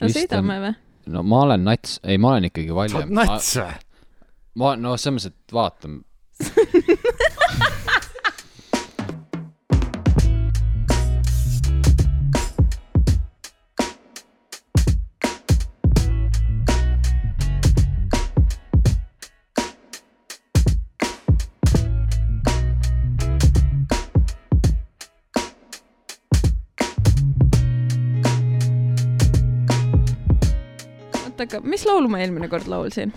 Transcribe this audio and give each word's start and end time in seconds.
no 0.00 0.10
sõidame 0.12 0.58
või? 0.62 0.74
no 1.14 1.22
ma 1.26 1.42
olen 1.46 1.66
nats, 1.66 1.98
ei, 2.04 2.18
ma 2.18 2.34
olen 2.34 2.48
ikkagi 2.50 2.72
sa 2.72 2.78
oled 2.80 2.96
valjem. 2.96 3.14
nats 3.16 3.52
või? 3.60 3.78
ma, 4.62 4.74
no 4.80 4.96
selles 4.96 5.26
mõttes, 5.26 5.32
et 5.32 5.56
vaatame. 5.56 6.02
aga 31.56 31.72
mis 31.72 31.86
laulu 31.88 32.10
ma 32.12 32.20
eelmine 32.24 32.48
kord 32.52 32.68
laulsin? 32.70 33.12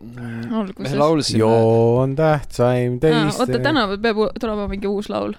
me 0.00 0.56
alguses. 0.60 0.94
laulsime, 0.94 1.38
joo 1.42 1.98
on 2.02 2.14
tähtsaim 2.16 2.98
teist. 3.02 3.40
oota, 3.40 3.58
täna 3.62 3.86
peab 3.96 4.20
tulema 4.40 4.68
mingi 4.70 4.86
uus 4.90 5.10
laul. 5.10 5.34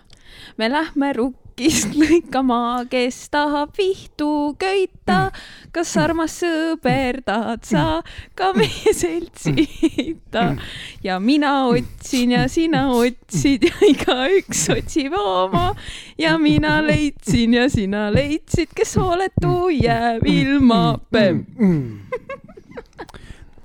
me 0.58 0.70
lähme 0.72 1.14
rukkist 1.60 1.92
lõikama, 1.94 2.88
kes 2.90 3.30
tahab 3.30 3.76
vihtu 3.76 4.56
köita. 4.60 5.32
kas 5.72 5.92
armas 5.98 6.40
sõber 6.40 7.20
tahad 7.26 7.64
sa 7.68 8.02
ka 8.36 8.54
meie 8.56 8.94
seltsi 8.94 9.68
heita? 9.68 10.56
ja 11.04 11.20
mina 11.20 11.68
otsin 11.68 12.32
ja 12.32 12.48
sina 12.48 12.90
otsid 12.96 13.64
ja 13.68 13.76
igaüks 13.92 14.70
otsib 14.70 15.14
oma 15.14 15.76
ja 16.18 16.38
mina 16.38 16.80
leidsin 16.82 17.54
ja 17.54 17.70
sina 17.70 18.10
leidsid, 18.10 18.72
kes 18.76 18.96
hooletu 18.96 19.70
jääb 19.70 20.26
ilma. 20.26 21.00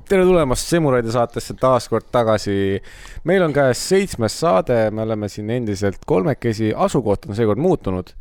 Tere 0.08 0.24
tulemast 0.26 0.68
Semuraide 0.68 1.12
saatesse 1.12 1.54
taas 1.56 1.86
kord 1.88 2.10
tagasi. 2.12 2.80
meil 3.24 3.42
on 3.42 3.52
käes 3.56 3.80
seitsmes 3.88 4.36
saade, 4.40 4.90
me 4.90 5.02
oleme 5.02 5.28
siin 5.32 5.50
endiselt 5.50 6.04
kolmekesi, 6.06 6.72
asukoht 6.76 7.26
on 7.28 7.36
seekord 7.36 7.58
muutunud. 7.58 8.12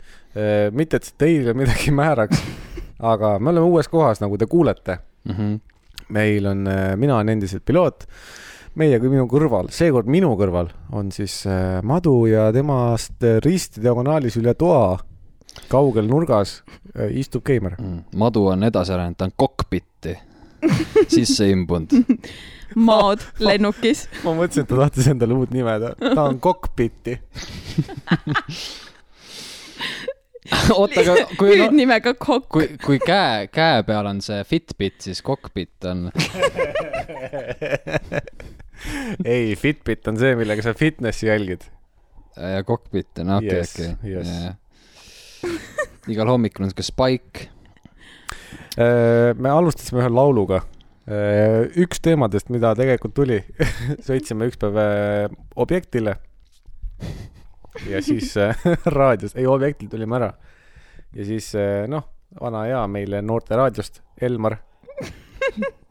mitte, 0.72 0.98
et 0.98 1.14
teile 1.18 1.54
midagi 1.54 1.92
määraks, 2.02 2.40
aga 3.00 3.38
me 3.40 3.52
oleme 3.52 3.68
uues 3.68 3.92
kohas, 3.92 4.24
nagu 4.24 4.38
te 4.38 4.48
kuulete. 4.48 4.98
Mhm. 5.28 5.56
meil 6.14 6.46
on, 6.46 6.68
mina 7.00 7.16
olen 7.16 7.30
endiselt 7.30 7.64
piloot, 7.66 8.04
meie 8.76 9.00
kui 9.00 9.10
minu 9.10 9.24
kõrval, 9.32 9.70
seekord 9.72 10.08
minu 10.12 10.34
kõrval 10.38 10.68
on 10.92 11.12
siis 11.16 11.46
äh, 11.48 11.80
Madu 11.84 12.26
ja 12.28 12.50
temast 12.54 13.24
ristdiagonaalis 13.46 14.36
üle 14.38 14.54
toa, 14.54 15.00
kaugel 15.72 16.10
nurgas 16.12 16.62
äh, 16.98 17.10
istub 17.24 17.44
Keimer. 17.48 17.80
Mm. 17.80 18.04
madu 18.20 18.46
on 18.52 18.68
edasi 18.68 18.94
arenenud, 18.94 19.18
ta 19.18 19.30
on 19.30 19.36
kokpitti 19.38 20.18
sisse 21.14 21.50
imbunud. 21.52 21.92
maad 22.88 23.22
lennukis. 23.44 24.08
ma 24.24 24.34
mõtlesin, 24.38 24.66
et 24.66 24.72
ta 24.72 24.80
tahtis 24.80 25.10
endale 25.12 25.36
uut 25.38 25.52
nime, 25.54 25.76
ta, 25.82 25.94
ta 26.02 26.24
on 26.26 26.40
Cockpiti. 26.42 27.20
oota, 30.78 31.00
aga 31.04 31.14
kui 31.38 31.54
no,, 31.54 31.68
hüüdnimega 31.68 32.16
Kokk. 32.18 32.50
kui, 32.52 32.68
kui 32.84 33.00
käe, 33.04 33.48
käe 33.54 33.84
peal 33.88 34.10
on 34.10 34.20
see 34.26 34.42
Fitbit, 34.48 34.98
siis 35.06 35.22
kokpit 35.26 35.86
on, 35.90 36.10
ei, 39.24 39.54
Fitbit 39.60 40.10
on 40.12 40.20
see, 40.20 40.36
millega 40.40 40.66
sa 40.66 40.74
fitnessi 40.78 41.30
jälgid. 41.30 41.64
ja 42.38 42.64
kokpit 42.68 43.22
on, 43.24 43.38
okei, 43.38 43.62
okei 43.62 44.52
igal 46.12 46.28
hommikul 46.34 46.66
on 46.66 46.72
siuke 46.72 46.86
spike. 46.86 47.50
Äh, 48.74 49.36
me 49.38 49.52
alustasime 49.54 50.02
ühe 50.02 50.10
lauluga. 50.10 50.64
üks 51.78 52.00
teemadest, 52.00 52.48
mida 52.50 52.72
tegelikult 52.80 53.12
tuli, 53.14 53.42
sõitsime 54.08 54.48
üks 54.50 54.58
päev 54.62 54.80
äh, 54.82 55.36
objektile. 55.60 56.16
ja 57.90 58.02
siis 58.02 58.32
äh, 58.40 58.58
raadios, 58.98 59.36
ei 59.36 59.46
objektil 59.46 59.92
tulime 59.92 60.18
ära. 60.18 60.32
ja 61.14 61.26
siis 61.28 61.52
äh, 61.60 61.86
noh, 61.92 62.08
vana 62.40 62.64
hea 62.66 62.82
meile 62.88 63.22
noorte 63.22 63.60
raadiost, 63.60 64.02
Elmar, 64.22 64.58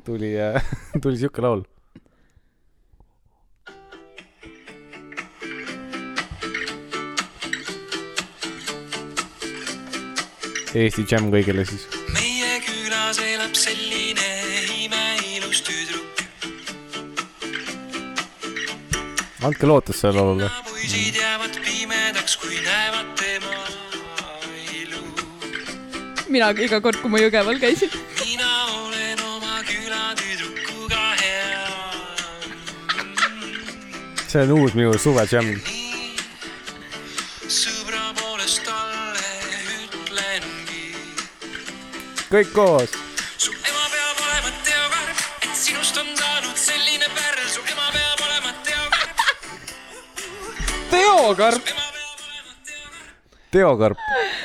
tuli, 0.05 0.35
tuli 1.03 1.23
sihuke 1.23 1.45
laul. 1.45 1.62
Eesti 10.73 11.05
Jam 11.05 11.29
kõigile 11.29 11.69
siis. 11.69 12.02
Selline 13.62 14.31
imeilus 14.84 15.61
tüdruk. 15.62 16.23
andke 19.47 19.67
lootus 19.67 20.00
sellele 20.03 20.25
laulule. 20.27 20.49
poisid 20.71 21.15
jäävad 21.15 21.55
pimedaks, 21.65 22.37
kui 22.43 22.59
näevad 22.65 23.12
tema 23.21 23.55
ilu. 24.81 25.03
mina 26.28 26.50
iga 26.50 26.81
kord, 26.81 26.99
kui 27.03 27.11
ma 27.11 27.23
Jõgeval 27.23 27.61
käisin. 27.62 27.95
mina 28.25 28.50
olen 28.81 29.23
oma 29.28 29.62
küla 29.69 30.03
tüdrukuga 30.19 31.05
hea. 31.23 31.71
see 34.27 34.43
on 34.43 34.56
uus 34.59 34.75
minu 34.75 34.99
suve 34.99 35.29
Jam. 35.31 35.55
sõbra 37.47 38.11
poolest 38.19 38.67
talle 38.67 39.33
ütlengi. 39.87 40.84
kõik 42.27 42.55
koos. 42.59 43.12
teokarp. 51.22 51.69
teokarp. 53.53 53.99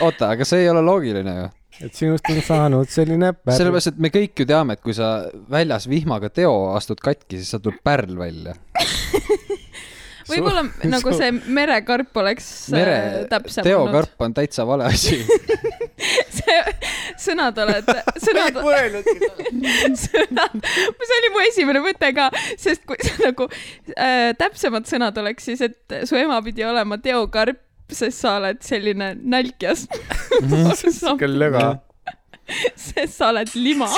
oota, 0.05 0.33
aga 0.35 0.45
see 0.45 0.65
ei 0.65 0.69
ole 0.69 0.83
loogiline 0.85 1.33
ju. 1.37 1.47
et 1.87 1.97
sinust 1.97 2.29
on 2.33 2.41
saanud 2.45 2.91
selline 2.91 3.31
pärl. 3.33 3.57
sellepärast, 3.57 3.93
et 3.93 4.03
me 4.05 4.11
kõik 4.13 4.43
ju 4.43 4.47
teame, 4.49 4.77
et 4.77 4.83
kui 4.83 4.95
sa 4.97 5.11
väljas 5.51 5.87
vihmaga 5.89 6.29
teo 6.33 6.53
astud 6.77 7.01
katki, 7.03 7.39
siis 7.39 7.49
sealt 7.53 7.65
tuleb 7.65 7.81
pärl 7.85 8.13
välja. 8.19 8.55
võib-olla 10.29 10.65
nagu 10.91 11.13
see 11.15 11.31
merekarp 11.55 12.21
oleks 12.21 12.47
mere 12.75 12.95
äh,, 12.97 13.19
täpsem 13.31 13.65
teokarp 13.65 14.27
on 14.27 14.35
täitsa 14.37 14.67
vale 14.67 14.89
asi. 14.91 15.21
see 16.37 16.57
sõnad 17.17 17.57
oled, 17.61 17.87
sõnad, 18.21 18.59
sõnad, 19.97 20.57
see 20.61 21.17
oli 21.17 21.31
mu 21.33 21.43
esimene 21.45 21.81
mõte 21.83 22.11
ka, 22.17 22.27
sest 22.59 22.85
kui 22.89 22.99
see 23.01 23.17
nagu 23.25 23.47
äh, 23.95 24.33
täpsemad 24.37 24.87
sõnad 24.89 25.17
oleks 25.21 25.49
siis, 25.49 25.63
et 25.65 25.97
su 26.09 26.19
ema 26.19 26.39
pidi 26.45 26.65
olema 26.67 26.99
teokarp, 27.01 27.59
sest 27.89 28.21
sa 28.21 28.37
oled 28.41 28.61
selline 28.65 29.13
nälkjas. 29.17 29.87
sihuke 30.79 31.29
löga. 31.29 31.79
sest 32.75 33.17
sa 33.17 33.31
oled 33.31 33.49
lima. 33.55 33.89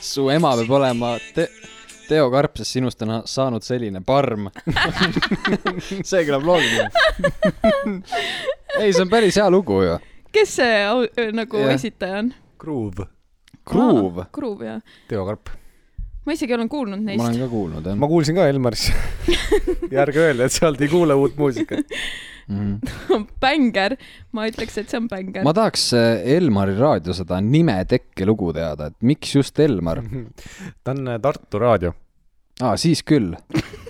su 0.00 0.30
ema 0.30 0.54
peab 0.56 0.70
olema 0.78 1.16
te 1.34 1.50
teokarp, 2.10 2.58
sest 2.60 2.76
sinust 2.76 3.02
on 3.06 3.14
saanud 3.28 3.64
selline 3.66 4.02
parm. 4.06 4.48
see 6.10 6.24
kõlab 6.26 6.46
loogiline. 6.48 6.90
ei, 8.80 8.90
see 8.92 9.04
on 9.04 9.12
päris 9.12 9.38
hea 9.40 9.48
lugu 9.52 9.80
ju. 9.84 9.96
kes 10.34 10.56
see 10.60 10.82
au, 10.88 11.04
nagu 11.36 11.64
Jah. 11.64 11.74
esitaja 11.76 12.22
on? 12.24 12.32
Groove, 12.60 13.06
Groove, 13.66 14.26
Groove 14.34 14.68
jah. 14.68 14.80
teokarp. 15.10 15.52
ma 16.26 16.36
isegi 16.36 16.54
olen 16.54 16.68
kuulnud 16.70 17.00
ma 17.00 17.12
neist 17.12 17.24
olen. 17.24 17.40
ka 17.40 17.48
kuulnud 17.50 17.86
jah 17.86 17.96
ma 17.98 18.08
kuulsin 18.10 18.38
ka 18.38 18.48
Elmarist. 18.50 18.92
ja 19.92 20.04
ärge 20.04 20.26
öelge, 20.26 20.50
et 20.50 20.54
sealt 20.54 20.80
ei 20.82 20.90
kuule 20.92 21.16
uut 21.18 21.38
muusikat. 21.40 21.86
mm.. 22.48 23.26
bängar, 23.42 23.96
ma 24.36 24.46
ütleks, 24.50 24.78
et 24.80 24.92
see 24.92 25.00
on 25.00 25.08
bängar 25.10 25.46
ma. 25.46 25.54
tahaks 25.56 25.90
äh, 25.98 26.22
Elmari 26.36 26.76
raadio 26.78 27.14
seda 27.16 27.40
nimetekke 27.44 28.28
lugu 28.28 28.52
teada, 28.56 28.90
et 28.90 28.98
miks 29.06 29.34
just 29.36 29.58
Elmar? 29.60 30.02
ta 30.84 30.94
on 30.96 31.14
äh, 31.14 31.20
Tartu 31.22 31.62
raadio. 31.62 31.94
aa, 32.60 32.76
siis 32.80 33.04
küll, 33.06 33.34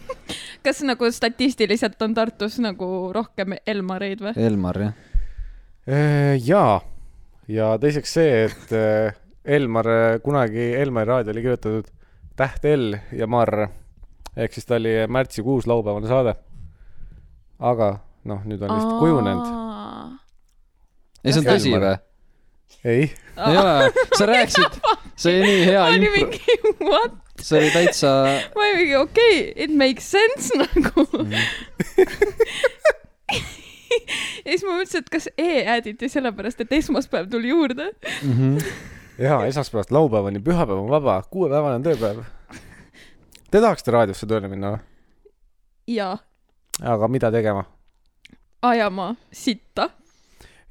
kas 0.66 0.82
nagu 0.86 1.10
statistiliselt 1.12 2.00
on 2.06 2.16
Tartus 2.18 2.60
nagu 2.62 3.10
rohkem 3.16 3.56
Elmareid 3.66 4.24
või? 4.24 4.36
Elmar 4.36 4.82
jah. 4.86 4.98
Äh, 5.90 6.34
jaa, 6.44 6.80
ja 7.48 7.72
teiseks 7.82 8.18
see, 8.18 8.44
et 8.48 8.76
Elmar, 9.50 9.88
kunagi 10.22 10.74
Elmari 10.76 11.08
raadio 11.08 11.32
oli 11.34 11.48
kirjutatud 11.48 11.88
täht 12.40 12.64
L 12.64 12.94
ja 13.12 13.26
Marr. 13.28 13.68
ehk 14.36 14.54
siis 14.54 14.66
ta 14.66 14.78
oli 14.78 14.92
märtsikuus 15.08 15.66
laupäevane 15.66 16.08
saade. 16.08 16.34
aga 17.58 17.88
noh, 18.28 18.44
nüüd 18.48 18.62
on 18.64 18.76
vist 18.76 18.92
kujunenud. 19.00 19.46
ei, 21.24 21.32
see 21.32 21.40
on 21.40 21.48
tõsi 21.48 21.72
või? 21.74 21.94
ei, 22.84 23.06
ei 23.46 23.58
ole, 23.60 23.74
sa 24.18 24.28
rääkisid, 24.30 24.78
see 25.20 25.40
oli 25.40 25.48
nii 25.48 25.64
hea 25.68 25.84
impro, 25.96 27.00
see 27.40 27.60
oli 27.60 27.72
täitsa, 27.74 28.12
ma 28.54 28.66
olin 28.66 28.78
mingi 28.82 28.96
okei 29.00 29.38
okay,, 29.40 29.64
it 29.64 29.74
makes 29.76 30.10
sense 30.10 30.56
nagu. 30.60 31.06
ja 33.30 34.52
siis 34.52 34.64
ma 34.66 34.76
mõtlesin, 34.76 35.04
et 35.04 35.10
kas 35.12 35.28
E 35.36 35.64
ääditi 35.76 36.10
sellepärast, 36.12 36.60
et 36.64 36.78
esmaspäev 36.80 37.30
tuli 37.32 37.50
juurde. 37.52 37.90
Mhm. 38.22 38.60
jaa, 39.18 39.42
esmaspäevast 39.48 39.90
laupäevani, 39.94 40.42
pühapäev 40.44 40.84
on 40.84 40.92
vaba, 40.92 41.20
kuuepäevane 41.30 41.80
on 41.80 41.88
tööpäev. 41.88 42.22
Te 43.50 43.58
tahaksite 43.58 43.90
raadiosse 43.90 44.28
tööle 44.30 44.48
minna 44.48 44.76
või? 44.76 44.86
ja 45.90 46.14
aga 46.80 47.08
mida 47.08 47.30
tegema? 47.34 47.64
Ajama 48.62 49.14
sitta. 49.32 49.90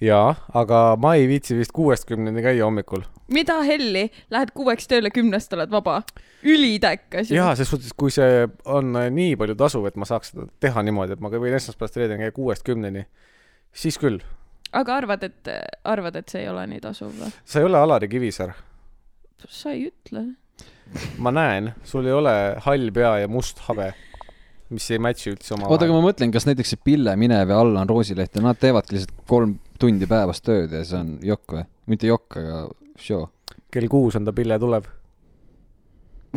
jaa, 0.02 0.36
aga 0.56 0.96
ma 1.02 1.14
ei 1.20 1.28
viitsi 1.28 1.58
vist 1.58 1.74
kuuest 1.76 2.06
kümneni 2.08 2.44
käia 2.44 2.64
hommikul. 2.66 3.04
mida 3.34 3.60
helli, 3.68 4.06
lähed 4.32 4.54
kuueks 4.56 4.88
tööle, 4.88 5.12
kümnest 5.14 5.54
oled 5.54 5.72
vaba. 5.72 6.02
ülitäkkas. 6.44 7.32
jaa, 7.32 7.56
ses 7.56 7.70
suhtes, 7.70 7.94
kui 7.98 8.12
see 8.14 8.48
on 8.66 8.96
äh, 8.96 9.10
nii 9.14 9.36
palju 9.40 9.58
tasuv, 9.60 9.88
et 9.90 9.98
ma 10.00 10.08
saaks 10.10 10.34
seda 10.34 10.48
teha 10.60 10.84
niimoodi, 10.86 11.18
et 11.18 11.24
ma 11.24 11.32
võin 11.34 11.56
esmaspäevast 11.58 11.98
reedeni 11.98 12.26
käia 12.26 12.36
kuuest 12.36 12.66
kümneni, 12.68 13.06
siis 13.74 13.98
küll. 14.02 14.22
aga 14.72 15.00
arvad, 15.02 15.26
et, 15.26 15.54
arvad, 15.84 16.22
et 16.22 16.30
see 16.30 16.46
ei 16.46 16.52
ole 16.52 16.68
nii 16.70 16.84
tasuv 16.86 17.16
või? 17.16 17.34
sa 17.46 17.64
ei 17.64 17.70
ole 17.70 17.82
Alari 17.82 18.12
Kivisaar. 18.12 18.54
sa 19.48 19.74
ei 19.74 19.90
ütle. 19.90 20.28
ma 21.18 21.34
näen, 21.34 21.74
sul 21.84 22.06
ei 22.06 22.14
ole 22.14 22.38
hall 22.66 22.94
pea 22.94 23.18
ja 23.24 23.28
must 23.28 23.66
habe, 23.68 23.94
mis 24.74 24.86
ei 24.94 25.02
match'i 25.02 25.32
üldse 25.34 25.56
oota, 25.56 25.64
aga 25.66 25.74
omavahel. 25.74 25.96
ma 25.96 26.02
mõtlen, 26.06 26.34
kas 26.34 26.46
näiteks 26.50 26.74
see 26.76 26.82
Pille 26.86 27.16
Minev 27.20 27.52
ja 27.54 27.60
Allan 27.64 27.90
Roosileht 27.90 28.38
ja 28.38 28.44
nad 28.46 28.60
teevadki 28.62 28.98
lihtsalt 28.98 29.24
kolm 29.30 29.58
tundi 29.82 30.08
päevas 30.10 30.44
tööd 30.46 30.74
ja 30.76 30.84
see 30.86 31.00
on 31.00 31.16
jokk 31.26 31.58
või? 31.58 31.66
mitte 31.90 32.10
jokk, 32.10 32.38
aga 32.38 32.64
show. 33.02 33.26
kell 33.74 33.90
kuus 33.92 34.18
on 34.20 34.28
ta 34.28 34.34
Pille 34.36 34.60
tuleb. 34.62 34.90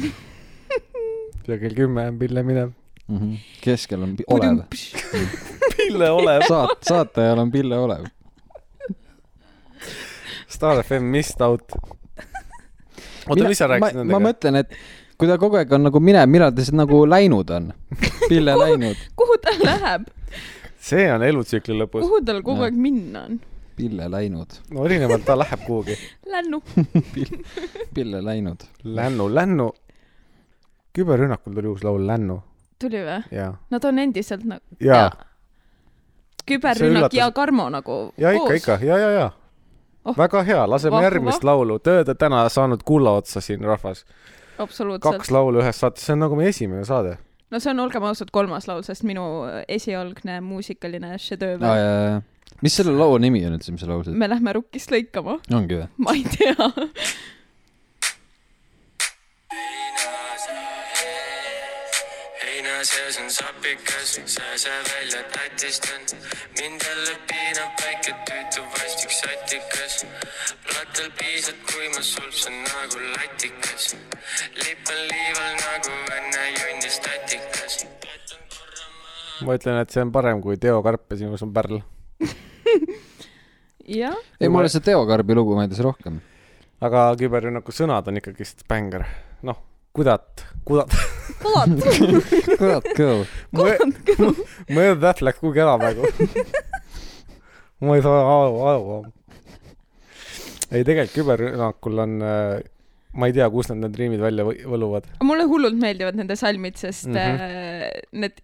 ja 1.49 1.59
kell 1.59 1.77
kümme 1.77 2.07
on 2.09 2.19
Pille 2.23 2.45
minev. 2.47 2.73
Mhm. 3.13 3.35
keskel 3.61 4.03
on 4.07 4.17
Olev. 4.33 4.65
Pille 5.77 6.11
Olev. 6.11 6.47
saat-, 6.49 6.79
saatajal 6.89 7.45
on 7.45 7.53
Pille 7.53 7.79
Olev. 7.79 8.09
Star 10.49 10.83
FM 10.83 11.13
missed 11.13 11.41
out. 11.45 11.73
oota, 13.29 13.49
mis 13.49 13.59
sa 13.59 13.69
rääkisid 13.71 13.97
ma, 13.97 14.05
ma 14.05 14.05
nendega? 14.05 14.25
mõtlen, 14.29 14.61
et 14.63 14.77
kui 15.19 15.29
ta 15.29 15.39
kogu 15.39 15.57
aeg 15.61 15.73
on 15.73 15.83
nagu 15.89 16.01
minev, 16.01 16.29
millal 16.31 16.53
ta 16.55 16.63
siis 16.65 16.75
nagu 16.77 17.03
läinud 17.09 17.51
on? 17.51 17.71
Pille 18.31 18.55
läinud, 18.59 18.97
kuhu 19.17 19.37
ta 19.43 19.55
läheb, 19.63 20.07
see 20.83 21.07
on 21.13 21.23
elutsükli 21.27 21.77
lõpus. 21.79 22.05
kuhu 22.07 22.21
tal 22.27 22.43
kogu 22.47 22.63
aeg 22.69 22.75
minna 22.79 23.27
on? 23.29 23.41
Pille 23.77 24.09
läinud, 24.13 24.59
no 24.71 24.85
erinevalt 24.85 25.25
ta 25.25 25.37
läheb 25.39 25.63
kuhugi. 25.67 25.97
Lännu. 26.33 26.61
Pille 27.95 28.21
läinud. 28.25 28.65
Lännu, 28.85 29.29
Lännu. 29.35 29.71
küberrünnakul 30.93 31.55
tuli 31.57 31.69
uus 31.73 31.85
laul 31.85 32.03
Lännu 32.07 32.43
tuli 32.83 32.99
või? 33.07 33.21
ja, 33.33 33.53
Nad 33.71 33.85
on 33.89 33.99
endiselt 33.99 34.43
nagu. 34.45 34.61
ja, 34.81 35.07
küberrünnak 36.49 37.15
ja 37.15 37.31
Karmo 37.33 37.69
nagu 37.71 38.13
ja 38.19 38.33
ikka, 38.37 38.55
ikka, 38.59 38.79
ja, 38.87 38.99
ja, 38.99 39.11
ja 39.11 39.31
Oh. 40.05 40.17
väga 40.19 40.41
hea, 40.43 40.65
laseme 40.71 40.91
Vahva. 40.97 41.05
järgmist 41.07 41.45
laulu, 41.47 41.77
te 41.79 41.91
olete 41.91 42.15
täna 42.19 42.49
saanud 42.51 42.81
kulla 42.85 43.11
otsa 43.21 43.41
siin 43.41 43.61
rahvas. 43.63 44.01
kaks. 44.67 45.31
laulu 45.35 45.63
ühes 45.63 45.79
saates, 45.83 46.05
see 46.07 46.17
on 46.17 46.25
nagu 46.27 46.39
meie 46.39 46.53
esimene 46.53 46.85
saade. 46.89 47.17
no 47.51 47.61
see 47.63 47.73
on, 47.73 47.83
olgem 47.85 48.07
ausad, 48.09 48.33
kolmas 48.35 48.69
laul, 48.71 48.85
sest 48.87 49.07
minu 49.09 49.27
esialgne 49.69 50.41
muusikaline 50.45 51.15
šedööver 51.23 51.69
ja, 51.69 51.93
ja, 51.93 52.57
mis 52.63 52.79
selle 52.79 52.95
loo 52.97 53.19
nimi 53.23 53.45
on 53.49 53.59
üldse, 53.59 53.75
mis 53.75 53.85
sa 53.85 53.91
laulsid? 53.91 54.17
me 54.19 54.31
lähme 54.31 54.57
rukkist 54.59 54.95
lõikama. 54.95 55.39
ongi 55.53 55.83
või? 55.83 55.89
ma 56.07 56.17
ei 56.19 56.27
tea. 56.37 56.73
Sees 62.85 63.19
on 63.23 63.31
sapikas, 63.31 64.21
sääse 64.27 64.71
välja 64.71 65.23
tatistan. 65.33 66.01
mind 66.59 66.81
jälle 66.89 67.15
piinab 67.29 67.73
väike 67.83 68.13
tüütu 68.27 68.63
vastik 68.73 69.11
satikas. 69.11 70.07
plattal 70.67 71.11
piisad, 71.19 71.59
kui 71.69 71.89
ma 71.95 72.03
sulpsan 72.03 72.53
nagu 72.53 72.99
latikas. 73.15 73.97
lipan 74.55 75.01
liival 75.11 75.55
nagu 75.63 75.95
enne 76.19 76.43
junni 76.59 76.91
statikas. 76.91 77.87
ma 79.47 79.55
ütlen, 79.55 79.81
et 79.81 79.91
see 79.91 80.03
on 80.03 80.13
parem 80.13 80.43
kui 80.43 80.57
Teo 80.57 80.83
Karp 80.83 81.11
ja 81.11 81.17
sinus 81.17 81.43
on 81.43 81.53
pärl. 81.55 81.81
jah, 84.03 84.17
ei, 84.41 84.49
mulle 84.49 84.69
see 84.69 84.83
Teo 84.83 85.07
Karbi 85.07 85.35
lugu 85.35 85.55
meeldis 85.59 85.79
rohkem. 85.79 86.19
aga 86.81 87.13
küberrünnaku 87.19 87.71
sõnad 87.71 88.11
on 88.11 88.19
ikkagist 88.19 88.67
bängar. 88.69 89.07
noh, 89.43 89.72
kudat, 89.93 90.45
kudat. 90.65 90.95
kurat, 91.43 91.73
kurat 92.59 92.87
kõõv. 92.97 93.25
mõelda 94.73 95.11
täht 95.11 95.25
läks 95.27 95.41
kuhugi 95.43 95.63
ära 95.65 95.77
praegu. 95.81 96.09
ma 97.85 97.97
ei 97.99 98.05
saa 98.05 98.23
aru, 98.23 98.61
aru. 98.73 99.01
ei, 100.71 100.85
tegelikult 100.85 101.17
küberrünnakul 101.17 102.05
on, 102.07 102.17
ma 102.23 103.29
ei 103.29 103.37
tea, 103.37 103.49
kust 103.53 103.75
nad 103.75 103.83
need 103.85 104.01
riimid 104.01 104.23
välja 104.23 104.47
võluvad. 104.47 105.11
mulle 105.27 105.49
hullult 105.51 105.77
meeldivad 105.81 106.17
nende 106.19 106.39
salmid, 106.41 106.79
sest 106.81 107.11
mm. 107.11 107.21
-hmm. 107.21 108.09
need 108.25 108.41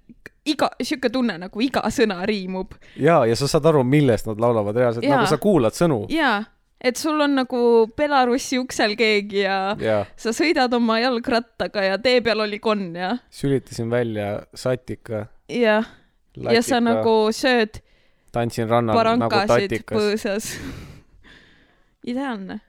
iga, 0.49 0.71
sihuke 0.83 1.11
tunne 1.13 1.39
nagu 1.41 1.65
iga 1.65 1.85
sõna 1.93 2.21
riimub 2.29 2.77
ja, 2.97 3.23
ja 3.29 3.37
sa 3.37 3.49
saad 3.49 3.67
aru, 3.73 3.85
millest 3.85 4.29
nad 4.29 4.41
laulavad 4.41 4.77
reaalselt, 4.77 5.05
Jaa. 5.07 5.17
nagu 5.17 5.31
sa 5.31 5.41
kuulad 5.41 5.77
sõnu. 5.77 6.05
ja 6.13 6.43
et 6.81 6.97
sul 6.97 7.21
on 7.21 7.35
nagu 7.41 7.61
Belarussi 7.97 8.59
uksel 8.59 8.95
keegi 8.99 9.43
ja 9.43 9.59
ja 9.81 10.03
sa 10.17 10.35
sõidad 10.37 10.73
oma 10.77 11.01
jalgrattaga 11.03 11.85
ja 11.85 11.99
tee 12.03 12.21
peal 12.25 12.45
oli 12.47 12.61
konn 12.63 12.95
ja, 12.97 13.17
sülitasin 13.31 13.91
välja 13.91 14.45
satika. 14.55 15.27
ja, 15.49 15.83
ja 16.37 16.63
sa 16.63 16.81
nagu 16.85 17.21
sööd 17.35 17.83
tantsin 18.33 18.69
rannal 18.69 19.19
nagu 19.19 19.43
tatikas. 19.47 19.97
põõsas. 19.97 20.53
ideaalne. 22.07 22.61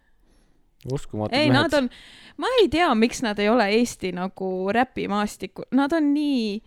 uskumatud 0.92 1.38
ei, 1.38 1.52
nad 1.54 1.74
on, 1.78 1.90
ma 2.38 2.52
ei 2.62 2.70
tea, 2.72 2.90
miks 2.96 3.22
nad 3.26 3.40
ei 3.40 3.50
ole 3.52 3.70
Eesti 3.78 4.14
nagu 4.16 4.50
räpimaastikul, 4.74 5.70
nad 5.76 5.94
on 5.94 6.14
nii, 6.16 6.60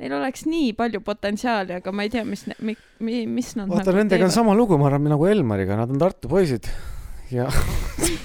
neil 0.00 0.12
oleks 0.16 0.46
nii 0.48 0.72
palju 0.78 1.00
potentsiaali, 1.04 1.76
aga 1.78 1.92
ma 1.94 2.06
ei 2.06 2.10
tea, 2.10 2.24
mis, 2.26 2.46
mi, 2.64 2.76
mis 3.28 3.52
nad 3.58 3.68
vaata 3.70 3.90
nagu 3.90 3.98
nendega 4.00 4.26
on 4.28 4.34
sama 4.34 4.54
lugu, 4.56 4.78
ma 4.80 4.88
arvan, 4.90 5.08
nagu 5.12 5.26
Elmariga, 5.28 5.76
nad 5.78 5.92
on 5.92 6.00
Tartu 6.02 6.30
poisid 6.32 6.66
ja 7.32 7.46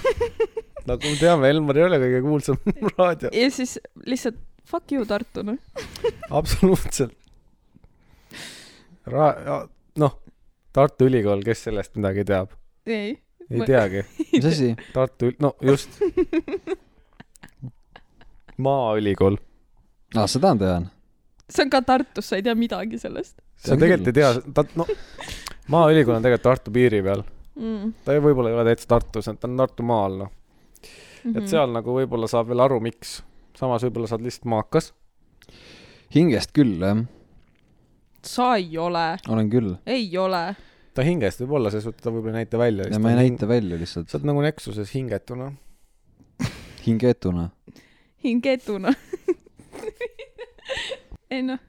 nagu 0.88 1.04
me 1.04 1.16
teame, 1.20 1.50
Elmar 1.52 1.78
ei 1.78 1.86
ole 1.86 2.00
kõige 2.02 2.22
kuulsam 2.24 2.58
raadio, 2.96 3.30
ja 3.36 3.50
siis 3.54 3.76
lihtsalt 4.08 4.40
fuck 4.68 4.92
you 4.92 5.06
Tartu, 5.08 5.44
noh. 5.46 5.56
absoluutselt. 6.40 7.14
Ra-, 9.08 9.62
noh, 9.96 10.18
Tartu 10.76 11.06
Ülikool, 11.08 11.40
kes 11.46 11.62
sellest 11.68 11.94
midagi 11.96 12.26
teab? 12.28 12.52
ei. 12.88 13.14
ei 13.48 13.62
Ma- 13.62 13.68
teagi, 13.70 14.02
mis 14.34 14.44
asi? 14.50 14.74
Tartu, 14.92 15.30
no 15.40 15.54
just. 15.64 15.96
Maaülikool, 18.58 19.38
aa, 20.18 20.26
seda 20.28 20.50
ma 20.52 20.60
tean. 20.60 20.88
See 21.48 21.64
on 21.64 21.72
ka 21.72 21.80
Tartus, 21.82 22.28
sa 22.28 22.36
ei 22.36 22.44
tea 22.46 22.54
midagi 22.58 23.00
sellest 23.00 23.40
sa 23.58 23.76
tegelikult 23.76 24.12
ei 24.12 24.16
tea, 24.20 24.30
ta, 24.54 24.64
no 24.78 24.86
Maaülikool 25.72 26.16
on 26.16 26.24
tegelikult 26.24 26.46
Tartu 26.46 26.74
piiri 26.74 27.00
peal, 27.04 27.24
mm.. 27.58 27.92
ta 28.04 28.14
ei- 28.14 28.22
võib-olla 28.24 28.52
ei 28.52 28.58
ole 28.58 28.66
täitsa 28.70 28.92
Tartus, 28.94 29.28
ta 29.28 29.50
on 29.50 29.58
Tartu 29.58 29.86
maal, 29.86 30.22
noh. 30.24 30.34
Et 31.34 31.44
seal 31.50 31.74
nagu 31.74 31.92
võib-olla 31.92 32.28
saab 32.30 32.48
veel 32.48 32.62
aru, 32.64 32.78
miks. 32.80 33.18
samas 33.58 33.82
võib-olla 33.84 34.08
sa 34.08 34.16
oled 34.16 34.28
lihtsalt 34.28 34.46
maakas. 34.48 34.92
hingest 36.14 36.54
küll, 36.56 36.78
jah. 36.80 37.02
sa 38.24 38.54
ei 38.56 38.78
ole, 38.78 39.18
olen 39.28 39.50
küll. 39.50 39.74
ei 39.86 40.08
ole. 40.16 40.54
ta 40.94 41.04
hingest 41.04 41.42
võib 41.42 41.58
olla, 41.58 41.74
selles 41.74 41.90
suhtes 41.90 42.06
ta 42.06 42.14
võib-olla 42.14 42.38
ei 42.38 42.46
näita 42.46 42.58
välja. 42.58 42.88
ja 42.92 43.02
ma 43.02 43.12
ei 43.12 43.26
näita 43.26 43.50
välja 43.50 43.80
lihtsalt 43.80 44.08
sa 44.08 44.20
oled 44.20 44.30
nagu 44.30 44.46
Nexuses 44.46 44.94
hingetuna. 44.94 45.52
hingetuna. 46.86 47.50
hingetuna. 48.24 48.94
ei 51.30 51.42
noh, 51.44 51.60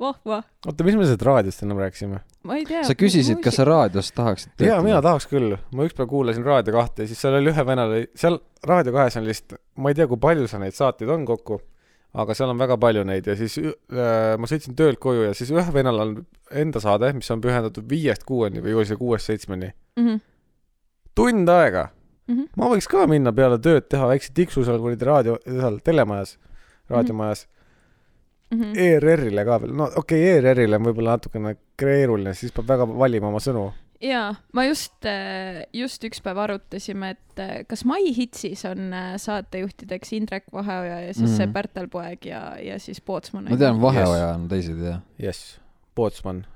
vahva, 0.00 0.40
oota, 0.66 0.86
mis 0.86 0.96
me 0.98 1.06
sellest 1.06 1.22
raadiost 1.26 1.62
ennem 1.64 1.80
rääkisime? 1.82 2.20
ma 2.48 2.56
ei 2.58 2.64
tea. 2.68 2.82
sa 2.86 2.96
küsisid, 2.98 3.38
kas 3.44 3.58
sa 3.60 3.66
raadios 3.68 4.10
tahaksid 4.16 4.64
jaa, 4.66 4.80
mina 4.84 5.00
tahaks 5.04 5.28
küll. 5.30 5.54
ma 5.74 5.86
ükspäev 5.86 6.10
kuulasin 6.10 6.46
Raadio 6.46 6.74
kahte 6.76 7.04
ja 7.04 7.10
siis 7.10 7.22
seal 7.22 7.38
oli 7.38 7.52
ühe 7.52 7.66
venelane, 7.66 8.08
seal 8.18 8.40
Raadio 8.66 8.94
kahes 8.96 9.18
on 9.20 9.28
lihtsalt, 9.28 9.60
ma 9.78 9.92
ei 9.92 9.98
tea, 9.98 10.08
kui 10.10 10.20
palju 10.20 10.50
seal 10.50 10.64
neid 10.64 10.76
saateid 10.76 11.14
on 11.14 11.26
kokku, 11.28 11.60
aga 12.24 12.36
seal 12.36 12.52
on 12.52 12.60
väga 12.60 12.78
palju 12.82 13.06
neid 13.06 13.30
ja 13.30 13.38
siis 13.38 13.56
äh, 13.62 14.34
ma 14.40 14.50
sõitsin 14.50 14.76
töölt 14.78 15.00
koju 15.02 15.28
ja 15.28 15.34
siis 15.38 15.54
ühe 15.54 15.66
venelal 15.74 16.08
on 16.08 16.14
enda 16.64 16.82
saade, 16.82 17.12
mis 17.16 17.30
on 17.34 17.42
pühendatud 17.44 17.86
viiest 17.90 18.26
kuueni 18.28 18.62
või 18.64 18.78
oli 18.80 18.90
see 18.90 19.00
kuuest 19.00 19.30
seitsmeni. 19.30 19.72
mm. 19.96 20.06
-hmm. 20.06 20.20
tund 21.14 21.48
aega. 21.48 21.88
Mm 22.26 22.36
-hmm. 22.38 22.48
ma 22.56 22.68
võiks 22.72 22.88
ka 22.88 23.06
minna 23.06 23.32
peale 23.32 23.58
tööd 23.58 23.88
teha 23.88 24.06
väikse 24.08 24.32
tiksu 24.34 24.64
seal 24.64 24.80
kuradi 24.80 25.04
raadio, 25.04 25.38
seal 25.44 25.78
telemajas, 25.84 26.38
raadiomajas 26.88 27.44
Mm 27.44 27.48
-hmm. 27.48 27.53
ERR-ile 28.52 29.44
ka 29.44 29.60
veel, 29.62 29.72
no 29.76 29.88
okei 29.96 30.20
okay,, 30.20 30.36
ERR-ile 30.38 30.78
on 30.78 30.86
võib-olla 30.88 31.16
natukene 31.16 31.56
keeruline, 31.80 32.34
siis 32.38 32.52
peab 32.54 32.68
väga 32.68 32.86
valima 32.86 33.30
oma 33.30 33.40
sõnu. 33.42 33.64
jaa, 34.04 34.34
ma 34.52 34.64
just, 34.66 35.06
just 35.72 36.04
üks 36.04 36.20
päev 36.24 36.38
arutasime, 36.44 37.14
et 37.16 37.42
eh, 37.42 37.54
kas 37.68 37.84
Mai 37.88 38.12
Hitsis 38.16 38.64
on 38.68 38.92
eh, 38.92 39.12
saatejuhtideks 39.18 40.12
Indrek 40.18 40.50
Vaheoja 40.52 41.00
ja 41.00 41.12
siis 41.14 41.24
mm 41.24 41.32
-hmm. 41.32 41.36
see 41.36 41.46
Mhm. 41.46 41.52
Pärtel 41.52 41.88
Poeg 41.88 42.26
ja, 42.26 42.42
ja 42.60 42.78
siis 42.78 43.00
Pootsman. 43.00 43.46
ma 43.50 43.56
tean, 43.56 43.80
Vaheoja 43.80 44.34
on 44.34 44.48
teised 44.48 44.78
ja. 44.78 45.00
jess, 45.18 45.60
Pootsman. 45.94 46.46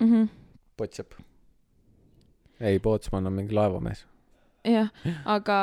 mm. 0.00 0.12
-hmm. 0.12 0.28
Potsepp. 0.76 1.12
ei, 2.60 2.78
Pootsman 2.78 3.26
on 3.26 3.32
mingi 3.32 3.54
laevamees. 3.54 4.06
Jah, 4.66 4.90
aga 5.36 5.58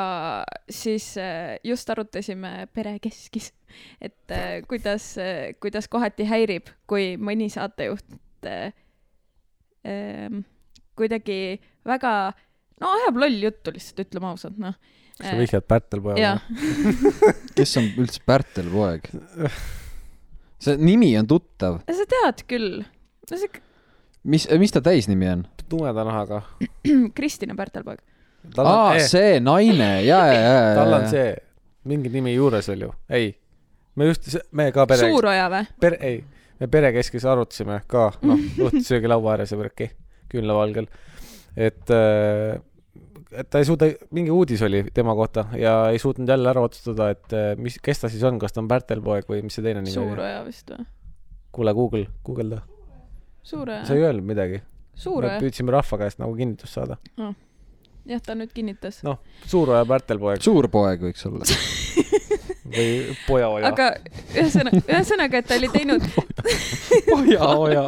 siis 0.70 1.14
äh, 1.20 1.58
just 1.64 1.90
arutasime 1.90 2.66
perekeskis, 2.74 3.52
et 4.06 4.34
äh, 4.34 4.62
kuidas, 4.68 5.14
kuidas 5.62 5.90
kohati 5.92 6.26
häirib, 6.28 6.72
kui 6.90 7.14
mõni 7.20 7.50
saatejuht 7.52 8.48
äh, 8.48 8.74
ähm, 9.88 10.42
kuidagi 10.98 11.60
väga, 11.86 12.32
no 12.80 12.92
ajab 13.00 13.22
loll 13.24 13.40
juttu 13.48 13.74
lihtsalt, 13.74 14.04
ütleme 14.06 14.30
ausalt, 14.32 14.58
noh. 14.62 14.76
kas 15.18 15.30
sa 15.30 15.38
vihjad 15.38 15.68
Pärtel 15.68 16.04
pojale? 16.04 16.36
kes 17.56 17.78
on 17.80 17.90
üldse 18.02 18.22
Pärtel 18.26 18.70
poeg? 18.72 19.10
see 20.64 20.80
nimi 20.80 21.12
on 21.18 21.28
tuttav. 21.28 21.82
sa 21.84 22.08
tead 22.08 22.46
küll, 22.48 22.82
no 22.84 23.38
see 23.38 23.62
mis, 24.24 24.48
mis 24.58 24.72
ta 24.72 24.80
täisnimi 24.84 25.28
on? 25.28 25.46
tumeda 25.68 26.04
nahaga. 26.04 26.42
Kristina 27.16 27.54
Pärtelpoeg. 27.54 27.98
tal 27.98 28.06
on 28.06 28.13
aa, 28.58 28.94
eh, 28.96 29.06
see 29.08 29.40
naine, 29.44 29.90
ja, 30.04 30.20
ja, 30.30 30.40
ja, 30.40 30.60
tal 30.78 30.92
ja 30.92 31.00
on, 31.00 31.08
see, 31.10 31.32
mingi 31.90 32.12
nimi 32.12 32.34
juures 32.34 32.68
veel 32.72 32.86
ju. 32.86 32.92
ei, 33.08 33.32
me 33.96 34.10
just, 34.10 34.28
me 34.52 34.70
ka 34.74 34.86
pere, 34.90 35.08
Suuroja 35.10 35.48
või? 35.52 35.64
pere, 35.80 35.98
ei, 36.04 36.20
me 36.60 36.68
perekeskis 36.72 37.26
arutasime 37.30 37.80
ka, 37.90 38.10
noh, 38.26 38.44
õhtusöögilaua 38.68 39.34
ääres 39.36 39.54
ja 39.54 39.60
värki, 39.60 39.90
küünlavalgel, 40.32 40.88
et 41.56 41.92
äh, 41.94 42.60
et 43.34 43.48
ta 43.50 43.58
ei 43.58 43.66
suuda, 43.66 43.88
mingi 44.14 44.30
uudis 44.30 44.60
oli 44.62 44.84
tema 44.94 45.14
kohta 45.18 45.48
ja 45.58 45.72
ei 45.90 45.98
suutnud 45.98 46.28
jälle 46.30 46.52
ära 46.52 46.62
otsustada, 46.62 47.08
et 47.14 47.34
äh, 47.34 47.54
mis, 47.58 47.80
kes 47.82 48.04
ta 48.04 48.10
siis 48.12 48.22
on, 48.26 48.38
kas 48.38 48.54
ta 48.54 48.62
on 48.62 48.68
Pärtel 48.70 49.02
poeg 49.02 49.26
või 49.30 49.42
mis 49.46 49.56
see 49.58 49.64
teine 49.64 49.82
nimi 49.82 49.96
oli. 49.96 50.12
Suuroja 50.12 50.44
vist 50.46 50.70
või? 50.70 50.86
kuule, 51.54 51.74
Google, 51.74 52.06
guugelda. 52.26 52.60
Sa 53.86 53.94
ei 53.94 54.02
öelnud 54.02 54.26
midagi. 54.26 54.62
me 55.38 55.42
püüdsime 55.42 55.74
rahva 55.74 55.98
käest 56.00 56.18
nagu 56.22 56.34
kinnitust 56.38 56.78
saada. 56.78 56.98
jah, 58.08 58.22
ta 58.24 58.34
nüüd 58.38 58.52
kinnitas. 58.54 59.02
noh, 59.06 59.20
Suuroja 59.50 59.84
Pärtel 59.88 60.20
poeg 60.22 60.42
suurpoeg 60.44 61.04
võiks 61.08 61.26
olla. 61.28 61.44
või 62.74 62.88
Pojaoja. 63.26 63.70
aga 63.70 63.90
ühesõnaga, 64.34 64.82
ühesõnaga, 64.88 65.40
et 65.40 65.48
ta 65.48 65.58
oli 65.58 65.70
teinud, 65.72 66.08
Pojaoja. 67.10 67.86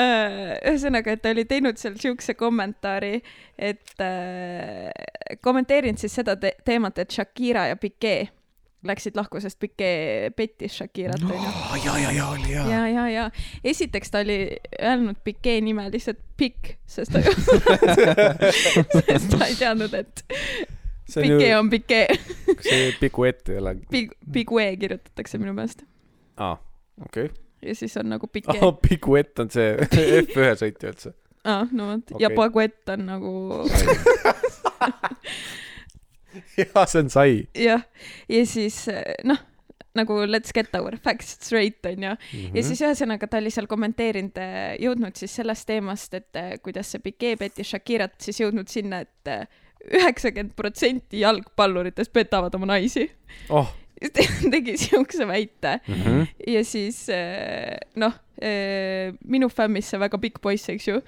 ühesõnaga, 0.00 1.14
et 1.14 1.22
ta 1.22 1.32
oli 1.34 1.44
teinud 1.50 1.80
seal 1.80 1.96
siukse 2.00 2.34
kommentaari, 2.38 3.20
et 3.58 4.04
äh, 4.04 5.38
kommenteerinud 5.42 6.00
siis 6.00 6.14
seda 6.20 6.36
te 6.40 6.54
teemat, 6.64 7.00
et 7.02 7.10
Shakira 7.16 7.68
ja 7.70 7.80
Piquet 7.80 8.34
läksid 8.86 9.16
lahku, 9.16 9.40
sest 9.40 9.58
Piquet 9.60 10.36
pettis 10.36 10.78
Shakirat, 10.78 11.22
onju. 11.22 11.50
ja, 11.84 11.98
ja, 11.98 12.12
ja 12.12 12.28
oli 12.28 12.52
ja. 12.52 12.64
ja, 12.70 12.88
ja, 12.88 13.08
ja 13.10 13.30
esiteks 13.64 14.10
ta 14.10 14.22
oli 14.24 14.56
öelnud 14.82 15.20
Piquet 15.24 15.64
nime 15.64 15.90
lihtsalt 15.92 16.18
Pikk, 16.36 16.74
sest 16.86 17.12
ta, 17.12 17.20
sest 19.08 19.28
ta 19.36 19.44
ei 19.46 19.56
teadnud, 19.58 19.94
et 19.94 20.24
see 21.10 21.26
on 21.26 21.44
ju, 21.44 21.52
on 21.58 21.70
Piquet. 21.70 22.32
see 22.64 22.92
Pikuett 23.00 23.48
ei 23.48 23.58
ole. 23.60 23.76
Pig-, 23.92 24.16
Pigue 24.32 24.76
kirjutatakse 24.80 25.38
minu 25.42 25.52
meelest 25.56 25.84
aa, 26.40 26.56
okei. 27.04 27.28
ja 27.62 27.74
siis 27.74 27.96
on 28.00 28.08
nagu 28.14 28.26
Piquet 28.32 28.62
aa, 28.62 28.72
Pikuett 28.88 29.44
on 29.44 29.52
see 29.52 29.74
F1 30.24 30.62
sõitja 30.64 30.94
üldse. 30.94 31.12
ah,. 31.44 31.68
no 31.72 31.92
vot 31.92 32.14
okay., 32.14 32.24
ja. 32.24 32.32
Baguette 32.36 32.96
on 32.96 33.06
nagu 33.12 33.34
jaa, 36.60 36.86
see 36.86 37.00
on 37.04 37.10
sai. 37.12 37.38
jah, 37.58 37.82
ja 38.28 38.42
siis 38.46 38.84
noh, 39.26 39.38
nagu 39.98 40.20
let's 40.30 40.52
get 40.54 40.74
our 40.78 40.94
facts 41.02 41.32
straight 41.40 41.86
onju. 41.86 42.12
Mhm. 42.14 42.56
ja 42.56 42.62
siis 42.62 42.82
ühesõnaga 42.84 43.26
ta 43.30 43.40
oli 43.42 43.50
seal 43.50 43.66
kommenteerinud, 43.70 44.38
jõudnud 44.82 45.18
siis 45.18 45.34
sellest 45.40 45.66
teemast, 45.70 46.14
et 46.14 46.38
eh, 46.38 46.52
kuidas 46.62 46.92
see 46.94 47.02
Piquet 47.02 47.38
pettis 47.40 47.72
Shakirat, 47.72 48.14
siis 48.22 48.38
jõudnud 48.44 48.70
sinna, 48.70 49.02
et 49.02 49.34
üheksakümmend 49.90 50.52
protsenti 50.58 51.22
jalgpalluritest 51.24 52.12
petavad 52.12 52.54
oma 52.58 52.68
naisi. 52.74 53.08
oh. 53.48 53.76
tegi 54.54 54.78
siukse 54.80 55.26
väite 55.28 55.74
Mhm. 55.88 56.22
ja 56.48 56.62
siis 56.64 57.02
eh, 57.12 57.76
noh, 58.00 58.14
minu 59.28 59.48
fämmis 59.52 59.90
see 59.92 59.98
väga 60.00 60.16
pikk 60.22 60.38
poiss, 60.40 60.70
eks 60.72 60.86
ju, 60.88 61.00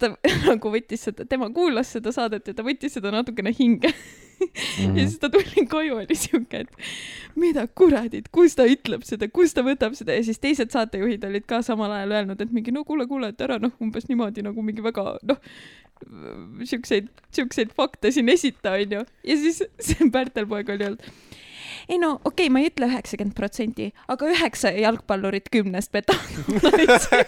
ta 0.00 0.08
nagu 0.48 0.72
võttis 0.74 1.04
seda, 1.06 1.26
tema 1.30 1.46
kuulas 1.54 1.92
seda 1.94 2.10
saadet 2.14 2.48
ja 2.50 2.54
ta 2.56 2.64
võttis 2.66 2.96
seda 2.96 3.12
natukene 3.14 3.52
hinge 3.54 3.92
Mhm. 4.78 4.96
ja 4.98 5.06
siis 5.08 5.18
ta 5.18 5.30
tuli 5.32 5.66
koju, 5.70 5.96
oli 6.02 6.16
siuke, 6.18 6.64
et 6.64 7.38
mida 7.38 7.66
kuradit, 7.66 8.28
kus 8.34 8.56
ta 8.58 8.66
ütleb 8.70 9.04
seda, 9.06 9.28
kus 9.32 9.54
ta 9.54 9.64
võtab 9.66 9.96
seda 9.98 10.16
ja 10.16 10.24
siis 10.26 10.40
teised 10.42 10.74
saatejuhid 10.74 11.24
olid 11.26 11.46
ka 11.50 11.62
samal 11.66 11.92
ajal 11.94 12.16
öelnud, 12.18 12.40
et 12.40 12.52
mingi 12.54 12.74
no 12.74 12.84
kuule, 12.86 13.08
kuule, 13.10 13.32
et 13.34 13.44
ära 13.44 13.58
noh, 13.62 13.74
umbes 13.82 14.08
niimoodi 14.10 14.44
nagu 14.46 14.62
mingi 14.62 14.84
väga 14.84 15.16
noh, 15.26 15.40
siukseid, 16.66 17.08
siukseid 17.34 17.72
fakte 17.76 18.12
siin 18.14 18.28
esita, 18.32 18.74
onju. 18.78 19.04
ja 19.24 19.38
siis 19.40 19.62
see 19.86 20.10
Pärtel 20.14 20.48
poeg 20.50 20.74
oli 20.74 20.88
öelnud, 20.88 21.08
ei 21.88 21.98
no 21.98 22.14
okei 22.16 22.46
okay,, 22.46 22.52
ma 22.52 22.62
ei 22.62 22.70
ütle 22.70 22.88
üheksakümmend 22.90 23.36
protsenti, 23.38 23.90
aga 24.08 24.30
üheksa 24.32 24.74
jalgpallurit 24.76 25.50
kümnest 25.52 25.92
petavad 25.94 26.62
naisi. 26.62 27.24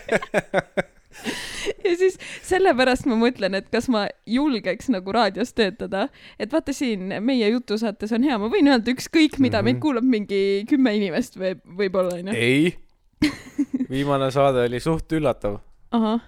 ja 1.84 1.94
siis 1.98 2.18
sellepärast 2.46 3.08
ma 3.10 3.18
mõtlen, 3.20 3.56
et 3.58 3.68
kas 3.72 3.88
ma 3.92 4.06
julgeks 4.30 4.90
nagu 4.94 5.14
raadios 5.14 5.54
töötada, 5.56 6.06
et 6.38 6.52
vaata 6.52 6.74
siin 6.76 7.08
meie 7.24 7.50
jutusaates 7.50 8.14
on 8.16 8.26
hea, 8.26 8.38
ma 8.40 8.50
võin 8.52 8.70
öelda 8.72 8.92
ükskõik 8.94 9.38
mida 9.38 9.60
mm, 9.60 9.60
-hmm. 9.60 9.64
meid 9.70 9.82
kuulab 9.82 10.08
mingi 10.16 10.42
kümme 10.70 10.94
inimest 10.98 11.38
või 11.40 11.56
võib-olla 11.82 12.20
onju. 12.20 12.36
ei. 12.36 12.74
viimane 13.94 14.30
saade 14.30 14.66
oli 14.68 14.80
suht 14.80 15.12
üllatav. 15.16 15.60
ahah, 15.96 16.20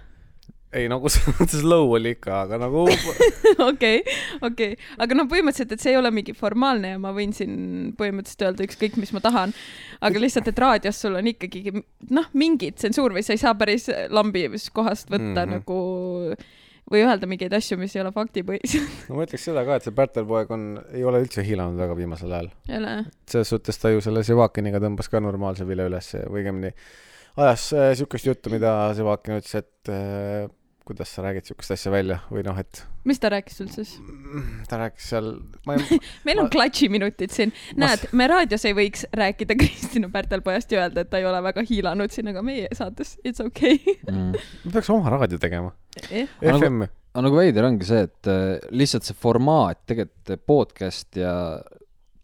ei, 0.75 0.85
nagu 0.91 1.09
selles 1.11 1.37
mõttes 1.39 1.63
low 1.65 1.89
oli 1.97 2.13
ikka, 2.15 2.43
aga 2.45 2.59
nagu 2.61 2.85
okei, 3.69 4.03
okei, 4.45 4.77
aga 5.01 5.17
no 5.17 5.25
põhimõtteliselt, 5.31 5.73
et 5.73 5.83
see 5.83 5.95
ei 5.95 5.99
ole 5.99 6.11
mingi 6.13 6.35
formaalne 6.37 6.93
ja 6.93 7.01
ma 7.01 7.13
võin 7.15 7.33
siin 7.35 7.55
põhimõtteliselt 7.99 8.45
öelda 8.47 8.67
ükskõik, 8.67 8.99
mis 9.01 9.13
ma 9.15 9.23
tahan. 9.25 9.55
aga 10.05 10.21
lihtsalt, 10.21 10.51
et 10.51 10.61
raadios 10.61 11.01
sul 11.01 11.17
on 11.19 11.29
ikkagi 11.33 11.73
noh, 11.73 12.29
mingi 12.37 12.71
tsensuur 12.75 13.17
või 13.17 13.25
sa 13.25 13.35
ei 13.35 13.41
saa 13.41 13.55
päris 13.57 13.89
lambi 14.13 14.47
kohast 14.73 15.09
võtta 15.09 15.25
mm. 15.25 15.35
-hmm. 15.41 15.59
nagu 15.59 15.79
või 16.89 17.03
öelda 17.05 17.29
mingeid 17.29 17.53
asju, 17.53 17.77
mis 17.77 17.93
ei 17.95 18.01
ole 18.01 18.11
faktipõhised. 18.13 18.85
no 19.09 19.17
ma 19.17 19.25
ütleks 19.25 19.45
seda 19.45 19.65
ka, 19.65 19.77
et 19.77 19.85
see 19.85 19.95
Pärtel 19.95 20.25
poeg 20.29 20.49
on, 20.53 20.71
ei 20.93 21.03
ole 21.05 21.21
üldse 21.25 21.45
hiilanud 21.45 21.77
väga 21.81 21.97
viimasel 21.97 22.33
ajal. 22.33 22.49
selles 23.29 23.53
suhtes 23.53 23.77
ta 23.81 23.93
ju 23.93 24.01
selle 24.05 24.25
Sevakiniga 24.25 24.81
tõmbas 24.81 25.09
ka 25.09 25.21
normaalse 25.21 25.67
vilja 25.69 25.89
ülesse 25.89 26.25
või 26.27 26.43
õigemini 26.43 26.73
ajas 27.39 27.73
äh, 27.73 27.91
siukest 27.97 28.25
juttu, 28.29 28.51
mida 28.53 28.93
Sevakin 28.97 29.39
ütles, 29.39 29.55
et 29.61 29.91
äh, 29.93 30.49
kuidas 30.89 31.11
sa 31.15 31.21
räägid 31.25 31.45
siukest 31.47 31.71
asja 31.77 31.91
välja 31.93 32.17
või 32.33 32.41
noh, 32.45 32.57
et 32.59 32.81
mis 33.07 33.21
ta 33.21 33.29
rääkis 33.31 33.61
üldse 33.63 33.85
siis? 33.85 33.95
ta 34.69 34.79
rääkis 34.81 35.07
seal, 35.13 35.29
ma 35.69 35.77
ei, 35.77 35.99
meil 36.27 36.41
on 36.43 36.49
Ma- 36.49 36.53
klatši 36.57 36.89
minutid 36.91 37.31
siin. 37.33 37.53
Ma- 37.77 37.85
näed, 37.87 38.07
me 38.17 38.27
raadios 38.29 38.65
ei 38.69 38.75
võiks 38.77 39.05
rääkida 39.15 39.55
Kristina 39.61 40.09
Pärtelpojast 40.13 40.73
ja 40.75 40.83
öelda, 40.87 41.05
et 41.05 41.11
ta 41.13 41.21
ei 41.21 41.27
ole 41.29 41.39
väga 41.45 41.63
hiilanud 41.69 42.11
siin, 42.13 42.31
aga 42.33 42.43
meie 42.45 42.67
saates 42.77 43.15
it's 43.23 43.41
okei 43.45 43.77
Mm. 44.09 44.31
me 44.65 44.71
peaks 44.73 44.89
oma 44.93 45.11
raadio 45.13 45.37
tegema. 45.41 45.71
okay.. 45.97 46.25
Aga 46.41 46.55
nagu- 46.57 46.65
FM, 46.65 46.81
aga 47.13 47.23
nagu 47.29 47.37
veider 47.39 47.67
ongi 47.69 47.85
see, 47.87 48.01
et 48.09 48.29
äh, 48.31 48.57
lihtsalt 48.75 49.05
see 49.07 49.17
formaat, 49.17 49.83
tegelikult 49.89 50.43
podcast 50.49 51.17
ja 51.21 51.33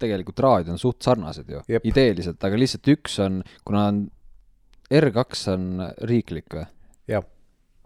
tegelikult 0.01 0.39
raadio 0.43 0.73
on 0.75 0.81
suht 0.81 1.05
sarnased 1.05 1.47
ju 1.49 1.61
ideeliselt, 1.87 2.41
aga 2.43 2.57
lihtsalt 2.59 2.89
üks 2.91 3.15
on, 3.23 3.39
kuna 3.65 3.85
on 3.93 4.01
R2 4.91 5.47
on 5.53 5.63
riiklik 6.09 6.51
või? 6.53 6.65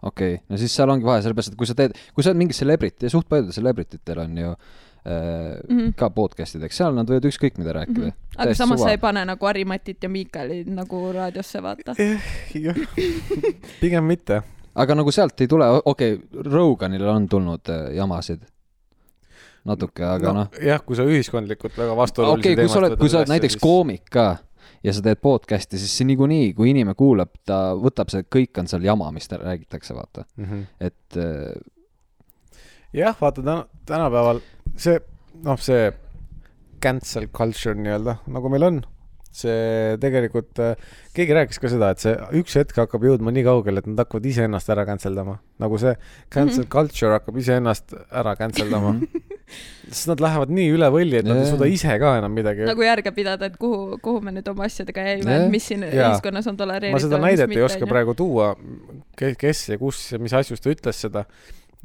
Okei 0.02 0.34
okay., 0.34 0.44
no 0.48 0.60
siis 0.60 0.74
seal 0.76 0.88
ongi 0.92 1.04
vahe, 1.04 1.22
sellepärast 1.24 1.52
et 1.52 1.58
kui 1.60 1.68
sa 1.68 1.76
teed, 1.76 1.96
kui 2.16 2.24
sa 2.24 2.32
oled 2.32 2.40
mingi 2.40 2.56
celebrity 2.56 3.08
ja 3.08 3.12
suht 3.12 3.28
paljudel 3.28 3.52
celebrity 3.52 4.00
tel 4.04 4.22
on 4.22 4.38
ju 4.38 4.52
äh, 4.52 4.78
Mm 5.04 5.78
-hmm. 5.78 5.92
ka 5.96 6.10
podcast'id, 6.10 6.62
eks 6.62 6.76
seal 6.76 6.94
nad 6.94 7.08
võivad 7.08 7.24
ükskõik 7.24 7.58
mida 7.58 7.72
rääkida 7.72 8.06
mm. 8.06 8.10
-hmm. 8.10 8.42
aga 8.42 8.54
samas 8.54 8.80
sa 8.80 8.90
ei 8.90 8.98
pane 8.98 9.24
nagu 9.24 9.46
Harimatit 9.46 10.02
ja 10.02 10.08
Miikalit 10.08 10.66
nagu 10.66 11.12
raadiosse, 11.12 11.62
vaata. 11.62 11.94
jah, 12.54 12.76
pigem 13.80 14.04
mitte. 14.04 14.42
aga 14.74 14.94
nagu 14.94 15.10
sealt 15.10 15.40
ei 15.40 15.48
tule, 15.48 15.64
okei 15.84 16.14
okay,, 16.14 16.42
Roganil 16.52 17.06
on 17.06 17.28
tulnud 17.28 17.68
äh, 17.68 17.94
jamasid 17.94 18.42
natuke, 19.64 20.04
aga 20.04 20.32
noh 20.32 20.48
no,, 20.48 20.66
jah, 20.66 20.84
kui 20.84 20.96
sa 20.96 21.04
ühiskondlikult 21.04 21.76
väga 21.76 21.92
okei 21.92 22.02
vastuolulisi 22.02 22.52
okay,, 22.52 22.64
kui 22.64 22.72
sa 22.72 22.78
oled, 22.78 22.96
kui 22.98 23.08
sa 23.08 23.18
oled 23.18 23.32
näiteks 23.34 23.56
siis... 23.56 23.62
koomik 23.62 24.04
ka 24.10 24.36
ja 24.84 24.94
sa 24.96 25.02
teed 25.04 25.20
podcast'i, 25.22 25.80
siis 25.80 25.92
see 25.98 26.08
niikuinii, 26.08 26.52
kui 26.56 26.70
inimene 26.72 26.96
kuulab, 26.98 27.34
ta 27.46 27.74
võtab 27.78 28.12
see, 28.12 28.24
kõik 28.24 28.62
on 28.62 28.70
seal 28.70 28.86
jama, 28.86 29.10
mis 29.14 29.28
ta 29.28 29.40
räägitakse, 29.40 29.94
vaata, 29.96 30.24
mm. 30.36 30.44
-hmm. 30.44 30.62
et 30.80 31.20
äh, 31.20 32.60
jah, 32.96 33.16
vaata 33.20 33.42
täna, 33.42 33.66
tänapäeval 33.86 34.40
see, 34.76 35.00
noh, 35.44 35.60
see 35.60 35.90
cancel 36.80 37.28
culture 37.28 37.76
nii-öelda, 37.76 38.20
nagu 38.32 38.52
meil 38.52 38.66
on, 38.70 38.80
see 39.30 39.96
tegelikult, 40.02 40.58
keegi 41.14 41.36
rääkis 41.36 41.60
ka 41.62 41.70
seda, 41.70 41.92
et 41.94 42.02
see 42.02 42.14
üks 42.40 42.56
hetk 42.58 42.80
hakkab 42.82 43.04
jõudma 43.06 43.32
nii 43.34 43.44
kaugele, 43.46 43.82
et 43.82 43.90
nad 43.90 44.02
hakkavad 44.02 44.26
iseennast 44.26 44.72
ära 44.74 44.86
cancel 44.88 45.14
dama. 45.14 45.38
nagu 45.62 45.78
see 45.78 45.94
cancel 46.32 46.64
mm 46.64 46.66
-hmm. 46.66 46.72
culture 46.72 47.12
hakkab 47.18 47.36
iseennast 47.36 47.94
ära 48.10 48.34
cancel 48.40 48.70
dama. 48.70 48.96
Sest 49.90 50.08
nad 50.10 50.20
lähevad 50.22 50.52
nii 50.54 50.68
üle 50.76 50.88
võlli, 50.94 51.20
et 51.20 51.28
nad 51.28 51.40
ei 51.42 51.48
suuda 51.50 51.68
ise 51.70 51.96
ka 52.02 52.16
enam 52.20 52.34
midagi 52.36 52.66
nagu 52.68 52.84
järge 52.86 53.12
pidada, 53.16 53.48
et 53.50 53.56
kuhu, 53.60 53.98
kuhu 54.02 54.20
me 54.24 54.34
nüüd 54.36 54.50
oma 54.52 54.66
asjadega 54.68 55.06
jäime 55.08 55.38
Jah., 55.38 55.46
mis 55.52 55.70
siin 55.70 55.86
Jaa. 55.86 56.10
ühiskonnas 56.12 56.46
on 56.50 56.58
tolereeritav. 56.60 56.98
ma 56.98 57.04
seda 57.06 57.22
näidet 57.22 57.56
ei 57.56 57.64
oska. 57.66 57.88
praegu 57.90 58.14
tuua, 58.18 58.52
kes 59.16 59.64
ja 59.72 59.78
kus 59.80 60.04
ja 60.12 60.20
mis 60.22 60.34
asjus 60.36 60.60
ta 60.62 60.70
ütles 60.72 61.00
seda, 61.06 61.24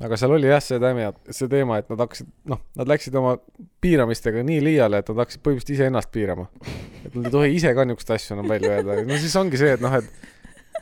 aga 0.03 0.17
seal 0.19 0.36
oli 0.36 0.50
jah 0.51 0.62
see 0.63 0.79
teema, 0.84 1.12
see 1.31 1.48
teema, 1.51 1.79
et 1.81 1.89
nad 1.93 2.03
hakkasid, 2.05 2.27
noh, 2.51 2.60
nad 2.75 2.89
läksid 2.91 3.15
oma 3.15 3.38
piiramistega 3.81 4.43
nii 4.45 4.62
liiale, 4.65 5.00
et 5.01 5.10
nad 5.13 5.24
hakkasid 5.24 5.41
põhimõtteliselt 5.45 5.77
iseennast 5.79 6.12
piirama. 6.13 6.50
et 7.05 7.13
nad 7.15 7.29
ei 7.29 7.34
tohi 7.38 7.55
ise 7.55 7.74
ka 7.77 7.86
niisuguseid 7.88 8.19
asju 8.19 8.36
enam 8.38 8.50
välja 8.51 8.75
öelda, 8.77 9.01
no 9.07 9.19
siis 9.24 9.36
ongi 9.39 9.57
see, 9.62 9.74
et 9.77 9.84
noh, 9.84 9.95
et 10.01 10.31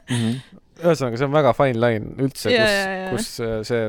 Mhm. 0.10 0.32
ühesõnaga, 0.84 1.18
see 1.20 1.26
on 1.30 1.32
väga 1.36 1.54
fine 1.56 1.80
line 1.80 2.16
üldse, 2.26 2.52
kus 2.52 2.74
kus 3.14 3.28
äh, 3.46 3.60
see, 3.68 3.84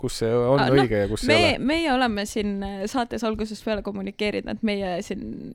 kus 0.00 0.20
see 0.22 0.30
on 0.32 0.60
Ah, 0.60 0.68
ah, 0.68 0.74
õige 0.74 1.02
ja 1.04 1.08
kus 1.10 1.26
me 1.28 1.36
ei, 1.36 1.50
ole. 1.54 1.64
meie 1.72 1.92
oleme 1.92 2.24
siin 2.28 2.56
äh, 2.66 2.84
saates 2.90 3.24
algusest 3.28 3.64
peale 3.66 3.82
kommunikeerinud, 3.86 4.56
et 4.56 4.62
meie 4.66 4.96
siin 5.06 5.52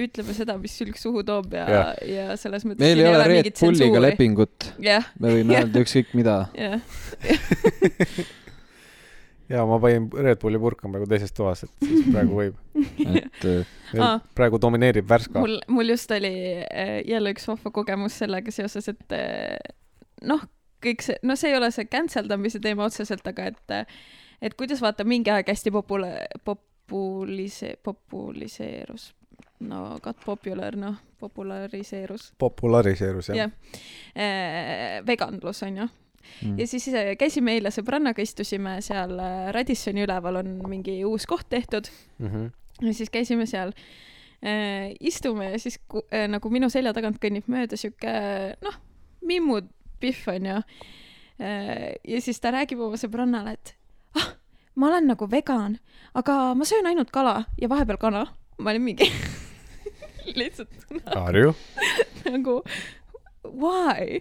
ütleme 0.00 0.34
seda, 0.36 0.56
mis 0.60 0.74
sülg 0.80 0.96
suhu 1.00 1.22
toob 1.26 1.52
ja, 1.56 1.64
Jah. 1.68 1.88
ja 2.08 2.26
selles 2.40 2.64
mõttes. 2.64 2.82
meil 2.84 3.02
ei 3.02 3.08
ole 3.10 3.24
Red 3.28 3.50
Bulliga. 3.60 4.02
lepingut, 4.06 4.70
me 4.80 5.34
võime 5.34 5.58
öelda 5.58 5.82
ükskõik 5.84 6.14
mida. 6.16 6.36
ja 9.50 9.64
ma 9.70 9.80
panin 9.82 10.08
Red 10.14 10.40
Bulli 10.42 10.60
purka 10.62 10.88
praegu 10.88 11.08
teises 11.10 11.34
toas, 11.36 11.64
et 11.66 11.84
siis 11.84 12.06
praegu 12.12 12.38
võib. 12.38 12.54
et 13.24 13.48
äh, 13.50 13.74
Aa. 13.98 14.14
praegu 14.38 14.60
domineerib 14.62 15.08
Värska. 15.10 15.42
mul, 15.42 15.58
mul 15.68 15.92
just 15.96 16.12
oli 16.16 16.32
äh, 16.62 17.00
jälle 17.08 17.34
üks 17.34 17.48
vahva 17.50 17.72
kogemus 17.74 18.20
sellega 18.22 18.54
seoses, 18.54 18.88
et 18.94 19.18
noh, 20.28 20.42
kõik 20.84 21.04
see, 21.04 21.20
no 21.22 21.36
see 21.36 21.52
ei 21.52 21.58
ole 21.58 21.70
see 21.74 21.88
cancel 21.90 22.28
damise 22.28 22.60
teema 22.60 22.86
otseselt, 22.88 23.26
aga 23.26 23.50
et, 23.52 23.78
et 24.42 24.58
kuidas 24.58 24.82
vaata 24.84 25.04
mingi 25.04 25.32
aeg 25.32 25.48
hästi 25.52 25.72
popula-, 25.74 26.26
populise-, 26.44 27.76
populiseerus, 27.84 29.10
no 29.60 29.98
got 30.02 30.20
popular, 30.24 30.76
noh, 30.76 30.98
populariseerus, 31.20 32.32
populariseerus 32.38 33.30
jah 33.30 33.42
jah 33.44 33.50
äh,, 34.16 35.00
veganlus 35.06 35.62
on 35.66 35.82
ju 35.82 35.88
mm. 36.42 36.58
ja 36.58 36.66
siis 36.66 36.88
äh, 36.94 37.12
käisime 37.20 37.56
eile 37.56 37.72
sõbrannaga, 37.74 38.22
istusime 38.24 38.78
seal 38.84 39.16
äh, 39.20 39.50
Radissoni 39.56 40.04
üleval 40.06 40.40
on 40.42 40.54
mingi 40.70 41.00
uus 41.08 41.26
koht 41.30 41.48
tehtud 41.52 41.90
mm. 42.18 42.28
-hmm. 42.28 42.86
ja 42.86 42.94
siis 42.94 43.10
käisime 43.10 43.46
seal 43.46 43.74
äh,, 44.44 44.94
istume 45.00 45.52
ja 45.52 45.58
siis 45.58 45.80
äh, 46.12 46.28
nagu 46.28 46.50
minu 46.50 46.70
selja 46.70 46.94
tagant 46.96 47.20
kõnnib 47.22 47.48
mööda 47.48 47.76
sihuke 47.76 48.14
noh, 48.64 48.80
Mimmu 49.20 49.60
Pihv 50.00 50.28
onju 50.34 50.60
äh,. 50.60 51.96
ja 52.04 52.20
siis 52.20 52.40
ta 52.40 52.52
räägib 52.54 52.82
oma 52.84 53.00
sõbrannale, 53.00 53.56
et 53.58 53.74
ah, 54.18 54.32
ma 54.74 54.90
olen 54.90 55.10
nagu 55.12 55.28
vegan, 55.30 55.78
aga 56.14 56.54
ma 56.54 56.68
söön 56.68 56.88
ainult 56.90 57.12
kala 57.14 57.44
ja 57.60 57.70
vahepeal 57.70 58.00
kana. 58.00 58.26
ma 58.58 58.74
olin 58.74 58.88
mingi 58.90 59.10
lihtsalt 60.40 60.68
Harju. 61.14 61.54
nagu 62.28 62.60
why, 63.44 64.20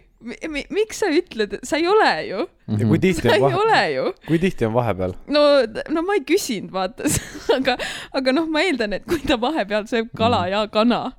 miks 0.71 1.01
sa 1.01 1.09
ütled, 1.11 1.57
sa 1.67 1.77
ei 1.79 1.87
ole 1.89 2.11
ju, 2.27 2.45
ja 2.79 2.87
kui 2.87 3.01
tihti 3.03 3.25
sa 3.25 3.33
on 3.33 3.35
ei 3.35 3.43
vahe, 3.43 3.59
ole 3.59 3.81
ju 3.93 4.05
kui 4.27 4.39
tihti 4.41 4.67
on 4.67 4.73
vahepeal? 4.75 5.15
no, 5.31 5.43
no 5.91 6.03
ma 6.07 6.15
ei 6.17 6.23
küsinud, 6.27 6.71
vaata, 6.73 7.09
aga, 7.57 7.75
aga 8.15 8.35
noh, 8.35 8.47
ma 8.51 8.63
eeldan, 8.65 8.95
et 8.97 9.05
kui 9.09 9.21
ta 9.27 9.39
vahepeal 9.41 9.89
sööb 9.91 10.11
kala 10.17 10.45
ja 10.51 10.63
kana, 10.71 11.09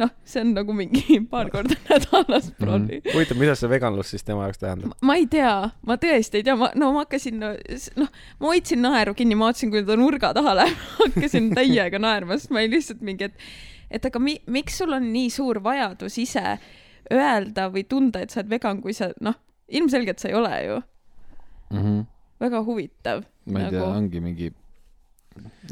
noh, 0.00 0.12
see 0.24 0.40
on 0.40 0.52
nagu 0.56 0.74
mingi 0.76 1.18
paar 1.32 1.50
korda 1.52 1.76
nädalas 1.88 2.48
prolli. 2.58 3.00
huvitav, 3.12 3.38
mida 3.40 3.56
see 3.58 3.70
veganlus 3.70 4.12
siis 4.14 4.24
tema 4.24 4.46
jaoks 4.46 4.62
tähendab? 4.62 4.94
ma 5.04 5.16
ei 5.20 5.26
tea, 5.30 5.52
ma 5.88 5.96
tõesti 6.00 6.40
ei 6.40 6.46
tea, 6.46 6.56
ma, 6.58 6.70
no 6.78 6.92
ma 6.96 7.04
hakkasin, 7.04 7.42
noh, 7.42 8.08
ma 8.40 8.48
hoidsin 8.48 8.82
naeru 8.84 9.14
kinni, 9.18 9.36
ma 9.38 9.50
vaatasin, 9.50 9.72
kui 9.74 9.84
ta 9.88 9.98
nurga 10.00 10.32
taha 10.36 10.56
läheb, 10.62 10.86
hakkasin 11.02 11.50
täiega 11.56 12.00
naerma, 12.02 12.40
sest 12.40 12.54
ma 12.54 12.62
olin 12.62 12.76
lihtsalt 12.76 13.04
mingi, 13.04 13.28
et, 13.28 13.50
et 13.98 14.08
aga 14.08 14.22
mi, 14.22 14.38
miks 14.52 14.80
sul 14.80 14.96
on 14.96 15.10
nii 15.12 15.32
suur 15.34 15.60
vajadus 15.64 16.16
ise 16.22 16.56
öelda 17.12 17.68
või 17.72 17.84
tunda, 17.88 18.22
et 18.22 18.32
sa 18.32 18.40
oled 18.40 18.52
vegan, 18.54 18.80
kui 18.84 18.96
sa, 18.96 19.10
noh, 19.20 19.36
ilmselgelt 19.72 20.22
sa 20.22 20.30
ei 20.30 20.38
ole 20.38 20.54
ju. 20.64 20.80
Mm 21.72 21.82
-hmm. 21.82 22.04
väga 22.40 22.64
huvitav. 22.64 23.24
ma 23.44 23.60
ei 23.60 23.70
tea, 23.70 23.84
ongi 23.84 24.20
mingi, 24.20 24.52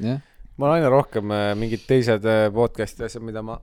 jah, 0.03 0.21
ma 0.57 0.67
olen 0.67 0.75
aina 0.75 0.89
rohkem 0.93 1.31
äh, 1.31 1.55
mingid 1.57 1.87
teised 1.87 2.25
äh, 2.25 2.53
podcast'i 2.53 3.05
asjad, 3.05 3.23
mida 3.23 3.43
ma 3.43 3.61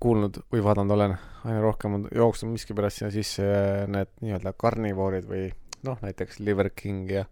kuulnud 0.00 0.40
või 0.52 0.62
vaadanud 0.64 0.94
olen, 0.94 1.14
aina 1.44 1.60
rohkem 1.62 1.98
on 1.98 2.08
jooksnud 2.14 2.52
miskipärast 2.52 3.00
sinna 3.00 3.12
sisse 3.14 3.46
need 3.90 4.10
nii-öelda 4.22 4.52
karnivoorid 4.58 5.28
või 5.28 5.48
noh, 5.86 5.98
näiteks 6.02 6.40
Liver 6.44 6.70
King 6.74 7.10
ja 7.10 7.24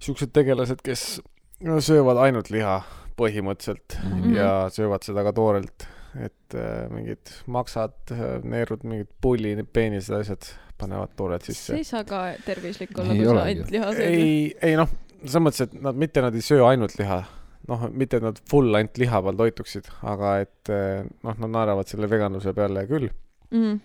siuksed 0.00 0.32
tegelased, 0.36 0.82
kes 0.84 1.20
no, 1.66 1.80
söövad 1.84 2.20
ainult 2.24 2.50
liha 2.52 2.80
põhimõtteliselt 3.20 3.98
mm. 3.98 4.12
-hmm. 4.12 4.36
ja 4.36 4.52
söövad 4.72 5.04
seda 5.04 5.24
ka 5.26 5.32
toorelt, 5.36 5.86
et 6.16 6.56
äh, 6.56 6.86
mingid 6.92 7.32
maksad, 7.46 8.14
neerud, 8.44 8.84
mingid 8.88 9.10
pulli, 9.20 9.54
peenised, 9.72 10.14
asjad 10.16 10.52
panevad 10.80 11.12
toorelt 11.16 11.44
see 11.44 11.56
sisse 11.56 11.76
ei. 11.76 11.84
saa 11.84 12.04
ka 12.08 12.22
tervislik 12.46 12.96
olla, 12.98 13.12
Ei 13.12 13.20
kui 13.20 13.34
sa 13.34 13.44
ainult 13.44 13.74
liha 13.74 13.92
sööd. 13.92 14.06
ei, 14.06 14.54
ei 14.70 14.78
noh, 14.80 14.88
selles 15.20 15.44
mõttes, 15.44 15.66
et 15.68 15.76
nad 15.84 16.00
mitte 16.00 16.24
nad 16.24 16.36
ei 16.36 16.44
söö 16.44 16.64
ainult 16.68 16.96
liha, 17.00 17.20
noh, 17.68 17.88
mitte 17.92 18.18
et 18.18 18.24
nad 18.24 18.38
full 18.50 18.74
ainult 18.74 19.00
liha 19.00 19.22
peal 19.24 19.40
toituksid, 19.40 19.90
aga 20.02 20.36
et 20.44 20.72
eh, 20.72 21.02
noh, 21.26 21.36
nad 21.44 21.50
naeravad 21.50 21.90
selle 21.90 22.10
veganluse 22.10 22.54
peale 22.56 22.86
küll 22.90 23.10
Mm. 23.50 23.80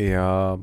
ja 0.00 0.56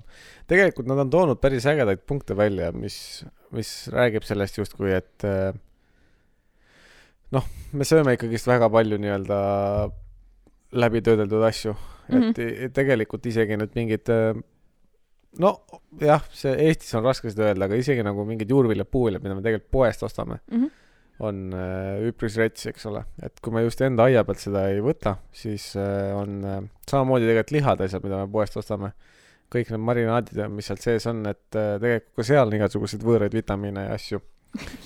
tegelikult 0.49 0.87
nad 0.89 0.97
on 1.03 1.11
toonud 1.13 1.37
päris 1.37 1.67
ägedaid 1.69 1.99
punkte 2.09 2.33
välja, 2.33 2.71
mis, 2.73 3.21
mis 3.53 3.69
räägib 3.93 4.25
sellest 4.25 4.57
justkui, 4.57 4.95
et 4.97 5.25
eh, 5.29 5.51
noh, 7.37 7.45
me 7.77 7.85
sööme 7.85 8.15
ikkagist 8.17 8.49
väga 8.49 8.69
palju 8.73 8.97
nii-öelda 9.03 9.37
läbitöödeldud 10.73 11.45
asju 11.47 11.75
mm, 11.75 12.17
-hmm. 12.17 12.33
et 12.65 12.73
tegelikult 12.73 13.29
isegi 13.29 13.59
nüüd 13.61 13.77
mingid 13.77 14.09
eh, 14.09 14.41
no 15.39 15.53
jah, 16.01 16.25
see 16.33 16.55
Eestis 16.67 16.95
on 16.97 17.05
raske 17.05 17.29
seda 17.31 17.51
öelda, 17.51 17.69
aga 17.69 17.77
isegi 17.77 18.03
nagu 18.05 18.25
mingid 18.25 18.49
juurviljad, 18.49 18.89
puuviljad, 18.89 19.23
mida 19.23 19.37
me 19.37 19.45
tegelikult 19.45 19.71
poest 19.71 20.03
ostame, 20.03 20.39
Mm 20.51 20.63
-hmm. 20.63 20.71
On 21.23 21.51
äh, 21.57 22.07
üpris 22.09 22.37
rets, 22.37 22.67
eks 22.69 22.87
ole, 22.89 23.01
et 23.25 23.41
kui 23.41 23.53
me 23.55 23.63
just 23.65 23.81
enda 23.85 24.05
aia 24.07 24.23
pealt 24.27 24.41
seda 24.41 24.67
ei 24.71 24.81
võta, 24.85 25.17
siis 25.35 25.71
äh, 25.79 26.13
on 26.17 26.39
äh, 26.45 26.63
samamoodi 26.89 27.25
tegelikult 27.25 27.55
lihad, 27.57 27.83
asjad, 27.87 28.05
mida 28.05 28.21
me 28.21 28.31
poest 28.31 28.57
ostame, 28.61 28.93
kõik 29.53 29.71
need 29.73 29.85
marinaadid 29.87 30.41
ja 30.43 30.49
mis 30.51 30.69
seal 30.69 30.81
sees 30.83 31.07
on, 31.09 31.23
et 31.29 31.45
tegelikult 31.53 32.19
ka 32.19 32.27
seal 32.27 32.49
on 32.49 32.57
igasuguseid 32.59 33.05
võõraid 33.07 33.37
vitamiine 33.37 33.87
ja 33.87 33.95
asju 33.97 34.21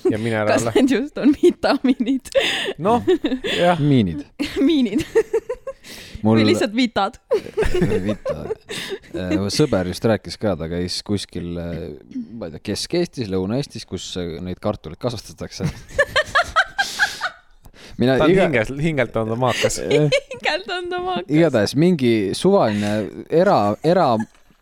ja 0.08 0.18
kas 0.18 0.24
mineraale. 0.24 0.74
need 0.78 0.96
just 0.96 1.18
on 1.22 1.36
vitamiinid, 1.36 2.32
noh, 2.82 3.04
jah, 3.58 3.82
miinid. 3.82 4.26
miinid 4.68 5.04
mul 6.26 6.40
või 6.40 6.48
lihtsalt 6.52 6.74
vitad? 6.76 7.18
Vita, 8.06 8.44
sõber 9.54 9.90
just 9.92 10.06
rääkis 10.06 10.38
ka, 10.42 10.56
ta 10.60 10.70
käis 10.72 11.00
kuskil, 11.06 11.52
ma 11.58 12.50
ei 12.50 12.56
tea, 12.56 12.64
Kesk-Eestis, 12.72 13.32
Lõuna-Eestis, 13.32 13.88
kus 13.90 14.14
neid 14.18 14.62
kartuleid 14.64 15.02
kasvatatakse. 15.02 15.68
Mina 18.02 18.18
ta 18.18 18.28
on 18.28 18.34
iga, 18.34 18.48
hingelt, 18.50 18.76
hingelt 18.88 19.18
on 19.22 19.32
ta 19.32 19.40
maakas. 19.40 19.80
hingelt 19.86 20.72
on 20.78 20.92
ta 20.92 21.02
maakas. 21.06 21.32
igatahes 21.32 21.76
mingi 21.80 22.14
suvaline 22.38 23.26
era, 23.30 23.60
era, 23.86 24.14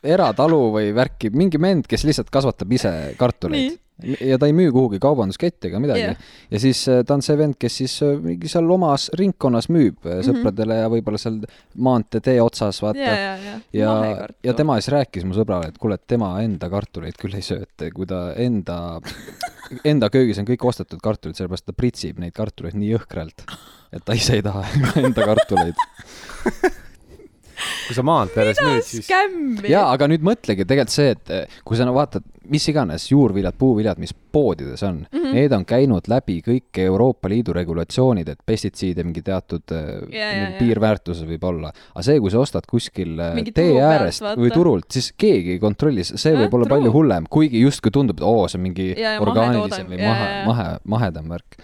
eratalu 0.03 0.61
või 0.77 0.91
värki, 0.95 1.31
mingi 1.35 1.61
vend, 1.61 1.87
kes 1.89 2.05
lihtsalt 2.07 2.31
kasvatab 2.33 2.75
ise 2.79 2.93
kartuleid. 3.19 3.79
Ja 4.03 4.37
ta 4.39 4.47
ei 4.47 4.53
müü 4.55 4.71
kuhugi 4.71 4.99
kaubandusketti 5.03 5.69
ega 5.69 5.79
midagi 5.81 6.03
yeah.. 6.05 6.27
ja 6.51 6.61
siis 6.61 6.81
äh, 6.91 7.01
ta 7.07 7.17
on 7.17 7.23
see 7.25 7.37
vend, 7.39 7.57
kes 7.59 7.79
siis 7.81 7.95
äh, 8.05 8.15
mingi 8.23 8.51
seal 8.51 8.69
omas 8.71 9.09
ringkonnas 9.19 9.69
müüb 9.69 9.97
mm. 9.97 10.09
-hmm. 10.11 10.27
sõpradele 10.29 10.79
ja 10.79 10.89
võib-olla 10.91 11.21
seal 11.21 11.39
maantee 11.75 12.23
tee 12.23 12.37
otsas, 12.41 12.81
vaata 12.83 12.99
ja, 12.99 13.15
ja, 13.15 13.35
ja. 13.43 13.59
ja, 13.73 14.27
ja 14.43 14.55
tema 14.57 14.79
siis 14.79 14.93
rääkis 14.95 15.27
mu 15.27 15.35
sõbrale, 15.37 15.73
et 15.73 15.77
kuule, 15.81 15.99
et 15.99 16.07
tema 16.07 16.31
enda 16.43 16.69
kartuleid 16.71 17.19
küll 17.19 17.35
ei 17.35 17.45
söö, 17.45 17.65
et 17.67 17.89
kui 17.93 18.07
ta 18.09 18.29
enda, 18.39 18.99
enda 19.83 20.09
köögis 20.13 20.39
on 20.39 20.47
kõik 20.47 20.65
ostetud 20.71 21.01
kartulid, 21.03 21.35
sellepärast 21.39 21.67
ta 21.67 21.75
pritsib 21.75 22.19
neid 22.23 22.35
kartuleid 22.35 22.77
nii 22.79 22.93
jõhkralt, 22.95 23.47
et 23.91 24.05
ta 24.05 24.15
ise 24.15 24.39
ei 24.39 24.45
taha 24.45 24.63
enda 25.05 25.33
kartuleid. 25.33 25.75
kui 27.87 27.95
sa 27.97 28.03
maantee 28.05 28.43
ääres 28.43 28.59
müüd, 28.63 28.83
siis 28.87 29.09
jaa, 29.69 29.85
aga 29.91 30.07
nüüd 30.11 30.25
mõtlegi 30.25 30.65
tegelikult 30.67 30.93
see, 30.93 31.13
et 31.15 31.31
eh, 31.33 31.59
kui 31.67 31.77
sa 31.79 31.87
no 31.87 31.93
vaatad, 31.95 32.25
mis 32.49 32.65
iganes 32.71 33.05
juurviljad, 33.11 33.55
puuviljad, 33.59 33.99
mis 34.01 34.13
poodides 34.13 34.81
on 34.83 35.03
mm. 35.03 35.17
-hmm. 35.19 35.33
need 35.37 35.53
on 35.53 35.65
käinud 35.65 36.07
läbi 36.09 36.39
kõik 36.45 36.79
Euroopa 36.83 37.29
Liidu 37.29 37.53
regulatsioonid, 37.53 38.29
et 38.29 38.39
pestitsiide 38.45 39.03
mingi 39.03 39.21
teatud 39.21 39.63
Ja, 39.69 40.19
ja, 40.19 40.49
ja. 40.49 40.51
piirväärtuses 40.59 41.27
võib 41.27 41.43
olla. 41.43 41.71
aga 41.93 42.03
see, 42.03 42.19
kui 42.19 42.31
sa 42.31 42.39
ostad 42.39 42.65
kuskil 42.69 43.19
eh, 43.19 43.33
Mingi 43.35 43.51
tee 43.51 43.81
äärest 43.81 44.21
vaata. 44.21 44.41
või 44.41 44.51
turult, 44.53 44.89
siis 44.91 45.11
keegi 45.17 45.57
ei 45.57 45.59
kontrolli, 45.59 46.03
see 46.03 46.33
võib 46.35 46.53
olla 46.53 46.65
true. 46.65 46.77
palju 46.77 46.91
hullem, 46.93 47.25
kuigi 47.29 47.61
justkui 47.61 47.91
tundub, 47.91 48.17
et 48.17 48.25
oo, 48.25 48.47
see 48.47 48.57
on 48.59 48.63
mingi 48.63 48.87
Ja, 48.97 49.17
ja 49.17 49.21
orgaanilisem 49.21 49.87
või 49.87 49.99
Ja, 49.99 50.07
mahe 50.07 50.25
ja,, 50.25 50.39
ja. 50.39 50.45
mahe, 50.45 50.69
mahedam 50.83 51.29
värk. 51.29 51.59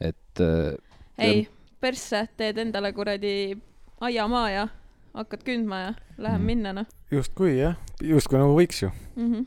et 0.00 0.40
eh, 0.40 0.76
ei, 1.18 1.48
persse, 1.80 2.26
teed 2.36 2.58
endale 2.58 2.92
kuradi 2.92 3.56
aiamaa 4.00 4.50
ja 4.50 4.68
hakkad 5.14 5.42
kündma 5.46 5.78
ja 5.80 5.94
lähen 6.18 6.40
Mhm. 6.40 6.46
minna, 6.46 6.72
noh 6.72 6.86
justkui 7.10 7.58
jah, 7.58 7.74
justkui 8.02 8.38
nagu 8.38 8.54
võiks 8.58 8.82
ju. 8.82 8.90
mm. 9.16 9.32
-hmm. 9.34 9.46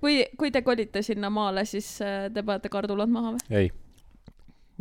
kui, 0.00 0.26
kui 0.38 0.50
te 0.50 0.62
kolite 0.62 1.02
sinna 1.02 1.30
maale, 1.30 1.64
siis 1.64 2.00
äh, 2.02 2.30
te 2.32 2.42
panete 2.42 2.68
kardulad 2.68 3.08
maha 3.08 3.32
või? 3.36 3.40
ei, 3.50 3.70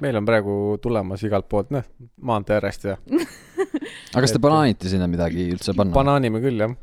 meil 0.01 0.15
on 0.15 0.25
praegu 0.25 0.78
tulemas 0.82 1.23
igalt 1.23 1.49
poolt, 1.49 1.69
noh, 1.71 1.84
maantee 2.21 2.56
äärest 2.60 2.84
ja 2.84 2.97
aga 4.13 4.21
kas 4.21 4.32
te 4.32 4.39
plaanite 4.39 4.89
sinna 4.89 5.08
midagi 5.08 5.49
üldse 5.51 5.73
panna? 5.75 5.93
banaanime 5.93 6.39
küll, 6.43 6.60
jah. 6.60 6.75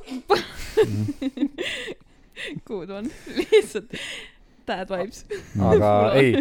good 2.68 2.90
one, 2.90 3.10
lihtsalt 3.38 3.92
bad 4.66 4.88
vibes. 4.90 5.24
aga 5.60 5.90
ei, 6.18 6.34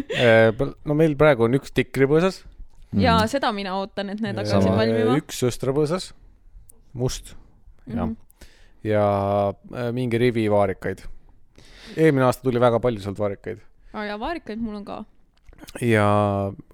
no 0.85 0.95
meil 0.97 1.15
praegu 1.19 1.47
on 1.47 1.57
üks 1.57 1.73
tikripõõsas. 1.75 2.41
Mhm. 2.91 3.01
ja 3.05 3.15
seda 3.31 3.51
mina 3.55 3.75
ootan, 3.79 4.11
et 4.13 4.21
need 4.23 4.35
hakkaksid 4.37 4.73
valmima. 4.75 5.15
üks 5.21 5.39
sõstrapõõsas, 5.43 6.11
must 6.93 7.35
jah. 7.87 8.05
Mhm. 8.05 8.15
ja 8.83 9.05
äh, 9.73 9.91
mingi 9.93 10.17
rivi 10.17 10.49
vaarikaid. 10.51 11.05
eelmine 11.97 12.25
aasta 12.25 12.43
tuli 12.43 12.59
väga 12.59 12.79
palju 12.79 12.99
sealt 12.99 13.19
vaarikaid 13.19 13.59
aa 13.93 14.05
ja 14.05 14.19
vaarikaid 14.19 14.59
mul 14.59 14.75
on 14.75 14.85
ka. 14.85 15.03
ja 15.81 16.05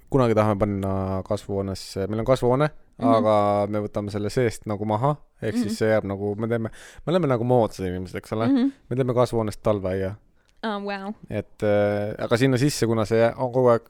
kunagi 0.09 0.35
tahame 0.35 0.59
panna 0.59 1.21
kasvuhoonesse, 1.27 2.07
meil 2.07 2.19
on 2.19 2.25
kasvuhoone 2.25 2.67
mm, 2.67 2.83
Mhm. 2.97 3.07
-hmm. 3.07 3.17
aga 3.17 3.67
me 3.69 3.79
võtame 3.79 4.09
selle 4.11 4.29
seest 4.29 4.65
nagu 4.65 4.85
maha, 4.85 5.09
ehk 5.11 5.19
mm 5.41 5.47
-hmm. 5.47 5.53
Mhm. 5.59 5.67
siis 5.67 5.77
see 5.77 5.89
jääb 5.89 6.03
nagu, 6.03 6.35
me 6.35 6.47
teeme, 6.47 6.69
me 7.05 7.11
oleme 7.11 7.27
nagu 7.27 7.43
moodsad 7.43 7.85
inimesed, 7.85 8.15
eks 8.15 8.33
ole 8.33 8.47
mm, 8.47 8.55
-hmm. 8.55 8.71
me 8.89 8.95
teeme 8.95 9.13
kasvuhoonest 9.13 9.61
talveaia, 9.63 10.15
aa, 10.63 10.79
vau. 10.83 11.13
et 11.29 11.63
äh, 11.63 12.23
aga 12.25 12.37
sinna 12.37 12.57
sisse, 12.57 12.85
kuna 12.87 13.05
see 13.05 13.33
on 13.37 13.51
kogu 13.51 13.67
aeg, 13.67 13.83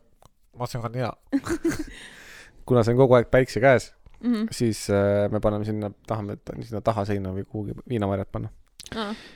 ma 0.57 0.65
ütlesin, 0.65 0.85
on 0.85 0.93
hea 0.95 1.13
kuna 2.65 2.83
see 2.83 2.93
on 2.93 2.97
kogu 2.97 3.13
aeg 3.13 3.29
päikse 3.31 3.59
käes, 3.59 3.93
Mhm. 4.23 4.47
siis 4.51 4.87
äh, 4.89 5.27
me 5.31 5.39
paneme 5.43 5.65
sinna, 5.65 5.91
tahame 6.07 6.33
et 6.33 6.51
sinna 6.63 6.81
taha 6.81 7.05
seina 7.05 7.33
või 7.35 7.45
kuhugi 7.45 7.75
viinamarjad 7.89 8.31
panna. 8.31 8.49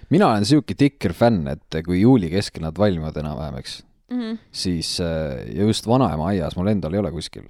mina 0.09 0.27
olen 0.31 0.45
siuke 0.45 0.73
tikker 0.79 1.13
fänn, 1.13 1.47
et 1.51 1.81
kui 1.85 2.01
juuli 2.01 2.29
keskel 2.31 2.63
nad 2.63 2.77
valmivad 2.77 3.17
enam-vähem, 3.17 3.57
eks, 3.59 3.81
Mhm. 4.11 4.37
siis 4.51 4.99
äh, 4.99 5.47
ja 5.55 5.63
just 5.63 5.85
vanaema 5.87 6.27
aias, 6.27 6.55
mul 6.57 6.67
endal 6.67 6.93
ei 6.93 6.99
ole 6.99 7.11
kuskil, 7.11 7.45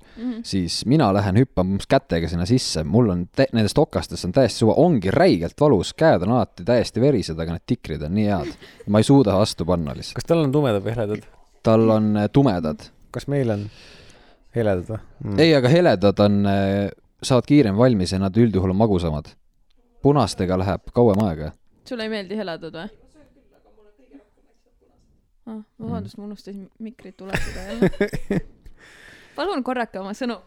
siis 0.45 0.83
mina 0.85 1.07
lähen 1.13 1.39
hüppan 1.39 1.79
kätega 1.89 2.29
sinna 2.29 2.45
sisse, 2.45 2.83
mul 2.83 3.09
on 3.09 3.23
nendest 3.53 3.77
okastest 3.81 4.25
on 4.25 4.31
täiesti 4.35 4.59
suva, 4.61 4.75
ongi 4.77 5.09
räigelt 5.11 5.57
valus, 5.61 5.93
käed 5.97 6.21
on 6.21 6.35
alati 6.35 6.63
täiesti 6.67 7.01
verised, 7.01 7.39
aga 7.39 7.57
need 7.57 7.65
tikrid 7.65 8.03
on 8.05 8.13
nii 8.13 8.27
head. 8.29 8.53
ma 8.87 9.01
ei 9.01 9.03
suuda 9.03 9.33
vastu 9.39 9.65
panna 9.65 9.95
lihtsalt. 9.97 10.19
kas 10.21 10.29
tal 10.29 10.43
on 10.43 10.51
tumedad 10.53 10.85
või 10.85 10.93
heledad? 10.95 11.25
tal 11.63 11.89
on 11.89 12.17
äh, 12.17 12.29
tumedad 12.29 12.85
kas 13.11 13.27
meil 13.27 13.49
on 13.51 13.65
heledad 14.55 14.85
või 14.89 14.99
mm.? 15.23 15.39
ei, 15.39 15.55
aga 15.57 15.71
heledad 15.71 16.19
on, 16.27 16.37
saavad 17.23 17.45
kiirem 17.47 17.77
valmis 17.77 18.11
ja 18.11 18.19
nad 18.19 18.37
üldjuhul 18.37 18.69
on 18.73 18.75
magusamad. 18.75 19.25
punastega 20.01 20.57
läheb 20.57 20.81
kauem 20.93 21.19
aega. 21.23 21.51
sulle 21.85 22.03
ei 22.03 22.09
meeldi 22.09 22.37
heledad 22.37 22.73
või? 22.73 22.89
ah,. 25.45 25.61
vabandust, 25.79 26.17
ma 26.17 26.23
unustasin 26.23 26.69
mikrit 26.79 27.17
tuletada 27.17 27.67
jälle. 27.67 27.89
palun 29.37 29.63
korrake 29.63 29.99
oma 29.99 30.13
sõnu. 30.17 30.39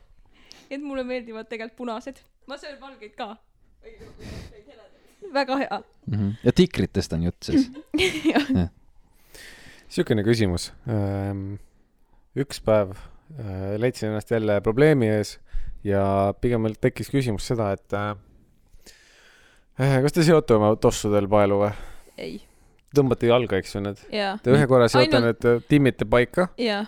et 0.70 0.82
mulle 0.82 1.04
meeldivad 1.04 1.48
tegelikult 1.48 1.76
punased. 1.76 2.22
ma 2.46 2.58
söön 2.58 2.80
valgeid 2.80 3.14
ka. 3.14 3.36
väga 5.32 5.56
hea. 5.56 5.82
Mhm. 6.06 6.30
ja 6.44 6.52
tikritest 6.52 7.12
on 7.12 7.22
jutt 7.22 7.42
siis. 7.42 7.70
niisugune 9.94 10.22
küsimus. 10.26 10.72
üks 12.34 12.60
päev 12.60 12.90
äh, 12.90 13.76
leidsin 13.78 14.08
ennast 14.08 14.30
jälle 14.30 14.60
probleemi 14.60 15.08
ees 15.08 15.38
ja 15.84 16.32
pigem 16.40 16.62
meil 16.64 16.74
tekkis 16.80 17.10
küsimus 17.12 17.46
seda, 17.50 17.72
et 17.76 17.92
äh, 17.98 18.14
kas 20.04 20.12
te 20.16 20.24
seote 20.26 20.56
oma 20.58 20.74
tossudel 20.80 21.28
paelu 21.30 21.60
või? 21.64 21.70
ei, 22.20 22.36
tõmbate 22.94 23.26
jalga, 23.30 23.58
eks 23.58 23.74
ju 23.74 23.80
need. 23.84 24.02
Te 24.44 24.52
ühe 24.54 24.66
korra 24.70 24.86
seote 24.88 25.18
Ainult- 25.18 25.42
need, 25.48 25.64
timmite 25.70 26.06
paika. 26.06 26.48
jaa. 26.62 26.84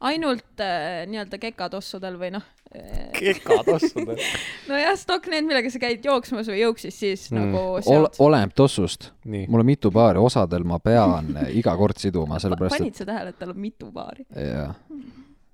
ainult 0.00 0.60
äh, 0.64 1.02
nii-öelda 1.10 1.36
kekatossudel 1.42 2.14
või 2.16 2.30
noh 2.32 2.44
äh,. 2.72 3.10
kekatossudel. 3.12 4.16
nojah, 4.70 4.94
stokk 4.96 5.28
need, 5.28 5.44
millega 5.44 5.68
sa 5.68 5.82
käid 5.82 6.06
jooksmas 6.08 6.48
või 6.48 6.62
jõuksis, 6.62 6.96
siis 6.96 7.26
Mm. 7.30 7.42
nagu 7.42 7.60
Ol- 7.76 7.82
seod. 7.84 8.16
oleneb 8.24 8.54
tossust. 8.56 9.10
mul 9.28 9.60
on 9.60 9.66
mitu 9.68 9.90
paari, 9.92 10.18
osadel 10.18 10.64
ma 10.64 10.78
pean 10.80 11.34
eh, 11.44 11.50
iga 11.60 11.76
kord 11.76 12.00
siduma, 12.00 12.38
sellepärast 12.42 12.78
panid 12.78 12.96
sa 12.96 13.04
tähele, 13.04 13.34
et 13.34 13.38
tal 13.38 13.52
on 13.52 13.60
mitu 13.60 13.92
paari? 13.92 14.24
et 14.32 14.46
jaa, 14.48 14.72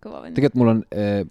kõva 0.03 0.25
vend. 0.25 0.37
tegelikult 0.37 0.61
mul 0.61 0.73
on, 0.75 0.83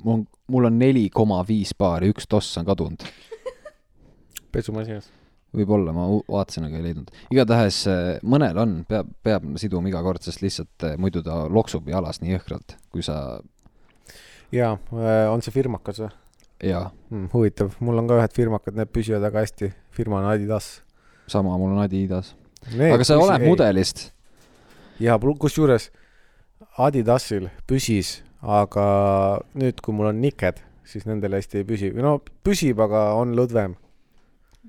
mul 0.04 0.18
on, 0.18 0.26
mul 0.56 0.70
on 0.70 0.80
neli 0.80 1.06
koma 1.14 1.42
viis 1.48 1.74
paari, 1.78 2.12
üks 2.14 2.28
toss 2.30 2.58
on 2.62 2.68
kadunud. 2.68 3.06
pesumasinas. 4.56 5.10
võib-olla, 5.56 5.94
ma 5.96 6.10
vaatasin, 6.12 6.68
aga 6.68 6.80
ei 6.80 6.86
leidnud. 6.90 7.12
igatahes 7.32 7.80
eh, 7.92 8.04
mõnel 8.28 8.60
on, 8.60 8.78
peab, 8.90 9.10
peab 9.24 9.48
siduma 9.62 9.92
iga 9.92 10.04
kord, 10.06 10.24
sest 10.26 10.44
lihtsalt 10.44 10.88
eh, 10.90 10.98
muidu 11.00 11.24
ta 11.26 11.46
loksub 11.52 11.88
jalas 11.92 12.22
nii 12.24 12.36
jõhkralt, 12.36 12.78
kui 12.92 13.06
sa, 13.06 13.40
jaa, 14.56 14.76
on 15.32 15.46
see 15.46 15.56
firmakas 15.56 16.04
või 16.04 16.12
jaa, 16.64 16.90
mm,? 17.10 17.30
huvitav, 17.34 17.76
mul 17.84 18.00
on 18.00 18.10
ka 18.10 18.20
ühed 18.22 18.36
firmakad, 18.36 18.78
need 18.78 18.92
püsivad 18.94 19.24
väga 19.28 19.44
hästi. 19.44 19.72
firma 19.96 20.20
on 20.22 20.30
Adidas. 20.32 20.82
sama, 21.28 21.58
mul 21.58 21.76
on 21.76 21.84
Adidas. 21.84 22.36
aga 22.72 23.04
see 23.04 23.18
oleneb. 23.18 23.48
mudelist. 23.48 24.12
ja 25.00 25.18
plu- 25.20 25.38
kusjuures 25.40 25.92
Adidasil 26.78 27.50
püsis, 27.68 28.22
aga 28.46 28.86
nüüd, 29.58 29.82
kui 29.82 29.96
mul 29.98 30.12
on 30.12 30.22
niked, 30.22 30.62
siis 30.86 31.08
nendel 31.10 31.38
hästi 31.38 31.64
ei 31.64 31.68
püsi. 31.68 31.92
no 31.98 32.20
püsib, 32.46 32.80
aga 32.86 33.08
on 33.18 33.34
lõdvem. 33.38 33.76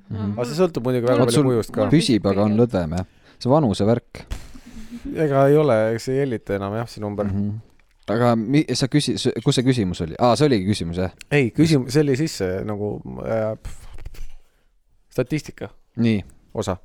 Mhm. 0.07 0.35
aga 0.37 0.49
see 0.49 0.59
sõltub 0.59 0.85
muidugi 0.87 1.09
väga 1.09 1.29
palju 1.29 1.47
kujust 1.51 1.73
ka. 1.75 1.89
püsib, 1.93 2.27
aga 2.29 2.49
on 2.49 2.59
lõdvem 2.59 2.99
jah. 2.99 3.07
see 3.39 3.51
vanuse 3.53 3.87
värk 3.89 4.27
ega 5.15 5.47
ei 5.51 5.57
ole, 5.57 5.77
eks 5.95 6.09
ei 6.11 6.21
jälita 6.21 6.57
enam 6.57 6.77
jah, 6.79 6.89
see 6.91 7.03
number 7.03 7.27
mm. 7.27 7.37
mm. 7.37 7.51
-hmm. 7.51 8.15
aga 8.15 8.37
mi-, 8.37 8.65
sa 8.75 8.89
küsi-, 8.93 9.17
kus 9.45 9.59
see 9.59 9.67
küsimus 9.67 10.03
oli? 10.05 10.17
aa, 10.19 10.37
see 10.37 10.47
oligi 10.47 10.67
küsimus 10.71 11.01
jah? 11.03 11.11
-hmm. 11.11 11.37
ei, 11.39 11.51
küsimus, 11.51 11.93
see 11.93 12.03
oli 12.03 12.17
sisse 12.17 12.51
nagu 12.65 13.01
äh, 13.25 13.59
statistika 15.11 15.69
nii, 15.97 16.25
osa. 16.55 16.77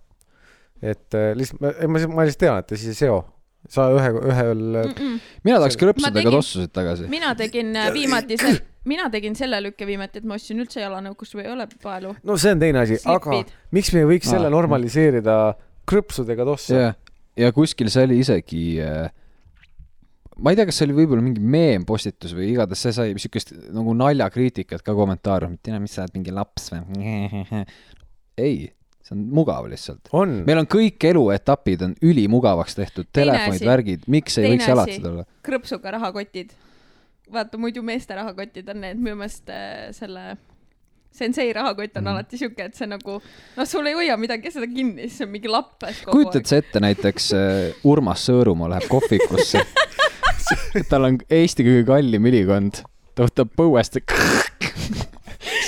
et 0.81 1.13
äh, 1.13 1.31
lihtsalt, 1.35 1.61
ma, 1.61 1.99
ma 2.15 2.27
lihtsalt 2.27 2.39
tean, 2.45 2.59
et 2.59 2.67
te 2.67 2.77
siis 2.77 2.95
ei 2.95 3.05
seo. 3.05 3.21
Sa 3.71 3.87
ühe, 3.95 4.09
ühel 4.19 4.59
mm., 4.59 4.91
Mm-mm. 4.91 5.21
mina 5.47 5.61
tahaks 5.61 5.79
krõpsudega 5.79 6.33
tossusid 6.33 6.73
tagasi. 6.75 7.07
mina 7.11 7.31
tegin 7.39 7.71
äh, 7.75 7.91
viimati 7.95 8.39
see, 8.41 8.57
mina 8.91 9.07
tegin 9.13 9.37
selle 9.37 9.61
lükke 9.63 9.87
viimati, 9.87 10.21
et 10.21 10.27
ma 10.27 10.37
ostsin 10.39 10.59
üldse 10.63 10.83
jalanõukust 10.83 11.37
või 11.37 11.47
ei 11.47 11.53
ole 11.53 11.67
paelu. 11.83 12.15
no 12.27 12.37
see 12.41 12.55
on 12.55 12.63
teine 12.63 12.83
asi, 12.83 12.99
aga 13.05 13.43
miks 13.75 13.93
me 13.95 14.03
ei 14.03 14.11
võiks 14.15 14.29
Aa. 14.29 14.35
selle 14.35 14.51
normaliseerida 14.53 15.37
krõpsudega 15.89 16.47
tossa? 16.47 16.83
ja, 16.83 16.93
ja 17.39 17.55
kuskil 17.55 17.91
see 17.93 18.07
oli 18.09 18.19
isegi 18.25 18.65
äh, 18.83 19.07
ma 20.41 20.51
ei 20.51 20.59
tea, 20.59 20.67
kas 20.69 20.81
see 20.81 20.89
oli 20.89 20.97
võib-olla 21.01 21.23
mingi 21.23 21.43
meempostitus 21.43 22.35
või 22.37 22.51
igatahes 22.51 22.85
see 22.87 22.95
sai 22.95 23.15
siukest 23.21 23.53
nagu 23.75 23.95
naljakriitikat 23.97 24.83
ka 24.85 24.95
kommentaariumit, 24.97 25.61
tea, 25.63 25.79
mis 25.81 25.95
sa 25.95 26.05
oled 26.05 26.17
mingi 26.17 26.35
laps 26.35 26.71
või? 26.73 27.65
ei, 28.45 28.71
see 29.05 29.15
on 29.15 29.23
mugav 29.35 29.67
lihtsalt. 29.71 30.11
on, 30.17 30.41
meil 30.47 30.61
on 30.61 30.69
kõik 30.69 31.03
eluetapid 31.11 31.87
on 31.87 31.95
ülimugavaks 32.05 32.77
tehtud, 32.77 33.09
telefonid, 33.13 33.65
värgid, 33.67 34.05
miks 34.11 34.37
ei 34.41 34.53
võiks 34.53 34.69
alati 34.71 34.97
asi. 34.99 35.07
olla? 35.09 35.25
krõpsuga 35.45 35.97
rahakotid. 35.97 36.53
vaata, 37.31 37.59
muidu 37.61 37.83
meeste 37.85 38.15
rahakotid 38.17 38.69
on 38.73 38.81
need, 38.85 39.01
minu 39.01 39.19
meelest 39.23 39.51
äh, 39.53 39.89
selle 39.97 40.35
sensei 41.11 41.53
rahakott 41.53 41.97
on 41.97 42.03
mm. 42.03 42.11
alati 42.13 42.39
siuke, 42.39 42.69
et 42.69 42.77
see 42.77 42.87
nagu, 42.87 43.17
noh, 43.57 43.67
sul 43.67 43.89
ei 43.89 43.97
hoia 43.97 44.15
midagi 44.19 44.53
seda 44.53 44.69
kinni, 44.71 45.07
siis 45.07 45.19
see 45.19 45.27
on 45.27 45.33
mingi 45.33 45.51
lappes 45.51 46.05
kogu 46.05 46.21
kujutad 46.21 46.47
sa 46.47 46.61
ette 46.61 46.83
näiteks 46.83 47.31
äh, 47.35 47.83
Urmas 47.91 48.23
Sõõrumaa 48.29 48.71
läheb 48.75 48.87
kohvikusse, 48.91 49.65
tal 50.91 51.09
on 51.09 51.19
Eesti 51.27 51.67
kõige 51.67 51.83
kallim 51.91 52.31
ülikond, 52.31 52.83
ta 53.15 53.27
võtab 53.27 53.51
põuest 53.59 53.99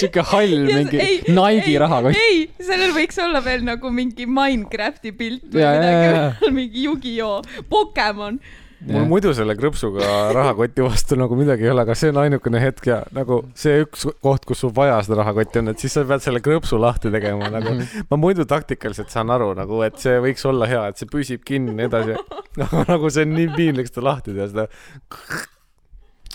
ja 0.04 0.10
siuke 0.10 0.26
hall 0.34 0.56
Ja 0.70 0.80
mingi 0.82 1.00
ei, 1.02 1.20
Nike'i 1.28 1.74
ei, 1.76 1.78
rahakott. 1.82 2.18
ei, 2.20 2.42
sellel 2.64 2.92
võiks 2.96 3.18
olla 3.24 3.42
veel 3.46 3.64
nagu 3.68 3.90
mingi 3.94 4.28
Minecrafti 4.30 5.14
pilt 5.16 5.48
või 5.54 5.64
Ja, 5.64 5.72
midagi, 5.80 6.52
mingi 6.60 6.84
Yugi-Oh, 6.88 7.64
Pokemon. 7.72 8.40
mul 8.84 9.06
muidu 9.08 9.32
selle 9.32 9.54
krõpsuga 9.56 10.08
rahakoti 10.36 10.84
vastu 10.84 11.16
nagu 11.16 11.38
midagi 11.40 11.64
ei 11.64 11.72
ole, 11.72 11.86
aga 11.86 11.96
see 11.96 12.10
on 12.12 12.18
ainukene 12.20 12.60
hetk 12.60 12.90
ja 12.90 12.98
nagu 13.16 13.38
see 13.56 13.86
üks 13.86 14.04
koht, 14.20 14.44
kus 14.50 14.60
sul 14.60 14.74
vaja 14.76 14.98
seda 15.08 15.22
rahakotti 15.22 15.62
on, 15.62 15.72
et 15.72 15.80
siis 15.80 15.96
sa 15.96 16.04
pead 16.10 16.26
selle 16.26 16.42
krõpsu 16.44 16.76
lahti 16.84 17.08
tegema 17.14 17.48
nagu. 17.54 17.78
ma 18.10 18.20
muidu 18.20 18.44
taktikaliselt 18.50 19.14
saan 19.14 19.32
aru 19.32 19.54
nagu, 19.56 19.80
et 19.88 19.96
see 20.04 20.18
võiks 20.26 20.44
olla 20.52 20.68
hea, 20.68 20.84
et 20.92 21.00
see 21.00 21.08
püsib 21.08 21.48
kinni 21.48 21.72
ja 21.72 21.80
nii 21.80 21.88
edasi. 21.88 22.20
aga 22.66 22.84
nagu 22.92 23.10
see 23.10 23.24
on 23.24 23.32
nii 23.40 23.50
piinlik 23.56 23.88
seda 23.88 24.04
lahti 24.10 24.36
teha, 24.36 24.52
seda. 24.52 24.68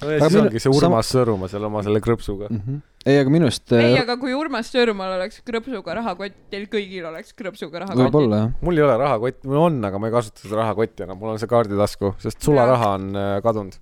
No 0.02 0.10
ja 0.12 0.18
Aga 0.20 0.28
siis 0.28 0.36
minu- 0.36 0.44
ongi 0.46 0.62
see 0.62 0.72
Urmas 0.74 1.10
Sõõrumaa 1.14 1.50
seal 1.50 1.64
oma 1.68 1.82
selle 1.86 2.00
krõpsuga. 2.04 2.48
Mhm. 2.54 2.78
ei, 3.08 3.18
aga 3.22 3.32
minu 3.34 3.48
arust 3.48 3.72
ei, 3.74 3.94
äh, 3.96 4.02
aga 4.02 4.16
kui 4.20 4.34
Urmas 4.36 4.70
Sõõrumaal 4.74 5.16
oleks 5.18 5.40
krõpsuga 5.46 5.96
rahakott, 5.98 6.36
teil 6.52 6.66
kõigil 6.70 7.08
oleks 7.10 7.34
krõpsuga 7.38 7.84
rahakott. 7.84 8.04
võib-olla 8.06 8.40
jah. 8.44 8.52
mul 8.62 8.78
ei 8.78 8.86
ole 8.86 8.96
rahakotti, 9.02 9.48
mul 9.50 9.62
on, 9.66 9.78
aga 9.90 9.98
ma 9.98 10.10
ei 10.10 10.16
kasuta 10.18 10.44
seda 10.44 10.60
rahakotti 10.62 11.06
enam, 11.08 11.18
mul 11.18 11.34
on 11.34 11.38
see 11.42 11.50
kaarditasku, 11.50 12.14
sest 12.22 12.42
sularaha 12.46 12.94
on 12.98 13.10
äh, 13.16 13.34
kadunud. 13.42 13.78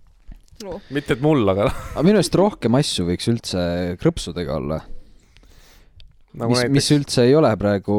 mitte, 0.91 1.13
et 1.19 1.21
mul, 1.25 1.45
aga 1.53 1.69
aga 1.69 2.03
minu 2.07 2.21
arust 2.23 2.35
rohkem 2.39 2.75
asju 2.81 3.05
võiks 3.11 3.29
üldse 3.33 3.65
krõpsudega 4.01 4.57
olla, 4.57 4.81
nagu 6.37 6.53
mis, 6.53 6.65
mis 6.77 6.89
üldse 6.97 7.25
ei 7.27 7.35
ole 7.39 7.51
praegu, 7.61 7.97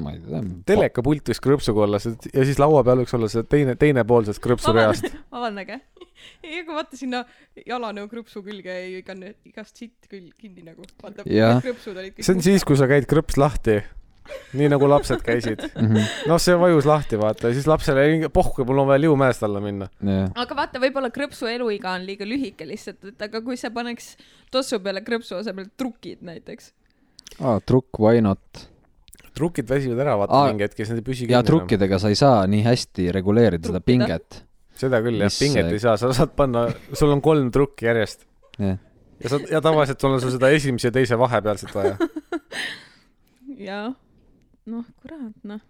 ma 0.00 0.12
ei 0.14 0.20
tea. 0.24 0.40
telekapult 0.70 1.30
võiks 1.32 1.42
krõpsuga 1.42 1.84
olla 1.86 1.98
see- 2.02 2.30
ja 2.34 2.44
siis 2.48 2.58
laua 2.62 2.82
peal 2.86 3.02
võiks 3.02 3.14
olla 3.18 3.28
see 3.32 3.42
teine, 3.50 3.74
teine 3.80 4.04
pool 4.08 4.24
sellest 4.26 4.42
krõpsureast. 4.44 5.10
vabandage, 5.34 5.80
ei, 6.44 6.60
aga 6.62 6.76
vaata 6.80 6.96
sinna 7.00 7.24
jalanõu 7.66 8.08
krõpsu 8.10 8.42
külge 8.46 8.70
jäi 8.80 8.98
iga, 9.00 9.16
igast 9.48 9.76
sitt 9.82 10.06
küll 10.10 10.30
kinni 10.38 10.62
nagu. 10.66 10.84
vaata, 11.02 11.24
Jah. 11.26 11.58
krõpsud 11.64 11.96
olid 11.96 12.14
kõik. 12.18 12.26
see 12.26 12.36
on 12.38 12.44
siis, 12.46 12.64
kui 12.68 12.76
sa 12.78 12.86
käid 12.90 13.08
krõps 13.10 13.38
lahti. 13.40 13.80
nii 14.54 14.68
nagu 14.70 14.86
lapsed 14.86 15.24
käisid. 15.26 15.62
noh, 16.30 16.38
see 16.38 16.54
vajus 16.54 16.86
lahti, 16.86 17.18
vaata, 17.18 17.48
ja 17.50 17.56
siis 17.56 17.66
lapsele 17.66 18.04
ei- 18.06 18.28
pohhu, 18.30 18.62
mul 18.68 18.78
on 18.84 18.86
vaja 18.92 19.00
Liumäest 19.02 19.42
alla 19.42 19.58
minna. 19.64 19.88
jah, 20.06 20.28
aga 20.38 20.54
vaata, 20.54 20.78
võib-olla 20.78 21.10
krõpsu 21.10 21.48
eluiga 21.50 21.96
on 21.98 22.04
liiga 22.06 22.28
lühike 22.28 22.68
lihtsalt, 22.68 23.02
et 23.10 23.22
aga 23.26 23.40
kui 23.42 23.56
sa 23.58 23.72
paneks 23.74 24.12
tossu 24.52 24.78
peale 24.84 25.02
krõpsu 25.02 25.40
asemel 25.40 25.66
trukid 25.76 26.22
näiteks. 26.22 26.70
aa, 27.40 27.60
trukk, 27.66 27.98
why 28.02 28.20
not? 28.24 28.66
trukid 29.40 29.68
väsivad 29.70 30.00
ära, 30.02 30.16
vaata 30.20 30.36
Aa, 30.36 30.48
mingi 30.50 30.66
hetk 30.66 30.78
ja 30.78 30.84
siis 30.84 30.90
nad 30.92 30.98
ei 31.00 31.06
püsi 31.06 31.26
ja. 31.30 31.40
trukkidega 31.46 31.98
sa 32.02 32.10
ei 32.12 32.18
saa 32.18 32.42
nii 32.50 32.62
hästi 32.66 33.06
reguleerida 33.14 33.70
seda 33.70 33.80
Trukkida. 33.80 34.06
pinget. 34.08 34.40
seda 34.80 34.98
küll 35.04 35.20
jah, 35.22 35.32
pinget 35.38 35.70
ei 35.72 35.78
saa, 35.80 35.94
sa 36.00 36.10
saad 36.16 36.34
panna, 36.36 36.66
sul 36.92 37.12
on 37.14 37.22
kolm 37.24 37.48
trukki 37.54 37.86
järjest 37.88 38.26
jah, 38.58 38.76
ja 39.22 39.32
sa, 39.32 39.38
ja 39.50 39.60
tavaliselt 39.64 40.00
sul 40.02 40.16
on 40.18 40.20
sul 40.20 40.34
seda 40.34 40.50
esimese 40.52 40.90
ja 40.90 40.96
teise 40.98 41.16
vahepealset 41.20 41.72
vaja 41.74 41.96
ja 43.70 43.80
noh, 44.66 44.84
kurat 45.00 45.34
noh 45.44 45.60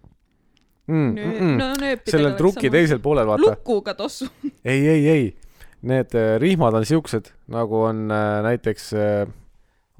mm,. 0.87 1.13
Nöö- 1.15 1.39
Mm, 1.41 1.55
no 1.61 1.67
nööpidega 1.79 2.11
sellel 2.17 2.33
truki 2.39 2.67
sama. 2.67 2.75
teisel 2.75 2.99
poolel, 2.99 3.27
vaata. 3.29 3.53
lukuga 3.55 3.93
tossu. 3.95 4.27
ei, 4.65 4.81
ei, 4.87 5.07
ei, 5.07 5.25
need 5.87 6.15
äh, 6.17 6.33
rihmad 6.41 6.75
on 6.75 6.85
siuksed, 6.85 7.29
nagu 7.53 7.85
on 7.87 8.09
äh, 8.11 8.41
näiteks 8.49 8.89
äh,, 8.99 9.27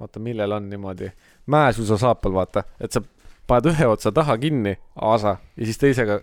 oota, 0.02 0.20
millel 0.20 0.52
on 0.58 0.68
niimoodi, 0.70 1.08
mäesuusasaapal, 1.52 2.34
vaata, 2.36 2.64
et 2.80 2.92
sa 2.96 3.02
paned 3.48 3.72
ühe 3.74 3.88
otsa 3.92 4.12
taha 4.16 4.38
kinni, 4.42 4.78
aasa, 5.02 5.38
ja 5.58 5.68
siis 5.68 5.80
teisega 5.82 6.22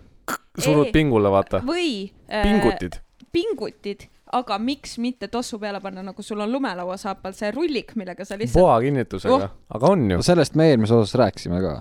surud 0.57 0.87
Ei. 0.89 0.93
pingule, 0.95 1.31
vaata. 1.31 1.61
või 1.65 2.09
äh, 2.31 2.43
pingutid. 2.45 2.99
pingutid, 3.31 4.07
aga 4.33 4.57
miks 4.61 4.97
mitte 5.01 5.27
tossu 5.27 5.59
peale 5.61 5.81
panna, 5.81 6.03
nagu 6.05 6.25
sul 6.25 6.41
on 6.41 6.51
lumelauasaapal 6.51 7.33
see 7.37 7.51
rullik, 7.55 7.95
millega 7.99 8.25
sa 8.25 8.37
lihtsalt 8.37 8.61
poa 8.63 8.79
kinnitusega 8.81 9.37
Oh. 9.39 9.47
aga 9.77 9.93
on 9.93 10.09
ju 10.11 10.21
sellest 10.25 10.55
me 10.59 10.69
eelmises 10.71 10.95
osas 10.97 11.15
rääkisime 11.21 11.61
ka. 11.61 11.77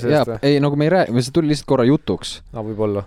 Sellest 0.00 0.30
või? 0.30 0.38
ei, 0.48 0.60
nagu 0.62 0.76
me 0.76 0.86
ei 0.86 0.90
räägi, 0.94 1.22
see 1.26 1.34
tuli 1.34 1.50
lihtsalt 1.52 1.68
korra 1.68 1.84
jutuks. 1.84 2.42
no 2.52 2.64
võib-olla. 2.64 3.04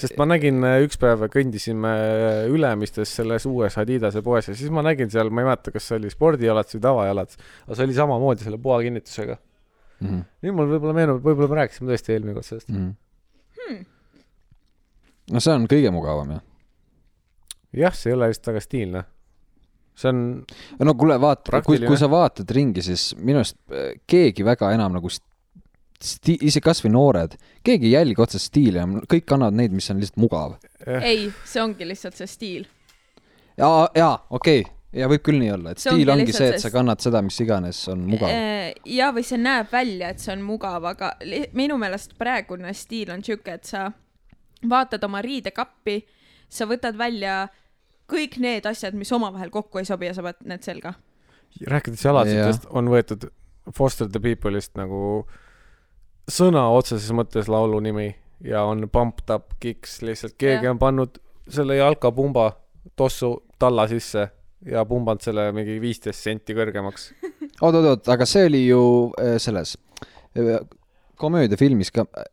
Sest 0.00 0.16
ma 0.20 0.26
nägin 0.28 0.62
äh, 0.66 0.78
üks 0.86 0.98
päev, 1.00 1.24
kõndisime 1.32 1.92
äh, 1.92 2.50
Ülemistes 2.52 3.12
selles 3.18 3.46
uues 3.48 3.76
Adidase 3.80 4.22
poes 4.24 4.48
ja 4.48 4.56
siis 4.56 4.72
ma 4.72 4.84
nägin 4.84 5.10
seal, 5.12 5.30
ma 5.30 5.42
ei 5.42 5.48
mäleta, 5.50 5.72
kas 5.74 5.88
see 5.88 5.98
oli 6.00 6.12
spordijalats 6.12 6.76
või 6.76 6.84
tavajalats, 6.86 7.40
aga 7.66 7.78
see 7.78 7.88
oli 7.88 7.96
samamoodi 7.96 8.46
selle 8.46 8.60
poa 8.62 8.80
kinnitusega. 8.84 9.38
Mhm. 10.02 10.22
nüüd 10.42 10.56
mul 10.58 10.70
võib-olla 10.72 10.94
meenub, 10.96 11.20
võib-olla 11.22 11.52
me 11.52 11.58
rääkisime 11.60 11.92
tõesti 11.92 12.14
eelmine 12.14 12.34
kord 12.34 12.48
sellest. 12.48 12.70
Hmm. 12.72 13.82
no 15.30 15.42
see 15.44 15.54
on 15.54 15.68
kõige 15.70 15.92
mugavam 15.94 16.32
ju. 16.34 16.38
jah, 17.84 17.94
see 17.94 18.10
ei 18.10 18.16
ole 18.16 18.32
vist 18.32 18.48
väga 18.48 18.62
stiilne. 18.64 19.04
see 19.94 20.08
on, 20.10 20.22
no 20.80 20.96
kuule, 20.98 21.20
vaata, 21.22 21.60
kui, 21.62 21.78
kui 21.84 22.00
sa 22.00 22.08
vaatad 22.10 22.50
ringi, 22.56 22.82
siis 22.82 23.12
minu 23.20 23.44
arust 23.44 23.60
äh, 23.70 23.92
keegi 24.08 24.46
väga 24.46 24.72
enam 24.74 24.96
nagu 24.98 25.12
st- 25.12 25.28
sti-, 26.06 26.38
isegi 26.48 26.64
kasvõi 26.64 26.92
noored, 26.92 27.38
keegi 27.66 27.90
ei 27.90 27.96
jälgi 27.96 28.22
otseselt 28.22 28.48
stiili 28.50 28.80
enam, 28.80 29.00
kõik 29.10 29.26
kannavad 29.28 29.58
neid, 29.58 29.74
mis 29.76 29.90
on 29.92 30.02
lihtsalt 30.02 30.22
mugav. 30.22 30.54
ei, 30.86 31.30
see 31.48 31.62
ongi 31.62 31.88
lihtsalt 31.88 32.18
see 32.18 32.30
stiil. 32.30 32.68
jaa, 33.56 33.88
jaa, 33.96 34.14
okei 34.30 34.62
okay., 34.64 34.78
ja 34.92 35.08
võib 35.08 35.22
küll 35.24 35.40
nii 35.40 35.52
olla, 35.54 35.72
et 35.72 35.80
See 35.80 35.90
stiil 35.90 36.12
ongi 36.12 36.26
ongi 36.26 36.36
see, 36.36 36.50
et 36.52 36.62
sa 36.62 36.70
kannad 36.72 37.00
seda, 37.04 37.22
mis 37.24 37.38
iganes 37.40 37.80
on 37.92 38.04
mugav. 38.08 38.32
ja, 38.84 39.10
või 39.14 39.24
see 39.26 39.40
näeb 39.40 39.72
välja, 39.72 40.12
et 40.12 40.22
see 40.22 40.34
on 40.34 40.44
mugav, 40.46 40.84
aga 40.92 41.14
minu 41.56 41.78
meelest 41.80 42.16
praegune 42.20 42.74
stiil 42.76 43.12
on 43.14 43.24
siuke, 43.24 43.56
et 43.56 43.68
sa 43.68 43.88
vaatad 44.68 45.04
oma 45.08 45.22
riidekappi, 45.24 46.02
sa 46.52 46.68
võtad 46.70 46.98
välja 46.98 47.46
kõik 48.12 48.36
need 48.42 48.66
asjad, 48.68 48.96
mis 48.98 49.12
omavahel 49.14 49.50
kokku 49.52 49.80
ei 49.80 49.88
sobi 49.88 50.10
ja 50.10 50.16
sa 50.16 50.24
paned 50.24 50.44
need 50.50 50.66
selga. 50.66 50.94
rääkides 51.68 52.04
jalatsitest, 52.04 52.68
on 52.70 52.90
võetud 52.92 53.30
Foster 53.76 54.08
the 54.10 54.20
People'ist 54.20 54.74
nagu 54.76 55.24
sõna 56.30 56.66
otseses 56.74 57.10
mõttes 57.16 57.48
laulu 57.50 57.80
nimi 57.80 58.10
ja 58.44 58.64
on 58.68 58.88
Pumped 58.92 59.30
Up 59.34 59.54
Kicks, 59.60 60.00
lihtsalt 60.02 60.36
keegi 60.38 60.66
Jah. 60.66 60.74
on 60.74 60.78
pannud 60.78 61.18
selle 61.50 61.76
jalkapumba 61.76 62.52
tossu 62.96 63.34
talla 63.58 63.86
sisse 63.90 64.28
ja 64.66 64.84
pumbanud 64.86 65.22
selle 65.22 65.48
mingi 65.54 65.78
viisteist 65.82 66.22
senti 66.22 66.54
kõrgemaks. 66.54 67.10
oot, 67.62 67.74
oot, 67.74 67.88
oot, 67.94 68.12
aga 68.14 68.26
see 68.28 68.46
oli 68.50 68.66
ju 68.66 68.82
äh, 69.18 69.34
selles 69.42 69.76
äh, 70.38 70.60
komöödiafilmis 71.18 71.90
ka 71.94 72.06
äh, 72.06 72.28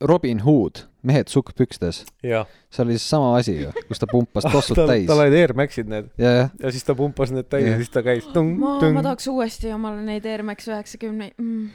Robin 0.00 0.44
Hood, 0.44 0.84
Mehed 1.02 1.30
sukkpükstes, 1.30 2.00
see 2.22 2.82
oli 2.82 2.96
sama 3.02 3.36
asi 3.38 3.54
ju, 3.60 3.70
kus 3.88 4.02
ta 4.02 4.06
pumpas 4.10 4.46
tossud 4.54 4.78
täis 4.78 5.06
tal. 5.08 5.22
olid 5.22 5.34
Air 5.38 5.54
Maxid 5.58 5.90
need 5.90 6.10
ja, 6.18 6.32
jah, 6.42 6.50
ja 6.62 6.72
siis 6.74 6.86
ta 6.86 6.94
pumpas 6.98 7.32
need 7.34 7.46
täis 7.50 7.66
ja 7.66 7.72
Jah. 7.72 7.82
siis 7.82 7.92
ta 7.94 8.02
käis. 8.06 8.26
ma, 8.34 8.76
ma 8.82 9.04
tahaks 9.06 9.26
uuesti 9.30 9.72
omale 9.74 10.02
neid 10.06 10.26
Air 10.26 10.42
Max 10.46 10.66
üheksakümneid 10.70 11.34
mm.. 11.38 11.70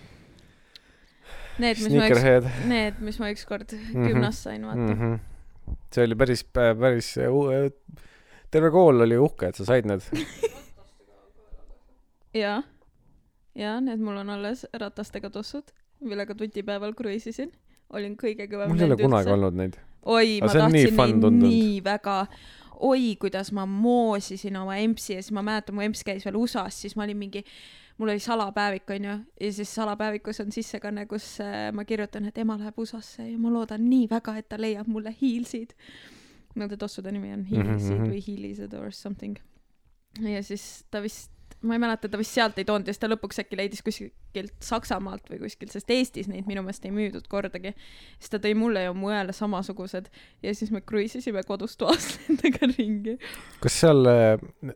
Need, 1.62 1.78
mis 1.84 1.94
ma 1.94 2.08
üks, 2.10 2.48
need, 2.66 3.00
mis 3.06 3.20
ma 3.22 3.30
ükskord 3.34 3.74
Mhm. 3.76 4.08
gümnas 4.08 4.44
sain, 4.44 4.66
vaata 4.66 4.82
mm. 4.82 4.94
mm. 4.94 5.14
-hmm. 5.14 5.76
see 5.94 6.06
oli 6.08 6.16
päris, 6.16 6.44
päris, 6.54 7.16
terve 8.52 8.72
kool 8.72 9.02
oli 9.06 9.18
uhke, 9.18 9.48
et 9.48 9.56
sa 9.56 9.66
said 9.66 9.86
need. 9.86 10.02
ja, 12.44 12.64
ja 13.56 13.80
need 13.82 14.02
mul 14.02 14.18
on 14.24 14.30
alles 14.30 14.66
ratastega 14.74 15.30
tossud, 15.30 15.74
millega 16.02 16.36
tutipäeval 16.36 16.94
kruiisisin. 16.94 17.52
olin 17.94 18.18
kõige 18.18 18.48
kõvem 18.50 18.74
mul 18.74 18.80
ei 18.80 18.90
ole 18.90 18.98
kunagi. 18.98 19.30
olnud 19.30 19.54
neid. 19.54 19.78
oi, 20.06 20.40
ma 20.42 20.50
nii 20.50 20.60
tahtsin 20.60 20.96
fun 20.96 21.06
neid 21.06 21.22
tundunud. 21.22 21.50
nii 21.50 21.84
väga. 21.84 22.18
oi, 22.80 23.16
kuidas 23.22 23.52
ma 23.52 23.66
moosisin 23.66 24.58
oma 24.58 24.78
empsi 24.82 25.14
ja 25.14 25.22
siis 25.22 25.32
ma 25.32 25.46
mäletan, 25.46 25.76
mu 25.76 25.86
emps 25.86 26.04
käis 26.04 26.26
veel 26.26 26.36
USA-s, 26.36 26.82
siis 26.82 26.98
ma 26.98 27.06
olin 27.06 27.18
mingi, 27.18 27.46
mul 27.98 28.10
oli 28.10 28.20
salapäevik, 28.20 28.90
onju, 28.90 29.18
ja 29.42 29.52
siis 29.54 29.76
salapäevikus 29.76 30.40
on 30.40 30.52
sissekanne, 30.52 31.06
kus 31.06 31.40
äh, 31.42 31.72
ma 31.74 31.86
kirjutan, 31.86 32.26
et 32.26 32.38
ema 32.38 32.58
läheb 32.58 32.78
USA-sse 32.80 33.28
ja 33.32 33.38
ma 33.40 33.52
loodan 33.54 33.84
nii 33.90 34.08
väga, 34.10 34.38
et 34.38 34.50
ta 34.50 34.58
leiab 34.62 34.88
mulle 34.88 35.16
hiilsid. 35.22 35.76
Nende 36.56 36.78
tossude 36.78 37.12
nimi 37.12 37.32
on 37.34 37.44
hiilisid 37.50 37.96
Mhm, 37.96 38.02
mhm. 38.04 38.12
või 38.12 38.20
hiilised 38.28 38.74
or 38.78 38.92
something. 38.92 39.38
ja 40.22 40.44
siis 40.44 40.86
ta 40.92 41.02
vist, 41.02 41.32
ma 41.64 41.78
ei 41.78 41.82
mäleta, 41.82 42.10
ta 42.12 42.20
vist 42.20 42.36
sealt 42.36 42.58
ei 42.60 42.68
toonud 42.68 42.88
ja 42.88 42.94
siis 42.94 43.02
ta 43.02 43.10
lõpuks 43.12 43.42
äkki 43.44 43.60
leidis 43.60 43.84
kuskilt 43.86 44.56
Saksamaalt 44.64 45.30
või 45.32 45.44
kuskilt, 45.44 45.72
sest 45.74 45.92
Eestis 45.94 46.30
neid 46.32 46.48
minu 46.50 46.64
meelest 46.66 46.86
ei 46.88 46.94
müüdud 46.96 47.28
kordagi. 47.32 47.74
siis 48.20 48.34
ta 48.34 48.42
tõi 48.44 48.56
mulle 48.58 48.88
ja 48.88 48.94
mu 48.94 49.12
õele 49.12 49.36
samasugused 49.36 50.10
ja 50.44 50.56
siis 50.56 50.72
me 50.72 50.82
kruiisisime 50.82 51.44
kodus 51.48 51.78
toas 51.80 52.14
nendega 52.28 52.70
ringi. 52.76 53.18
kas 53.64 53.80
seal, 53.84 54.04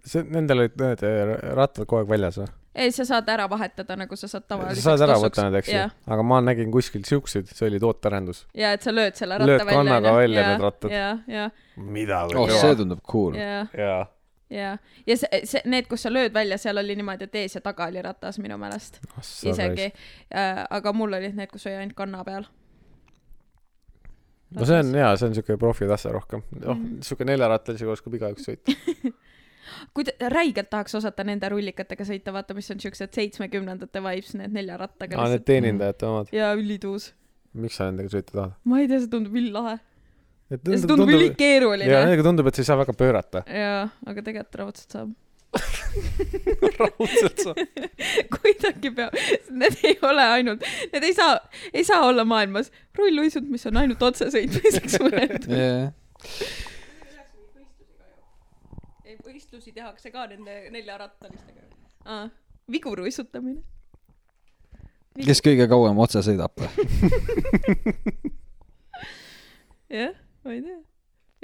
see, 0.06 0.23
nendel 0.23 0.65
olid 0.65 0.80
need 0.82 1.06
äh, 1.08 1.36
rattad 1.58 1.86
kogu 1.86 2.04
aeg 2.04 2.15
väljas 2.15 2.41
või? 2.41 2.50
ei, 2.78 2.91
sa 2.93 3.06
saad 3.06 3.30
ära 3.34 3.47
vahetada, 3.50 3.97
nagu 3.97 4.15
sa 4.15 4.28
saad 4.28 4.45
sa 4.45 4.54
tavaliselt. 4.54 4.84
saad 4.86 5.06
ära 5.08 5.17
võtta 5.21 5.47
need, 5.47 5.60
eks 5.62 5.71
ju 5.73 5.86
aga 6.13 6.26
ma 6.32 6.41
nägin 6.45 6.71
kuskil 6.73 7.06
siukseid, 7.08 7.50
see 7.52 7.69
oli 7.69 7.82
tootearendus. 7.84 8.45
ja 8.58 8.73
et 8.78 8.86
sa 8.86 8.93
lööd 8.93 9.17
selle 9.19 9.39
ratta 9.41 9.50
Lööd 9.50 9.65
välja. 9.65 9.80
kannaga 9.80 10.13
välja 10.17 10.45
need 10.52 10.67
rattad. 10.67 10.93
ja, 10.93 11.10
ja, 11.28 11.50
mida 11.78 12.23
oh 12.28 12.54
see 12.54 12.78
tundub 12.78 13.02
cool. 13.08 13.36
ja, 13.36 13.65
jaa. 13.73 14.06
ja, 14.49 14.77
ja 15.07 15.17
see, 15.17 15.41
see, 15.45 15.62
need, 15.65 15.88
kus 15.91 16.05
sa 16.07 16.12
lööd 16.13 16.33
välja, 16.33 16.57
seal 16.62 16.77
oli 16.79 16.95
niimoodi, 16.95 17.27
et 17.27 17.36
ees 17.36 17.55
ja 17.57 17.62
taga 17.62 17.88
oli 17.91 18.01
ratas 18.01 18.39
minu 18.39 18.57
meelest 18.62 19.01
isegi. 19.43 19.89
aga 20.69 20.93
mul 20.93 21.13
olid 21.19 21.36
need, 21.36 21.51
kus 21.51 21.65
oli 21.67 21.75
ainult 21.81 21.97
kanna 21.97 22.23
peal. 22.27 22.45
no 24.55 24.65
see 24.65 24.79
on 24.79 24.93
hea, 24.95 25.10
see 25.19 25.27
on 25.29 25.36
siuke 25.36 25.57
profitase 25.60 26.12
rohkem. 26.15 26.43
noh 26.62 26.75
Mhm., 26.77 27.01
siuke 27.03 27.25
neljarattalise 27.27 27.88
oskab 27.91 28.13
igaüks 28.19 28.45
sõita. 28.47 28.75
kui 29.93 30.05
ta 30.07 30.29
räigelt 30.31 30.69
tahaks 30.71 30.95
osata 30.95 31.25
nende 31.27 31.49
rullikatega 31.51 32.05
sõita, 32.07 32.31
vaata, 32.33 32.55
mis 32.55 32.71
on 32.71 32.79
siuksed 32.79 33.12
seitsmekümnendate 33.13 33.99
vibes, 34.03 34.33
need 34.39 34.55
neljarattaga 34.55 35.19
aa, 35.19 35.27
need 35.33 35.43
teenindajate 35.49 36.07
omad. 36.07 36.31
ja 36.31 36.53
ülituus. 36.55 37.12
miks 37.53 37.75
sa 37.81 37.89
nendega 37.91 38.13
sõita 38.15 38.31
tahad? 38.38 38.55
ma 38.63 38.79
ei 38.79 38.88
tea, 38.88 39.01
see 39.03 39.12
tundub 39.12 39.36
üllahe. 39.36 39.75
Et 40.51 40.67
ja 40.71 40.79
see 40.79 40.89
tundub 40.89 41.12
ülikeeruline 41.12 41.89
jaa, 41.91 42.03
nendega 42.05 42.25
tundub, 42.27 42.47
et 42.49 42.57
sa 42.57 42.63
ei 42.63 42.69
saa 42.69 42.77
väga 42.79 42.95
pöörata. 42.97 43.43
jaa, 43.51 43.88
aga 44.07 44.23
tegelikult 44.23 44.62
raudselt 44.62 44.95
saab. 44.95 45.15
raudselt 46.79 47.43
saab. 47.43 47.62
kuidagi 48.38 48.91
peab, 48.95 49.17
need 49.63 49.83
ei 49.88 49.97
ole 50.07 50.29
ainult, 50.38 50.65
need 50.93 51.07
ei 51.10 51.17
saa, 51.17 51.38
ei 51.73 51.83
saa 51.88 52.05
olla 52.07 52.25
maailmas 52.27 52.71
rulluisud, 52.97 53.47
mis 53.51 53.67
on 53.69 53.83
ainult 53.83 54.07
otsesõitmiseks 54.12 54.99
mõeldud. 55.03 55.53
Yeah. 55.57 55.91
võistlusi 59.25 59.71
tehakse 59.71 60.10
ka 60.12 60.25
nende 60.27 60.69
neljarattalistega. 60.73 62.29
viguruisutamine. 62.71 63.62
kes 65.25 65.41
kõige 65.41 65.67
kauem 65.69 65.97
otse 65.97 66.21
sõidab 66.25 66.53
või? 66.57 66.69
jah, 69.89 70.13
ma 70.47 70.55
ei 70.55 70.63
tea. 70.65 70.79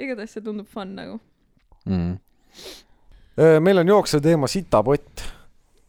igatahes 0.04 0.34
see 0.36 0.44
tundub 0.44 0.68
fun 0.70 0.94
nagu. 0.96 1.20
Mm. 1.84 2.16
meil 3.62 3.82
on 3.82 3.90
jooksev 3.92 4.22
teema 4.24 4.48
sitapott, 4.48 5.24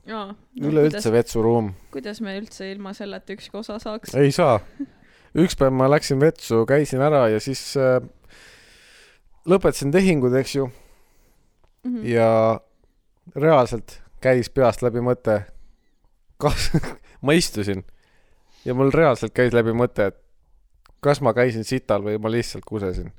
jaa. 0.10 0.28
üleüldse 0.60 1.12
vetsuruum. 1.14 1.74
kuidas 1.96 2.22
me 2.22 2.36
üldse 2.40 2.68
ilma 2.72 2.94
selleta 2.94 3.34
ükski 3.38 3.58
osa 3.58 3.80
saaks? 3.80 4.16
ei 4.20 4.32
saa. 4.36 4.60
üks 5.36 5.56
päev 5.60 5.74
ma 5.76 5.88
läksin 5.92 6.20
vetsu, 6.20 6.66
käisin 6.68 7.04
ära 7.04 7.28
ja 7.32 7.40
siis 7.44 7.64
äh, 7.80 8.02
lõpetasin 9.48 9.96
tehingud, 9.96 10.36
eks 10.36 10.56
ju, 10.60 10.70
Mhm. 11.86 12.06
ja 12.06 12.62
reaalselt 13.36 14.00
käis 14.22 14.50
peast 14.50 14.82
läbi 14.82 15.04
mõte, 15.06 15.44
kas 16.42 16.72
ma 17.26 17.36
istusin 17.38 17.84
ja 18.66 18.74
mul 18.74 18.90
reaalselt 18.90 19.36
käis 19.38 19.54
läbi 19.54 19.76
mõte, 19.78 20.10
et 20.10 20.18
kas 21.06 21.22
ma 21.26 21.36
käisin 21.38 21.68
sital 21.68 22.04
või 22.06 22.18
ma 22.22 22.32
lihtsalt 22.34 22.66
kusesin. 22.68 23.12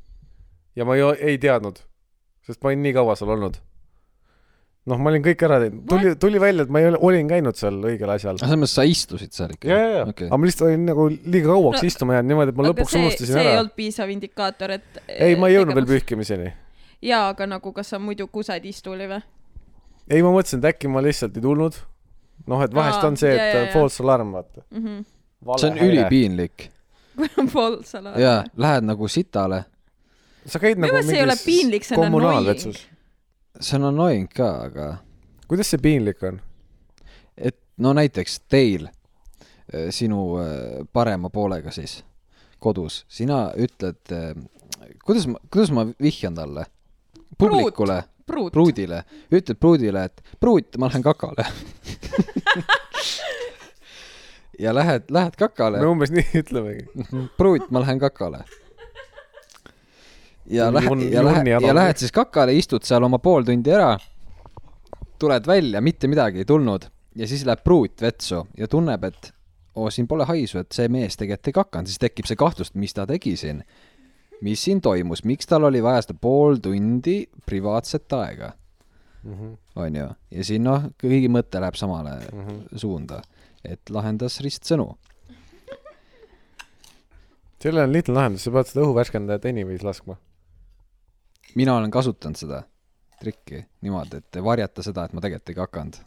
ja 0.77 0.85
ma 0.89 0.97
ei, 0.99 1.07
ei 1.33 1.39
teadnud, 1.43 1.79
sest 2.47 2.63
ma 2.63 2.73
olin 2.73 2.83
nii 2.87 2.95
kaua 2.97 3.15
seal 3.19 3.31
olnud. 3.37 3.57
noh, 4.87 4.99
ma 5.03 5.11
olin 5.11 5.23
kõik 5.25 5.41
ära 5.47 5.57
teinud, 5.63 5.81
tuli, 5.91 6.13
tuli 6.23 6.41
välja, 6.43 6.67
et 6.67 6.71
ma 6.75 6.83
ei 6.83 6.91
ole, 6.93 6.99
olin 7.09 7.31
käinud 7.31 7.59
seal 7.59 7.79
õigel 7.91 8.13
asjal. 8.15 8.39
selles 8.43 8.61
mõttes 8.61 8.77
sa 8.79 8.85
istusid 8.87 9.33
seal 9.35 9.55
ikka? 9.57 9.71
ja, 9.71 9.79
ja, 9.79 9.89
ja 10.01 10.05
Okei. 10.13 10.29
aga 10.29 10.39
ma 10.43 10.51
lihtsalt 10.51 10.69
olin 10.69 10.87
nagu 10.91 11.09
liiga 11.15 11.49
kauaks 11.55 11.83
No, 11.83 11.91
istuma 11.91 12.19
jäänud 12.19 12.33
niimoodi, 12.33 12.55
et 12.55 12.61
ma 12.61 12.69
lõpuks 12.69 12.95
see, 12.95 13.03
unustasin 13.03 13.33
see 13.33 13.41
ei 13.43 13.51
ära. 13.51 13.63
olnud 13.63 13.75
piisav 13.81 14.13
indikaator, 14.15 14.77
et 14.79 15.03
ei, 15.09 15.35
ma 15.39 15.51
ei 15.51 15.59
jõudnud 15.59 15.79
veel. 15.81 15.91
pühkimiseni. 15.95 16.53
jaa, 17.11 17.25
aga 17.33 17.51
nagu 17.57 17.73
kas 17.75 17.91
sa 17.95 18.03
muidu 18.03 18.29
kused 18.31 18.65
istuli 18.71 19.09
või? 19.11 19.23
ei, 20.11 20.23
ma 20.23 20.31
mõtlesin, 20.31 20.63
et 20.63 20.71
äkki 20.75 20.91
ma 20.93 21.03
lihtsalt 21.03 21.35
ei 21.39 21.43
tulnud. 21.43 21.81
noh, 22.47 22.63
et 22.63 22.75
vahest 22.75 23.03
Aa, 23.03 23.11
on 23.11 23.19
see, 23.19 23.35
et 23.35 23.73
false 23.75 24.03
alarm, 24.05 24.33
vaata. 24.39 24.63
see 25.59 25.71
on 25.73 25.79
ülipiinlik. 25.89 26.71
Pool 27.53 27.81
sa 27.85 28.01
oled. 28.01 28.19
jaa, 28.21 28.45
lähed 28.57 28.87
nagu 28.89 29.09
sitale, 29.09 29.63
sa 30.47 30.61
käid 30.63 30.81
nagu 30.81 30.93
meelest 30.93 31.11
see 31.11 31.21
ei 31.21 31.25
ole 31.27 31.37
piinlik, 31.45 31.87
see 31.87 31.99
on 31.99 32.07
annoying. 32.09 32.77
see 33.61 33.79
on 33.79 33.89
annoying 33.91 34.29
ka, 34.33 34.51
aga 34.69 34.91
kuidas 35.49 35.73
see 35.73 35.83
piinlik 35.83 36.23
on? 36.27 36.41
et 37.37 37.59
no 37.77 37.93
näiteks 37.97 38.41
teil, 38.49 38.89
sinu 39.91 40.23
äh, 40.41 40.85
parema 40.93 41.31
poolega 41.31 41.73
siis 41.75 42.01
kodus, 42.63 43.05
sina 43.09 43.51
ütled, 43.61 44.01
kuidas 45.05 45.27
ma, 45.31 45.41
kuidas 45.53 45.73
ma 45.75 45.87
vihjan 46.03 46.35
talle? 46.39 46.65
publikule, 47.39 48.03
pruut. 48.27 48.53
pruudile, 48.53 49.03
ütled 49.33 49.59
pruudile, 49.61 50.05
et 50.09 50.23
pruut, 50.41 50.77
ma 50.79 50.89
lähen 50.89 51.05
kakale. 51.05 51.47
ja 54.59 54.75
lähed, 54.75 55.11
lähed 55.11 55.37
kakale. 55.39 55.81
Me, 55.81 55.87
umbes 55.87 56.11
nii 56.17 56.41
ütlemegi. 56.43 56.87
pruut, 57.37 57.71
ma 57.71 57.81
lähen 57.85 57.99
kakale. 57.99 58.45
ja 60.47 60.73
lähed, 60.75 61.13
ja 61.13 61.25
lähed, 61.25 61.47
ja 61.63 61.75
lähed 61.75 61.97
siis 62.01 62.13
kakale, 62.13 62.55
istud 62.55 62.85
seal 62.87 63.03
oma 63.05 63.19
pool 63.19 63.45
tundi 63.45 63.73
ära, 63.75 63.97
tuled 65.19 65.47
välja, 65.47 65.81
mitte 65.81 66.09
midagi 66.09 66.45
ei 66.45 66.49
tulnud 66.49 66.87
ja 67.17 67.27
siis 67.29 67.45
läheb 67.49 67.65
pruut 67.65 68.01
vetsu 68.03 68.45
ja 68.59 68.69
tunneb, 68.69 69.05
et 69.09 69.33
oo, 69.77 69.91
siin 69.91 70.07
pole 70.09 70.25
haisu, 70.29 70.61
et 70.63 70.73
see 70.73 70.89
mees 70.93 71.17
tegelikult 71.17 71.51
ei 71.51 71.57
kakanud, 71.57 71.91
siis 71.91 72.01
tekib 72.01 72.29
see 72.29 72.39
kahtlus, 72.39 72.73
mis 72.75 72.95
ta 72.95 73.07
tegi 73.09 73.37
siin. 73.37 73.63
mis 74.45 74.61
siin 74.65 74.81
toimus, 74.85 75.25
miks 75.25 75.47
tal 75.49 75.65
oli 75.65 75.81
vaja 75.83 76.03
seda 76.05 76.15
pool 76.21 76.59
tundi 76.63 77.25
privaatset 77.47 78.13
aega, 78.13 78.53
Mhm, 79.27 79.55
onju, 79.83 80.05
ja 80.31 80.45
siin 80.47 80.63
noh, 80.63 80.85
kõigi 81.03 81.27
mõte 81.33 81.59
läheb 81.59 81.75
samale 81.75 82.13
suunda, 82.79 83.23
et 83.69 83.91
lahendas 83.91 84.41
ristsõnu. 84.45 84.89
sellel 87.63 87.85
on 87.89 87.93
lihtne 87.93 88.15
lahendus, 88.15 88.43
sa 88.47 88.51
pead 88.55 88.67
seda 88.71 88.85
õhuvärskendajat 88.85 89.45
anyways 89.51 89.83
laskma. 89.87 90.15
mina 91.55 91.77
olen 91.77 91.91
kasutanud 91.91 92.37
seda 92.39 92.63
trikki 93.21 93.65
niimoodi, 93.83 94.17
et 94.21 94.37
varjata 94.45 94.83
seda, 94.85 95.05
et 95.07 95.13
ma 95.17 95.21
tegelikult 95.25 95.49
ei 95.49 95.57
kakanud. 95.57 95.95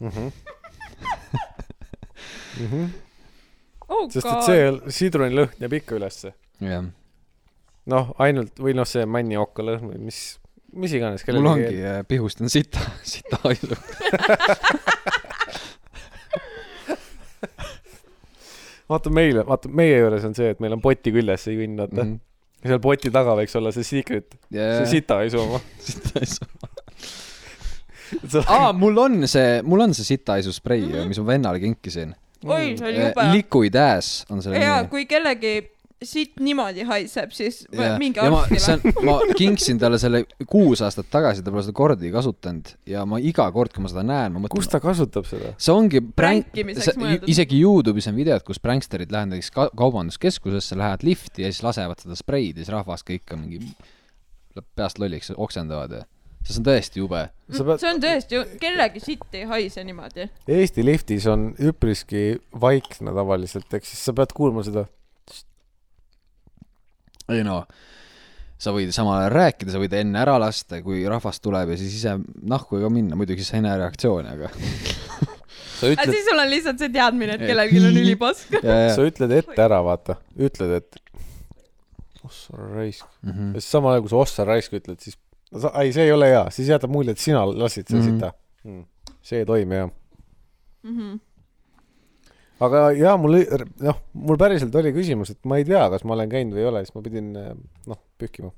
oh 3.88 4.04
sest 4.10 4.26
et 4.26 4.32
god. 4.32 4.46
see 4.46 4.60
sidrunilõhn 5.00 5.52
jääb 5.64 5.74
ikka 5.80 5.98
ülesse. 5.98 6.28
jah, 6.62 6.84
noh, 7.90 8.14
ainult 8.22 8.60
või 8.62 8.74
noh, 8.78 8.88
see 8.88 9.06
mannioka 9.08 9.64
lõhn 9.66 9.90
või 9.92 9.98
mis, 10.10 10.20
mis 10.76 10.92
iganes. 10.96 11.24
mul 11.32 11.52
ongi, 11.54 11.78
pihustan 12.08 12.48
sita, 12.52 12.82
sita 13.14 13.36
haisu. 13.44 13.74
vaata 18.90 19.12
meile, 19.14 19.44
vaata 19.46 19.70
meie 19.80 19.98
juures 20.00 20.26
on 20.28 20.34
see, 20.36 20.50
et 20.54 20.60
meil 20.62 20.74
on 20.76 20.82
poti 20.84 21.12
küljes 21.14 21.46
see 21.46 21.56
junn, 21.56 21.78
vaata 21.80 22.02
mm. 22.02 22.12
-hmm. 22.12 22.64
ja 22.64 22.74
seal 22.74 22.82
poti 22.84 23.12
taga 23.14 23.36
võiks 23.38 23.56
olla 23.60 23.72
see 23.76 23.86
secret, 23.86 24.36
see 24.50 24.86
sita 24.96 25.20
ei 25.24 25.32
suuma. 25.34 25.62
sita 25.86 26.18
haisu. 26.18 26.48
aa, 28.56 28.72
mul 28.76 28.98
on 28.98 29.20
see, 29.30 29.60
mul 29.66 29.86
on 29.86 29.94
see 29.96 30.08
sita 30.14 30.38
haisu 30.38 30.54
sprei 30.54 30.82
mm, 30.82 30.94
-hmm. 30.94 31.12
mis 31.12 31.22
ma 31.22 31.26
vennale 31.32 31.62
kinkisin. 31.62 32.14
oi, 32.44 32.76
see 32.76 32.88
oli 32.88 33.04
jube. 33.04 33.28
Liquid 33.36 33.76
ass 33.78 34.24
on 34.30 34.42
selle 34.42 34.58
jaa, 34.58 34.82
nimi. 34.82 34.90
kui 34.94 35.06
kellegi 35.06 35.54
siit 36.00 36.38
niimoodi 36.40 36.84
haiseb, 36.88 37.32
siis 37.36 37.60
ma, 37.76 37.90
see 38.48 38.72
arstile. 38.72 38.92
ma 39.04 39.16
kinksin 39.36 39.80
talle 39.80 39.98
selle 40.00 40.22
kuus 40.48 40.80
aastat 40.84 41.10
tagasi, 41.12 41.44
ta 41.44 41.52
pole 41.52 41.64
seda 41.66 41.76
kordagi 41.76 42.12
kasutanud 42.14 42.70
ja 42.88 43.04
ma 43.08 43.20
iga 43.20 43.44
kord, 43.52 43.74
kui 43.74 43.84
ma 43.84 43.90
seda 43.92 44.04
näen, 44.06 44.36
ma 44.36 44.48
kus 44.48 44.64
mõtlen, 44.64 44.72
ta 44.72 44.82
kasutab 44.84 45.28
seda? 45.28 45.52
see 45.60 45.74
ongi 45.74 46.00
pränk, 46.00 46.56
isegi 47.28 47.60
Youtube'is 47.60 48.08
on 48.08 48.16
videod, 48.16 48.44
kus 48.46 48.62
pranksterid 48.62 49.12
lähevad 49.12 49.34
näiteks 49.34 49.52
ka 49.56 49.68
kaubanduskeskusesse, 49.76 50.78
lähevad 50.80 51.04
lifti 51.04 51.44
ja 51.44 51.52
siis 51.52 51.64
lasevad 51.66 52.00
seda 52.00 52.16
spreid 52.18 52.56
ja 52.56 52.64
siis 52.64 52.72
rahvas 52.72 53.04
kõik 53.04 53.36
on 53.36 53.44
mingi, 53.44 53.74
peast 54.78 55.02
lolliks, 55.02 55.34
oksendavad 55.36 55.98
ja 55.98 56.06
see 56.46 56.56
on 56.62 56.66
tõesti 56.70 57.02
jube. 57.02 57.26
pead, 57.52 57.74
see 57.82 57.90
on 57.90 58.00
tõesti, 58.00 58.40
kellegi 58.62 59.02
sitt 59.04 59.36
ei 59.36 59.44
haise 59.50 59.84
niimoodi. 59.84 60.30
Eesti 60.48 60.84
liftis 60.86 61.26
on 61.28 61.50
üpriski 61.60 62.40
vaikne 62.62 63.12
tavaliselt, 63.12 63.68
ehk 63.76 63.84
siis 63.84 64.00
sa 64.08 64.16
pead 64.16 64.32
kuulma 64.36 64.64
seda. 64.64 64.86
Ei 67.34 67.44
no, 67.46 67.62
sa 68.60 68.72
võid 68.76 68.92
samal 68.92 69.22
ajal 69.22 69.32
rääkida, 69.34 69.72
sa 69.72 69.80
võid 69.82 69.94
enne 69.96 70.20
ära 70.20 70.36
lasta, 70.42 70.82
kui 70.84 71.02
rahvas 71.08 71.40
tuleb 71.40 71.72
ja 71.74 71.78
siis 71.80 71.94
ise 72.00 72.16
nahku 72.42 72.80
ka 72.82 72.90
minna, 72.92 73.16
muidugi 73.16 73.44
see 73.46 73.60
ene 73.62 73.72
reaktsiooni, 73.80 74.34
aga 74.36 74.50
sa 75.80 75.86
aga 75.86 75.94
ütled, 75.94 76.12
siis 76.14 76.26
sul 76.28 76.42
on 76.42 76.50
lihtsalt 76.52 76.82
see 76.82 76.92
teadmine, 76.92 77.38
et 77.38 77.46
kellelgi 77.46 77.80
on 77.80 78.00
ülipask. 78.02 78.58
sa 78.96 79.06
ütled 79.06 79.32
ette 79.38 79.62
ära, 79.64 79.80
vaata, 79.86 80.18
ütled, 80.36 80.76
et 80.82 81.00
ossa 82.24 82.56
raisk. 82.74 83.06
mm. 83.22 83.30
-hmm. 83.32 83.54
ja 83.54 83.60
siis 83.64 83.70
samal 83.72 83.94
ajal, 83.96 84.04
kui 84.04 84.12
sa 84.12 84.16
ossa 84.16 84.44
raisk 84.44 84.76
ütled, 84.76 85.00
siis 85.00 85.16
ei, 85.80 85.92
see 85.92 86.04
ei 86.04 86.12
ole 86.12 86.28
hea, 86.30 86.44
siis 86.54 86.68
jätab 86.68 86.92
mulje, 86.92 87.16
et 87.16 87.18
sina 87.22 87.46
lasid 87.46 87.88
selle 87.88 88.02
Mhm. 88.02 88.12
mm 88.12 88.20
-hmm. 88.20 88.20
sita 88.20 88.32
mm.. 88.64 88.84
see 89.22 89.38
ei 89.38 89.46
toimi 89.46 89.74
jah. 89.74 89.90
Mhm. 90.82 91.16
Aga 92.66 92.82
jaa, 92.96 93.16
mul, 93.20 93.38
noh, 93.84 94.00
mul 94.12 94.40
päriselt 94.40 94.74
oli 94.80 94.92
küsimus, 94.96 95.32
et 95.34 95.48
ma 95.48 95.60
ei 95.60 95.66
tea, 95.68 95.82
kas 95.92 96.04
ma 96.06 96.16
olen 96.16 96.30
käinud 96.32 96.56
või 96.56 96.64
ei 96.64 96.68
ole, 96.70 96.82
siis 96.84 96.96
ma 96.96 97.04
pidin 97.04 97.32
noh, 97.34 98.00
pühkima. 98.20 98.52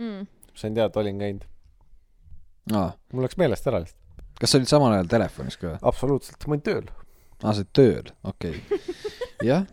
Mm. 0.00 0.26
sain 0.58 0.74
teada, 0.74 0.90
et 0.90 0.96
olin 0.98 1.20
käinud. 1.20 1.46
Ah, 2.74 2.94
mul 3.12 3.26
läks 3.26 3.38
meelest 3.38 3.66
ära 3.70 3.82
lihtsalt. 3.82 4.00
kas 4.40 4.50
sa 4.50 4.58
olid 4.58 4.70
samal 4.70 4.94
ajal 4.96 5.10
telefonis 5.12 5.58
ka? 5.60 5.76
absoluutselt, 5.82 6.46
ma 6.48 6.56
olin 6.56 6.66
tööl. 6.66 6.86
aa, 7.42 7.52
sa 7.52 7.58
olid 7.60 7.72
tööl, 7.76 8.12
okei 8.24 8.56
okay.. 8.58 8.94
jah, 9.50 9.66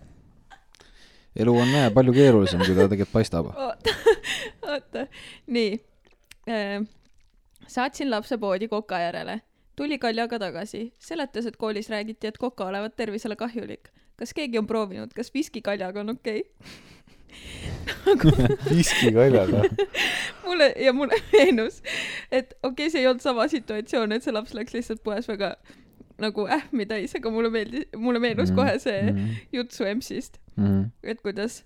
elu 1.40 1.56
on 1.64 1.72
näe 1.72 1.94
palju 1.96 2.16
keerulisem, 2.16 2.64
kui 2.66 2.76
ta 2.76 2.90
tegelikult 2.92 3.14
paistab. 3.16 3.54
oota, 3.56 3.96
oota, 4.74 5.06
nii. 5.48 5.80
saatsin 7.72 8.12
lapse 8.12 8.38
poodi 8.42 8.68
koka 8.72 9.00
järele, 9.00 9.40
tuli 9.82 9.98
kaljaga 9.98 10.38
tagasi, 10.40 10.92
seletas, 11.02 11.48
et 11.50 11.58
koolis 11.58 11.90
räägiti, 11.90 12.30
et 12.30 12.38
koka 12.38 12.70
olevat 12.70 12.96
tervisele 12.96 13.36
kahjulik. 13.36 13.90
kas 14.22 14.36
keegi 14.38 14.60
on 14.60 14.68
proovinud, 14.70 15.14
kas 15.18 15.34
viskikaljaga 15.34 16.04
on 16.04 16.14
okei 16.14 16.44
okay?? 18.14 18.58
viskikaljaga. 18.70 19.64
mulle 20.46 20.74
ja 20.78 20.94
mulle 20.94 21.18
meenus, 21.34 21.82
et 22.32 22.54
okei 22.64 22.72
okay,, 22.72 22.90
see 22.94 23.02
ei 23.02 23.08
olnud 23.10 23.26
sama 23.26 23.48
situatsioon, 23.50 24.14
et 24.14 24.24
see 24.24 24.36
laps 24.36 24.54
läks 24.54 24.78
lihtsalt 24.78 25.02
poes 25.04 25.30
väga 25.32 25.56
nagu 26.22 26.46
ähmi 26.46 26.86
täis, 26.86 27.16
aga 27.18 27.34
mulle 27.34 27.50
meeldis, 27.50 27.90
mulle 27.98 28.22
meenus 28.22 28.52
mm 28.52 28.58
-hmm. 28.58 28.62
kohe 28.62 28.80
see 28.80 29.02
mm. 29.02 29.18
-hmm. 29.18 29.44
jutt 29.58 29.72
su 29.72 29.84
EMS-ist, 29.84 30.38
mm. 30.56 30.92
et 31.04 31.22
kuidas 31.22 31.64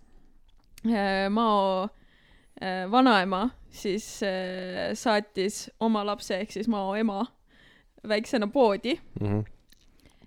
äh, 0.86 1.30
Mao 1.30 1.84
äh, 1.84 2.91
vanaema 2.91 3.49
siis 3.69 4.23
äh, 4.23 4.93
saatis 4.93 5.71
oma 5.80 6.06
lapse 6.06 6.39
ehk 6.39 6.51
siis 6.51 6.67
Mao 6.67 6.95
ema 6.95 7.25
väiksena 8.09 8.47
poodi 8.51 8.97
Mhm. 9.21 9.39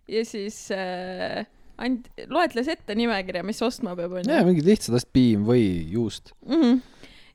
ja 0.09 0.25
siis 0.25 0.71
äh, 0.73 1.45
and-, 1.79 2.09
loetles 2.29 2.69
ette 2.69 2.95
nimekirja, 2.95 3.43
mis 3.47 3.63
ostma 3.63 3.95
peab, 3.97 4.13
onju 4.21 4.31
jaa, 4.33 4.45
mingid 4.47 4.67
lihtsad 4.67 4.95
asjad, 4.99 5.11
piim, 5.13 5.45
või, 5.47 5.67
juust. 5.93 6.33
mm. 6.47 6.63
-hmm. 6.63 6.81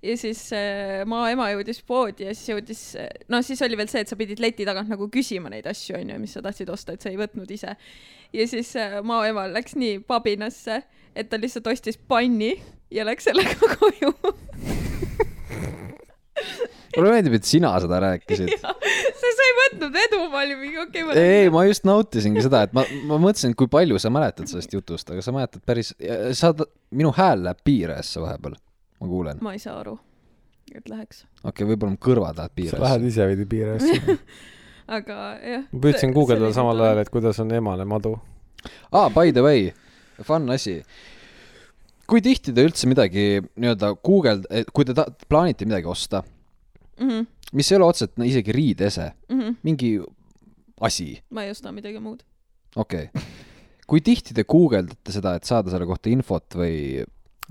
ja 0.03 0.17
siis 0.17 0.41
äh, 0.53 1.05
maa 1.05 1.29
ema 1.31 1.49
jõudis 1.53 1.83
poodi 1.87 2.25
ja 2.27 2.33
siis 2.35 2.49
jõudis, 2.49 2.81
no 3.29 3.41
siis 3.41 3.61
oli 3.61 3.77
veel 3.77 3.87
see, 3.87 4.01
et 4.01 4.07
sa 4.11 4.15
pidid 4.19 4.39
leti 4.43 4.65
tagant 4.65 4.89
nagu 4.89 5.07
küsima 5.13 5.49
neid 5.53 5.67
asju, 5.69 5.95
onju, 6.01 6.19
mis 6.19 6.33
sa 6.33 6.41
tahtsid 6.41 6.69
osta, 6.69 6.93
et 6.97 7.01
sa 7.01 7.09
ei 7.13 7.17
võtnud 7.21 7.51
ise. 7.51 7.75
ja 8.33 8.47
siis 8.47 8.75
äh, 8.75 8.99
maa 9.03 9.27
ema 9.29 9.47
läks 9.47 9.75
nii 9.75 9.99
pabinasse, 10.07 10.81
et 11.15 11.29
ta 11.29 11.37
lihtsalt 11.37 11.67
ostis 11.67 11.97
panni 11.97 12.55
ja 12.91 13.05
läks 13.05 13.23
sellega 13.29 13.55
koju. 13.79 14.13
mulle 16.97 17.15
meeldib, 17.15 17.37
et 17.39 17.47
sina 17.47 17.73
seda 17.83 17.99
rääkisid. 18.03 18.53
sest 19.23 19.37
sa 19.39 19.47
ei 19.47 19.53
võtnud 19.59 19.97
vedu, 19.97 20.21
ma 20.31 20.41
olin 20.43 20.59
mingi 20.61 20.79
okei 20.83 21.05
okay,, 21.07 21.25
ei, 21.43 21.51
ma 21.53 21.65
just 21.67 21.85
nautisingi 21.87 22.43
seda, 22.45 22.63
et 22.67 22.73
ma, 22.75 22.85
ma 23.09 23.19
mõtlesin, 23.21 23.55
kui 23.57 23.69
palju 23.71 23.99
sa 24.01 24.11
mäletad 24.13 24.49
sellest 24.51 24.73
jutust, 24.75 25.11
aga 25.13 25.23
sa 25.25 25.35
mäletad 25.35 25.63
päris, 25.67 25.93
sa, 26.37 26.53
minu 26.95 27.13
hääl 27.15 27.45
läheb 27.47 27.61
piirajasse 27.65 28.23
vahepeal, 28.23 28.57
ma 29.01 29.11
kuulen. 29.11 29.39
ma 29.45 29.55
ei 29.55 29.61
saa 29.63 29.79
aru. 29.81 29.97
et 30.73 30.89
läheks. 30.89 31.23
okei 31.43 31.51
okay,, 31.51 31.69
võib-olla 31.71 31.95
mu 31.95 32.01
kõrvad 32.01 32.41
lähevad 32.41 32.51
sa 32.51 32.59
piirasse 32.59 32.83
lähed. 32.85 33.07
ise 33.11 33.29
veidi 33.31 33.47
piirasse. 33.55 34.17
aga 34.97 35.17
jah. 35.39 35.65
ma 35.71 35.81
püüdsin 35.87 36.13
guugeldada 36.15 36.53
samal 36.55 36.85
ajal, 36.85 37.03
et 37.03 37.13
kuidas 37.13 37.41
on 37.43 37.51
emale 37.55 37.87
madu. 37.87 38.17
aa, 38.91 39.09
by 39.13 39.33
the 39.35 39.43
way, 39.45 39.71
fun 40.21 40.49
asi. 40.53 40.81
kui 42.09 42.21
tihti 42.21 42.53
te 42.53 42.65
üldse 42.67 42.89
midagi 42.91 43.41
nii-öelda 43.41 43.95
guugeld-, 44.03 44.47
kui 44.75 44.85
te 44.87 44.95
ta- 44.97 45.09
plaanite 45.29 45.67
midagi 45.69 45.87
osta, 45.89 46.23
Mhm, 46.99 47.25
mis 47.53 47.71
ei 47.71 47.77
ole 47.77 47.85
otseselt 47.85 48.17
no, 48.17 48.25
isegi 48.27 48.51
riidese, 48.55 49.11
mingi 49.63 49.95
asi, 50.81 51.15
ma 51.31 51.43
ei 51.43 51.51
osta 51.53 51.71
midagi 51.71 51.99
muud. 51.99 52.23
okei 52.75 53.07
okay.. 53.09 53.23
kui 53.87 54.01
tihti 54.01 54.33
te 54.33 54.43
guugeldate 54.43 55.11
seda, 55.11 55.35
et 55.35 55.43
saada 55.49 55.71
selle 55.73 55.85
kohta 55.89 56.09
infot 56.09 56.55
või 56.55 57.03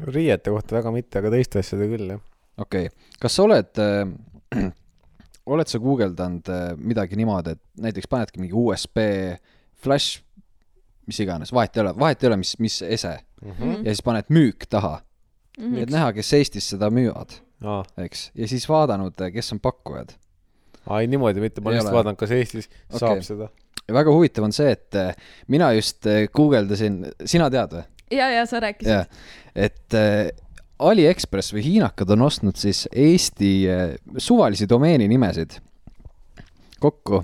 riiete 0.08 0.50
kohta 0.50 0.78
väga 0.78 0.92
mitte, 0.94 1.18
aga 1.18 1.30
teiste 1.34 1.58
asjade 1.62 1.88
küll, 1.90 2.14
jah. 2.14 2.20
okei 2.58 2.86
okay., 2.86 3.10
kas 3.20 3.36
sa 3.36 3.46
oled 3.46 3.82
äh, 3.82 4.06
oled 5.52 5.68
sa 5.70 5.78
guugeldanud 5.82 6.48
äh, 6.52 6.68
midagi 6.78 7.18
niimoodi, 7.18 7.56
et 7.56 7.62
näiteks 7.88 8.08
panedki 8.10 8.40
mingi 8.42 8.54
USB 8.54 8.98
flash, 9.82 10.20
mis 11.06 11.18
iganes, 11.24 11.50
vahet 11.52 11.76
ei 11.76 11.82
ole, 11.82 11.92
vahet 11.98 12.22
ei 12.22 12.30
ole, 12.30 12.36
mis, 12.44 12.56
mis 12.62 12.80
ese 12.86 13.18
Mhm. 13.42 13.80
ja 13.82 13.90
siis 13.90 14.02
paned 14.06 14.28
müük 14.30 14.68
taha, 14.70 15.00
Mhm. 15.58 15.78
et 15.82 15.90
näha, 15.90 16.12
kes 16.14 16.28
Eestis 16.32 16.68
seda 16.70 16.90
müüvad, 16.94 17.40
eks, 18.04 18.30
ja 18.38 18.48
siis 18.50 18.68
vaadanud, 18.68 19.18
kes 19.34 19.52
on 19.54 19.60
pakkujad. 19.62 20.14
ei 20.98 21.10
niimoodi 21.10 21.42
mitte, 21.42 21.60
ma 21.60 21.74
lihtsalt 21.74 21.94
vaatan, 21.94 22.18
kas 22.18 22.34
Eestis 22.34 22.68
Okei. 22.68 22.98
saab 22.98 23.24
seda. 23.26 23.48
ja 23.88 23.94
väga 23.94 24.14
huvitav 24.14 24.46
on 24.48 24.54
see, 24.56 24.70
et 24.72 24.98
äh, 24.98 25.14
mina 25.48 25.72
just 25.76 26.06
äh, 26.06 26.24
guugeldasin, 26.34 27.04
sina 27.24 27.50
tead 27.50 27.76
või? 27.78 27.84
ja, 28.18 28.30
ja 28.34 28.46
sa 28.46 28.62
rääkisid 28.62 29.06
et 29.54 29.98
äh, 29.98 30.30
Aliekspress 30.82 31.52
või 31.54 31.62
hiinakad 31.66 32.10
on 32.10 32.24
ostnud 32.26 32.58
siis 32.58 32.86
Eesti 32.90 33.52
äh, 33.70 33.82
suvalisi 34.18 34.66
domeeni 34.68 35.06
nimesid 35.10 35.60
kokku 36.82 37.22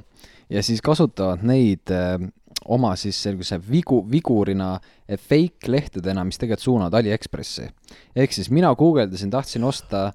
ja 0.50 0.62
siis 0.62 0.82
kasutavad 0.84 1.42
neid 1.46 1.90
äh, 1.90 2.18
oma 2.66 2.94
siis 2.98 3.18
sellise 3.22 3.58
vigu, 3.70 4.00
vigurina 4.10 4.74
äh, 4.78 5.18
fake 5.18 5.70
lehtedena, 5.70 6.24
mis 6.24 6.38
tegelikult 6.40 6.64
suunavad 6.64 6.98
Aliekspressi. 6.98 7.68
ehk 8.16 8.32
siis 8.32 8.50
mina 8.50 8.74
guugeldasin, 8.74 9.30
tahtsin 9.30 9.64
osta, 9.64 10.12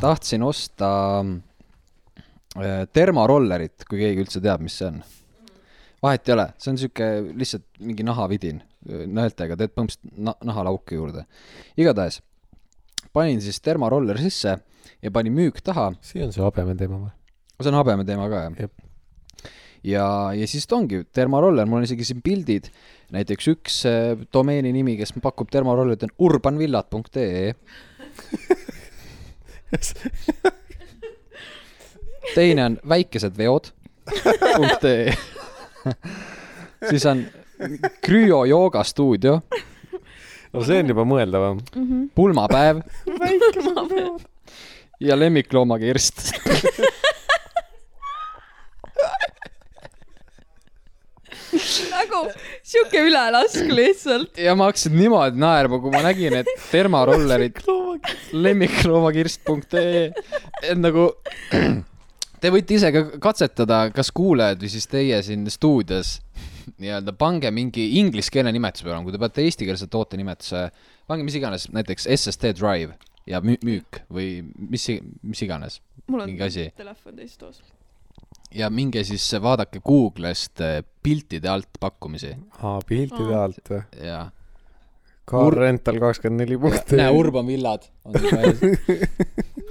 tahtsin 0.00 0.42
osta 0.42 0.90
äh, 1.20 2.84
termorollerit, 2.92 3.86
kui 3.88 4.02
keegi 4.02 4.24
üldse 4.26 4.42
teab, 4.44 4.62
mis 4.64 4.78
see 4.78 4.90
on. 4.90 5.02
vahet 6.02 6.28
ei 6.28 6.36
ole, 6.36 6.46
see 6.58 6.70
on 6.74 6.78
sihuke 6.78 7.10
lihtsalt 7.32 7.66
mingi 7.80 8.06
nahavidin 8.06 8.60
äh, 8.60 9.04
nõeltega, 9.08 9.56
teed 9.56 9.74
põhimõtteliselt 9.74 10.22
na-, 10.28 10.38
nahalauke 10.52 11.00
juurde. 11.00 11.26
igatahes 11.76 12.20
panin 13.14 13.40
siis 13.42 13.60
termorolleri 13.62 14.26
sisse 14.26 14.58
ja 15.02 15.10
panin 15.14 15.34
müük 15.34 15.62
taha, 15.64 15.92
see 16.02 16.24
on 16.24 16.32
see 16.34 16.44
habeme 16.44 16.74
teema 16.78 16.98
või? 17.06 17.12
see 17.60 17.70
on 17.70 17.78
habeme 17.78 18.04
teema 18.08 18.28
ka 18.28 18.48
jah? 18.48 18.74
ja, 19.84 20.06
ja 20.36 20.46
siis 20.48 20.66
ta 20.68 20.76
ongi 20.78 21.02
termoroller, 21.14 21.68
mul 21.68 21.82
on 21.82 21.86
isegi 21.86 22.06
siin 22.08 22.22
pildid, 22.24 22.70
näiteks 23.14 23.50
üks 23.52 23.80
äh, 23.88 24.14
domeeni 24.34 24.72
nimi, 24.74 24.96
kes 25.00 25.14
pakub 25.22 25.50
termorollerit, 25.52 26.06
on 26.06 26.14
urbanvillad.ee. 26.28 27.54
teine 32.34 32.64
on 32.64 32.76
väikesed 32.88 33.34
veod 33.38 33.72
punkt 34.56 34.84
ee. 34.88 35.14
siis 36.90 37.06
on 37.10 37.24
Krüo 38.04 38.44
joogastuudio, 38.44 39.38
no 40.52 40.64
see 40.66 40.80
on 40.82 40.90
juba 40.92 41.04
mõeldavam. 41.08 41.62
Mhm. 41.74 42.06
pulmapäev 42.14 42.82
ja 45.00 45.18
lemmikloomakirst. 45.18 46.30
Nagu 51.90 52.20
sihuke 52.62 53.00
ülelask 53.06 53.70
lihtsalt. 53.72 54.38
ja 54.40 54.54
ma 54.58 54.68
hakkasin 54.70 54.94
niimoodi 54.98 55.40
naerma, 55.42 55.78
kui 55.82 55.92
ma 55.94 56.02
nägin, 56.06 56.36
et 56.42 56.50
termarollerid 56.70 57.58
lemmikloomakirst.ee, 58.32 60.10
et 60.62 60.78
nagu 60.80 61.08
te 62.40 62.52
võite 62.52 62.76
ise 62.76 62.90
ka 62.94 63.04
katsetada, 63.22 63.86
kas 63.94 64.10
kuulajad 64.14 64.60
või 64.64 64.72
siis 64.72 64.86
teie 64.90 65.20
siin 65.24 65.46
stuudios 65.52 66.18
nii-öelda 66.80 67.12
pange 67.20 67.50
mingi 67.54 67.84
ingliskeelne 68.00 68.52
nimetus 68.54 68.84
peale, 68.84 69.02
kui 69.04 69.12
te 69.14 69.20
panete 69.20 69.44
eestikeelse 69.44 69.86
toote 69.92 70.16
nimetuse, 70.20 70.66
pange 71.08 71.26
mis 71.26 71.36
iganes, 71.38 71.68
näiteks 71.74 72.08
SSD 72.16 72.54
drive 72.56 72.96
ja 73.28 73.40
müü- 73.44 73.60
müük 73.64 74.00
või 74.12 74.42
mis, 74.70 74.86
mis 75.22 75.42
iganes, 75.44 75.80
mul 76.08 76.24
on 76.24 76.32
telefon 76.76 77.16
teises 77.16 77.36
toas. 77.40 77.60
Ja 78.54 78.70
minge 78.70 79.04
siis 79.04 79.26
vaadake 79.42 79.80
Google'ist 79.84 80.60
eh, 80.64 80.82
piltide 81.02 81.48
alt 81.50 81.68
pakkumisi 81.80 82.34
aa, 82.62 82.80
piltide 82.86 83.34
Aa. 83.34 83.44
alt 83.48 83.70
või? 83.70 83.82
ja 84.04 84.30
Car 85.24 85.54
Rental 85.56 85.96
kakskümmend 86.02 86.40
neli 86.44 86.58
punkt 86.60 86.90
näe, 86.92 87.08
Urban 87.16 87.46
Villad 87.48 87.82
on 88.04 88.12
siis 88.20 88.32
väljas. 88.32 88.60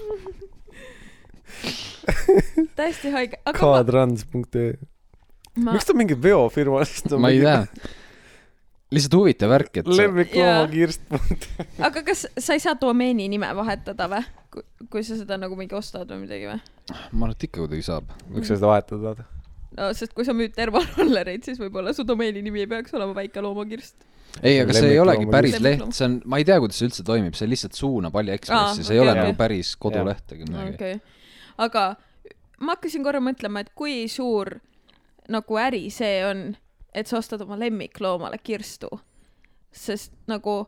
täiesti 2.77 3.11
haige, 3.13 3.39
aga 3.45 3.59
Cartrans.ee. 3.59 4.73
ma, 5.59 5.75
miks 5.75 5.87
ta 5.87 5.95
mingi 5.97 6.17
veofirma 6.19 6.83
siis 6.89 7.05
ta 7.07 7.19
ma 7.21 7.31
ei 7.33 7.41
tea. 7.43 7.61
lihtsalt 8.93 9.17
huvitav 9.19 9.53
värk, 9.53 9.81
et 9.81 9.89
sa... 9.89 9.97
lemmikloomakirst. 10.01 11.01
ma, 11.11 11.17
aga 11.89 11.99
kas 12.09 12.19
sa 12.33 12.57
ei 12.57 12.63
saa 12.63 12.75
domeeni 12.79 13.29
nime 13.31 13.49
vahetada 13.57 14.09
või? 14.11 14.23
Kui 14.91 15.05
sa 15.05 15.17
seda 15.19 15.37
nagu 15.41 15.57
mingi 15.59 15.75
ostad 15.77 16.09
või 16.11 16.23
midagi 16.25 16.49
või? 16.49 16.59
ma 17.11 17.27
arvan, 17.27 17.35
et 17.35 17.45
ikka 17.47 17.63
kuidagi 17.63 17.85
saab. 17.85 18.09
miks 18.29 18.49
sa 18.51 18.57
seda 18.57 18.71
vahetad, 18.71 19.03
vaata? 19.03 19.27
no 19.77 19.91
sest 19.97 20.15
kui 20.17 20.25
sa 20.27 20.35
müüd 20.37 20.55
termorollereid, 20.57 21.45
siis 21.47 21.61
võib-olla 21.61 21.93
su 21.95 22.05
domeeni 22.07 22.43
nimi 22.45 22.63
ei 22.63 22.69
peaks 22.69 22.93
olema 22.97 23.15
väike 23.17 23.43
loomakirst. 23.43 24.07
ei, 24.41 24.59
aga 24.61 24.75
see 24.77 24.93
ei 24.93 24.99
olegi 25.01 25.29
päris 25.31 25.59
leht, 25.61 25.85
see 25.97 26.07
on, 26.09 26.19
ma 26.29 26.41
ei 26.41 26.47
tea, 26.47 26.59
kuidas 26.63 26.81
see 26.81 26.89
üldse 26.89 27.05
toimib, 27.07 27.37
see 27.37 27.49
lihtsalt 27.49 27.77
suunab 27.77 28.17
AliExpressi, 28.21 28.85
see 28.87 28.97
ei 28.97 29.03
ole 29.03 29.13
okei, 29.13 29.21
nagu 29.21 29.31
okei. 29.31 29.39
päris 29.43 29.73
koduleht 29.81 30.35
ega 30.35 30.49
midagi. 30.49 30.75
okei 30.75 30.99
okay., 30.99 31.31
aga 31.67 31.87
ma 32.63 32.77
hakkasin 32.77 33.05
korra 33.05 33.21
mõtlema, 33.23 33.63
et 33.63 33.73
kui 33.77 34.03
suur 34.11 34.57
nagu 35.33 35.59
äri 35.59 35.87
see 35.93 36.21
on, 36.27 36.45
et 36.93 37.09
sa 37.09 37.19
ostad 37.21 37.41
oma 37.45 37.57
lemmikloomale 37.59 38.39
kirstu. 38.43 38.91
sest 39.73 40.13
nagu 40.29 40.63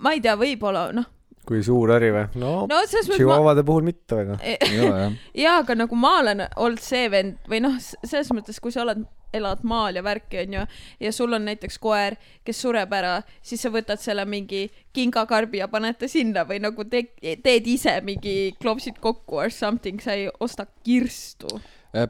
ma 0.00 0.14
ei 0.14 0.22
tea, 0.24 0.36
võib-olla 0.38 0.88
noh, 0.94 1.08
kui 1.46 1.62
suur 1.66 1.92
äri 1.96 2.10
või? 2.14 2.24
no, 2.40 2.52
no 2.70 2.78
mõttes 2.78 3.08
ma 3.10 3.18
Chihuahuade 3.18 3.64
puhul 3.66 3.84
mitte 3.86 4.16
väga. 4.20 4.38
jah. 4.42 5.12
jaa, 5.44 5.58
aga 5.62 5.76
nagu 5.78 5.98
ma 5.98 6.16
olen 6.22 6.46
olnud 6.56 6.82
see 6.82 7.10
vend 7.12 7.36
või 7.50 7.60
noh, 7.64 7.76
selles 7.80 8.32
mõttes, 8.36 8.60
kui 8.62 8.72
sa 8.74 8.82
oled, 8.84 9.04
elad 9.34 9.64
maal 9.66 9.98
ja 9.98 10.02
värki 10.06 10.44
onju 10.44 10.64
ja 11.02 11.12
sul 11.12 11.34
on 11.34 11.46
näiteks 11.48 11.80
koer, 11.82 12.14
kes 12.46 12.60
sureb 12.62 12.92
ära, 12.94 13.16
siis 13.42 13.64
sa 13.64 13.72
võtad 13.74 13.98
selle 14.02 14.24
mingi 14.30 14.68
kingakarbi 14.94 15.58
ja 15.58 15.68
paned 15.72 15.98
ta 15.98 16.08
sinna 16.10 16.44
või 16.48 16.60
nagu 16.62 16.86
te 16.86 17.02
teed 17.20 17.66
ise 17.66 17.96
mingi 18.06 18.54
klopsid 18.62 19.00
kokku 19.02 19.42
or 19.42 19.50
something, 19.50 19.98
sa 20.02 20.14
ei 20.14 20.28
osta 20.40 20.68
kirstu. 20.86 21.50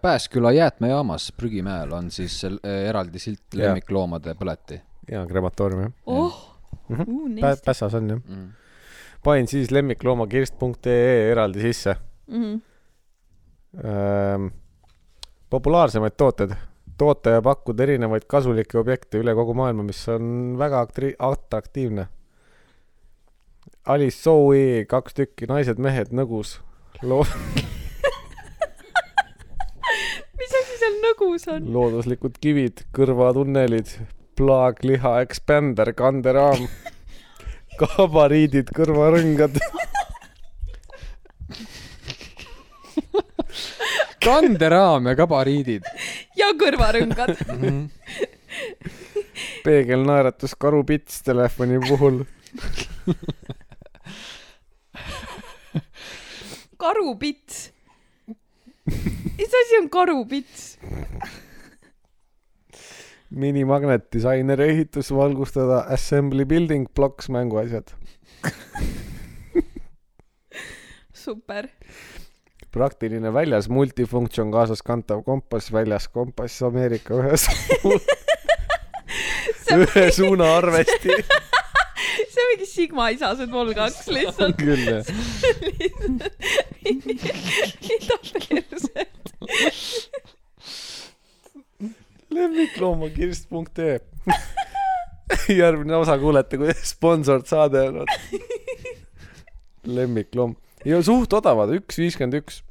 Pääsküla 0.03 0.53
jäätmejaamas 0.57 1.33
Prügimäel 1.37 1.91
on 1.93 2.11
siis 2.13 2.39
äh, 2.49 2.59
eraldi 2.89 3.21
silt 3.21 3.57
lemmikloomade 3.57 4.33
põleti 4.39 4.79
jaa, 5.13 5.27
krematoorium 5.29 5.83
jah 5.85 5.93
oh, 6.07 6.43
Mhm. 6.89 7.01
uh, 7.01 7.41
Pä-. 7.41 7.57
Pässas 7.65 7.95
on 7.95 8.09
jah. 8.11 8.21
mm.. 8.29 8.49
Panin 9.25 9.49
siis 9.49 9.71
lemmikloomakirst.ee 9.75 11.31
eraldi 11.33 11.65
sisse 11.65 11.97
mm. 12.27 12.61
ähm,. 13.85 14.47
populaarsemaid 15.51 16.17
tooted, 16.17 16.55
toota 16.99 17.37
ja 17.37 17.43
pakkuda 17.43 17.83
erinevaid 17.87 18.27
kasulikke 18.29 18.79
objekte 18.79 19.21
üle 19.23 19.35
kogu 19.35 19.55
maailma, 19.57 19.87
mis 19.87 20.03
on 20.13 20.55
väga 20.59 20.85
aktri- 20.87 21.17
atraktiivne. 21.19 22.09
Alice 23.87 24.23
Zoe 24.23 24.85
kaks 24.89 25.15
tükki, 25.15 25.47
naised-mehed 25.49 26.13
nõgus. 26.17 26.59
loo-, 27.03 27.27
mis 30.41 30.55
asi 30.61 30.79
seal 30.81 30.97
nõgus 31.05 31.47
on? 31.53 31.69
looduslikud 31.77 32.41
kivid, 32.41 32.87
kõrvatunnelid, 32.97 33.99
plaagliha 34.39 35.19
expander, 35.25 35.93
kanderaam, 35.97 36.67
kabariidid, 37.79 38.71
kõrvarõngad, 38.75 39.59
kanderaam 44.25 45.11
ja 45.11 45.15
kabariidid 45.19 45.89
ja 46.39 46.53
kõrvarõngad. 46.59 47.37
mm.. 47.59 47.85
peegelnaeratus, 49.65 50.55
karupits 50.61 51.23
telefoni 51.27 51.81
puhul, 51.89 52.23
karupits. 56.85 57.71
mis 58.87 59.59
asi 59.63 59.81
on 59.81 59.89
karupits? 59.91 60.79
minimagnet, 63.35 64.07
disainer, 64.13 64.61
ehitus, 64.61 65.11
valgustada, 65.15 65.85
assembly 65.95 66.45
building, 66.45 66.87
ploks, 66.95 67.29
mänguasjad. 67.29 67.95
super. 71.25 71.69
praktiline 72.75 73.31
väljas 73.33 73.69
multifunktsioon 73.71 74.51
kaasas 74.53 74.83
kantav 74.83 75.23
kompass 75.25 75.71
väljas 75.73 76.09
kompass 76.11 76.63
Ameerika 76.67 77.15
ühes 77.21 77.47
ühe 79.79 80.11
suuna 80.13 80.49
arvesti 80.57 81.15
see 82.35 82.43
on 82.43 82.51
mingi 82.51 82.67
Sigma 82.67 83.09
isased 83.15 83.51
vol 83.55 83.71
kaks 83.79 84.09
lihtsalt. 84.11 84.59
küll 84.59 84.85
jah 84.91 85.07
mida 86.85 87.33
perset. 88.49 89.04
lemmikloomakirst.ee 92.55 94.01
järgmine 95.63 95.97
osa 95.97 96.19
kuulete, 96.19 96.59
kui 96.61 96.75
sponsord 96.83 97.47
saade 97.51 97.83
on. 97.89 98.07
lemmikloom 99.85 100.55
ja 100.85 101.01
suht 101.05 101.33
odavad, 101.37 101.73
üks 101.79 101.99
viiskümmend 102.01 102.39
üks. 102.41 102.63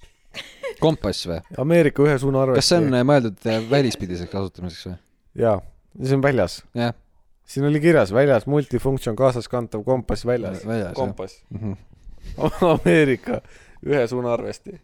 kompass 0.81 1.27
või? 1.29 1.39
Ameerika 1.61 2.03
ühe 2.05 2.17
suuna 2.21 2.43
arvesti. 2.43 2.61
kas 2.61 2.71
see 2.71 2.81
on 2.81 2.97
äh, 2.97 3.05
mõeldud 3.07 3.49
äh, 3.49 3.63
välispidiseks 3.69 4.31
kasutamiseks 4.31 4.89
või? 4.89 4.97
jaa, 5.43 5.57
see 5.99 6.17
on 6.17 6.23
väljas. 6.25 6.59
jah. 6.77 6.93
siin 7.45 7.67
oli 7.69 7.81
kirjas 7.83 8.13
väljas 8.15 8.47
multifunktsioon 8.49 9.17
kaasas 9.19 9.49
kantav 9.51 9.83
kompass 9.87 10.25
väljas. 10.25 10.63
kompass. 10.97 11.43
Mhm. 11.53 11.77
Ameerika 12.73 13.41
ühe 13.85 14.07
suuna 14.07 14.33
arvesti. 14.37 14.79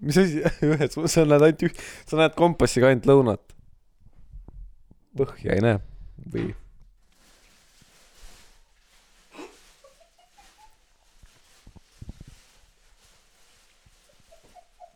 Mis 0.00 0.16
asi, 0.20 0.42
ühe 0.66 0.88
suuna, 0.92 1.08
sa 1.08 1.24
näed 1.24 1.42
ainult 1.46 1.62
üht, 1.68 1.76
sa 2.08 2.14
näed 2.20 2.34
kompassi 2.38 2.82
ka 2.82 2.86
ainult 2.90 3.06
lõunat. 3.08 3.42
põhja 5.16 5.56
ei 5.56 5.62
näe 5.64 5.78
või? 6.32 6.46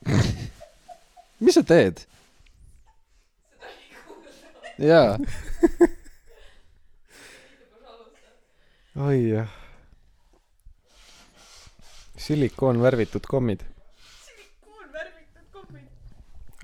mis 1.45 1.55
sa 1.57 1.63
teed? 1.65 1.97
jaa, 4.81 5.17
oi 8.97 9.19
jah. 9.29 9.49
silikoonvärvitud 12.21 13.25
kommid. 13.29 13.65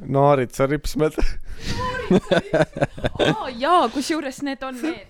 Naaritsa 0.02 0.66
ripsmed. 0.70 1.16
aa 3.26 3.48
jaa, 3.58 3.88
kusjuures 3.94 4.42
need 4.46 4.62
on 4.62 4.76
need 4.82 5.06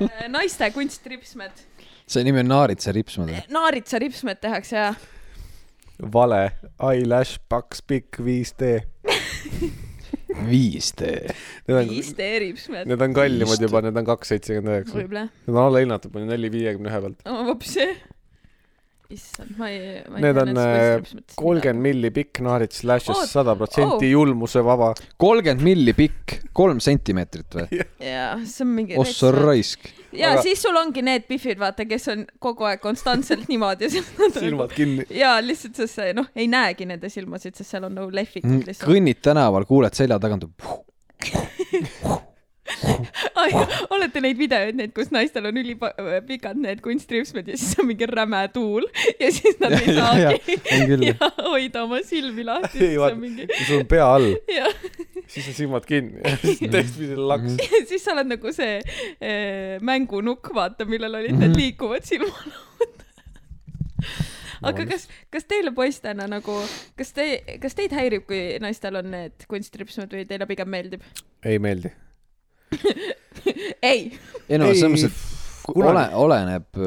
äh, 0.00 0.28
naiste 0.32 0.70
kunstripsmed. 0.74 1.64
see 2.06 2.24
nimi 2.26 2.40
on 2.42 2.48
Naaritsa 2.50 2.92
ripsmed 2.92 3.30
või? 3.30 3.42
naaritsa 3.54 4.00
ripsmed 4.02 4.40
tehakse 4.42 4.76
ja 4.76 4.94
vale, 6.12 6.40
eyelash 6.90 7.38
paks 7.48 7.82
pikk 7.86 8.18
5D. 8.24 8.72
5D. 10.34 11.10
Need 11.68 11.76
on, 11.78 11.86
5D 11.92 12.26
ripsmed. 12.42 12.88
need 12.90 13.02
on 13.06 13.14
kallimad 13.14 13.62
juba, 13.62 13.80
need 13.86 13.96
on 14.02 14.08
kaks 14.08 14.32
seitsekümmend 14.34 14.74
üheksa. 14.80 14.96
võib-olla. 14.98 15.28
Need 15.46 15.54
on 15.54 15.62
alla 15.68 15.84
hinnatud, 15.84 16.10
panin 16.16 16.32
neli 16.34 16.50
viiekümne 16.52 16.90
ühe 16.90 17.00
pealt. 17.06 17.22
hoopis 17.46 17.76
see. 17.78 17.94
issand, 19.14 19.54
ma 19.58 19.68
ei, 19.70 20.00
ma 20.10 20.18
ei 20.18 20.24
Need 20.24 20.40
on, 20.42 20.60
äh, 20.60 21.12
kolmkümmend 21.38 21.84
milli 21.84 22.10
pikk 22.14 22.40
naarits 22.44 22.82
lashes 22.86 23.14
Oot, 23.14 23.30
sada 23.30 23.54
protsenti 23.58 24.08
oh. 24.08 24.10
julmusevaba. 24.10 24.92
kolmkümmend 25.20 25.64
milli 25.64 25.94
pikk, 25.96 26.36
kolm 26.56 26.82
sentimeetrit 26.84 27.58
või? 27.58 27.80
jaa, 28.12 28.34
see 28.48 28.66
on 28.66 28.74
mingi. 28.76 28.98
ossa. 29.00 29.30
raisk. 29.34 29.88
ja 30.12 30.34
Aga- 30.34 30.44
siis 30.46 30.62
sul 30.66 30.76
ongi 30.80 31.04
need 31.06 31.28
pihvid, 31.30 31.60
vaata, 31.62 31.86
kes 31.88 32.10
on 32.14 32.26
kogu 32.42 32.68
aeg 32.68 32.82
konstantselt 32.84 33.48
niimoodi. 33.52 33.90
silmad 33.94 34.74
kinni. 34.76 35.08
ja 35.14 35.36
lihtsalt 35.44 35.80
sest 35.82 36.00
see 36.02 36.12
noh, 36.16 36.28
ei 36.36 36.50
näegi 36.50 36.88
nende 36.90 37.12
silmasid, 37.12 37.56
sest 37.56 37.76
seal 37.76 37.88
on 37.88 37.98
nagu 38.02 38.12
lehvitud 38.14 38.66
lihtsalt. 38.66 38.90
kõnnid 38.90 39.22
tänaval, 39.24 39.66
kuuled 39.70 39.96
selja 39.96 40.20
tagant. 40.22 40.50
olete 43.94 44.20
neid 44.24 44.38
videoid 44.40 44.78
näinud, 44.78 44.94
kus 44.96 45.10
naistel 45.12 45.44
on 45.50 45.58
ülipikad 45.60 46.56
need 46.60 46.80
kunstripsmed 46.84 47.48
ja 47.52 47.58
siis 47.60 47.76
on 47.82 47.88
mingi 47.90 48.06
räme 48.08 48.40
tuul 48.54 48.86
ja 49.20 49.28
siis 49.34 49.58
nad 49.60 49.74
ei 49.76 49.94
Ja, 49.94 50.06
ja, 50.16 50.30
saagi 50.32 50.56
on 50.72 50.86
küll. 50.90 51.04
ja 51.10 51.28
hoida 51.44 51.82
oma 51.84 52.00
silmi 52.06 52.44
lahti, 52.48 52.80
ei 52.86 53.00
vaata 53.00 53.18
mingi 53.20 53.48
sul 53.66 53.82
on 53.82 53.88
pea 53.90 54.06
all, 54.14 54.30
ja 54.58 54.70
siis 55.26 55.50
on 55.52 55.58
silmad 55.58 55.84
kinni 55.88 56.22
ja 56.24 56.36
siis 56.40 56.62
teistpidi 56.72 57.18
laks. 57.20 57.58
siis 57.90 58.04
sa 58.04 58.14
oled 58.16 58.32
nagu 58.32 58.52
see 58.56 58.78
eh, 58.80 59.76
mängunukk, 59.84 60.48
vaata, 60.56 60.88
millel 60.88 61.20
olid 61.20 61.36
need 61.40 61.56
liikuvad 61.58 62.06
silmalaud. 62.08 63.04
aga 64.64 64.86
kas, 64.88 65.04
kas 65.32 65.44
teile 65.50 65.74
poistena 65.76 66.26
nagu, 66.30 66.56
kas 66.96 67.12
te, 67.16 67.28
kas 67.60 67.76
teid 67.76 67.92
häirib, 67.96 68.24
kui 68.28 68.40
naistel 68.64 68.96
on 69.02 69.12
need 69.12 69.44
kunstripsmed 69.50 70.16
või 70.16 70.24
teile 70.32 70.48
pigem 70.48 70.72
meeldib? 70.72 71.04
ei 71.44 71.60
meeldi. 71.60 71.92
ei, 73.90 74.10
ei 74.48 74.60
no 74.60 74.70
selles 74.72 74.90
mõttes, 74.92 75.06
et 75.08 75.34
ole, 75.72 76.04
oleneb, 76.20 76.82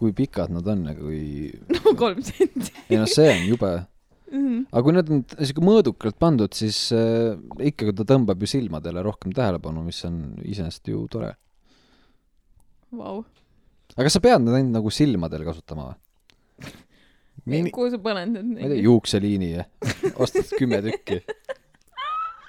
kui 0.00 0.14
pikad 0.16 0.52
nad 0.54 0.66
on 0.72 0.86
ja 0.90 0.94
kui, 0.98 1.20
no 1.76 1.94
kolm 1.98 2.22
senti. 2.24 2.72
ei 2.88 3.00
noh, 3.00 3.10
see 3.10 3.28
on 3.32 3.44
jube. 3.50 3.74
Mhm. 4.26 4.64
aga 4.72 4.82
kui 4.82 4.94
nad 4.96 5.10
on 5.14 5.20
siuke 5.38 5.62
mõõdukalt 5.62 6.16
pandud, 6.18 6.50
siis 6.56 6.88
äh, 6.96 7.36
ikkagi 7.70 7.94
ta 7.94 8.08
tõmbab 8.08 8.40
ju 8.42 8.48
silmadele 8.50 9.04
rohkem 9.06 9.30
tähelepanu, 9.36 9.84
mis 9.86 10.00
on 10.08 10.16
iseenesest 10.42 10.90
ju 10.90 11.04
tore. 11.12 11.30
Vau, 12.96 13.20
aga 13.94 14.08
kas 14.08 14.18
sa 14.18 14.22
pead 14.24 14.42
neid 14.42 14.58
ainult 14.58 14.74
nagu 14.80 14.92
silmadel 14.94 15.46
kasutama 15.46 15.92
või? 15.92 16.02
Kuhu 17.46 17.92
sa 17.92 18.00
paned 18.02 18.32
ma 18.34 18.40
ei 18.58 18.64
tea, 18.64 18.72
need? 18.72 18.82
juukseliini 18.88 19.52
ja 19.52 19.66
ostad 20.18 20.50
kümme 20.58 20.82
tükki. 20.82 21.20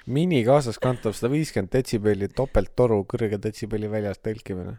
mini 0.08 0.42
kaasas 0.46 0.78
kantav 0.82 1.14
sada 1.16 1.30
viiskümmend 1.32 1.72
detsibelli 1.74 2.28
topelttoru 2.34 3.02
kõrge 3.10 3.38
detsibelli 3.44 3.90
väljas 3.92 4.20
tõlkimine. 4.24 4.78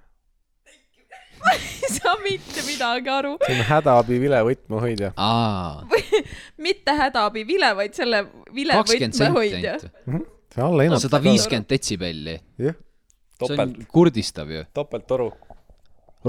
ei 1.53 1.91
saa 1.93 2.15
mitte 2.23 2.63
midagi 2.67 3.11
aru. 3.13 3.35
see 3.45 3.55
on 3.55 3.65
hädaabi 3.69 4.19
vilevõtmehoidja. 4.25 5.13
aa, 5.15 5.85
mitte 6.67 6.95
hädaabi 6.99 7.45
vile, 7.47 7.71
vaid 7.77 7.95
selle 7.97 8.25
vile 8.55 8.75
võtmehoidja. 8.81 9.77
ainult. 9.77 10.27
see 10.53 10.63
on 10.63 10.67
alla 10.67 10.87
hinnatud. 10.87 11.07
sada 11.07 11.21
viiskümmend 11.23 11.69
detsibelli. 11.71 12.35
jah, 12.59 12.75
see 12.75 13.47
on 13.47 13.55
topelt, 13.55 13.81
kurdistav 13.93 14.51
ju. 14.51 14.65
topelttoru. 14.75 15.29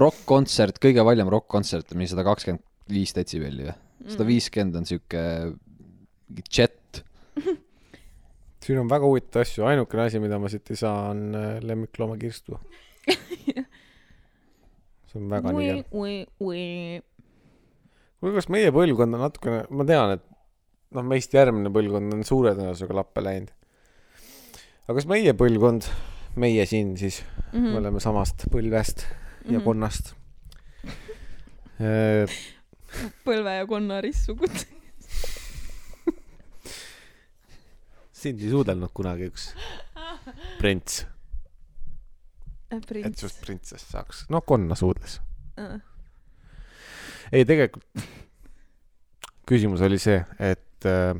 rokk-kontsert, 0.04 0.78
kõige 0.82 1.04
valjem 1.06 1.32
rokk-kontsert 1.34 1.90
on 1.90 2.02
mingi 2.02 2.14
sada 2.14 2.26
kakskümmend 2.28 2.64
viis 2.90 3.14
detsibelli 3.16 3.66
või? 3.66 3.74
Mm. 4.00 4.12
sada 4.14 4.28
viiskümmend 4.28 4.78
on 4.80 4.86
siuke 4.88 5.24
jet. 6.46 7.02
Siin 8.70 8.80
on 8.84 8.90
väga 8.90 9.08
huvitavaid 9.08 9.48
asju, 9.48 9.64
ainukene 9.66 10.06
asi, 10.06 10.20
mida 10.22 10.38
ma 10.38 10.48
siit 10.52 10.70
ei 10.70 10.78
saa, 10.78 11.10
on 11.10 11.34
äh, 11.34 11.56
lemmikloomakirstu. 11.66 12.58
see 15.10 15.18
on 15.18 15.30
väga 15.32 15.54
nigel. 15.56 15.82
kuule, 15.90 17.00
kas 18.36 18.50
meie 18.52 18.70
põlvkond 18.74 19.16
on 19.16 19.24
natukene, 19.26 19.64
ma 19.74 19.86
tean, 19.88 20.14
et 20.18 20.26
noh, 20.94 21.06
meist 21.10 21.34
järgmine 21.34 21.72
põlvkond 21.74 22.14
on 22.14 22.22
suure 22.28 22.54
tõenäosusega 22.54 22.94
lappe 23.00 23.24
läinud. 23.24 23.50
aga 24.86 24.96
kas 25.00 25.08
meie 25.10 25.34
põlvkond, 25.34 25.88
meie 26.38 26.66
siin 26.70 26.94
siis 27.00 27.22
mm. 27.24 27.58
-hmm. 27.58 27.70
me 27.72 27.76
oleme 27.82 28.00
samast 28.00 28.46
põlvest 28.52 29.06
ja 29.48 29.58
Mhm. 29.58 29.64
konnast 29.64 30.14
äh,. 31.80 32.30
põlve 33.24 33.56
ja 33.56 33.66
konna 33.66 34.00
ristsugud. 34.00 34.79
Sind 38.20 38.42
ei 38.44 38.52
suudelnud 38.52 38.92
kunagi 38.96 39.30
üks 39.30 39.50
prints, 40.60 41.04
et 42.70 42.86
prints 42.88 43.22
sinust. 43.22 43.40
printsess 43.44 43.92
saaks, 43.94 44.24
no 44.32 44.42
konna 44.46 44.76
suudles. 44.78 45.18
Äh. 45.60 45.78
ei, 47.32 47.46
tegelikult 47.48 48.06
küsimus 49.50 49.82
oli 49.82 49.98
see, 49.98 50.20
et 50.38 50.86
äh, 50.86 51.16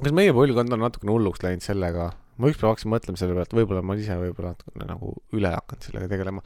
kas 0.00 0.14
meie 0.16 0.34
põlvkond 0.34 0.74
on 0.74 0.82
natukene 0.82 1.14
hulluks 1.14 1.44
läinud 1.44 1.64
sellega, 1.64 2.10
ma 2.40 2.50
ükspäev 2.50 2.72
hakkasin 2.72 2.92
mõtlema 2.92 3.20
selle 3.20 3.36
peale, 3.36 3.46
et 3.48 3.56
võib-olla 3.56 3.84
ma 3.86 3.96
ise 4.00 4.16
võib-olla 4.18 4.54
natukene 4.56 4.88
nagu 4.88 5.14
üle 5.36 5.52
hakanud 5.54 5.88
sellega 5.88 6.10
tegelema. 6.10 6.44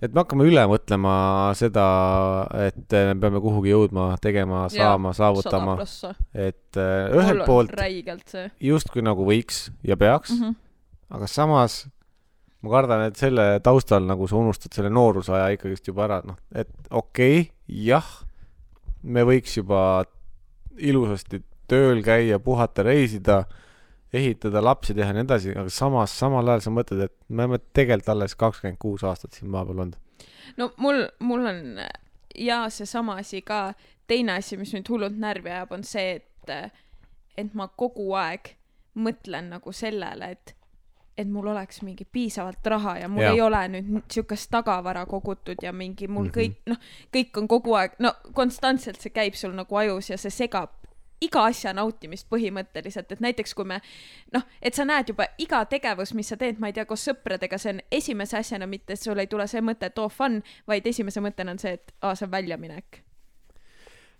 Et 0.00 0.14
me 0.14 0.22
hakkame 0.22 0.46
üle 0.48 0.64
mõtlema 0.70 1.14
seda, 1.58 1.86
et 2.68 2.96
äh, 2.96 3.10
me 3.12 3.20
peame 3.20 3.42
kuhugi 3.44 3.72
jõudma, 3.74 4.10
tegema, 4.22 4.64
saama, 4.72 5.12
saavutama, 5.16 5.78
et 6.32 6.80
äh, 6.80 7.14
ühelt 7.20 7.46
poolt 7.48 7.74
justkui 8.64 9.04
nagu 9.04 9.26
võiks 9.28 9.68
ja 9.86 9.98
peaks 10.00 10.34
mm. 10.34 10.36
mm, 10.36 10.44
-hmm. 10.44 10.54
-hmm. 10.54 11.16
aga 11.16 11.26
samas 11.26 11.84
ma 12.60 12.70
kardan, 12.70 13.06
et 13.08 13.16
selle 13.16 13.60
taustal 13.64 14.04
nagu 14.08 14.28
sa 14.28 14.36
unustad 14.36 14.74
selle 14.76 14.90
noorusaja 14.92 15.48
ikkagist 15.56 15.88
juba 15.88 16.04
ära, 16.08 16.20
noh, 16.24 16.36
et 16.54 16.70
okei 16.90 17.40
okay,, 17.40 17.52
jah, 17.68 18.08
me 19.02 19.24
võiks 19.24 19.56
juba 19.56 20.04
ilusasti 20.76 21.42
tööl 21.70 22.02
käia, 22.04 22.40
puhata, 22.42 22.82
reisida, 22.82 23.44
ehitada, 24.12 24.62
lapsi 24.64 24.94
teha 24.94 25.12
ja 25.12 25.16
nii 25.16 25.26
edasi, 25.26 25.54
aga 25.54 25.70
samas, 25.70 26.14
samal 26.18 26.48
ajal 26.48 26.64
sa 26.66 26.74
mõtled, 26.74 27.02
et 27.06 27.16
me 27.28 27.44
oleme 27.44 27.60
tegelikult 27.76 28.14
alles 28.14 28.36
kakskümmend 28.38 28.80
kuus 28.82 29.04
aastat 29.06 29.36
siin 29.36 29.50
maa 29.50 29.64
peal 29.66 29.84
olnud. 29.84 29.98
no 30.58 30.70
mul, 30.82 31.04
mul 31.18 31.46
on 31.46 31.60
ja 32.34 32.62
seesama 32.70 33.20
asi 33.22 33.42
ka, 33.42 33.74
teine 34.10 34.38
asi, 34.40 34.56
mis 34.56 34.72
mind 34.74 34.88
hullult 34.90 35.18
närvi 35.18 35.50
ajab, 35.50 35.76
on 35.78 35.84
see, 35.86 36.16
et, 36.18 36.72
et 37.38 37.54
ma 37.54 37.68
kogu 37.68 38.10
aeg 38.18 38.54
mõtlen 38.98 39.52
nagu 39.54 39.72
sellele, 39.72 40.32
et 40.34 40.56
et 41.20 41.28
mul 41.28 41.50
oleks 41.52 41.82
mingi 41.84 42.06
piisavalt 42.08 42.66
raha 42.72 42.94
ja 43.02 43.08
mul 43.10 43.22
ja. 43.26 43.32
ei 43.34 43.40
ole 43.44 43.58
nüüd 43.74 43.88
niisugust 43.92 44.48
tagavara 44.54 45.02
kogutud 45.10 45.60
ja 45.62 45.72
mingi 45.72 46.08
mul 46.08 46.24
mm 46.24 46.30
-hmm. 46.30 46.36
kõik, 46.38 46.54
noh, 46.70 46.78
kõik 47.16 47.40
on 47.42 47.48
kogu 47.48 47.74
aeg, 47.76 47.98
no 47.98 48.14
konstantselt 48.32 49.00
see 49.00 49.12
käib 49.12 49.34
sul 49.36 49.52
nagu 49.52 49.76
ajus 49.76 50.10
ja 50.10 50.16
see 50.16 50.30
segab 50.30 50.79
iga 51.20 51.44
asja 51.50 51.74
nautimist 51.76 52.28
põhimõtteliselt, 52.32 53.12
et 53.12 53.20
näiteks 53.20 53.54
kui 53.54 53.68
me 53.68 53.80
noh, 54.34 54.46
et 54.62 54.76
sa 54.76 54.86
näed 54.88 55.12
juba 55.12 55.28
iga 55.38 55.62
tegevus, 55.68 56.14
mis 56.16 56.32
sa 56.32 56.38
teed, 56.40 56.60
ma 56.60 56.70
ei 56.70 56.76
tea, 56.76 56.86
koos 56.88 57.04
sõpradega, 57.10 57.58
see 57.60 57.76
on 57.76 57.84
esimese 57.92 58.38
asjana 58.40 58.68
mitte, 58.70 58.96
et 58.96 59.02
sul 59.02 59.20
ei 59.20 59.28
tule 59.30 59.46
see 59.50 59.62
mõte, 59.64 59.90
et 59.90 60.00
oo 60.00 60.08
fun, 60.08 60.40
vaid 60.70 60.86
esimese 60.86 61.22
mõttena 61.24 61.56
on 61.56 61.62
see, 61.62 61.76
et 61.76 61.94
aa, 62.00 62.16
see 62.16 62.28
on 62.28 62.34
väljaminek 62.34 63.02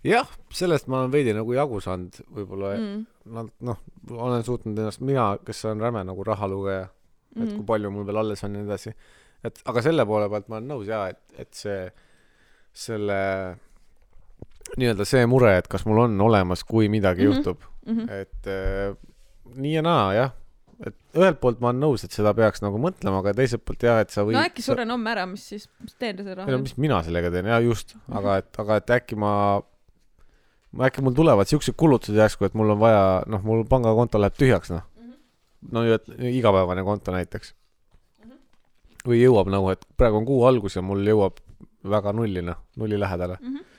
jah, 0.05 0.29
sellest 0.53 0.89
ma 0.89 1.01
olen 1.01 1.13
veidi 1.13 1.33
nagu 1.37 1.53
jagu 1.55 1.79
saanud 1.83 2.21
võib-olla 2.33 2.73
mm.. 2.77 3.01
mm.. 3.29 3.49
noh, 3.67 3.81
olen 4.17 4.45
suutnud 4.45 4.77
ennast, 4.77 5.03
mina, 5.05 5.33
kes 5.45 5.65
olen 5.67 5.83
räme 5.85 6.03
nagu 6.07 6.25
rahalugeja 6.25 6.87
mm., 6.87 7.43
et 7.43 7.51
kui 7.55 7.65
palju 7.73 7.91
mul 7.93 8.07
veel 8.07 8.21
alles 8.23 8.41
on 8.45 8.55
ja 8.55 8.61
nii 8.61 8.69
edasi. 8.69 8.95
et 9.45 9.61
aga 9.69 9.83
selle 9.85 10.05
poole 10.09 10.29
pealt 10.31 10.49
ma 10.49 10.57
olen 10.57 10.71
nõus 10.73 10.89
jaa, 10.89 11.07
et, 11.13 11.21
et 11.45 11.53
see, 11.57 11.83
selle 12.85 13.19
nii-öelda 14.77 15.05
see 15.07 15.25
mure, 15.25 15.57
et 15.57 15.67
kas 15.71 15.85
mul 15.85 16.05
on 16.05 16.21
olemas, 16.21 16.63
kui 16.63 16.89
midagi 16.89 17.25
mm. 17.25 17.31
-hmm. 17.31 17.35
juhtub 17.35 17.71
Mm 17.85 17.97
-hmm. 17.97 18.11
et 18.11 18.47
äh, 18.47 18.95
nii 19.55 19.73
ja 19.73 19.81
naa 19.81 20.13
jah, 20.13 20.31
et 20.85 20.95
ühelt 21.17 21.39
poolt 21.41 21.59
ma 21.61 21.71
olen 21.71 21.81
nõus, 21.81 22.03
et 22.05 22.13
seda 22.13 22.33
peaks 22.37 22.61
nagu 22.61 22.77
mõtlema, 22.81 23.21
aga 23.21 23.33
teiselt 23.37 23.63
poolt 23.65 23.83
jah, 23.85 24.01
et 24.03 24.13
sa 24.13 24.25
võid 24.27 24.37
no 24.37 24.43
äkki 24.43 24.65
suren 24.65 24.93
homme 24.93 25.11
ära, 25.13 25.25
mis 25.29 25.47
siis, 25.53 25.67
mis 25.81 25.95
teen 25.97 26.17
selle 26.17 26.35
ei 26.35 26.37
no 26.37 26.45
raha? 26.45 26.61
mis 26.61 26.77
mina 26.77 27.01
sellega 27.05 27.31
teen, 27.33 27.49
jaa 27.53 27.59
just, 27.65 27.95
aga 28.19 28.37
et, 28.41 28.51
aga 28.63 28.77
et 28.81 28.93
äkki 28.97 29.17
ma, 29.23 29.33
ma 30.77 30.89
äkki 30.89 31.05
mul 31.05 31.17
tulevad 31.17 31.49
siuksed 31.49 31.77
kulutused 31.77 32.17
järsku, 32.21 32.45
et 32.45 32.57
mul 32.57 32.75
on 32.75 32.81
vaja, 32.81 33.01
noh, 33.31 33.41
mul 33.49 33.65
pangakonto 33.69 34.21
läheb 34.21 34.37
tühjaks, 34.37 34.73
noh. 34.75 34.85
no 35.71 35.83
ju, 35.87 35.97
et 35.97 36.13
igapäevane 36.37 36.85
konto 36.85 37.17
näiteks. 37.17 37.55
või 39.05 39.17
jõuab 39.23 39.49
nagu, 39.49 39.73
et 39.73 39.81
praegu 39.97 40.21
on 40.21 40.25
kuu 40.29 40.45
algus 40.45 40.75
ja 40.77 40.85
mul 40.85 41.01
jõuab 41.01 41.41
väga 41.89 42.13
nulli, 42.13 42.45
noh, 42.45 42.61
nulli 42.77 42.99
lähedale. 42.99 43.37
Mhm. 43.41 43.70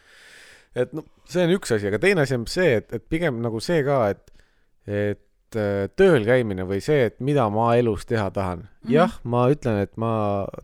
Et 0.79 0.95
noh, 0.97 1.05
see 1.29 1.45
on 1.47 1.55
üks 1.57 1.75
asi, 1.77 1.89
aga 1.91 2.01
teine 2.03 2.25
asi 2.25 2.37
on 2.39 2.47
see, 2.51 2.79
et, 2.81 2.89
et 2.97 3.05
pigem 3.12 3.41
nagu 3.45 3.61
see 3.62 3.83
ka, 3.87 3.99
et, 4.14 4.49
et 4.89 5.59
äh, 5.61 5.87
tööl 5.99 6.25
käimine 6.29 6.66
või 6.68 6.81
see, 6.85 7.09
et 7.11 7.18
mida 7.25 7.49
ma 7.53 7.73
elus 7.81 8.07
teha 8.09 8.29
tahan 8.35 8.64
mm. 8.64 8.87
Mhm. 8.87 8.95
jah, 8.97 9.18
ma 9.25 9.45
ütlen, 9.53 9.83
et 9.85 9.95
ma 10.01 10.12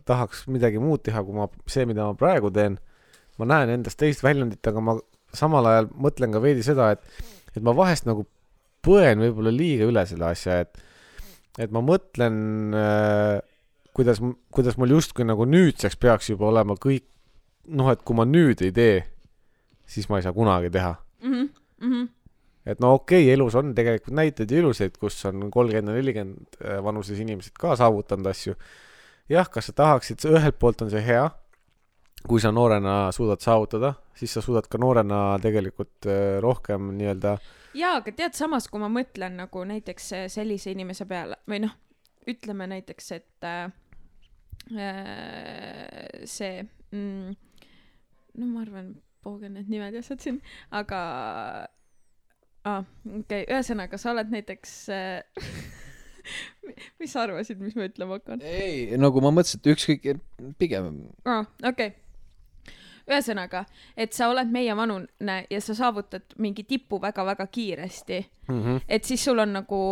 tahaks 0.09 0.45
midagi 0.51 0.81
muud 0.81 1.03
teha, 1.05 1.23
kui 1.25 1.37
ma, 1.37 1.49
see, 1.69 1.85
mida 1.89 2.09
ma 2.09 2.17
praegu 2.17 2.51
teen. 2.53 2.79
ma 3.39 3.47
näen 3.47 3.77
endast 3.77 3.99
teist 4.01 4.23
väljundit, 4.25 4.59
aga 4.67 4.81
ma 4.83 4.97
samal 5.35 5.67
ajal 5.69 5.87
mõtlen 5.95 6.33
ka 6.33 6.41
veidi 6.43 6.65
seda, 6.65 6.91
et, 6.97 7.23
et 7.55 7.63
ma 7.63 7.71
vahest 7.77 8.09
nagu 8.09 8.25
põen 8.83 9.21
võib-olla 9.21 9.53
liiga 9.53 9.87
üle 9.87 10.03
selle 10.09 10.31
asja, 10.33 10.63
et, 10.65 10.81
et 11.59 11.71
ma 11.71 11.83
mõtlen 11.85 12.35
äh, 12.75 13.37
kuidas, 13.95 14.21
kuidas 14.51 14.77
mul 14.79 14.95
justkui 14.97 15.27
nagu 15.27 15.45
nüüdseks 15.47 15.97
peaks 15.99 16.31
juba 16.31 16.49
olema 16.49 16.75
kõik, 16.79 17.05
noh, 17.69 17.91
et 17.93 18.03
kui 18.05 18.17
ma 18.17 18.25
nüüd 18.27 18.63
ei 18.65 18.73
tee, 18.75 18.99
siis 19.89 20.09
ma 20.09 20.19
ei 20.19 20.25
saa 20.25 20.35
kunagi 20.35 20.69
teha 20.73 20.95
Mhm. 21.81 22.07
et 22.65 22.79
no 22.79 22.93
okei 22.93 23.23
okay,, 23.23 23.33
elus 23.33 23.55
on 23.55 23.73
tegelikult 23.75 24.15
näiteid 24.15 24.51
ja 24.51 24.59
ilusaid, 24.59 24.97
kus 24.99 25.25
on 25.25 25.49
kolmkümmend 25.51 25.89
ja 25.89 25.95
nelikümmend 25.95 26.57
äh, 26.63 26.83
vanuses 26.83 27.19
inimesed 27.19 27.55
ka 27.59 27.75
saavutanud 27.79 28.27
asju. 28.27 28.55
jah, 29.29 29.49
kas 29.49 29.69
sa 29.69 29.73
tahaksid, 29.73 30.25
ühelt 30.27 30.59
poolt 30.59 30.81
on 30.81 30.89
see 30.91 31.01
hea, 31.05 31.29
kui 32.27 32.41
sa 32.41 32.51
noorena 32.51 33.11
suudad 33.15 33.39
saavutada, 33.41 33.93
siis 34.15 34.33
sa 34.33 34.41
suudad 34.41 34.67
ka 34.69 34.77
noorena 34.77 35.39
tegelikult 35.41 36.05
äh, 36.05 36.39
rohkem 36.43 36.91
nii-öelda 36.97 37.37
jaa, 37.73 37.95
aga 38.01 38.11
tead, 38.11 38.33
samas 38.37 38.67
kui 38.67 38.81
ma 38.81 38.89
mõtlen 38.91 39.37
nagu 39.39 39.63
näiteks 39.71 40.11
äh, 40.17 40.25
sellise 40.31 40.73
inimese 40.75 41.05
peale 41.09 41.39
või 41.49 41.63
noh, 41.65 41.75
ütleme 42.27 42.67
näiteks, 42.69 43.11
et 43.15 43.47
äh, 43.47 43.71
see 46.25 46.65
mm,, 46.91 47.37
no 48.37 48.49
ma 48.51 48.65
arvan, 48.65 48.91
poogen 49.23 49.53
need 49.57 49.69
nimed 49.71 49.93
ja 49.93 50.03
asjad 50.03 50.23
siin, 50.23 50.41
aga 50.71 50.99
ah, 52.67 52.83
okei 53.05 53.43
okay., 53.43 53.45
ühesõnaga 53.47 53.99
sa 53.99 54.13
oled 54.13 54.31
näiteks 54.33 54.75
äh, 54.93 55.47
mis 56.99 57.13
sa 57.13 57.23
arvasid, 57.25 57.61
mis 57.63 57.75
ma 57.77 57.87
ütlema 57.89 58.19
hakkan? 58.19 58.43
ei, 58.45 58.85
nagu 58.99 59.23
ma 59.23 59.31
mõtlesin, 59.33 59.61
et 59.61 59.71
ükskõik, 59.73 60.07
pigem 60.61 60.91
aa, 61.29 61.43
okei. 61.71 61.93
ühesõnaga, 63.09 63.65
et 63.97 64.15
sa 64.15 64.29
oled 64.31 64.51
meie 64.53 64.75
vanune 64.77 65.37
ja 65.49 65.61
sa 65.63 65.75
saavutad 65.77 66.37
mingi 66.41 66.65
tipu 66.69 67.01
väga-väga 67.01 67.47
kiiresti 67.47 68.19
mm 68.47 68.63
-hmm. 68.63 68.81
et 68.87 69.03
siis 69.03 69.23
sul 69.23 69.39
on 69.39 69.53
nagu 69.61 69.83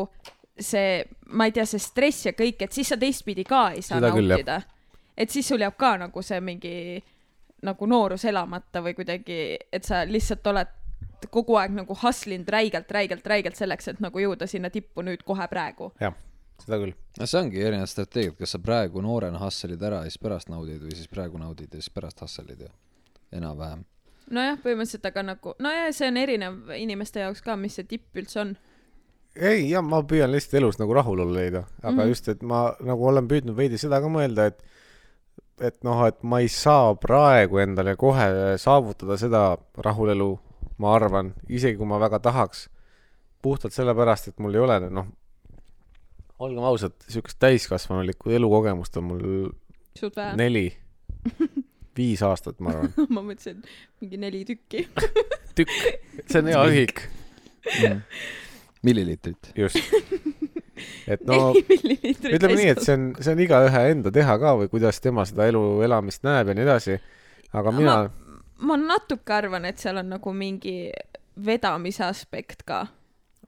see, 0.59 1.03
ma 1.30 1.45
ei 1.45 1.53
tea, 1.53 1.65
see 1.65 1.80
stress 1.80 2.25
ja 2.25 2.34
kõik, 2.34 2.63
et 2.65 2.73
siis 2.73 2.89
sa 2.89 2.97
teistpidi 2.97 3.43
ka 3.43 3.71
ei 3.75 3.82
saa 3.82 3.99
Seda 3.99 4.09
nautida. 4.09 4.61
et 5.17 5.30
siis 5.30 5.47
sul 5.47 5.61
jääb 5.61 5.78
ka 5.78 5.97
nagu 5.97 6.21
see 6.21 6.41
mingi 6.41 7.03
nagu 7.65 7.85
noorus 7.89 8.25
elamata 8.25 8.81
või 8.85 8.93
kuidagi, 8.97 9.57
et 9.73 9.87
sa 9.87 10.03
lihtsalt 10.05 10.45
oled 10.47 10.73
kogu 11.31 11.57
aeg 11.57 11.73
nagu 11.73 11.97
hustlinud 11.97 12.49
räigelt, 12.49 12.91
räigelt, 12.91 13.25
räigelt 13.27 13.57
selleks, 13.57 13.87
et 13.91 14.01
nagu 14.03 14.21
jõuda 14.21 14.47
sinna 14.49 14.69
tippu 14.73 15.01
nüüd 15.05 15.23
kohe 15.25 15.47
praegu. 15.49 15.91
jah, 16.01 16.13
seda 16.61 16.79
küll. 16.81 16.93
no 17.19 17.25
see 17.25 17.41
ongi 17.41 17.61
erinevad 17.63 17.91
strateegiad, 17.91 18.37
kas 18.37 18.55
sa 18.55 18.61
praegu 18.63 19.01
noorena 19.01 19.41
hustled 19.41 19.81
ära 19.81 20.03
ja 20.03 20.11
siis 20.11 20.21
pärast 20.21 20.51
naudid 20.53 20.81
või 20.83 20.95
siis 20.95 21.09
praegu 21.11 21.41
naudid 21.41 21.73
ja 21.73 21.81
siis 21.81 21.93
pärast 21.93 22.21
hustled 22.21 22.61
ju, 22.61 22.69
enam-vähem. 23.33 23.83
nojah, 24.29 24.61
põhimõtteliselt, 24.63 25.09
aga 25.09 25.25
nagu, 25.33 25.55
nojah, 25.63 25.91
see 25.95 26.09
on 26.11 26.21
erinev 26.23 26.73
inimeste 26.77 27.25
jaoks 27.25 27.41
ka, 27.45 27.57
mis 27.59 27.77
see 27.79 27.89
tipp 27.89 28.21
üldse 28.21 28.43
on. 28.43 28.55
ei, 29.35 29.69
ja 29.71 29.81
ma 29.81 30.03
püüan 30.05 30.31
lihtsalt 30.33 30.61
elus 30.61 30.81
nagu 30.81 30.93
rahulolu 30.97 31.33
leida, 31.33 31.65
aga 31.81 31.91
mm. 31.91 31.99
-hmm. 31.99 32.13
just, 32.13 32.29
et 32.29 32.43
ma 32.43 32.67
nagu 32.85 33.09
olen 33.09 33.27
püüdnud 33.27 33.57
veidi 33.57 33.81
seda 33.81 34.01
ka 34.01 34.11
mõelda, 34.11 34.51
et 34.53 34.63
et 35.61 35.77
noh, 35.85 36.03
et 36.07 36.19
ma 36.23 36.39
ei 36.43 36.49
saa 36.51 36.93
praegu 36.99 37.61
endale 37.61 37.95
kohe 37.99 38.27
saavutada 38.61 39.17
seda 39.19 39.43
rahulelu, 39.83 40.31
ma 40.83 40.93
arvan, 40.95 41.33
isegi 41.49 41.79
kui 41.79 41.89
ma 41.89 41.99
väga 42.01 42.19
tahaks, 42.23 42.67
puhtalt 43.41 43.73
sellepärast, 43.73 44.31
et 44.31 44.43
mul 44.43 44.57
ei 44.57 44.63
ole 44.65 44.79
noh, 44.89 45.07
olgem 46.43 46.65
ausad, 46.69 46.97
niisugust 47.07 47.39
täiskasvanulikku 47.41 48.33
elukogemust 48.37 48.97
on 49.01 49.09
mul 49.09 49.25
neli, 50.37 50.67
viis 51.97 52.21
aastat, 52.25 52.59
ma 52.61 52.75
arvan. 52.75 52.93
ma 53.15 53.25
mõtlesin, 53.31 53.63
mingi 54.01 54.21
neli 54.21 54.43
tükki. 54.47 54.85
see 55.57 56.41
on 56.41 56.51
hea 56.53 56.65
ühik, 56.73 57.01
milliliitrit. 58.85 59.53
just. 59.57 59.81
et 61.07 61.23
no 61.30 61.51
ütleme 61.55 62.55
nii, 62.55 62.71
et 62.73 62.84
see 62.84 62.95
on, 62.97 63.09
see 63.19 63.34
on 63.34 63.43
igaühe 63.43 63.84
enda 63.91 64.13
teha 64.13 64.38
ka 64.41 64.55
või 64.61 64.71
kuidas 64.71 65.01
tema 65.03 65.25
seda 65.28 65.47
elu 65.51 65.63
elamist 65.88 66.25
näeb 66.28 66.51
ja 66.51 66.57
nii 66.57 66.65
edasi. 66.67 66.97
aga 67.53 67.73
mina 67.75 67.97
ma..., 68.07 68.39
ma 68.71 68.80
natuke 68.82 69.34
arvan, 69.34 69.67
et 69.69 69.82
seal 69.82 70.01
on 70.01 70.09
nagu 70.15 70.34
mingi 70.34 70.78
vedamise 71.45 72.05
aspekt 72.07 72.65
ka. 72.67 72.86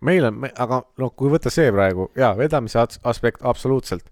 meil 0.06 0.30
on, 0.30 0.46
aga 0.50 0.84
noh, 1.02 1.16
kui 1.16 1.32
võtta 1.34 1.52
see 1.54 1.72
praegu, 1.76 2.10
jaa, 2.20 2.36
vedamise 2.38 2.82
aspekt 2.84 3.46
absoluutselt. 3.46 4.06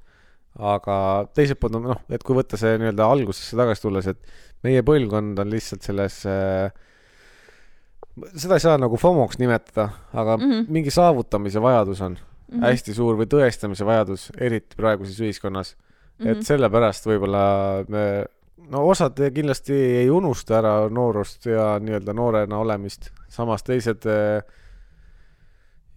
aga 0.57 1.27
teiselt 1.37 1.61
poolt 1.61 1.77
on 1.77 1.89
noh, 1.93 2.03
et 2.09 2.23
kui 2.25 2.37
võtta 2.37 2.57
see 2.57 2.79
nii-öelda 2.81 3.05
algusesse 3.05 3.57
tagasi 3.59 3.83
tulles, 3.83 4.09
et 4.09 4.65
meie 4.65 4.81
põlvkond 4.85 5.37
on 5.43 5.51
lihtsalt 5.53 5.85
selles 5.85 6.23
äh, 6.25 6.71
seda 8.35 8.57
ei 8.57 8.63
saa 8.63 8.77
nagu 8.81 8.97
FOMO-ks 8.97 9.37
nimetada, 9.41 9.89
aga 10.13 10.37
mm. 10.37 10.51
-hmm. 10.51 10.65
mingi 10.73 10.91
saavutamise 10.91 11.61
vajadus 11.61 12.01
on 12.01 12.17
mm 12.47 12.55
Mhm. 12.55 12.63
-hmm. 12.63 12.69
hästi 12.71 12.93
suur 12.93 13.17
või 13.19 13.27
tõestamise 13.27 13.85
vajadus, 13.85 14.31
eriti 14.39 14.75
praeguses 14.75 15.19
ühiskonnas 15.19 15.75
mm. 15.75 16.25
-hmm. 16.25 16.31
et 16.31 16.45
sellepärast 16.45 17.05
võib-olla 17.05 17.43
me, 17.89 18.25
no 18.71 18.85
osad 18.87 19.19
kindlasti 19.33 19.73
ei 19.73 20.09
unusta 20.09 20.57
ära 20.59 20.89
noorust 20.89 21.45
ja 21.45 21.77
nii-öelda 21.79 22.13
noorena 22.13 22.57
olemist, 22.57 23.11
samas 23.27 23.63
teised 23.63 24.07
äh, 24.07 24.43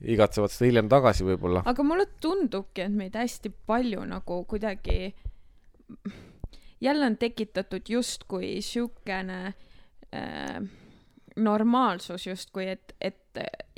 igatsevad 0.00 0.50
seda 0.50 0.68
hiljem 0.68 0.88
tagasi 0.88 1.24
võib-olla. 1.24 1.62
aga 1.64 1.82
mulle 1.82 2.06
tundubki, 2.20 2.82
et 2.82 2.92
meid 2.92 3.14
hästi 3.14 3.52
palju 3.66 4.04
nagu 4.04 4.44
kuidagi, 4.44 5.14
jälle 6.80 7.06
on 7.06 7.16
tekitatud 7.16 7.88
justkui 7.88 8.60
siukene 8.62 9.54
äh, 10.14 10.60
normaalsus 11.36 12.26
justkui, 12.26 12.68
et, 12.68 12.94
et 13.00 13.19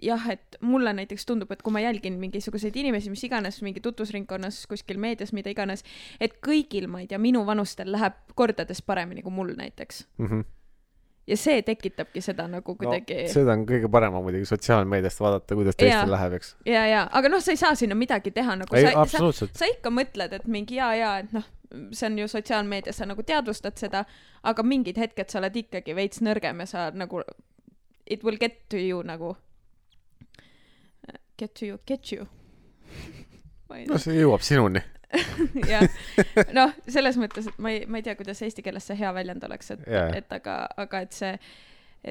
jah, 0.03 0.25
et 0.33 0.57
mulle 0.61 0.93
näiteks 0.97 1.27
tundub, 1.29 1.51
et 1.53 1.63
kui 1.63 1.75
ma 1.75 1.83
jälgin 1.83 2.19
mingisuguseid 2.21 2.77
inimesi, 2.81 3.11
mis 3.13 3.23
iganes 3.27 3.61
mingi 3.63 3.83
tutvusringkonnas, 3.85 4.65
kuskil 4.71 5.01
meedias, 5.03 5.35
mida 5.37 5.53
iganes, 5.53 5.85
et 6.21 6.39
kõigil, 6.45 6.89
ma 6.91 7.03
ei 7.03 7.09
tea, 7.11 7.21
minu 7.23 7.45
vanustel 7.49 7.93
läheb 7.93 8.19
kordades 8.39 8.83
paremini 8.87 9.23
kui 9.23 9.35
mul 9.35 9.55
näiteks. 9.59 10.07
Mm 10.19 10.29
-hmm. 10.29 10.45
ja 11.27 11.37
see 11.37 11.63
tekitabki 11.63 12.21
seda 12.21 12.49
nagu 12.49 12.75
kuidagi 12.75 13.15
no, 13.23 13.29
seda 13.31 13.53
on 13.53 13.67
kõige 13.67 13.89
parem 13.91 14.13
muidugi 14.13 14.45
sotsiaalmeediast 14.45 15.21
vaadata, 15.21 15.55
kuidas 15.55 15.77
teistel 15.77 16.11
läheb, 16.11 16.33
eks. 16.33 16.57
ja, 16.67 16.87
ja, 16.87 17.09
aga 17.13 17.29
noh, 17.29 17.41
sa 17.41 17.51
ei 17.51 17.57
saa 17.57 17.75
sinna 17.75 17.95
midagi 17.95 18.31
teha, 18.31 18.57
nagu 18.57 18.77
sa, 18.77 19.07
sa, 19.07 19.47
sa 19.47 19.67
ikka 19.67 19.91
mõtled, 19.91 20.33
et 20.33 20.47
mingi 20.47 20.75
jaa, 20.75 20.95
jaa, 20.95 21.19
et 21.19 21.33
noh, 21.33 21.45
see 21.93 22.07
on 22.07 22.19
ju 22.19 22.29
sotsiaalmeedias, 22.29 22.97
sa 22.97 23.07
nagu 23.07 23.23
teadvustad 23.23 23.79
seda, 23.79 24.05
aga 24.43 24.63
mingid 24.63 24.99
hetked 24.99 25.31
sa 25.31 25.39
oled 25.39 25.57
ikkagi 25.57 25.95
veits 25.95 26.21
nõrgem 26.21 26.61
ja 26.65 26.67
sa 26.67 26.91
nagu, 26.91 27.23
it 28.13 28.25
will 28.27 28.39
get 28.41 28.61
to 28.73 28.79
you 28.81 29.03
nagu, 29.07 29.35
get 31.39 31.55
to 31.55 31.67
you, 31.67 31.79
get 31.87 32.13
you. 32.13 32.27
no 33.89 33.99
see 34.01 34.19
jõuab 34.21 34.43
sinuni. 34.45 34.83
jah, 35.69 35.83
noh, 36.57 36.71
selles 36.89 37.19
mõttes, 37.21 37.51
et 37.51 37.59
ma 37.61 37.73
ei, 37.75 37.83
ma 37.85 38.01
ei 38.01 38.05
tea, 38.07 38.15
kuidas 38.17 38.39
eesti 38.47 38.63
keeles 38.65 38.87
see 38.89 38.97
hea 38.97 39.11
väljend 39.13 39.45
oleks, 39.45 39.75
et 39.75 39.83
yeah., 39.85 40.09
et 40.17 40.33
aga, 40.33 40.55
aga 40.81 41.03
et 41.05 41.13
see, 41.13 41.35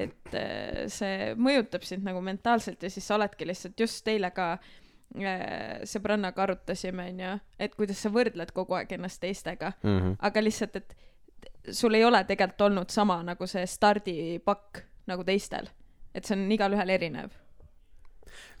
et 0.04 0.36
äh, 0.38 0.84
see 0.92 1.32
mõjutab 1.34 1.82
sind 1.86 2.06
nagu 2.06 2.22
mentaalselt 2.22 2.82
ja 2.86 2.90
siis 2.94 3.06
sa 3.10 3.16
oledki 3.18 3.48
lihtsalt 3.50 3.82
just 3.82 4.06
eile 4.12 4.30
ka 4.36 4.52
äh, 4.54 5.82
sõbrannaga 5.90 6.44
arutasime, 6.46 7.08
onju, 7.10 7.32
et 7.66 7.74
kuidas 7.74 8.04
sa 8.06 8.12
võrdled 8.14 8.54
kogu 8.54 8.78
aeg 8.78 8.94
ennast 8.94 9.18
teistega, 9.24 9.72
Mhm. 9.82 10.14
aga 10.22 10.44
lihtsalt, 10.46 10.78
et 10.78 11.74
sul 11.74 11.98
ei 11.98 12.04
ole 12.06 12.22
tegelikult 12.30 12.68
olnud 12.70 12.90
sama 12.94 13.18
nagu 13.26 13.46
see 13.50 13.66
stardipakk 13.66 14.84
nagu 15.10 15.26
teistel, 15.26 15.66
et 16.14 16.24
see 16.24 16.36
on 16.36 16.50
igalühel 16.52 16.90
erinev 16.96 17.32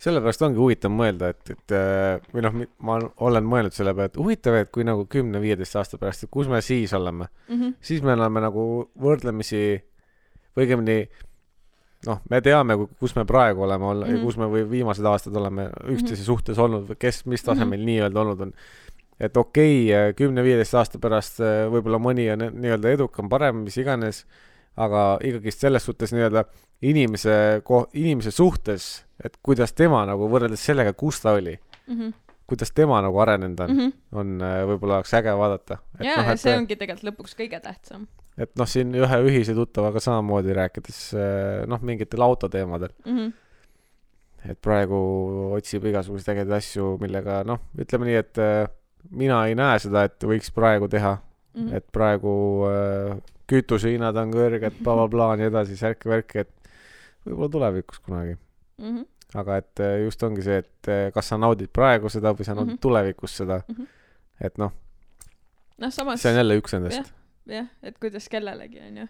sellepärast 0.02 0.42
ongi 0.46 0.60
huvitav 0.60 0.92
mõelda, 0.92 1.30
et, 1.32 1.52
et 1.54 1.74
äh, 1.76 2.16
või 2.34 2.44
noh, 2.44 2.56
ma 2.84 2.98
olen 3.24 3.46
mõelnud 3.48 3.74
selle 3.76 3.94
peale, 3.96 4.10
et 4.10 4.18
huvitav, 4.20 4.56
et 4.58 4.70
kui 4.74 4.86
nagu 4.86 5.06
kümne-viieteist 5.10 5.78
aasta 5.78 6.00
pärast, 6.00 6.26
et 6.26 6.32
kus 6.32 6.50
me 6.50 6.60
siis 6.64 6.92
oleme 6.98 7.28
mm. 7.28 7.54
-hmm. 7.54 7.74
siis 7.80 8.02
me 8.02 8.14
oleme 8.16 8.42
nagu 8.44 8.64
võrdlemisi 9.00 9.62
või 10.56 10.66
õigemini 10.66 10.96
noh, 12.06 12.22
me 12.30 12.40
teame, 12.44 12.76
kus 12.98 13.14
me 13.16 13.24
praegu 13.28 13.62
oleme 13.62 13.84
olla- 13.84 14.06
mm. 14.06 14.12
-hmm. 14.12 14.18
ja 14.18 14.24
kus 14.24 14.36
me 14.36 14.48
või 14.54 14.64
viimased 14.70 15.04
aastad 15.04 15.36
oleme 15.36 15.68
üksteise 15.84 16.14
mm 16.14 16.20
-hmm. 16.20 16.24
suhtes 16.24 16.58
olnud 16.58 16.88
või 16.88 16.98
kes, 16.98 17.26
mis 17.26 17.42
tasemel 17.42 17.78
mm 17.78 17.82
-hmm. 17.82 17.86
nii-öelda 17.86 18.20
olnud 18.20 18.40
on. 18.40 18.52
et 19.20 19.36
okei 19.36 19.86
okay,, 19.86 20.12
kümne-viieteist 20.12 20.74
aasta 20.74 20.98
pärast 20.98 21.40
äh, 21.40 21.70
võib-olla 21.70 21.98
mõni 21.98 22.26
on 22.32 22.48
nii-öelda 22.60 22.90
edukam, 22.90 23.28
parem, 23.28 23.56
mis 23.56 23.76
iganes, 23.76 24.26
aga 24.76 25.18
ikkagist 25.22 25.60
selles 25.60 25.84
suhtes 25.84 26.12
nii-öelda 26.12 26.44
inimese 26.82 27.60
ko-, 27.64 27.86
inimese 27.98 28.30
suhtes, 28.34 29.04
et 29.24 29.36
kuidas 29.42 29.72
tema 29.72 30.02
nagu 30.08 30.28
võrreldes 30.30 30.64
sellega, 30.70 30.92
kus 30.92 31.20
ta 31.22 31.36
oli, 31.38 31.58
Mm 31.86 31.98
-hmm. 31.98 32.12
kuidas 32.46 32.70
tema 32.70 33.00
nagu 33.02 33.18
arenenud 33.18 33.60
on 33.60 33.70
mm, 33.70 33.76
Mm 33.76 33.88
-hmm. 33.88 34.18
on 34.18 34.40
äh, 34.40 34.66
võib-olla 34.68 34.94
oleks 34.94 35.14
äge 35.14 35.32
vaadata. 35.36 35.78
ja 35.98 36.16
noh, 36.16 36.28
no,, 36.28 36.36
see 36.36 36.56
ongi 36.56 36.76
tegelikult 36.76 37.04
lõpuks 37.04 37.34
kõige 37.34 37.60
tähtsam 37.60 38.06
et 38.38 38.52
noh, 38.56 38.68
siin 38.68 38.94
ühe 38.94 39.18
ühise 39.26 39.54
tuttavaga 39.54 40.00
samamoodi 40.00 40.54
rääkides 40.56 41.00
eh, 41.14 41.66
noh, 41.68 41.80
mingitel 41.80 42.22
autoteemadel, 42.22 42.88
mm. 43.04 43.18
-hmm. 43.18 43.32
et 44.50 44.60
praegu 44.60 45.00
otsib 45.58 45.84
igasuguseid 45.84 46.36
ägedaid 46.36 46.56
asju, 46.56 46.96
millega 47.00 47.42
noh, 47.44 47.60
ütleme 47.78 48.08
nii, 48.08 48.14
et 48.14 48.42
mina 49.10 49.44
ei 49.46 49.54
näe 49.58 49.78
seda, 49.82 50.06
et 50.08 50.24
võiks 50.24 50.52
praegu 50.54 50.88
teha 50.88 51.16
mm. 51.18 51.60
-hmm. 51.60 51.76
et 51.76 51.86
praegu 51.92 52.34
äh, 52.70 53.20
kütusehinnad 53.46 54.16
on 54.16 54.32
kõrged 54.32 54.78
bla,, 54.80 54.94
blablabla, 54.94 55.36
nii 55.36 55.50
edasi, 55.50 55.76
särki-värki, 55.76 56.46
et 56.46 56.61
võib-olla 57.26 57.50
tulevikus 57.58 58.00
kunagi, 58.00 58.38
Mm 58.82 58.96
-hmm. 58.96 59.38
aga 59.38 59.56
et 59.56 59.80
eh, 59.80 60.04
just 60.04 60.22
ongi 60.22 60.42
see, 60.42 60.58
et 60.58 60.88
eh, 60.88 61.12
kas 61.14 61.28
sa 61.28 61.36
naudid 61.38 61.70
praegu 61.72 62.08
seda 62.08 62.32
või 62.32 62.44
sa 62.44 62.54
naudid 62.54 62.72
mm. 62.72 62.76
-hmm. 62.76 62.82
tulevikus 62.82 63.36
seda 63.36 63.60
mm. 63.68 63.74
-hmm. 63.74 63.86
et 64.40 64.58
noh, 64.58 64.72
noh, 65.78 65.92
samas 65.92 66.22
see 66.22 66.32
on 66.32 66.36
jälle 66.36 66.56
üks 66.58 66.72
nendest 66.72 67.12
jah, 67.46 67.66
et 67.82 67.98
kuidas 67.98 68.28
kellelegi 68.28 68.80
onju. 68.80 69.06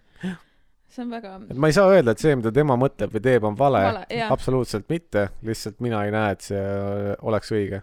see 0.88 1.04
on 1.04 1.10
väga 1.10 1.40
et 1.50 1.56
ma 1.56 1.70
ei 1.70 1.72
saa 1.72 1.88
öelda, 1.88 2.10
et 2.10 2.18
see, 2.18 2.34
mida 2.36 2.52
tema 2.52 2.76
mõtleb 2.76 3.14
või 3.14 3.22
teeb, 3.22 3.44
on 3.44 3.56
vale, 3.58 3.84
vale, 3.86 4.04
absoluutselt 4.28 4.88
mitte, 4.88 5.28
lihtsalt 5.42 5.80
mina 5.80 6.04
ei 6.04 6.10
näe, 6.10 6.32
et 6.32 6.40
see 6.50 6.60
äh, 6.60 7.14
oleks 7.22 7.52
õige. 7.52 7.82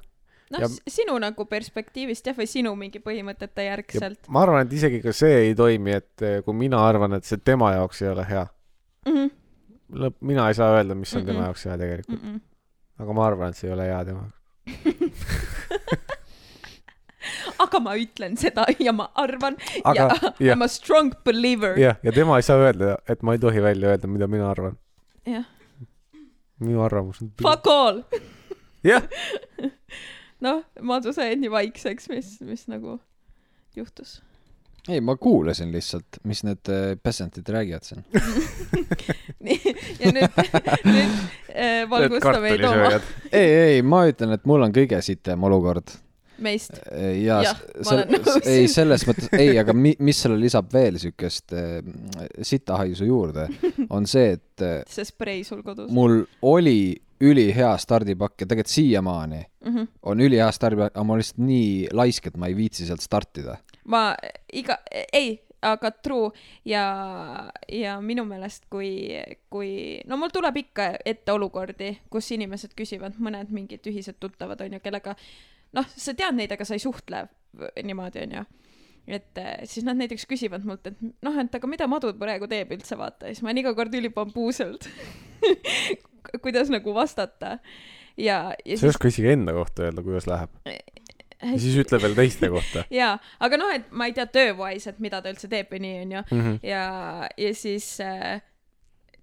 noh 0.51 0.61
ja-, 0.61 0.69
sinu 0.87 1.17
nagu 1.17 1.45
perspektiivist 1.45 2.27
jah, 2.27 2.37
või 2.37 2.47
sinu 2.47 2.75
mingi 2.75 2.99
põhimõtete 2.99 3.65
järgselt. 3.65 4.27
ma 4.27 4.43
arvan, 4.43 4.67
et 4.67 4.73
isegi 4.73 5.01
ka 5.01 5.13
see 5.13 5.47
ei 5.47 5.55
toimi, 5.55 5.91
et 5.91 6.29
kui 6.45 6.53
mina 6.53 6.85
arvan, 6.87 7.13
et 7.13 7.23
see 7.23 7.37
tema 7.37 7.73
jaoks 7.73 8.01
ei 8.01 8.09
ole 8.09 8.29
hea, 8.29 8.47
Mhm. 9.07 9.38
lõpp, 9.93 10.15
mina 10.21 10.47
ei 10.49 10.53
saa 10.57 10.73
öelda, 10.77 10.95
mis 10.95 11.13
on 11.15 11.21
mm 11.21 11.27
-mm. 11.27 11.31
Tema 11.33 11.43
jaoks 11.49 11.65
hea 11.65 11.77
tegelikult, 11.77 12.21
Mm-mm. 12.21 12.41
aga 12.99 13.13
ma 13.13 13.25
arvan, 13.27 13.49
et 13.49 13.55
see 13.57 13.67
ei 13.69 13.73
ole 13.73 13.83
hea 13.89 14.05
tema 14.05 14.29
aga 17.63 17.79
ma 17.83 17.93
ütlen 17.99 18.37
seda 18.39 18.65
ja 18.79 18.93
ma 18.95 19.09
arvan 19.19 19.57
Aga- 19.83 19.99
ja 19.99 20.07
jah. 20.39 20.53
I 20.53 20.55
m 20.55 20.61
a 20.61 20.67
strong 20.67 21.11
believer. 21.25 21.77
jah, 21.79 21.97
ja 22.03 22.11
tema 22.15 22.37
ei 22.39 22.43
saa 22.45 22.57
öelda, 22.61 22.97
et 23.09 23.21
ma 23.23 23.33
ei 23.35 23.39
tohi 23.41 23.61
välja 23.63 23.89
öelda, 23.93 24.07
mida 24.07 24.27
mina 24.27 24.49
arvan. 24.51 24.77
jah, 25.27 25.45
minu 26.59 26.81
arvamus 26.85 27.21
on. 27.21 27.31
fuck 27.41 27.67
all. 27.67 28.01
jah, 28.91 29.03
noh, 30.41 30.63
Madu, 30.81 31.13
sa 31.13 31.21
jäid 31.27 31.39
nii 31.43 31.51
vaikseks, 31.51 32.09
mis, 32.09 32.39
mis 32.41 32.67
nagu 32.71 32.99
juhtus? 33.75 34.21
ei, 34.87 35.01
ma 35.01 35.15
kuulasin 35.19 35.71
lihtsalt, 35.73 36.19
mis 36.29 36.43
need 36.47 36.69
äh, 36.71 36.91
peasantid 37.03 37.49
räägivad 37.49 37.85
siin. 37.87 38.03
nii, 39.45 39.73
ja 39.99 40.11
nüüd, 40.15 40.37
nüüd 40.87 41.15
äh, 41.53 41.81
valgusta 41.89 42.37
meid 42.43 42.63
oma 42.67 42.91
ei, 43.31 43.49
ei, 43.49 43.81
ma 43.81 44.05
ütlen, 44.09 44.35
et 44.37 44.45
mul 44.49 44.67
on 44.67 44.75
kõige 44.75 45.01
sitem 45.05 45.43
olukord. 45.49 45.91
meist. 46.39 46.79
ja 47.19 47.41
Jah, 47.43 47.59
ma 47.83 47.97
olen 47.97 48.15
nõus. 48.15 48.39
ei, 48.47 48.69
selles 48.71 49.03
mõttes, 49.09 49.27
ei, 49.35 49.57
aga 49.59 49.75
mi, 49.75 49.95
mis 49.99 50.23
selle 50.23 50.39
lisab 50.39 50.71
veel 50.73 50.99
siukest 51.01 51.55
äh, 51.57 51.79
sitahaisu 52.41 53.09
juurde, 53.09 53.49
on 53.95 54.07
see, 54.07 54.37
et 54.39 54.65
äh, 54.65 54.81
see 54.87 55.07
sprei 55.07 55.43
sul 55.47 55.63
kodus. 55.65 55.91
mul 55.91 56.23
oli 56.47 56.95
ülihea 57.19 57.73
stardipakk 57.77 58.41
ja 58.41 58.47
tegelikult 58.47 58.71
siiamaani 58.71 59.45
Mm 59.65 59.75
-hmm. 59.75 59.87
on 60.03 60.21
ülihea 60.21 60.51
stardipakk, 60.51 60.95
aga 60.95 61.03
ma 61.03 61.13
olen 61.13 61.19
lihtsalt 61.19 61.41
nii 61.43 61.87
laisk, 61.91 62.27
et 62.27 62.37
ma 62.37 62.47
ei 62.47 62.55
viitsi 62.55 62.85
sealt 62.85 63.01
startida. 63.01 63.57
Ma 63.89 64.03
iga, 64.53 64.79
ei, 65.13 65.35
aga 65.65 65.91
true. 66.03 66.31
Ja, 66.67 66.83
ja 67.67 67.97
minu 68.03 68.25
meelest, 68.29 68.67
kui, 68.71 68.91
kui, 69.51 69.71
no 70.07 70.19
mul 70.21 70.33
tuleb 70.33 70.61
ikka 70.63 70.91
ette 71.05 71.35
olukordi, 71.35 71.95
kus 72.11 72.31
inimesed 72.35 72.75
küsivad, 72.77 73.19
mõned 73.19 73.51
mingid 73.55 73.85
ühised 73.89 74.19
tuttavad 74.21 74.61
onju, 74.65 74.81
kellega 74.83 75.15
noh, 75.77 75.91
sa 75.95 76.15
tead 76.17 76.37
neid, 76.37 76.55
aga 76.55 76.65
sa 76.65 76.77
ei 76.77 76.83
suhtle 76.83 77.27
niimoodi 77.83 78.25
onju 78.27 78.47
et 79.09 79.39
eh, 79.41 79.53
siis 79.65 79.85
nad 79.87 79.97
näiteks 79.97 80.27
küsivad 80.29 80.65
mult, 80.69 80.85
et 80.85 80.99
noh, 81.01 81.37
et 81.41 81.55
aga 81.57 81.69
mida 81.69 81.87
Madu 81.89 82.11
praegu 82.13 82.45
teeb 82.49 82.75
üldse 82.75 82.93
vaata? 82.99 83.31
Siis 83.31 83.41
ma 83.41 83.49
olen 83.49 83.61
iga 83.63 83.71
kord 83.73 83.95
ülibambuuselt 83.97 84.85
kuidas 86.43 86.69
nagu 86.69 86.93
vastata. 86.93 87.57
Ja, 88.17 88.53
ja 88.65 88.77
sa 88.77 88.87
ei 88.87 88.93
oska 88.93 89.09
isegi 89.09 89.31
enda 89.33 89.55
kohta 89.55 89.87
öelda, 89.87 90.03
kuidas 90.03 90.27
läheb. 90.27 90.51
Ja 91.41 91.59
siis 91.59 91.77
ütle 91.79 92.01
veel 92.01 92.15
teiste 92.17 92.49
kohta 92.51 92.85
jaa, 92.99 93.15
aga 93.39 93.59
noh, 93.61 93.71
et 93.75 93.89
ma 93.91 94.09
ei 94.09 94.15
tea 94.17 94.27
töövise, 94.31 94.93
et 94.93 95.01
mida 95.03 95.21
ta 95.23 95.33
üldse 95.33 95.49
teeb 95.51 95.71
või 95.73 95.83
nii, 95.85 95.97
onju. 96.05 96.23
mm. 96.31 96.41
-hmm. 96.45 96.59
ja, 96.67 96.83
ja 97.37 97.53
siis 97.55 97.91
äh,, 98.03 98.41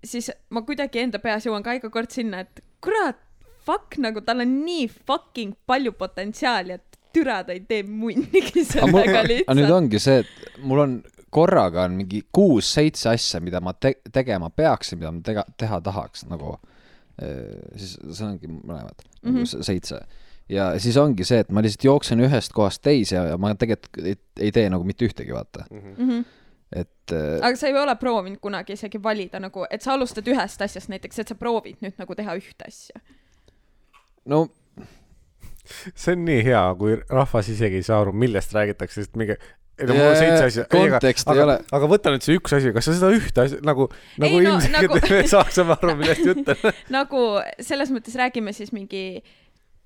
siis 0.04 0.30
ma 0.50 0.62
kuidagi 0.66 1.04
enda 1.04 1.20
peas 1.22 1.46
jõuan 1.46 1.64
ka 1.66 1.76
iga 1.76 1.90
kord 1.92 2.12
sinna, 2.14 2.44
et 2.46 2.62
kurat, 2.84 3.18
fuck, 3.66 3.98
nagu 4.02 4.22
tal 4.24 4.44
on 4.44 4.60
nii 4.64 4.86
fucking 4.88 5.56
palju 5.66 5.92
potentsiaali, 5.98 6.78
et 6.78 7.00
türa 7.16 7.40
ta 7.44 7.54
ei 7.56 7.64
tee 7.68 7.82
munnigi 7.88 8.64
sellega 8.64 9.20
aga 9.22 9.22
nüüd 9.26 9.44
lihtsalt. 9.48 9.76
ongi 9.78 10.00
see, 10.02 10.22
et 10.24 10.62
mul 10.64 10.82
on 10.84 10.96
korraga 11.36 11.86
on 11.88 11.96
mingi 11.98 12.22
kuus-seitse 12.34 13.10
asja, 13.12 13.40
mida 13.44 13.60
ma 13.64 13.74
te 13.74 13.96
tegema 14.12 14.50
peaksin, 14.52 15.00
mida 15.00 15.12
ma 15.12 15.24
tega-, 15.24 15.46
teha 15.58 15.80
tahaks 15.84 16.26
nagu. 16.30 16.56
siis 17.16 17.94
see 17.96 18.26
ongi 18.26 18.48
mõlemad 18.50 18.98
mm, 19.22 19.30
-hmm. 19.30 19.46
Se- 19.48 19.62
seitse. 19.64 20.02
Ja 20.48 20.70
siis 20.82 20.96
ongi 21.00 21.24
see, 21.26 21.40
et 21.42 21.50
ma 21.50 21.62
lihtsalt 21.64 21.84
jooksen 21.88 22.20
ühest 22.26 22.52
kohast 22.54 22.82
teise 22.86 23.16
ja 23.16 23.38
ma 23.40 23.54
tegelikult 23.58 23.98
ei, 24.04 24.16
ei 24.48 24.52
tee 24.54 24.68
nagu 24.70 24.86
mitte 24.86 25.08
ühtegi, 25.08 25.34
vaata. 25.34 25.64
Mm 25.70 25.96
-hmm. 25.96 26.24
et 26.72 27.12
äh, 27.12 27.38
aga 27.42 27.56
sa 27.56 27.66
ei 27.66 27.78
ole 27.78 27.96
proovinud 27.96 28.38
kunagi 28.40 28.72
isegi 28.78 29.02
valida 29.02 29.40
nagu, 29.40 29.66
et 29.70 29.82
sa 29.82 29.92
alustad 29.94 30.26
ühest 30.28 30.62
asjast 30.62 30.88
näiteks, 30.88 31.18
et 31.18 31.28
sa 31.28 31.34
proovid 31.34 31.82
nüüd 31.82 31.98
nagu 31.98 32.14
teha 32.14 32.36
ühte 32.38 32.66
asja. 32.68 33.00
no 34.24 34.48
see 35.94 36.12
on 36.14 36.24
nii 36.24 36.42
hea, 36.46 36.64
kui 36.78 36.96
rahvas 37.10 37.48
isegi 37.48 37.80
ei 37.80 37.86
saa 37.86 38.00
aru, 38.04 38.12
millest 38.12 38.52
räägitakse, 38.54 39.02
sest 39.02 39.16
mingi 39.16 39.36
ei 39.78 39.86
no 39.86 39.94
mul 39.94 40.06
on 40.08 40.16
seitse 40.16 40.44
asja. 40.48 40.64
kontekst 40.72 41.28
ei 41.28 41.32
aga, 41.34 41.44
ole- 41.44 41.56
aga 41.78 41.88
võta 41.90 42.12
nüüd 42.14 42.24
see 42.24 42.38
üks 42.38 42.54
asi, 42.56 42.72
kas 42.72 42.86
sa 42.88 42.94
seda 42.96 43.10
ühte 43.12 43.42
asja 43.42 43.58
nagu, 43.66 43.88
nagu 44.22 44.38
Ei, 44.38 44.44
no, 44.46 44.54
ilmselgelt 44.54 44.94
nagu- 44.94 45.10
me 45.16 45.26
saaksime 45.28 45.74
aru, 45.76 45.96
millest 46.00 46.24
jutt 46.30 46.48
on. 46.54 46.78
nagu 46.98 47.24
selles 47.60 47.92
mõttes 47.92 48.16
räägime 48.16 48.54
siis 48.56 48.72
mingi 48.76 49.02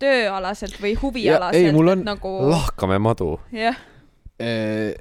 tööalaselt 0.01 0.77
või 0.81 0.95
huvialaselt 1.01 1.61
ei, 1.69 1.73
mul 1.77 1.89
on- 1.95 2.05
nagu 2.09 2.33
lahkame 2.51 2.99
madu. 3.03 3.35
jah, 3.53 3.77
eh, 4.41 4.95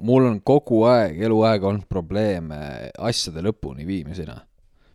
mul 0.00 0.26
on 0.30 0.40
kogu 0.40 0.84
aeg, 0.88 1.18
eluaeg 1.26 1.64
olnud 1.68 1.86
probleeme 1.88 2.90
asjade 2.98 3.40
lõpuni 3.44 3.84
viimisena, 3.88 4.38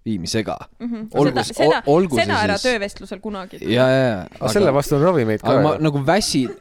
viimisega. 0.06 0.56
mm 0.80 1.10
Olgu 1.14 1.32
-hmm. 1.34 1.44
s- 1.44 1.48
seda, 1.54 1.64
seda, 1.66 1.82
ol- 1.86 1.98
olgu 2.04 2.16
seda 2.20 2.34
ära 2.44 2.56
siis- 2.58 2.64
töövestlusel 2.72 3.20
kunagi. 3.20 3.58
ja, 3.62 3.88
ja, 3.90 4.08
ja. 4.08 4.22
aga 4.40 4.50
selle 4.54 4.72
vastu 4.74 4.96
on 4.96 5.02
ravimeid 5.04 5.42
ka 5.42 5.50
aga 5.52 5.62
ma 5.62 5.78
nagu 5.78 6.02
väsin, 6.06 6.50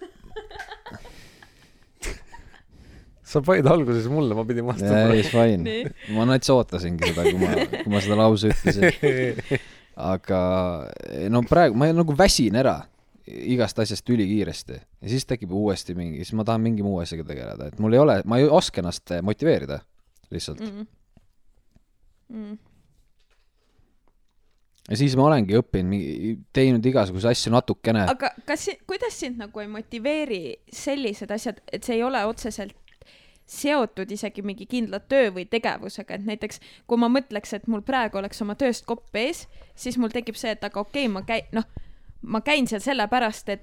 sa 3.26 3.40
panid 3.42 3.66
alguses 3.66 4.07
mulle, 4.11 4.34
ma 4.38 4.44
pidin 4.47 4.62
ei, 4.64 4.68
vastama. 4.70 5.22
fine 5.30 5.57
Nii.. 5.64 5.86
ma 6.14 6.24
nats 6.30 6.51
ootasingi 6.53 7.09
seda, 7.11 7.24
kui 7.26 7.40
ma, 7.40 7.55
kui 7.82 7.92
ma 7.92 8.01
seda 8.05 8.16
lause 8.20 8.53
ütlesin. 8.53 8.84
aga 9.97 10.40
no 11.32 11.42
praegu 11.49 11.78
ma 11.78 11.88
nagu 11.92 12.14
väsin 12.16 12.59
ära 12.61 12.76
igast 13.26 13.78
asjast 13.82 14.09
ülikiiresti 14.12 14.76
ja 14.76 15.09
siis 15.11 15.26
tekib 15.26 15.53
uuesti 15.57 15.97
mingi, 15.99 16.22
siis 16.22 16.36
ma 16.38 16.44
tahan 16.47 16.62
mingi 16.62 16.84
muu 16.86 17.01
asjaga 17.03 17.24
tegeleda, 17.26 17.70
et 17.70 17.80
mul 17.82 17.97
ei 17.97 18.03
ole, 18.03 18.20
ma 18.28 18.38
ei 18.38 18.47
oska 18.47 18.82
ennast 18.82 19.16
eh, 19.16 19.22
motiveerida 19.24 19.80
lihtsalt 20.30 20.61
mm.. 20.61 20.86
mm. 22.28 22.36
Mm. 22.36 22.59
ja 24.90 25.01
siis 25.01 25.16
ma 25.18 25.26
olengi 25.30 25.59
õppinud, 25.59 26.44
teinud 26.55 26.86
igasuguseid 26.86 27.34
asju 27.34 27.55
natukene. 27.57 28.07
aga 28.12 28.30
kas, 28.47 28.68
kuidas 28.86 29.18
sind 29.18 29.42
nagu 29.42 29.64
ei 29.64 29.70
motiveeri 29.70 30.42
sellised 30.72 31.32
asjad, 31.34 31.62
et 31.72 31.86
see 31.86 31.99
ei 31.99 32.07
ole 32.07 32.22
otseselt 32.28 32.76
seotud 33.47 34.11
isegi 34.11 34.42
mingi 34.42 34.66
kindla 34.66 34.99
töö 35.01 35.30
või 35.34 35.47
tegevusega, 35.51 36.18
et 36.18 36.26
näiteks 36.26 36.61
kui 36.86 36.99
ma 36.99 37.09
mõtleks, 37.12 37.55
et 37.55 37.66
mul 37.70 37.84
praegu 37.86 38.18
oleks 38.18 38.42
oma 38.42 38.57
tööst 38.59 38.86
kopp 38.88 39.14
ees, 39.16 39.47
siis 39.78 39.99
mul 40.03 40.11
tekib 40.14 40.34
see, 40.38 40.51
et 40.57 40.64
aga 40.66 40.80
okei 40.82 41.07
okay,, 41.07 41.12
ma 41.12 41.22
käin, 41.28 41.47
noh, 41.55 41.68
ma 42.22 42.40
käin 42.47 42.66
seal 42.66 42.82
sellepärast, 42.82 43.49
et 43.55 43.62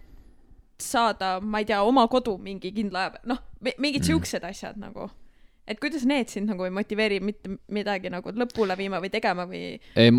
saada, 0.79 1.35
ma 1.41 1.59
ei 1.59 1.67
tea, 1.67 1.81
oma 1.83 2.07
kodu 2.11 2.37
mingi 2.41 2.71
kindla 2.75 3.07
aja 3.07 3.21
noh, 3.29 3.43
mingid 3.79 4.07
siuksed 4.07 4.43
asjad 4.47 4.79
nagu. 4.81 5.09
et 5.67 5.79
kuidas 5.79 6.03
need 6.03 6.27
sind 6.27 6.49
nagu 6.51 6.65
ei 6.67 6.73
motiveeri 6.75 7.21
mitte 7.23 7.53
midagi 7.71 8.09
nagu 8.11 8.33
lõpule 8.35 8.75
viima 8.77 8.99
või 8.99 9.11
tegema 9.11 9.45
või 9.47 9.79
ei, 9.95 10.11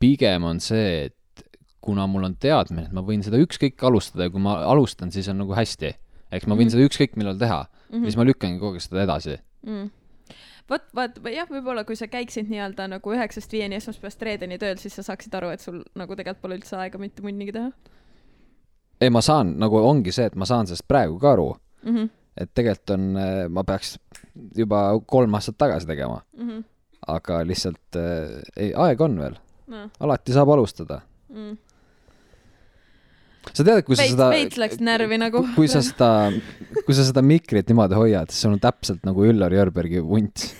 pigem 0.00 0.44
on 0.44 0.60
see, 0.60 1.06
et 1.08 1.44
kuna 1.80 2.06
mul 2.08 2.26
on 2.28 2.34
teadmine, 2.36 2.88
et 2.88 2.92
ma 2.96 3.00
võin 3.04 3.22
seda 3.24 3.40
ükskõik 3.40 3.80
alustada 3.88 4.26
ja 4.26 4.32
kui 4.32 4.42
ma 4.44 4.58
alustan, 4.68 5.12
siis 5.12 5.28
on 5.32 5.40
nagu 5.40 5.56
hästi. 5.56 5.94
eks 6.32 6.46
ma 6.46 6.54
võin 6.54 6.68
Mhm. 6.68 6.74
seda 6.74 6.88
ükskõik 6.88 7.16
millal 7.16 7.38
teha 7.38 7.66
mm. 7.90 7.96
-hmm. 7.96 8.04
siis 8.04 8.16
ma 8.16 8.24
lükkangi 8.24 8.60
kogu 8.60 8.78
aeg 8.78 8.86
seda 8.86 9.02
edasi. 9.02 9.38
mm.. 9.66 9.90
vot, 10.70 10.82
vaat 10.94 11.20
jah, 11.34 11.48
võib-olla 11.50 11.84
kui 11.84 11.96
sa 11.96 12.06
käiksid 12.06 12.48
nii-öelda 12.48 12.88
nagu 12.88 13.12
üheksast 13.12 13.52
viieni 13.52 13.76
esmaspäevast 13.76 14.22
reedeni 14.22 14.58
tööl, 14.58 14.76
siis 14.78 14.94
sa 14.94 15.02
saaksid 15.02 15.34
aru, 15.34 15.50
et 15.50 15.60
sul 15.60 15.82
nagu 15.94 16.16
tegelikult 16.16 16.42
pole 16.42 16.60
üldse 16.60 16.76
aega 16.76 16.98
mitte 16.98 17.22
munnigi 17.22 17.52
teha 17.52 17.72
ei, 19.00 19.10
ma 19.10 19.22
saan, 19.24 19.54
nagu 19.60 19.80
ongi 19.80 20.12
see, 20.12 20.28
et 20.28 20.36
ma 20.38 20.48
saan 20.48 20.68
sellest 20.68 20.88
praegu 20.88 21.18
ka 21.20 21.32
aru, 21.32 21.48
mm. 21.82 21.94
-hmm. 21.94 22.10
et 22.36 22.50
tegelikult 22.54 22.90
on, 22.96 23.06
ma 23.48 23.64
peaks 23.64 23.96
juba 24.56 24.82
kolm 25.06 25.34
aastat 25.34 25.58
tagasi 25.58 25.86
tegema, 25.86 26.20
Mm 26.36 26.48
-hmm. 26.48 26.64
aga 27.06 27.46
lihtsalt 27.46 27.96
äh, 27.96 28.42
ei, 28.56 28.74
aega 28.76 29.04
on 29.04 29.18
veel, 29.18 29.36
no, 29.66 29.90
alati 30.00 30.32
saab 30.32 30.48
alustada. 30.48 31.00
mm. 31.28 31.56
Sa 33.48 33.64
tead, 33.64 33.80
et 33.80 33.86
kui 33.86 33.96
sa 33.96 34.04
veits, 34.04 34.14
seda 34.14 34.28
veits 34.32 34.60
läks 34.60 34.82
närvi 34.84 35.18
nagu. 35.20 35.42
kui 35.56 35.70
sa 35.70 35.82
seda, 35.84 36.10
kui 36.84 36.96
sa 36.96 37.06
seda 37.08 37.24
mikrit 37.24 37.70
niimoodi 37.70 37.98
hoiad, 37.98 38.32
siis 38.32 38.44
sul 38.44 38.54
on 38.54 38.62
täpselt 38.62 39.02
nagu 39.08 39.24
Üllar 39.26 39.54
Jörbergi 39.54 40.02
vunt. 40.04 40.50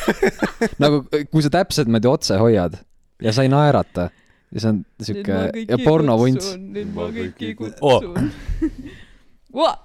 nagu 0.82 1.04
kui 1.30 1.44
sa 1.44 1.52
täpselt 1.52 1.90
niimoodi 1.90 2.10
otse 2.10 2.40
hoiad 2.40 2.78
ja 3.22 3.32
sa 3.32 3.44
ei 3.44 3.52
naerata, 3.52 4.08
siis 4.52 4.64
on 4.70 4.82
sihuke 5.02 5.40
ja 5.68 5.78
pornovunts. 5.84 6.54
nüüd 6.58 6.92
ma 6.96 7.10
kõiki 7.12 7.54
Oh. 7.80 8.00
kutsun 8.00 8.32
oh.. 9.54 9.76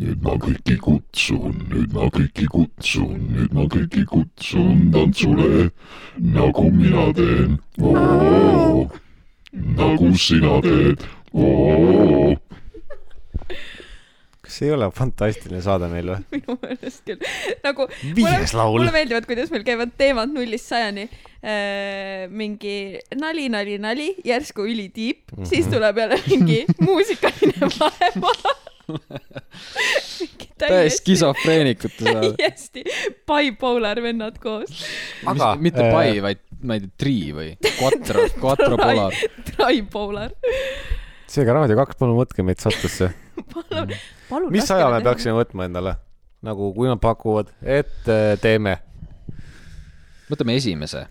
nüüd 0.00 0.22
ma 0.24 0.38
kõiki 0.40 0.78
kutsun, 0.80 1.60
nüüd 1.74 1.92
ma 1.96 2.06
kõiki 2.14 2.46
kutsun, 2.54 3.18
nüüd 3.34 3.54
ma 3.56 3.66
kõiki 3.74 4.06
kutsun 4.08 4.88
tantsule, 4.94 5.70
nagu 6.38 6.66
mina 6.70 7.10
teen. 7.18 7.58
Nagu 9.52 10.12
sina 10.18 10.60
teed. 10.64 11.02
kas 14.40 14.56
see 14.56 14.66
ei 14.68 14.72
ole 14.74 14.88
fantastiline 14.94 15.60
saade 15.64 15.88
meil 15.92 16.08
või? 16.10 16.20
minu 16.34 16.56
meelest 16.62 17.02
küll. 17.06 17.20
nagu 17.64 17.86
viies 18.16 18.54
laul 18.56 18.78
mulle. 18.80 18.94
meeldivad, 18.94 19.26
kuidas 19.28 19.52
meil 19.54 19.64
käivad 19.66 19.92
teemad 20.00 20.32
nullist 20.34 20.70
sajani 20.70 21.06
äh,. 21.06 22.26
mingi 22.30 22.98
nali, 23.20 23.48
nali, 23.52 23.78
nali, 23.82 24.08
järsku 24.26 24.66
ülitiip 24.70 25.22
mm, 25.30 25.36
Mhm. 25.40 25.42
-hmm. 25.44 25.48
siis 25.54 25.66
tuleb 25.70 25.96
jälle 25.98 26.18
mingi 26.26 26.64
muusikaline 26.86 27.70
vahemaa. 27.78 28.56
Täiesti 30.60 30.98
skisofreenikute 31.00 32.04
saade. 32.04 32.32
täiesti 32.38 32.84
bipolar 33.28 34.02
vennad 34.02 34.38
koos. 34.42 34.84
Aga, 35.26 35.54
mitte 35.60 35.86
äh, 35.86 35.92
pai, 35.94 36.20
vaid 36.24 36.42
ma 36.62 36.76
ei 36.76 36.84
tea, 36.84 36.92
tri 37.00 37.16
või 37.36 37.48
quattro, 37.78 38.26
quattro 38.42 38.76
polar. 38.80 39.16
Tripolar. 39.52 40.34
seega 41.30 41.56
Raadio 41.56 41.78
kaks, 41.80 41.98
palun 42.00 42.18
võtke 42.20 42.44
meid 42.46 42.60
satusse. 42.62 43.10
palun, 43.54 43.94
palun. 44.28 44.52
mis 44.54 44.70
aja 44.74 44.90
me 44.92 45.02
peaksime 45.06 45.36
võtma 45.40 45.68
endale? 45.70 45.96
nagu 46.40 46.70
kui 46.72 46.88
nad 46.88 46.96
pakuvad, 47.02 47.50
et 47.60 48.06
äh, 48.08 48.32
teeme 48.40 48.78
võtame 50.30 50.54
esimese, 50.56 51.02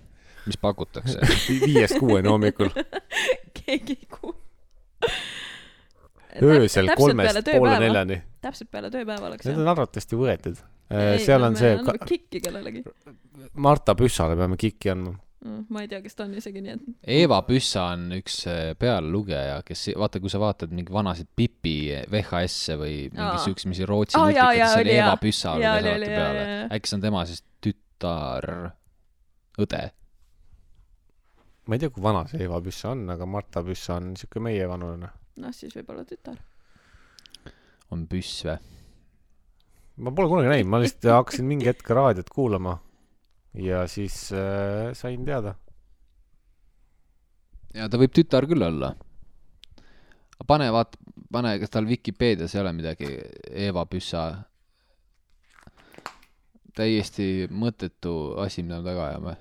mis 0.47 0.57
pakutakse. 0.57 1.19
vi- 1.49 1.59
viiest 1.67 1.99
kuueni 2.01 2.31
hommikul, 2.31 2.71
keegi 3.59 3.97
ei 3.99 4.07
kuule. 4.09 4.37
Öösel 6.37 6.91
kolmest 6.97 7.45
poole. 7.51 7.79
neljani. 7.79 8.21
täpselt 8.41 8.69
peale 8.71 8.91
tööpäeva 8.93 9.31
oleks 9.31 9.47
Need 9.47 9.61
on 9.61 9.71
arvatavasti 9.73 10.19
võetud. 10.19 10.61
seal 11.23 11.45
on 11.45 11.57
see, 11.59 11.73
kikki 12.05 12.41
kellelegi. 12.43 12.83
Marta 13.61 13.95
Püssale 13.97 14.37
peame 14.39 14.57
kikki 14.59 14.93
andma. 14.93 15.15
ma 15.69 15.83
ei 15.83 15.87
tea, 15.87 16.01
kes 16.03 16.17
ta 16.17 16.25
on 16.25 16.33
isegi, 16.35 16.61
nii 16.63 16.73
et 16.73 17.13
Eeva 17.19 17.39
Püssa 17.47 17.85
on 17.93 18.09
üks 18.17 18.41
äh, 18.51 18.73
pealelugeja, 18.79 19.61
kes, 19.65 19.85
vaata, 19.97 20.19
kui 20.19 20.31
sa 20.31 20.41
vaatad 20.41 20.73
mingi 20.75 20.91
vanasid 20.91 21.29
Pipi 21.35 21.77
VHS-e 22.11 22.75
või 22.79 22.97
mingi 23.13 23.45
siukse, 23.45 23.69
mis 23.71 23.79
Rootsi 23.87 24.19
jaa, 24.19 24.25
multikates 24.25 24.75
oli, 24.81 24.97
Eeva. 24.97 25.13
Püssa 25.21 25.53
oli, 25.55 25.69
alati 25.69 25.93
oli, 25.93 26.09
jaa, 26.11 26.25
peale 26.25 26.49
äkki 26.75 26.91
see 26.91 26.99
on 26.99 27.05
tema 27.05 27.23
siis 27.29 27.45
tütar, 27.63 28.49
õde. 29.63 29.85
ma 31.69 31.77
ei 31.77 31.85
tea, 31.85 31.93
kui 31.95 32.03
vana 32.03 32.25
see 32.27 32.43
Eva 32.43 32.59
Püssa 32.65 32.91
on, 32.91 33.07
aga 33.15 33.29
Marta 33.29 33.63
Püssa 33.63 33.95
on 33.95 34.11
siuke 34.19 34.43
meievanune. 34.43 35.13
noh, 35.39 35.55
siis 35.55 35.73
võib-olla 35.75 36.05
tütar. 36.07 36.37
on 37.91 38.05
püss 38.07 38.43
või? 38.45 38.59
ma 39.99 40.13
pole 40.15 40.31
kunagi 40.31 40.51
näinud, 40.53 40.71
ma 40.71 40.79
lihtsalt 40.79 41.11
hakkasin 41.13 41.47
mingi 41.47 41.67
hetk 41.67 41.89
raadiot 41.95 42.29
kuulama 42.31 42.77
ja 43.53 43.85
siis 43.87 44.31
äh, 44.33 44.93
sain 44.93 45.25
teada. 45.25 45.55
ja 47.73 47.89
ta 47.89 47.99
võib 47.99 48.13
tütar 48.15 48.47
küll 48.49 48.63
olla. 48.63 48.93
pane, 50.47 50.69
vaata, 50.71 50.97
pane, 51.31 51.57
kas 51.59 51.73
tal 51.73 51.89
Vikipeedias 51.89 52.55
ei 52.55 52.61
ole 52.61 52.73
midagi 52.73 53.09
Eeva 53.49 53.85
Püssa. 53.85 54.43
täiesti 56.75 57.49
mõttetu 57.51 58.39
asi, 58.39 58.63
mida 58.63 58.79
me 58.79 58.87
taga 58.87 59.07
ajame. 59.09 59.35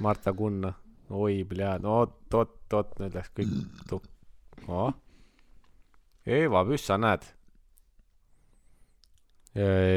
Marta 0.00 0.32
Kunna, 0.32 0.70
oi, 1.10 1.46
no 1.82 1.98
oot, 2.00 2.16
oot, 2.34 2.56
oot, 2.72 2.96
nüüd 3.02 3.14
läks 3.18 3.32
kõik 3.36 3.54
tukk- 3.90 4.68
oh.. 4.68 4.92
Eva 6.26 6.64
Püssa, 6.68 6.98
näed. 7.00 7.24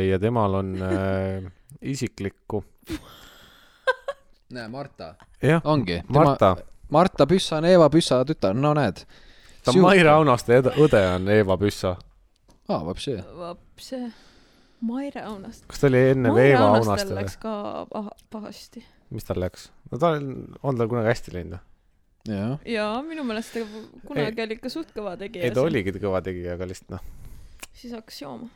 ja 0.09 0.18
temal 0.20 0.55
on 0.57 0.72
äh, 0.82 1.51
isiklikku, 1.82 2.64
näe, 4.53 4.68
Marta. 4.68 5.14
ongi. 5.64 6.01
Marta, 6.07 6.55
Marta 6.89 7.28
Püssa 7.30 7.59
on 7.59 7.66
Eeva 7.70 7.89
Püssa 7.93 8.24
tütar, 8.26 8.57
no 8.57 8.74
näed. 8.74 9.03
ta 9.64 9.72
on 9.72 9.82
Maire 9.86 10.09
Aunaste 10.09 10.61
õde 10.61 11.03
on 11.16 11.30
Eva 11.30 11.57
Püssa. 11.57 11.95
aa, 12.70 12.82
vapsi. 12.86 13.20
vaps, 13.38 13.93
Maire 14.84 15.22
Aunast. 15.22 15.68
kas 15.68 15.80
ta 15.80 15.88
oli 15.88 16.01
enne 16.16 16.32
Maire 16.32 16.57
Eva 16.57 16.66
Aunastel 16.72 16.89
Aunaste 16.91 17.16
läks? 17.20 17.38
ka 17.38 17.86
paha, 17.91 18.18
pahasti. 18.30 18.86
Mis 19.14 19.28
tal 19.28 19.39
läks? 19.43 19.70
no 19.91 19.99
ta 20.01 20.16
on, 20.18 20.57
on 20.64 20.80
tal 20.80 20.89
kunagi 20.91 21.11
hästi 21.11 21.36
läinud 21.36 21.57
või? 21.57 21.70
jah. 22.30 22.57
jaa, 22.66 23.01
minu 23.05 23.26
meelest 23.28 23.55
ta 23.55 23.64
kunagi 24.07 24.45
oli 24.45 24.57
ikka 24.57 24.72
suht 24.72 24.93
kõva 24.95 25.16
tegija. 25.20 25.45
ei, 25.45 25.53
ta. 25.55 25.64
oligi 25.66 25.95
kõva 25.99 26.22
tegija, 26.26 26.57
aga 26.57 26.68
lihtsalt 26.70 26.95
noh. 26.95 27.03
siis 27.72 27.93
hakkas 27.95 28.22
jooma. 28.22 28.49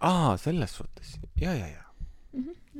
aa, 0.00 0.36
selles 0.40 0.76
suhtes, 0.80 1.18
ja, 1.40 1.54
ja, 1.54 1.68
ja. 1.68 1.84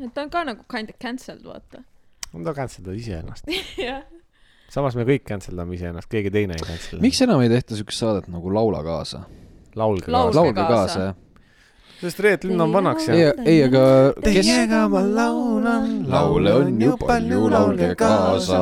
et 0.00 0.14
ta 0.14 0.24
on 0.24 0.32
ka 0.32 0.44
nagu 0.48 0.64
kind 0.70 0.92
of 0.92 0.98
cancelled, 1.02 1.44
vaata. 1.46 1.84
no 2.32 2.44
ta 2.46 2.56
cancel 2.56 2.86
das 2.88 3.02
iseennast. 3.02 3.50
jah. 3.88 4.04
samas 4.72 4.96
me 4.98 5.06
kõik 5.08 5.26
cancel 5.28 5.60
dame 5.60 5.76
iseennast, 5.76 6.10
keegi 6.12 6.32
teine 6.34 6.56
ei 6.56 6.64
cancel. 6.64 7.02
miks 7.04 7.20
enam 7.26 7.42
ei 7.44 7.52
tehta 7.52 7.78
siukest 7.78 8.04
saadet 8.04 8.30
nagu 8.32 8.52
Laula 8.54 8.84
kaasa? 8.86 9.26
laulge 9.76 10.08
kaasa. 10.08 10.36
laulge 10.36 10.56
kaasa. 10.56 10.74
kaasa, 10.74 11.10
jah. 11.10 11.26
Sest 12.00 12.20
Reet 12.24 12.44
Linn 12.48 12.60
on 12.64 12.72
vanaks 12.72 13.08
ja. 13.08 13.14
ei, 13.14 13.24
ei, 13.44 13.62
aga 13.66 13.82
kes 14.24 14.46
Teiega 14.48 14.84
ma 14.92 15.02
laulan, 15.04 15.90
laule 16.08 16.54
on 16.62 16.80
ju 16.80 16.96
palju, 17.00 17.42
laulge 17.52 17.90
kaasa. 18.00 18.60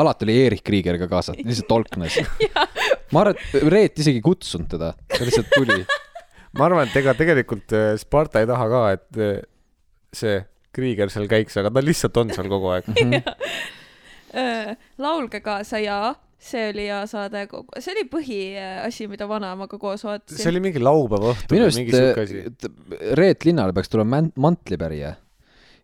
alati 0.00 0.28
oli 0.28 0.38
Erich 0.46 0.64
Krieger 0.66 0.98
ka 1.02 1.08
kaasas, 1.10 1.38
lihtsalt 1.42 1.68
tolknes. 1.70 2.18
ma 3.12 3.24
arvan, 3.24 3.36
et 3.38 3.68
Reet 3.74 4.00
isegi 4.04 4.22
ei 4.22 4.24
kutsunud 4.24 4.70
teda, 4.72 4.94
ta 4.94 5.20
lihtsalt 5.20 5.52
tuli. 5.54 5.84
ma 6.58 6.68
arvan, 6.68 6.88
et 6.88 6.98
ega 7.02 7.14
tegelikult 7.18 7.76
äh, 7.76 7.92
Sparta 8.00 8.42
ei 8.42 8.50
taha 8.50 8.68
ka, 8.72 8.82
et 8.96 9.22
äh, 9.22 9.38
see 10.14 10.40
Krieger 10.74 11.12
seal 11.12 11.28
käiks, 11.30 11.56
aga 11.60 11.70
ta 11.70 11.84
lihtsalt 11.84 12.16
on 12.22 12.34
seal 12.34 12.50
kogu 12.50 12.72
aeg. 12.74 12.88
laulge 15.04 15.38
kaasa 15.44 15.78
ja 15.78 15.98
see 16.38 16.68
oli 16.70 16.86
hea 16.88 17.00
saade, 17.10 17.46
see 17.78 17.92
oli 17.94 18.04
põhiasi, 18.10 19.06
mida 19.08 19.28
vanaemaga 19.30 19.78
koos 19.80 20.02
see 20.02 20.10
vaatasin. 20.10 20.48
oli 20.52 20.60
mingi 20.66 20.82
laupäeva 20.82 21.32
õhtu 21.34 21.54
või 21.56 21.68
mingi 21.78 21.94
siuke 21.94 22.24
asi. 22.26 22.42
Reet 23.20 23.44
Linnale 23.48 23.72
peaks 23.76 23.88
tulema 23.92 24.16
man- 24.18 24.32
mantlipärija 24.36 25.14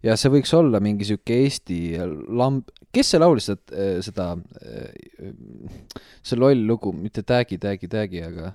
ja 0.03 0.17
see 0.17 0.33
võiks 0.33 0.53
olla 0.57 0.81
mingi 0.81 1.05
sihuke 1.09 1.37
Eesti 1.45 1.81
lamb, 2.29 2.69
kes 2.93 3.11
see 3.15 3.21
laulis 3.21 3.51
seda, 3.51 3.95
seda, 4.05 4.29
see 6.23 6.39
loll 6.41 6.67
lugu, 6.69 6.93
mitte 6.97 7.23
Täägi, 7.27 7.59
Täägi, 7.61 7.89
Täägi, 7.89 8.23
aga 8.27 8.53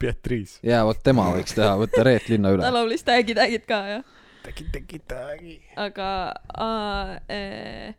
Beatrice. 0.00 0.58
jaa, 0.66 0.82
vot 0.88 1.00
tema 1.04 1.28
võiks 1.34 1.54
teha, 1.56 1.74
võtta 1.80 2.04
Reet 2.06 2.28
Linna 2.32 2.48
ta 2.52 2.56
üle. 2.58 2.70
laulis 2.74 3.04
täägi-täägid 3.06 3.66
ka 3.68 3.80
jah, 3.88 4.04
tegi, 4.46 4.66
tegi, 4.72 5.00
tegi. 5.08 5.56
aga 5.76 6.10
äh, 6.58 7.94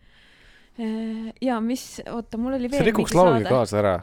ja 1.42 1.60
mis, 1.64 2.02
oota, 2.10 2.40
mul 2.42 2.56
oli 2.58 2.70
veel 2.72 2.82
see 2.82 2.90
rikuks 2.92 3.14
saade. 3.16 3.46
kaasa 3.50 3.80
ära. 3.82 3.96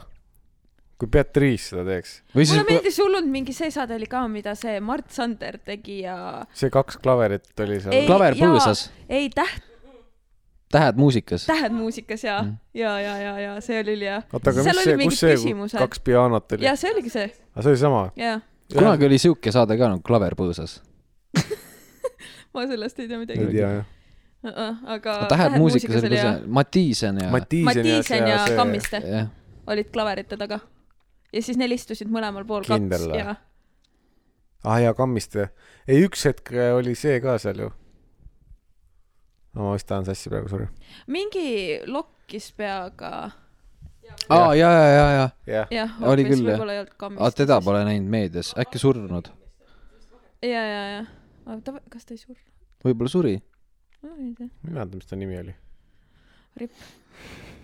kui 0.99 1.07
Beatrice 1.11 1.71
seda 1.71 1.85
teeks. 1.87 2.19
või 2.33 2.43
mulle 2.43 2.51
siis, 2.51 2.67
meeldis 2.69 2.99
hullult 3.01 3.31
mingi 3.31 3.55
see 3.55 3.71
saade 3.73 3.95
oli 3.95 4.09
ka, 4.11 4.25
mida 4.31 4.53
see 4.59 4.79
Mart 4.83 5.09
Sander 5.15 5.57
tegi 5.65 6.01
ja 6.03 6.45
see 6.53 6.71
kaks 6.73 6.99
klaverit 7.01 7.65
oli 7.65 7.79
seal 7.81 7.95
Ei.. 7.95 8.05
klaver 8.09 8.37
põõsas, 8.39 8.89
ei 9.09 9.31
täht, 9.33 9.65
tähed 10.71 10.99
muusikas. 11.01 11.47
tähed 11.49 11.73
muusikas 11.75 12.23
ja 12.27 12.41
Mm. 12.43 12.57
ja, 12.73 12.99
ja, 13.01 13.17
ja, 13.17 13.33
ja 13.39 13.55
see 13.65 13.79
oli 13.81 13.97
üli 13.97 14.05
hea. 14.11 14.21
oota, 14.33 14.53
aga 14.53 14.63
seal 14.63 14.77
mis 14.77 14.85
oli 14.85 14.93
see, 14.93 15.09
kus 15.09 15.19
see 15.19 15.35
küsimused. 15.39 15.81
kaks 15.81 16.05
pianot 16.05 16.57
oli 16.57 16.67
ja? 16.67 16.75
see 16.79 16.93
oligi 16.93 17.09
see, 17.09 17.31
aga 17.55 17.65
see 17.65 17.73
oli 17.73 17.81
sama? 17.81 18.03
ja 18.19 18.39
kunagi 18.73 19.05
oli 19.09 19.17
sihuke 19.17 19.51
saade 19.51 19.77
ka 19.77 19.89
nagu 19.89 20.03
Klaver 20.05 20.35
põõsas. 20.37 20.79
ma 22.53 22.65
sellest 22.69 22.99
ei 22.99 23.07
tea 23.07 23.17
ei 23.17 23.23
midagi. 23.23 23.47
tea 23.53 23.71
jah. 23.79 23.87
Aga 24.43 25.15
tähed 25.27 25.57
muusikas 25.59 26.03
oli 26.03 26.15
hea 26.15 26.31
põõsas, 26.31 26.47
Mattiisen 26.59 27.17
ja, 27.19 27.31
Mattiisen 27.33 27.89
ja 27.89 28.27
ja 28.29 28.43
see, 28.47 28.55
Kammiste 28.55 29.01
jah, 29.03 29.27
olid 29.67 29.89
klaverite 29.91 30.37
taga. 30.39 30.61
ja 31.33 31.43
siis 31.43 31.59
neil 31.59 31.75
istusid 31.75 32.07
mõlemal 32.11 32.47
pool 32.47 32.63
kaks 32.63 32.79
Kindel 32.79 33.09
või? 33.11 33.19
ja 33.19 33.35
ah 34.63 34.79
jaa, 34.79 34.95
Kammiste. 34.95 35.49
ei, 35.87 35.99
üks 36.07 36.23
hetk 36.29 36.53
oli 36.77 36.95
see 36.95 37.19
ka 37.23 37.35
seal 37.41 37.65
ju. 37.65 37.69
no 39.55 39.67
ma 39.67 39.75
vist 39.75 39.91
ajan 39.91 40.07
sassi 40.07 40.31
praegu, 40.31 40.51
sorry. 40.51 40.69
mingi 41.11 41.79
lokkis 41.87 42.51
peaga, 42.55 43.13
aa, 44.29 44.55
ja, 44.55 44.71
ja, 44.71 44.87
ja, 44.87 45.05
ja, 45.17 45.29
jah, 45.47 45.73
jah, 45.73 45.99
Oli 46.07 46.23
küll, 46.27 46.47
jah. 46.47 46.63
aga 47.09 47.31
teda 47.35 47.59
pole 47.65 47.83
näinud 47.87 48.07
meedias, 48.07 48.55
äkki 48.59 48.79
surnud, 48.79 49.31
ja, 50.47 50.63
ja, 50.63 50.83
ja, 50.95 51.05
aga 51.45 51.61
ta, 51.65 51.79
kas 51.91 52.07
ta 52.07 52.15
ei 52.15 52.23
surnud? 52.23 52.45
võib-olla 52.87 53.11
suri. 53.11 53.37
No 54.01 54.15
ei 54.15 54.33
tea. 54.37 54.47
ma 54.47 54.69
ei 54.69 54.73
mäleta, 54.73 54.95
mis 54.95 55.09
ta 55.09 55.19
nimi 55.19 55.37
oli. 55.39 55.55
Ripp.. 56.59 56.83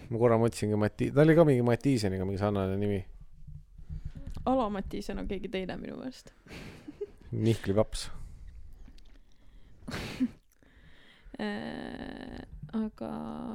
ma 0.10 0.22
korra 0.22 0.40
mõtlesingi 0.42 0.80
Mati-, 0.80 1.12
ta 1.14 1.26
oli 1.26 1.36
ka 1.36 1.46
mingi 1.48 1.66
Mattiiseniga 1.66 2.28
mingi 2.28 2.42
sarnane 2.42 2.78
nimi. 2.80 3.02
Alo 4.46 4.70
Mattiisen 4.70 5.20
on 5.20 5.28
keegi 5.28 5.50
teine 5.50 5.78
minu 5.82 5.98
meelest. 5.98 6.34
Mihkli 7.32 7.74
paps. 7.78 8.10
Äh, 11.36 12.38
aga 12.72 13.08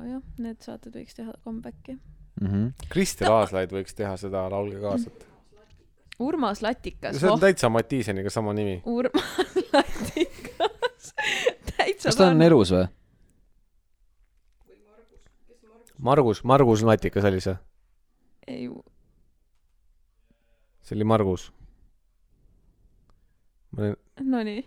jah, 0.04 0.24
need 0.36 0.58
saated 0.60 0.92
võiks 0.98 1.16
teha 1.16 1.32
comeback'i. 1.46 1.94
Mhm. 2.40 2.66
Kristel 2.92 3.32
Aaslaid 3.32 3.72
võiks 3.72 3.96
teha 3.96 4.12
seda 4.20 4.42
Laulge 4.52 4.80
kaasat. 4.82 5.26
Urmas 6.20 6.60
Latikas, 6.60 7.16
see 7.16 7.30
on 7.30 7.38
oh, 7.38 7.40
täitsa 7.40 7.70
Mattiiseniga 7.72 8.28
sama 8.32 8.52
nimi. 8.52 8.82
Urmas 8.84 9.54
Latikas, 9.72 11.14
täitsa 11.80 12.10
kas 12.10 12.18
ta 12.20 12.30
on 12.30 12.42
elus 12.44 12.72
või? 12.74 12.88
Margus, 16.00 16.44
Margus 16.48 16.82
Latikas 16.82 17.24
oli 17.28 17.40
see. 17.44 17.56
ei, 18.48 18.68
see 20.80 20.96
oli 20.96 21.04
Margus. 21.04 21.50
ma 23.76 23.82
olin, 23.84 23.96
nonii, 24.20 24.64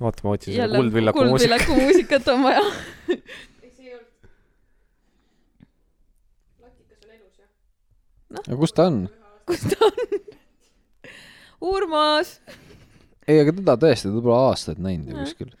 oota, 0.00 0.24
ma 0.24 0.36
otsin 0.36 0.54
seda 0.54 0.62
jälle 0.62 0.80
Kuldvillaku 0.80 1.24
muusika. 1.24 1.58
kuldvillaku 1.58 1.80
muusikat 1.80 2.28
on 2.28 2.42
vaja. 2.42 2.64
aga 8.48 8.56
kus 8.64 8.72
ta 8.72 8.88
on? 8.88 9.04
kus 9.46 9.68
ta 9.68 9.90
on? 9.90 10.20
Urmas, 11.62 12.38
ei, 13.28 13.36
aga 13.38 13.52
teda 13.60 13.76
tõesti, 13.84 14.08
ta 14.08 14.22
pole 14.24 14.38
aastaid 14.48 14.80
näinud 14.82 15.12
ju 15.12 15.20
kuskil. 15.20 15.52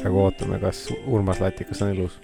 Praegu 0.00 0.20
ootame, 0.24 0.58
kas 0.62 0.86
Urmas 1.06 1.40
Latikas 1.40 1.82
on 1.82 1.90
elus. 1.94 2.18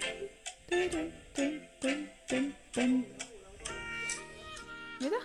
mida? 5.01 5.19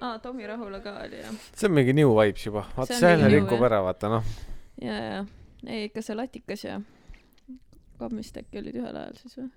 aa, 0.00 0.18
Tomi 0.18 0.46
Rahula 0.46 0.80
ka 0.80 0.96
oli 1.04 1.20
jah. 1.22 1.34
see 1.56 1.68
on 1.68 1.74
mingi 1.78 1.92
new 1.96 2.12
vibes 2.18 2.46
juba, 2.46 2.64
vaata 2.76 2.92
See 2.92 3.00
see 3.00 3.12
jälle 3.14 3.30
rikub 3.34 3.62
ära, 3.68 3.82
vaata 3.86 4.10
noh. 4.16 4.24
ja, 4.82 4.96
ja, 5.04 5.20
ei 5.66 5.84
ikka 5.90 6.02
see 6.02 6.16
Latikas 6.18 6.64
ja 6.66 6.80
Kammist 7.98 8.36
äkki 8.40 8.58
olid 8.62 8.74
ühel 8.80 8.96
ajal 8.98 9.20
siis 9.20 9.38
või? 9.38 9.50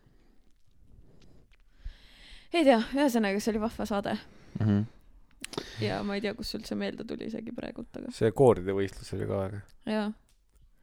ei 2.53 2.63
tea, 2.67 2.79
ühesõnaga 2.95 3.41
see 3.41 3.55
oli 3.55 3.63
vahva 3.65 3.85
saade 3.89 4.17
Mhm. 4.57 4.85
ja 5.83 5.99
ma 6.03 6.15
ei 6.17 6.21
tea, 6.23 6.33
kust 6.33 6.55
üldse 6.57 6.75
meelde 6.75 7.03
tuli 7.05 7.27
isegi 7.29 7.51
praegult, 7.55 7.91
aga 7.99 8.09
see 8.15 8.31
kooride 8.33 8.73
võistlus 8.77 9.11
oli 9.17 9.27
ka 9.29 9.41
väga. 9.43 9.59
jaa, 9.85 10.07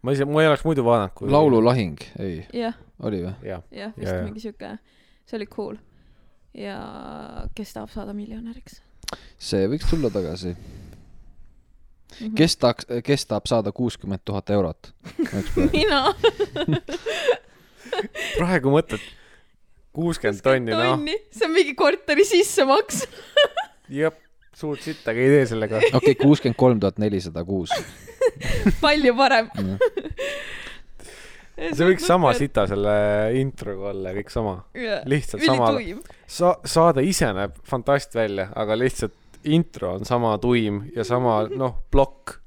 ma 0.05 0.15
ise, 0.15 0.29
ma 0.29 0.45
ei 0.45 0.53
oleks 0.53 0.65
muidu 0.69 0.85
vaadanud, 0.87 1.17
kui. 1.19 1.31
laululahing, 1.33 2.07
ei, 2.21 2.41
jah, 2.53 2.77
oli 3.03 3.25
või? 3.25 3.35
jah, 3.43 3.65
jah, 3.73 3.91
Jaa, 3.91 3.93
vist 3.97 4.13
jaa. 4.13 4.25
mingi 4.29 4.45
siuke, 4.45 4.75
see 5.25 5.41
oli 5.41 5.51
cool. 5.53 5.79
ja 6.55 6.79
kes 7.57 7.73
tahab 7.75 7.91
saada 7.95 8.15
miljonäriks 8.17 8.83
see 9.39 9.67
võiks 9.71 9.89
tulla 9.91 10.11
tagasi. 10.13 10.55
mm 10.55 10.57
-hmm. 12.21 12.35
kes 12.39 12.57
tahaks, 12.57 12.87
kes 13.05 13.27
tahab 13.27 13.47
saada 13.47 13.73
kuuskümmend 13.73 14.21
tuhat 14.25 14.51
eurot? 14.51 14.93
mina. 15.73 16.15
praegu 18.39 18.71
mõtled, 18.75 19.03
kuuskümmend 19.93 20.43
tonni, 20.43 20.73
noh, 20.73 20.99
see 21.31 21.47
on 21.49 21.55
mingi 21.55 21.75
korteri 21.75 22.25
sissemaks. 22.25 23.07
jep, 23.89 24.19
suurt 24.55 24.83
sittagi 24.83 25.21
ei 25.21 25.29
tee 25.37 25.47
sellega. 25.47 25.81
okei, 25.93 26.15
kuuskümmend 26.15 26.59
kolm 26.59 26.81
tuhat 26.81 26.99
nelisada 26.99 27.45
kuus. 27.45 27.71
palju 28.85 29.15
parem. 29.19 29.51
see 31.55 31.87
võiks 31.87 32.07
sama. 32.07 32.33
sita 32.37 32.67
selle 32.71 32.95
introga 33.39 33.91
olla, 33.93 34.15
kõik 34.17 34.33
sama. 34.33 34.57
lihtsalt 35.11 35.45
sama- 35.47 35.71
sa-, 36.27 36.59
saade 36.67 37.05
ise 37.07 37.31
näeb 37.37 37.61
fantast 37.69 38.17
välja, 38.17 38.51
aga 38.57 38.79
lihtsalt 38.79 39.21
intro 39.45 39.95
on 39.99 40.07
sama 40.09 40.35
tuim 40.41 40.83
ja 40.97 41.05
sama, 41.05 41.43
noh, 41.53 41.77
plokk 41.93 42.39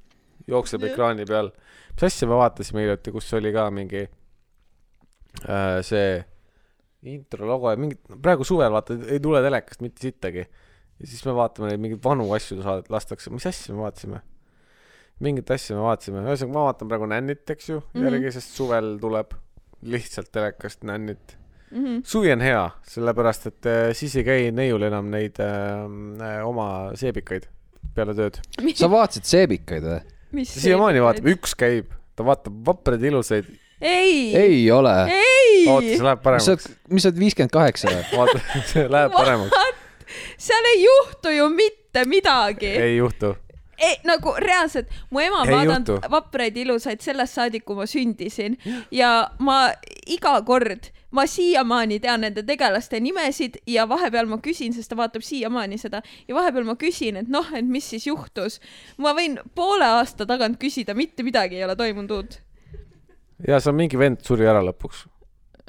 jookseb 0.50 0.84
Jah. 0.84 0.94
ekraani 0.94 1.26
peal. 1.30 1.52
mis 1.94 2.08
asja 2.10 2.28
me 2.30 2.40
vaatasime 2.40 2.84
hiljuti, 2.84 3.14
kus 3.14 3.34
oli 3.38 3.52
ka 3.54 3.68
mingi 3.74 4.04
äh, 5.48 5.80
see 5.86 6.18
intro 7.08 7.48
logo 7.48 7.72
ja 7.72 7.78
mingid, 7.80 8.00
praegu 8.24 8.44
suvel 8.48 8.74
vaata 8.74 8.98
ei 9.08 9.20
tule 9.24 9.42
telekast 9.46 9.84
mitte 9.86 10.02
sittagi. 10.04 10.48
ja 10.98 11.08
siis 11.08 11.24
me 11.28 11.36
vaatame 11.38 11.70
neid 11.72 11.84
mingeid 11.84 12.04
vanu 12.04 12.28
asju 12.36 12.62
saadet 12.64 12.90
lastakse, 12.92 13.32
mis 13.32 13.46
asja 13.50 13.76
me 13.76 13.86
vaatasime? 13.86 14.24
Mingit 15.24 15.50
asja 15.52 15.76
me 15.76 15.82
vaatasime, 15.88 16.22
ühesõnaga 16.28 16.54
ma 16.54 16.68
vaatan 16.70 16.92
praegu 16.92 17.10
Nännit, 17.10 17.44
eks 17.50 17.70
ju 17.70 17.80
mm. 17.80 17.90
-hmm. 17.94 18.08
järgi, 18.08 18.32
sest 18.38 18.56
suvel 18.60 18.96
tuleb 19.02 19.34
lihtsalt 19.82 20.32
telekast 20.32 20.84
Nännit 20.88 21.38
Mhm. 21.72 22.00
suvi 22.04 22.32
on 22.32 22.42
hea, 22.42 22.64
sellepärast 22.88 23.50
et 23.50 23.68
äh, 23.68 23.90
siis 23.98 24.16
ei 24.16 24.24
käi 24.24 24.52
neiul 24.56 24.86
enam 24.88 25.10
neid 25.12 25.40
äh, 25.44 25.82
äh, 26.24 26.38
oma 26.48 26.94
seebikaid 26.96 27.50
peale 27.96 28.16
tööd. 28.16 28.40
sa 28.78 28.88
vaatasid 28.92 29.28
seebikaid 29.28 29.84
või? 29.84 30.46
siiamaani 30.48 31.02
vaatab, 31.04 31.28
üks 31.34 31.58
käib, 31.60 31.92
ta 32.16 32.24
vaatab 32.28 32.62
vapraid 32.68 33.04
ilusaid, 33.10 33.50
ei, 33.82 34.32
ei 34.40 34.62
ole. 34.72 34.94
oota, 35.68 35.84
ei 35.84 35.98
see, 35.98 36.06
läheb 36.08 36.24
paremaks 36.24 36.70
mis 36.88 37.04
sa 37.04 37.12
oled 37.12 37.20
viiskümmend 37.26 37.56
kaheksa 37.58 37.92
või? 37.92 38.06
vaata, 38.22 38.64
see 38.72 38.88
läheb 38.96 39.18
paremaks, 39.18 39.84
seal 40.48 40.72
ei 40.72 40.82
juhtu 40.86 41.36
ju 41.36 41.50
mitte 41.52 42.08
midagi. 42.08 42.72
ei 42.80 42.96
juhtu. 42.96 43.36
ei, 43.78 43.98
nagu 44.08 44.34
reaalselt, 44.42 44.92
mu 45.10 45.22
ema 45.24 45.42
on 45.44 45.52
vaadanud 45.52 46.08
vapraid 46.12 46.58
ilusaid 46.58 47.04
sellest 47.04 47.38
saadik, 47.40 47.66
kui 47.66 47.78
ma 47.78 47.88
sündisin. 47.90 48.58
Ja 48.92 49.30
ma 49.40 49.60
iga 50.08 50.36
kord, 50.48 50.90
ma 51.12 51.28
siiamaani 51.30 52.00
tean 52.04 52.26
nende 52.26 52.44
tegelaste 52.48 53.00
nimesid 53.04 53.62
ja 53.68 53.88
vahepeal 53.90 54.28
ma 54.30 54.42
küsin, 54.44 54.74
sest 54.76 54.92
ta 54.92 54.98
vaatab 55.00 55.26
siiamaani 55.26 55.78
seda. 55.82 56.02
Ja 56.28 56.36
vahepeal 56.36 56.68
ma 56.68 56.78
küsin, 56.80 57.22
et 57.22 57.32
noh, 57.32 57.48
et 57.56 57.66
mis 57.66 57.86
siis 57.90 58.08
juhtus. 58.08 58.60
ma 58.98 59.14
võin 59.18 59.40
poole 59.56 59.86
aasta 60.00 60.26
tagant 60.26 60.60
küsida, 60.60 60.96
mitte 60.98 61.24
midagi 61.24 61.58
ei 61.58 61.66
ole 61.66 61.76
toimunud 61.76 62.12
uut 62.12 62.42
ja 63.48 63.60
see 63.62 63.72
on 63.72 63.78
mingi 63.78 64.00
vend 64.00 64.24
suri 64.26 64.48
ära 64.50 64.62
lõpuks 64.66 65.04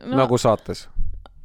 no,, 0.06 0.16
nagu 0.22 0.38
saates, 0.40 0.86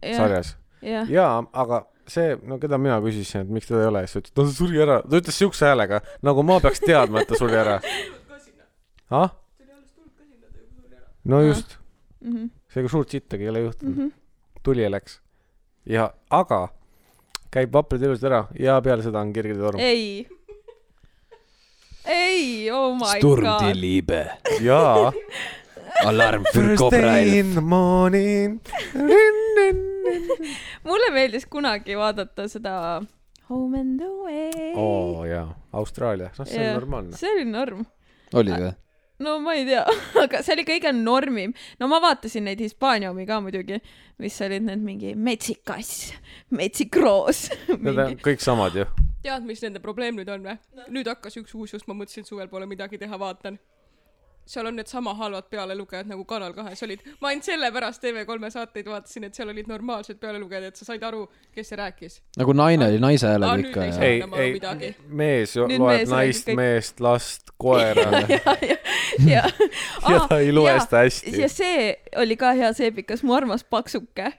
sarjas. 0.03 0.55
jah, 0.83 1.09
jaa, 1.11 1.41
aga 1.51 1.83
see, 2.07 2.35
no 2.47 2.57
keda 2.59 2.77
mina 2.81 2.97
küsisin, 3.03 3.45
et 3.45 3.53
miks 3.53 3.69
teda 3.69 3.83
ei 3.85 3.91
ole, 3.91 4.03
siis 4.07 4.13
ta 4.17 4.23
ütles, 4.23 4.33
ta 4.35 4.57
suri 4.57 4.81
ära, 4.83 4.99
ta 5.01 5.21
ütles 5.21 5.37
siukse 5.39 5.65
häälega, 5.69 6.01
nagu 6.25 6.43
ma 6.43 6.59
peaks 6.63 6.83
teadma, 6.83 7.23
et 7.23 7.31
ta 7.31 7.39
suri 7.39 7.57
ära. 7.59 7.79
ah? 9.21 9.31
no 11.23 11.39
just, 11.41 11.77
Mhm. 12.23 12.47
seega 12.71 12.89
suurt 12.89 13.09
sittagi 13.09 13.43
ei 13.43 13.49
ole 13.49 13.59
juhtunud 13.59 13.95
mm. 13.95 14.05
-hmm. 14.07 14.11
tuli 14.63 14.83
ja 14.83 14.91
läks. 14.91 15.21
ja, 15.85 16.13
aga 16.29 16.67
käib 17.51 17.73
vaprad 17.73 18.01
ilusasti 18.01 18.25
ära 18.25 18.47
ja 18.59 18.81
peale 18.81 19.03
seda 19.03 19.19
on 19.19 19.33
kirgide 19.33 19.59
torm. 19.59 19.79
ei. 19.79 20.27
ei, 22.05 22.71
oh 22.71 22.95
my 22.95 23.17
Sturm 23.17 23.43
god 23.43 23.65
die. 23.65 23.81
Liebe. 23.81 24.31
jaa. 24.61 25.11
Alarm 26.05 26.43
für 26.51 26.61
First 26.61 26.81
Cobra 26.81 27.01
day 27.01 27.23
Elf. 27.23 27.33
in 27.35 27.53
the 27.53 27.61
morning. 27.61 28.61
mulle 30.83 31.09
meeldis 31.13 31.45
kunagi 31.45 31.95
vaadata 31.95 32.47
seda 32.49 33.01
Home 33.49 33.79
and 33.79 34.01
Away 34.01 34.73
oo 34.75 35.19
oh, 35.19 35.25
jaa, 35.27 35.47
Austraalia, 35.73 36.31
noh 36.37 36.47
see 36.47 36.59
on 36.67 36.73
normaalne. 36.73 37.17
see 37.17 37.31
oli 37.31 37.45
norm. 37.45 37.85
oli 38.33 38.51
või? 38.51 38.73
no 39.23 39.37
ma 39.39 39.55
ei 39.55 39.65
tea, 39.67 39.83
aga 40.23 40.41
see 40.43 40.55
oli 40.57 40.65
kõige 40.67 40.93
normim. 40.95 41.53
no 41.79 41.89
ma 41.91 41.99
vaatasin 42.03 42.47
neid 42.49 42.61
Hispaania 42.63 43.11
omi 43.13 43.25
ka 43.29 43.39
muidugi, 43.43 43.79
mis 44.21 44.39
olid 44.45 44.65
need 44.67 44.83
mingi 44.83 45.13
metsik 45.15 45.63
kass, 45.67 46.11
metsik 46.53 46.95
roos. 46.99 47.47
Need 47.83 47.99
on 47.99 48.17
kõik 48.23 48.43
samad 48.43 48.77
ju. 48.77 48.87
tead, 49.23 49.45
mis 49.47 49.63
nende 49.63 49.81
probleem 49.83 50.17
nüüd 50.19 50.31
on 50.33 50.43
või 50.49 50.57
no.? 50.57 50.87
nüüd 50.97 51.09
hakkas 51.11 51.39
üks 51.39 51.55
uus 51.55 51.75
just, 51.77 51.87
ma 51.87 51.95
mõtlesin, 51.97 52.27
suvel 52.27 52.51
pole 52.51 52.67
midagi 52.69 52.99
teha, 53.01 53.19
vaatan. 53.19 53.59
Seal 54.45 54.65
on 54.65 54.75
needsama 54.75 55.13
halvad 55.13 55.47
pealelugejad 55.49 56.07
nagu 56.07 56.25
Kanal 56.25 56.53
kahes 56.53 56.83
olid. 56.83 56.99
ma 57.21 57.27
ainult 57.31 57.47
sellepärast 57.47 58.03
TV3 58.03 58.49
saateid 58.51 58.89
vaatasin, 58.91 59.23
et 59.23 59.35
seal 59.35 59.49
olid 59.49 59.67
normaalsed 59.67 60.19
pealelugejad, 60.19 60.63
et 60.67 60.75
sa 60.75 60.85
said 60.85 61.03
aru, 61.03 61.25
kes 61.55 61.69
see 61.71 61.79
rääkis. 61.79 62.19
nagu 62.37 62.53
naine 62.53 62.87
oli 62.87 62.99
naise 62.99 63.27
Aa, 63.27 63.37
häälega 63.37 63.67
ikka 63.67 63.85
ei 63.85 64.19
ja 64.19 64.73
ei 64.79 64.95
mees 65.07 65.55
Nüüd 65.55 65.79
loeb 65.79 65.97
mees 65.97 66.09
naist, 66.11 66.51
meest, 66.57 66.99
last, 67.03 67.53
koera 67.57 68.23
ja, 68.35 68.57
ja, 68.67 68.77
ja. 69.27 69.45
ja 70.11 70.25
ta 70.29 70.39
ei 70.39 70.51
loe 70.55 70.75
seda 70.79 71.05
hästi 71.05 71.37
ja. 71.41 71.49
see 71.51 71.93
oli 72.19 72.37
ka 72.39 72.53
hea 72.57 72.73
seebikas, 72.75 73.23
mu 73.23 73.35
armas 73.37 73.63
paksuke. 73.63 74.31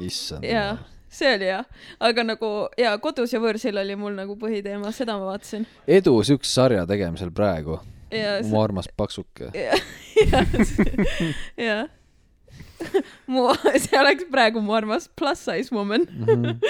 issand. 0.00 0.44
jaa, 0.48 0.76
see 1.12 1.34
oli 1.36 1.50
hea. 1.52 1.62
aga 2.00 2.26
nagu 2.32 2.52
jaa, 2.80 2.96
kodus 3.02 3.34
ja 3.34 3.40
võõrsil 3.42 3.80
oli 3.84 3.96
mul 3.96 4.16
nagu 4.16 4.36
põhiteema, 4.40 4.92
seda 4.96 5.18
ma 5.20 5.32
vaatasin. 5.34 5.66
edu 5.86 6.16
siukse 6.24 6.52
sarja 6.52 6.86
tegemisel 6.88 7.34
praegu. 7.34 7.80
Mu 8.48 8.60
armas 8.62 8.88
paksuke. 8.96 9.50
ja, 9.56 9.76
ja. 11.56 11.76
mu, 13.30 13.46
see 13.78 13.98
oleks 14.00 14.26
praegu 14.32 14.62
mu 14.64 14.74
armas 14.76 15.08
plus 15.16 15.44
size 15.46 15.74
woman. 15.74 16.06
Mhm. 16.10 16.58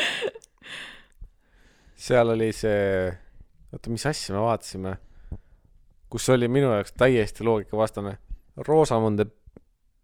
seal 2.03 2.35
oli 2.35 2.51
see, 2.57 3.11
oota, 3.73 3.93
mis 3.93 4.07
asja 4.11 4.35
me 4.35 4.43
vaatasime, 4.43 4.97
kus 6.13 6.29
oli 6.35 6.49
minu 6.51 6.73
jaoks 6.75 6.97
täiesti 6.99 7.47
loogikavastane. 7.47 8.17
Rosamunde, 8.67 9.25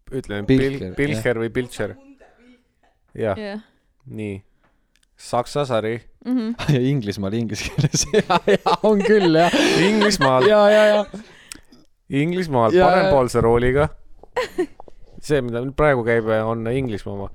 ütleme, 0.09 0.47
Pilcher, 0.49 0.95
Pilcher 0.97 1.37
või 1.37 1.51
Pilcher. 1.53 1.91
jah, 3.13 3.37
jah. 3.37 3.59
nii. 4.09 4.39
Saksa 5.19 5.65
sari, 5.67 5.97
Mhm. 6.25 6.55
ja 6.75 6.79
Inglismaal 6.79 7.33
inglise 7.33 7.69
keeles. 7.69 8.07
ja, 8.13 8.39
ja 8.47 8.75
on 8.83 9.01
küll 9.03 9.35
jah. 9.35 9.53
Inglismaal, 9.87 10.47
ja, 10.49 10.63
ja, 10.71 10.85
ja. 10.85 11.05
Inglismaal 12.09 12.75
parempoolse 12.75 13.41
rooliga. 13.41 13.89
see, 15.21 15.41
mida 15.45 15.61
nüüd 15.63 15.75
praegu 15.79 16.03
käib, 16.07 16.27
on 16.43 16.67
Inglismaa 16.71 17.15
oma. 17.15 17.29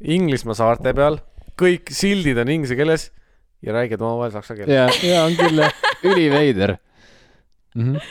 Inglismaa 0.00 0.56
saarte 0.58 0.94
peal, 0.94 1.18
kõik 1.60 1.90
sildid 1.94 2.38
on 2.42 2.50
inglise 2.52 2.76
keeles 2.78 3.08
ja 3.64 3.74
räägivad 3.74 4.04
omavahel 4.04 4.34
saksa 4.34 4.56
keeles. 4.58 4.74
ja, 4.74 4.86
ja 5.08 5.24
on 5.24 5.34
küll 5.38 5.62
jah. 5.62 5.74
üliveider 6.10 6.76
mm. 7.74 7.84
-hmm. 7.94 8.08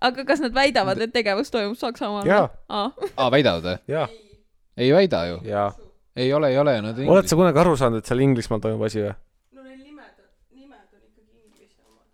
aga 0.00 0.24
kas 0.24 0.40
nad 0.40 0.54
väidavad, 0.54 1.02
et 1.02 1.12
tegevus 1.12 1.50
toimub 1.50 1.76
Saksamaal? 1.76 2.26
Jaa. 2.26 2.48
aa, 2.68 2.90
aa, 3.16 3.30
väidavad 3.30 3.66
või? 3.66 4.06
ei 4.76 4.92
väida 4.94 5.26
ju. 5.26 5.40
ja 5.44 5.70
ei 6.16 6.32
ole, 6.32 6.48
ei 6.48 6.58
ole, 6.58 6.80
nad 6.82 6.98
oled 6.98 7.26
sa 7.28 7.38
kunagi 7.38 7.58
aru 7.58 7.74
saanud, 7.78 8.02
et 8.02 8.10
seal 8.10 8.22
Inglismaal 8.22 8.62
toimub 8.62 8.84
asi 8.86 9.02
või? 9.02 9.14
no 9.56 9.64
neil 9.64 9.80
nimed, 9.80 10.12
nimed 10.54 10.84
on 10.94 11.02
ikkagi 11.02 11.40
inglise 11.40 11.80
omad. 11.82 12.06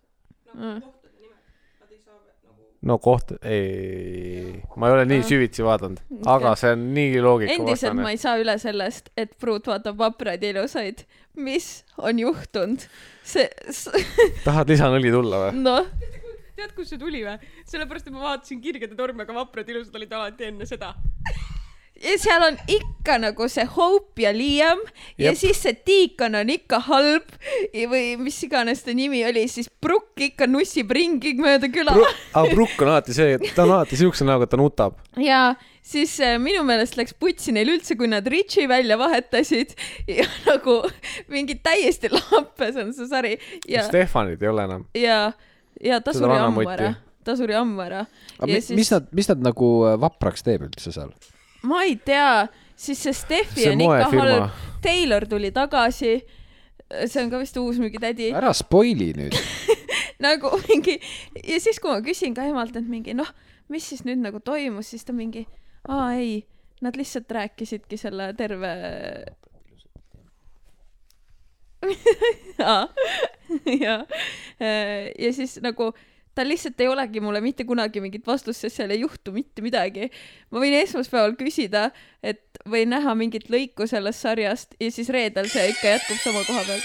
Mm. 0.54 0.78
nagu 0.80 0.86
kohtade 0.86 1.18
nimed, 1.20 1.42
nad 1.82 1.92
ei 1.92 2.00
saa 2.00 2.16
nagu 2.16 2.88
no 2.88 2.96
koht, 3.04 3.34
ei, 3.44 4.54
ma 4.80 4.88
ei 4.88 4.96
ole 4.96 5.04
nii 5.10 5.26
süvitsi 5.28 5.66
vaadanud, 5.66 6.00
aga 6.32 6.54
see 6.60 6.72
on 6.78 6.86
nii 6.96 7.20
loogika 7.26 7.58
endiselt 7.58 7.92
ma 7.92 8.06
vastane. 8.06 8.14
ei 8.16 8.22
saa 8.24 8.40
üle 8.40 8.56
sellest, 8.64 9.12
et 9.20 9.36
pruut 9.36 9.68
vaatab 9.68 10.00
vapraid 10.00 10.48
ja 10.48 10.54
ilusaid. 10.54 11.04
mis 11.36 11.68
on 12.00 12.24
juhtunud? 12.24 12.88
see, 13.20 13.46
tahad 14.48 14.72
lisanõli 14.72 15.12
tulla 15.12 15.44
või? 15.44 15.60
noh, 15.60 15.92
tead, 16.56 16.72
kust 16.72 16.96
see 16.96 17.04
tuli 17.04 17.20
või? 17.28 17.36
sellepärast, 17.68 18.08
et 18.08 18.16
ma 18.16 18.30
vaatasin 18.30 18.64
Kirgede 18.64 18.96
tormi, 18.96 19.28
aga 19.28 19.42
vaprad 19.44 19.68
ilusad 19.68 20.00
olid 20.00 20.16
alati 20.16 20.48
enne 20.54 20.68
seda. 20.68 20.94
ja 22.00 22.14
seal 22.18 22.42
on 22.46 22.56
ikka 22.72 23.18
nagu 23.20 23.48
see 23.52 23.64
Hope 23.76 24.22
ja 24.22 24.30
Liam 24.32 24.78
ja 25.18 25.30
Jep. 25.30 25.36
siis 25.40 25.58
see 25.62 25.74
Deacon 25.86 26.34
on 26.40 26.48
ikka 26.52 26.78
halb 26.86 27.26
ja- 27.76 27.88
või 27.90 28.14
mis 28.20 28.38
iganes 28.46 28.82
ta 28.86 28.94
nimi 28.96 29.20
oli, 29.28 29.42
siis 29.48 29.68
Brooke 29.82 30.24
ikka 30.30 30.46
nussib 30.48 30.90
ringi 30.96 31.34
mööda 31.38 31.68
küla 31.72 31.92
Bru-, 31.96 32.14
aga 32.34 32.54
Brukk 32.54 32.80
on 32.82 32.88
alati 32.94 33.14
see, 33.16 33.36
ta 33.54 33.64
on 33.66 33.74
alati 33.76 33.98
siukse 34.00 34.24
näoga, 34.24 34.48
et 34.48 34.52
ta 34.54 34.56
nutab. 34.60 34.96
ja 35.20 35.54
siis 35.82 36.14
äh, 36.24 36.38
minu 36.40 36.62
meelest 36.64 36.96
läks 36.96 37.12
putsi 37.20 37.52
neil 37.52 37.68
üldse, 37.74 37.96
kui 38.00 38.08
nad 38.08 38.26
Richie 38.32 38.66
välja 38.70 38.96
vahetasid 39.00 39.76
ja 40.08 40.24
nagu 40.50 40.80
mingi 41.28 41.58
täiesti 41.60 42.08
lappes 42.12 42.76
on 42.80 42.94
see 42.96 43.08
sari 43.12 43.34
ja, 43.68 43.84
Stefanit 43.88 44.40
ei 44.42 44.48
ole 44.52 44.64
enam. 44.68 44.86
ja, 44.96 45.32
ja 45.84 46.00
ta 46.00 46.12
suri 46.16 46.36
ammu 46.38 46.64
ära, 46.68 46.94
ta 47.24 47.36
suri 47.36 47.56
ammu 47.60 47.82
ära. 47.84 48.06
aga 48.38 48.48
Ja 48.48 48.54
mi- 48.56 48.60
siis- 48.64 48.76
mis 48.80 48.90
nad, 48.96 49.08
mis 49.12 49.28
nad 49.28 49.44
nagu 49.50 49.70
äh, 49.88 49.98
vapraks 50.00 50.42
teeb 50.48 50.64
üldse 50.68 50.92
seal? 50.96 51.12
Ma 51.68 51.82
ei 51.84 51.96
tea, 52.04 52.48
siis 52.76 53.02
see 53.04 53.16
Steffi 53.16 53.66
see 53.66 53.72
on 53.74 53.86
ikka 53.86 54.10
halb 54.14 54.60
Taylor 54.82 55.26
tuli 55.28 55.50
tagasi. 55.52 56.20
see 57.06 57.22
on 57.22 57.30
ka 57.30 57.38
vist 57.38 57.56
uus 57.60 57.78
mingi 57.78 58.00
tädi. 58.02 58.30
ära 58.34 58.52
spoili 58.56 59.12
nüüd. 59.16 59.36
nagu 60.26 60.52
mingi 60.68 60.96
ja 61.44 61.60
siis, 61.60 61.78
kui 61.80 61.92
ma 61.92 62.00
küsin 62.04 62.34
ka 62.36 62.46
emalt, 62.48 62.76
et 62.76 62.88
mingi 62.88 63.14
noh, 63.16 63.28
mis 63.70 63.86
siis 63.92 64.02
nüüd 64.08 64.22
nagu 64.22 64.40
toimus, 64.44 64.90
siis 64.90 65.06
ta 65.06 65.14
mingi, 65.16 65.46
aa 65.88 66.12
ei, 66.18 66.40
nad 66.82 66.96
lihtsalt 66.98 67.30
rääkisidki 67.30 68.00
selle 68.00 68.32
terve. 68.38 68.72
ja, 72.60 72.74
ja, 73.80 73.94
ja 74.60 75.32
siis 75.32 75.56
nagu 75.64 75.92
tal 76.34 76.48
lihtsalt 76.48 76.80
ei 76.80 76.88
olegi 76.88 77.20
mulle 77.20 77.40
mitte 77.44 77.64
kunagi 77.68 78.00
mingit 78.00 78.26
vastust, 78.26 78.62
sest 78.62 78.80
seal 78.80 78.94
ei 78.94 79.02
juhtu 79.02 79.32
mitte 79.34 79.62
midagi. 79.62 80.10
ma 80.50 80.62
võin 80.62 80.78
esmaspäeval 80.80 81.36
küsida, 81.40 81.90
et 82.22 82.62
või 82.68 82.86
näha 82.88 83.14
mingit 83.18 83.50
lõiku 83.50 83.88
sellest 83.90 84.26
sarjast 84.26 84.76
ja 84.80 84.90
siis 84.90 85.10
reedel 85.10 85.50
see 85.50 85.70
ikka 85.74 85.96
jätkub 85.96 86.20
sama 86.22 86.44
koha 86.46 86.64
peal. 86.68 86.82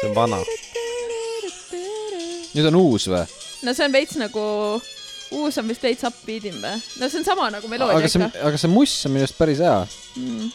see 0.00 0.08
on 0.08 0.14
vana. 0.16 0.38
nüüd 2.54 2.66
on 2.70 2.80
uus 2.80 3.06
või? 3.10 3.26
no 3.66 3.74
see 3.76 3.86
on 3.86 3.92
veits 3.94 4.16
nagu, 4.20 4.46
uus 5.36 5.58
on 5.60 5.68
vist 5.68 5.84
veits 5.84 6.06
upbeatim 6.08 6.56
või? 6.62 6.78
no 7.00 7.08
see 7.08 7.20
on 7.20 7.28
sama 7.28 7.50
nagu 7.52 7.68
meloodia 7.70 8.00
aga 8.00 8.08
see 8.08 8.24
ikka., 8.26 8.48
aga 8.48 8.62
see 8.62 8.72
muss 8.72 8.96
on 9.06 9.16
minu 9.16 9.26
arust 9.26 9.38
päris 9.38 9.62
hea. 9.64 9.78
mm.. 10.16 10.50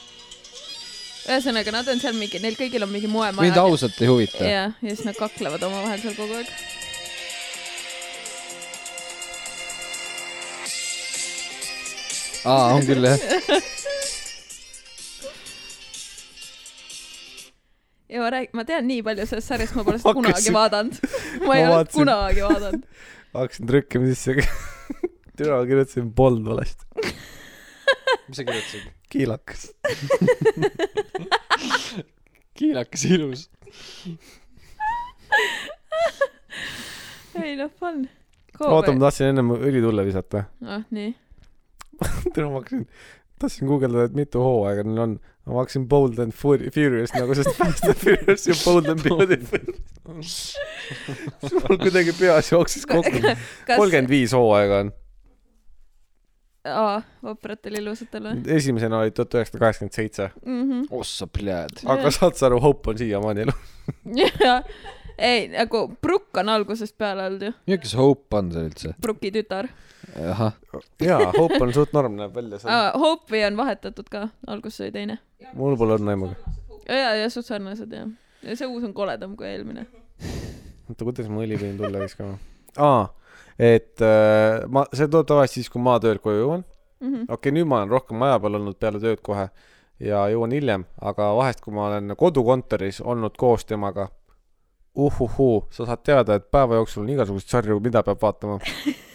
ühesõnaga, 1.26 1.74
nad 1.74 1.88
on 1.90 2.02
seal 2.02 2.16
mingi, 2.18 2.40
neil 2.44 2.58
kõigil 2.60 2.86
on 2.86 2.92
mingi 2.94 3.10
moemaja. 3.10 3.42
mind 3.42 3.62
ausalt 3.62 4.02
ei 4.02 4.10
huvita. 4.12 4.44
ja, 4.46 4.66
ja 4.82 4.96
siis 4.96 5.06
nad 5.08 5.18
kaklevad 5.18 5.64
omavahel 5.66 6.02
seal 6.04 6.18
kogu 6.18 6.34
aeg. 6.42 6.50
aa, 12.46 12.76
on 12.76 12.86
küll 12.86 13.10
jah. 13.10 13.20
ja 18.16 18.22
ma 18.22 18.30
räägin, 18.30 18.54
ma 18.54 18.64
tean 18.68 18.88
nii 18.88 19.02
palju 19.06 19.26
sellest 19.30 19.50
sarjast, 19.52 19.76
ma 19.78 19.84
pole 19.88 19.98
seda 20.02 20.14
kunagi 20.18 20.54
vaadanud. 20.56 20.94
ma 21.48 21.58
ei 21.58 21.66
ole 21.68 21.84
kunagi 21.92 22.42
vaadanud. 22.46 22.84
hakkasin 23.36 23.70
trükkima 23.72 24.06
sisse. 24.14 24.32
türa, 25.38 25.64
kirjutasin 25.68 26.14
bold 26.16 26.46
valesti. 26.48 27.15
Mis 28.28 28.38
sa 28.40 28.44
kirjutasid? 28.48 28.88
kiilakas. 29.10 29.68
kiilakas 32.58 33.06
ilus. 33.06 33.50
ei 37.44 37.56
noh, 37.60 37.72
fun. 37.80 38.06
oota, 38.64 38.94
ma 38.96 39.06
tahtsin 39.08 39.34
ennem 39.34 39.54
õli 39.58 39.84
tulle 39.84 40.06
visata. 40.08 40.46
ah, 40.66 40.84
nii. 40.96 41.14
türa, 42.34 42.50
ma 42.50 42.60
hakkasin, 42.62 42.86
tahtsin 43.42 43.70
guugeldada, 43.70 44.10
et 44.10 44.18
mitu 44.18 44.44
hooaega 44.44 44.86
neil 44.88 45.02
on. 45.06 45.16
ma 45.46 45.60
hakkasin 45.62 45.88
Bold 45.92 46.20
and 46.24 46.34
Furi- 46.36 46.72
Furious 46.74 47.14
nagu, 47.16 47.36
sest 47.38 47.54
Fast 47.60 47.86
and 47.92 48.00
Furious 48.02 48.48
ja 48.50 48.56
Bold 48.64 48.90
and 48.94 49.04
Beautiful. 49.06 49.76
sul 51.50 51.80
kuidagi 51.82 52.16
peas 52.20 52.52
jooksis 52.54 52.88
kokku. 52.90 53.20
kolmkümmend 53.76 54.10
viis 54.12 54.34
hooaega 54.36 54.86
on. 54.86 54.94
aa, 56.66 57.00
vapratel 57.24 57.80
ilusatel 57.82 58.28
või 58.30 58.58
esimesena 58.58 59.00
oli 59.04 59.12
tuhat 59.16 59.34
üheksasada 59.38 59.62
kaheksakümmend 59.64 59.94
seitse. 59.98 60.30
-hmm. 60.46 60.86
ossa 60.92 61.28
pljääd. 61.28 61.82
aga 61.86 62.12
saad 62.12 62.38
sa 62.40 62.46
aru, 62.50 62.60
Hope 62.62 62.90
on 62.90 62.98
siiamaani 62.98 63.42
elus. 63.48 63.74
ja, 64.46 64.62
ei, 65.18 65.48
nagu 65.54 65.88
Brooke 66.02 66.40
on 66.40 66.50
algusest 66.50 66.98
peale 66.98 67.26
olnud 67.30 67.42
ju, 67.50 67.54
milline 67.68 67.92
see 67.92 68.00
Hope 68.02 68.38
on 68.38 68.52
see 68.52 68.66
üldse? 68.70 68.94
Brooke'i 69.02 69.32
tütar 69.32 69.70
jaa, 71.02 71.32
Hope 71.38 71.62
on 71.62 71.74
suht 71.74 71.94
norm, 71.94 72.16
näeb 72.20 72.36
välja 72.36 72.60
seal. 72.60 72.74
ah,. 72.74 72.92
Hope'i 73.00 73.46
on 73.48 73.58
vahetatud 73.58 74.10
ka, 74.12 74.28
alguses 74.48 74.82
oli 74.86 74.92
teine. 74.96 75.20
mul 75.54 75.78
pole 75.78 75.98
õnne 76.00 76.16
aimugi. 76.16 76.36
ja, 76.90 77.14
ja 77.22 77.30
suht 77.30 77.46
sarnased 77.50 77.94
jah. 77.94 78.10
ja 78.44 78.56
see 78.56 78.68
uus 78.68 78.84
on 78.84 78.94
koledam 78.94 79.36
kui 79.38 79.48
eelmine. 79.50 79.86
oota, 80.90 81.04
kuidas 81.04 81.30
ma 81.30 81.44
õli 81.46 81.58
pidin 81.60 81.78
tulle 81.78 82.02
viskama? 82.04 82.38
aa, 82.78 83.08
et 83.60 84.02
äh, 84.04 84.66
ma, 84.68 84.86
see 84.94 85.08
tuleb 85.08 85.30
tavaliselt 85.30 85.62
siis, 85.62 85.72
kui 85.72 85.84
ma 85.84 85.98
töölt 86.04 86.24
koju 86.24 86.42
jõuan. 86.42 86.66
Mhm. 87.04 87.26
okei 87.28 87.36
okay,, 87.36 87.56
nüüd 87.56 87.68
ma 87.68 87.82
olen 87.82 87.92
rohkem 87.92 88.18
maja 88.20 88.38
peal 88.40 88.56
olnud 88.60 88.78
peale 88.80 89.02
tööd 89.04 89.20
kohe 89.24 89.50
ja 90.00 90.26
jõuan 90.32 90.54
hiljem, 90.56 90.86
aga 91.02 91.32
vahest, 91.38 91.62
kui 91.64 91.76
ma 91.76 91.90
olen 91.90 92.16
kodukontoris 92.20 93.02
olnud 93.04 93.36
koos 93.40 93.66
temaga, 93.68 94.10
uhuhuu, 94.96 95.66
sa 95.76 95.88
saad 95.88 96.04
teada, 96.08 96.40
et 96.40 96.48
päeva 96.52 96.80
jooksul 96.80 97.04
on 97.04 97.12
igasuguseid 97.16 97.52
sarju, 97.52 97.80
mida 97.84 98.04
peab 98.04 98.22
vaatama. 98.22 98.60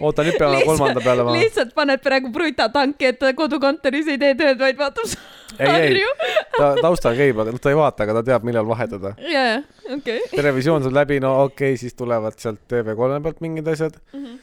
oota, 0.00 0.24
nüüd 0.26 0.38
peame 0.40 0.60
kolmanda 0.66 1.02
peale 1.04 1.24
ma. 1.26 1.34
lihtsalt 1.36 1.74
paned 1.76 2.02
praegu 2.04 2.30
brutatanki, 2.34 3.12
et 3.12 3.26
kodukontoris 3.36 4.10
ei 4.14 4.20
tee 4.20 4.34
tööd, 4.38 4.60
vaid 4.60 4.78
vaatab 4.78 5.08
sarju. 5.12 6.12
ta 6.56 6.70
taustal 6.80 7.18
käib, 7.18 7.40
aga 7.42 7.54
ta 7.58 7.72
ei 7.72 7.78
vaata, 7.78 8.06
aga 8.06 8.18
ta 8.18 8.24
teab, 8.30 8.46
millal 8.48 8.68
vahetada. 8.68 9.14
ja, 9.22 9.44
ja, 9.52 9.58
okei. 9.96 10.20
televisioon 10.34 10.86
saab 10.86 10.96
läbi, 11.00 11.20
no 11.24 11.34
okei 11.44 11.74
okay,, 11.74 11.80
siis 11.80 11.96
tulevad 11.98 12.38
sealt 12.40 12.64
TV3 12.70 13.20
pealt 13.24 13.42
mingid 13.44 13.68
asjad. 13.74 13.98
Mhm. 14.12 14.38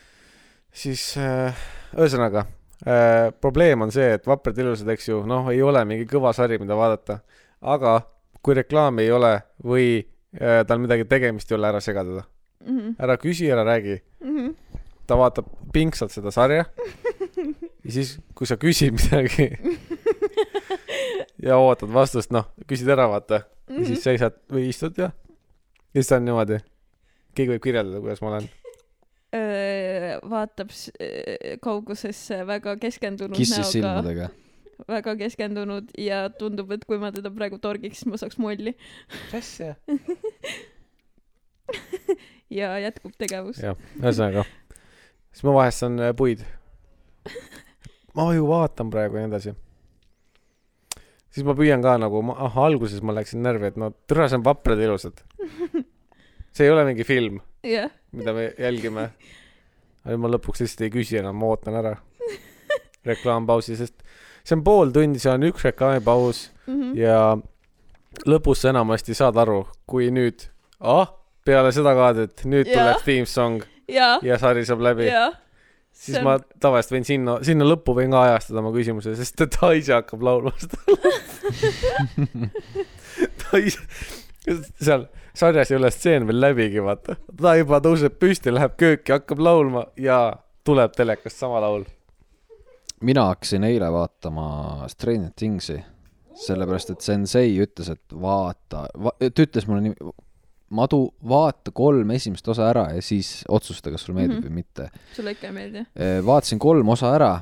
siis 0.76 1.08
äh, 1.22 1.66
ühesõnaga 1.96 2.46
äh, 2.86 3.32
probleem 3.42 3.86
on 3.86 3.94
see, 3.96 4.14
et 4.18 4.28
Vaprad 4.28 4.58
ilusad, 4.60 4.90
eks 4.94 5.10
ju, 5.10 5.24
noh, 5.28 5.50
ei 5.54 5.62
ole 5.64 5.86
mingi 5.88 6.08
kõva 6.10 6.34
sari, 6.36 6.60
mida 6.62 6.78
vaadata. 6.78 7.22
aga 7.62 8.02
kui 8.46 8.54
reklaami 8.54 9.08
ei 9.08 9.12
ole 9.12 9.34
või 9.66 9.88
äh, 10.38 10.62
tal 10.68 10.84
midagi 10.84 11.08
tegemist 11.10 11.52
ei 11.52 11.58
ole, 11.58 11.72
ära 11.74 11.82
sega 11.82 12.06
teda. 12.06 12.28
Mhm. 12.66 12.96
ära 13.00 13.18
küsi, 13.22 13.50
ära 13.52 13.66
räägi. 13.66 14.00
Ta 15.08 15.18
vaatab 15.20 15.48
pingsalt 15.74 16.14
seda 16.14 16.32
sarja 16.34 16.66
ja 17.86 17.92
siis, 17.92 18.18
kui 18.36 18.48
sa 18.50 18.58
küsid 18.62 18.96
midagi 18.96 19.50
ja 21.46 21.58
ootad 21.62 21.92
vastust, 21.94 22.32
noh, 22.34 22.46
küsid 22.70 22.90
ära, 22.92 23.08
vaata. 23.12 23.36
ja 23.70 23.88
siis 23.88 24.04
seisad 24.06 24.34
või 24.52 24.70
istud 24.72 24.98
ja, 25.02 25.12
ja 25.94 26.02
siis 26.02 26.14
on 26.16 26.26
niimoodi. 26.28 26.58
keegi 27.36 27.52
võib 27.56 27.66
kirjeldada, 27.66 28.02
kuidas 28.04 28.22
ma 28.24 28.28
olen. 28.34 28.46
vaatab 30.32 30.70
kaugusesse 31.62 32.36
väga 32.48 32.78
keskendunud 32.82 33.38
kissis 33.38 33.60
näoga, 33.60 33.72
silmadega. 33.72 34.28
väga 34.88 35.16
keskendunud 35.26 35.86
ja 36.02 36.18
tundub, 36.40 36.72
et 36.72 36.84
kui 36.88 36.98
ma 37.02 37.12
teda 37.16 37.30
praegu 37.36 37.58
torgiks, 37.62 37.98
siis 38.02 38.12
ma 38.12 38.16
saaks 38.22 38.38
molli 38.42 38.72
mis 38.76 39.34
asja? 39.42 39.72
ja 42.60 42.68
jätkub 42.86 43.14
tegevus. 43.20 43.58
jah, 43.62 43.78
ühesõnaga, 44.00 44.42
siis 45.36 45.44
ma 45.44 45.54
vahest 45.58 45.84
saan 45.84 46.00
äh, 46.00 46.14
puid. 46.16 46.42
ma 48.16 48.30
ju 48.36 48.48
vaatan 48.48 48.90
praegu 48.94 49.18
ja 49.20 49.26
nii 49.26 49.32
edasi. 49.34 49.54
siis 51.36 51.46
ma 51.48 51.56
püüan 51.58 51.84
ka 51.84 51.98
nagu, 52.00 52.22
ah 52.36 52.56
alguses 52.66 53.02
ma 53.04 53.16
läksin 53.18 53.44
närvi, 53.44 53.74
et 53.74 53.80
no 53.82 53.92
tere, 54.08 54.30
see 54.32 54.40
on 54.40 54.46
vaprad 54.48 54.80
ja 54.80 54.88
ilusad. 54.88 55.20
see 56.56 56.66
ei 56.68 56.72
ole 56.72 56.86
mingi 56.88 57.04
film, 57.08 57.42
jah, 57.66 57.92
mida 58.16 58.34
me 58.34 58.50
jälgime. 58.58 59.10
aga 60.06 60.18
ma 60.22 60.32
lõpuks 60.32 60.64
lihtsalt 60.64 60.86
ei 60.88 60.94
küsi 60.94 61.20
enam, 61.20 61.36
ma 61.42 61.52
ootan 61.52 61.76
ära 61.82 61.96
reklaampausi, 63.10 63.76
sest 63.80 64.02
see 64.46 64.56
on 64.56 64.64
pool 64.64 64.94
tundi, 64.96 65.20
see 65.20 65.34
on 65.34 65.50
üks 65.52 65.68
reklaamipaus 65.68 66.50
Mhm. 66.66 66.96
ja 66.98 67.38
lõpus 68.26 68.64
sa 68.64 68.72
enamasti 68.72 69.14
saad 69.14 69.38
aru, 69.38 69.60
kui 69.86 70.08
nüüd, 70.10 70.48
ah, 70.82 71.12
peale 71.46 71.70
seda 71.76 71.92
kaadrit, 71.94 72.42
nüüd 72.50 72.66
Jaa. 72.72 72.74
tuleb 72.80 73.04
theme 73.06 73.30
song 73.30 73.62
ja, 73.92 74.16
ja 74.26 74.38
sari 74.42 74.66
saab 74.68 74.84
läbi, 74.86 75.08
ja. 75.10 75.28
siis 75.96 76.22
ma 76.26 76.38
tavaliselt 76.62 76.98
võin 76.98 77.08
sinna, 77.08 77.40
sinna 77.46 77.68
lõppu 77.68 77.96
võin 77.98 78.14
ka 78.14 78.26
ajastada 78.30 78.64
oma 78.64 78.74
küsimuse, 78.76 79.16
sest 79.20 79.46
ta 79.58 79.72
ise 79.78 79.96
hakkab 79.98 80.24
laulma 80.26 80.54
seda. 80.62 80.80
ta 83.44 83.62
ise, 83.62 83.82
seal 84.80 85.08
sarjas 85.36 85.72
ei 85.72 85.78
ole 85.78 85.92
stseen 85.92 86.28
veel 86.28 86.42
läbigi, 86.42 86.82
vaata. 86.84 87.18
ta 87.42 87.56
juba 87.60 87.82
tõuseb 87.84 88.18
püsti, 88.20 88.54
läheb 88.54 88.76
kööki, 88.80 89.14
hakkab 89.16 89.42
laulma 89.44 89.86
ja 90.00 90.20
tuleb 90.66 90.96
telekast 90.96 91.42
sama 91.42 91.62
laul. 91.64 91.86
mina 93.02 93.28
hakkasin 93.30 93.64
eile 93.68 93.92
vaatama 93.92 94.88
Stranger 94.90 95.32
Thingsi, 95.36 95.78
sellepärast 96.46 96.96
et 96.96 97.02
sensei 97.06 97.58
ütles, 97.64 97.92
et 97.92 98.16
vaata 98.22 98.88
va,, 98.98 99.14
ta 99.20 99.46
ütles 99.46 99.68
mulle 99.68 99.90
nii, 99.90 100.14
Madu, 100.74 101.04
vaata 101.30 101.70
kolm 101.76 102.10
esimest 102.16 102.48
osa 102.50 102.70
ära 102.72 102.88
ja 102.96 103.02
siis 103.06 103.44
otsusta, 103.54 103.92
kas 103.94 104.06
sulle 104.06 104.18
meeldib 104.18 104.40
mm. 104.40 104.46
-hmm. 104.48 104.50
või 104.50 104.64
mitte. 104.64 104.90
sulle 105.16 105.36
ikka 105.36 105.52
ei 105.52 105.54
meeldi? 105.54 105.84
vaatasin 106.26 106.60
kolm 106.60 106.90
osa 106.90 107.12
ära. 107.14 107.34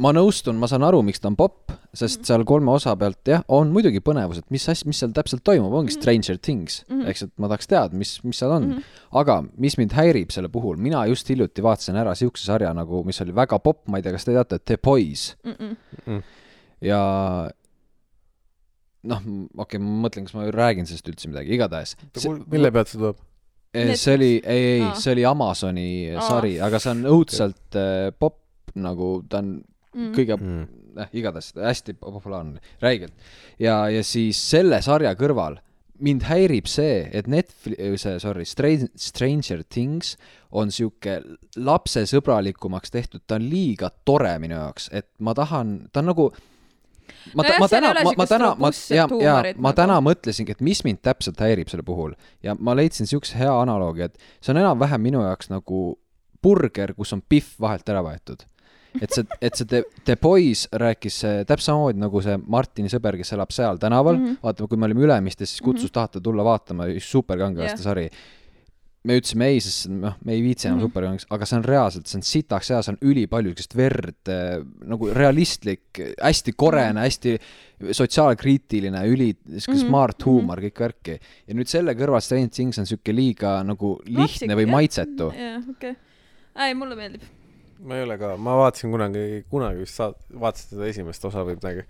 ma 0.00 0.12
nõustun, 0.16 0.56
ma 0.56 0.66
saan 0.66 0.82
aru, 0.82 1.02
miks 1.06 1.20
ta 1.20 1.28
on 1.28 1.36
popp, 1.36 1.70
sest 1.94 2.24
seal 2.24 2.44
kolme 2.48 2.72
osa 2.72 2.96
pealt 2.96 3.28
jah, 3.28 3.44
on 3.48 3.70
muidugi 3.70 4.00
põnevus, 4.00 4.38
et 4.40 4.50
mis 4.50 4.66
asja, 4.68 4.88
mis 4.88 4.98
seal 4.98 5.12
täpselt 5.12 5.44
toimub, 5.44 5.72
ongi 5.72 5.92
Stranger 5.92 6.38
Things 6.38 6.84
mm. 6.88 6.96
-hmm. 6.96 7.08
eks, 7.10 7.22
et 7.22 7.32
ma 7.36 7.48
tahaks 7.52 7.66
teada, 7.66 7.96
mis, 7.96 8.16
mis 8.24 8.38
seal 8.38 8.50
on 8.50 8.66
mm. 8.66 8.72
-hmm. 8.72 9.06
aga 9.22 9.44
mis 9.56 9.78
mind 9.78 9.92
häirib 9.92 10.30
selle 10.30 10.48
puhul, 10.48 10.76
mina 10.76 11.06
just 11.06 11.28
hiljuti 11.28 11.62
vaatasin 11.62 11.96
ära 11.96 12.14
siukse 12.14 12.44
sarja 12.44 12.74
nagu, 12.74 13.04
mis 13.04 13.20
oli 13.20 13.34
väga 13.34 13.58
popp, 13.58 13.88
ma 13.88 13.98
ei 13.98 14.02
tea, 14.02 14.12
kas 14.12 14.24
te 14.24 14.32
teate, 14.32 14.58
The 14.58 14.78
Boys 14.82 15.36
ja 16.80 17.00
noh, 19.08 19.24
okei 19.24 19.78
okay,, 19.78 19.80
ma 19.80 19.96
mõtlen, 20.06 20.28
kas 20.28 20.36
ma 20.36 20.46
räägin 20.52 20.88
sellest 20.88 21.08
üldse 21.08 21.30
midagi, 21.30 21.54
igatahes. 21.56 21.96
mille 22.50 22.72
pealt 22.74 22.92
see 22.92 23.00
tuleb? 23.00 23.26
see 23.70 24.14
oli, 24.18 24.30
ei, 24.42 24.64
ei 24.74 24.84
Aa., 24.84 24.94
see 24.98 25.12
oli 25.14 25.24
Amazoni 25.30 25.88
Aa. 26.10 26.26
sari, 26.26 26.56
aga 26.60 26.80
see 26.82 26.94
on 26.96 27.04
õudselt 27.12 27.78
äh, 27.78 28.08
popp, 28.18 28.40
nagu 28.74 29.20
ta 29.30 29.44
on 29.44 29.60
Mm. 29.90 30.12
kõige, 30.14 30.36
noh, 30.38 31.14
igatahes 31.18 31.50
hästi 31.58 31.96
populaarne, 31.98 32.60
räigelt. 32.82 33.12
ja, 33.58 33.88
ja 33.90 34.04
siis 34.06 34.38
selle 34.38 34.78
sarja 34.86 35.16
kõrval 35.18 35.58
mind 36.00 36.22
häirib 36.28 36.68
see, 36.70 37.08
et 37.12 37.26
Netflix, 37.28 38.04
see, 38.04 38.20
sorry, 38.22 38.46
Stranger 38.46 39.64
Things 39.68 40.14
on 40.56 40.70
sihuke 40.72 41.18
lapsesõbralikumaks 41.58 42.94
tehtud, 42.94 43.24
ta 43.26 43.36
on 43.36 43.48
liiga 43.50 43.90
tore 44.06 44.32
minu 44.40 44.56
jaoks, 44.56 44.88
et 44.94 45.10
ma 45.18 45.34
tahan, 45.36 45.90
ta 45.92 46.00
on 46.00 46.10
nagu 46.12 46.30
ma 47.34 47.44
Nojah, 47.44 47.58
ma 47.60 47.68
täna 47.68 47.92
ma, 47.94 48.12
ma 48.16 48.26
täna, 48.26 48.44
ma, 48.44 48.70
robustset 48.70 48.96
ja, 48.96 49.06
ja 49.22 49.34
ma 49.56 49.70
nagu. 49.70 49.76
täna 49.80 49.98
mõtlesingi, 50.04 50.56
et 50.56 50.62
mis 50.64 50.82
mind 50.86 51.02
täpselt 51.06 51.40
häirib 51.40 51.70
selle 51.72 51.84
puhul 51.86 52.14
ja 52.46 52.56
ma 52.58 52.76
leidsin 52.78 53.08
siukse 53.10 53.38
hea 53.38 53.52
analoogi, 53.52 54.08
et 54.08 54.16
see 54.40 54.54
on 54.54 54.62
enam-vähem 54.62 55.02
minu 55.02 55.24
jaoks 55.26 55.52
nagu 55.52 55.98
burger, 56.42 56.94
kus 56.96 57.12
on 57.16 57.22
pihv 57.22 57.52
vahelt 57.60 57.92
ära 57.92 58.02
võetud. 58.04 58.46
et 59.00 59.12
see, 59.14 59.22
et 59.38 59.54
see 59.54 59.68
The, 59.70 59.84
The 60.04 60.16
Boys 60.18 60.64
rääkis 60.72 61.20
äh, 61.22 61.36
täpselt 61.46 61.68
samamoodi 61.68 62.00
nagu 62.02 62.22
see 62.24 62.40
Martini 62.50 62.90
sõber, 62.90 63.20
kes 63.20 63.36
elab 63.36 63.52
seal 63.54 63.78
tänaval 63.78 64.16
mm. 64.16 64.26
-hmm. 64.26 64.42
vaata, 64.42 64.66
kui 64.66 64.78
me 64.78 64.88
olime 64.88 65.06
Ülemistes, 65.06 65.52
siis 65.52 65.62
kutsus 65.62 65.84
mm 65.84 65.88
-hmm. 65.88 65.94
tahate 65.94 66.20
tulla 66.20 66.44
vaatama, 66.44 66.88
superkangelaste 66.98 67.78
Jah. 67.78 67.84
sari 67.84 68.10
me 69.04 69.14
ütlesime 69.16 69.46
ei, 69.48 69.60
sest 69.64 69.86
noh, 69.88 70.16
me 70.24 70.34
ei 70.36 70.42
viitsi 70.44 70.66
enam 70.68 70.76
mm 70.76 70.82
Mhm. 70.82 70.86
-hmm. 70.86 70.92
superkangest, 70.92 71.26
aga 71.32 71.46
see 71.46 71.56
on 71.56 71.64
reaalselt, 71.64 72.06
see 72.06 72.18
on 72.18 72.22
sitaks 72.22 72.68
hea, 72.70 72.82
seal 72.82 72.96
on 73.00 73.08
ülipalju 73.10 73.52
siukest 73.54 73.76
verd 73.76 74.28
äh, 74.28 74.60
nagu 74.84 75.08
realistlik, 75.16 76.00
hästi 76.22 76.52
korene 76.52 76.92
mm, 76.92 76.96
-hmm. 76.96 77.02
hästi 77.08 77.94
sotsiaalkriitiline, 77.96 79.00
üli 79.08 79.30
siuke 79.32 79.56
mm 79.56 79.58
Mhm. 79.58 79.80
-hmm. 79.80 79.88
smart 79.88 80.24
huumor, 80.26 80.58
kõik 80.60 80.80
värki. 80.80 81.18
ja 81.48 81.54
nüüd 81.54 81.68
selle 81.68 81.94
kõrval 81.94 82.20
Stranger 82.20 82.50
Things 82.50 82.78
on 82.78 82.86
siuke 82.86 83.12
liiga 83.14 83.62
nagu 83.64 84.00
lihtne 84.04 84.54
või 84.56 84.66
maitsetu. 84.68 85.32
jah, 85.36 85.62
okei. 85.70 85.96
ei, 86.66 86.74
mulle 86.74 86.96
meeldib. 86.96 87.22
ma 87.82 87.96
ei 87.96 88.02
ole 88.02 88.18
ka, 88.18 88.36
ma 88.36 88.56
vaatasin 88.56 88.90
kunagi, 88.92 89.44
kunagi 89.50 89.78
vist 89.80 89.96
saad-, 89.96 90.18
vaatasin 90.40 90.68
seda 90.76 90.86
esimest 90.86 91.24
osa 91.24 91.38
või 91.44 91.56
midagi. 91.56 91.86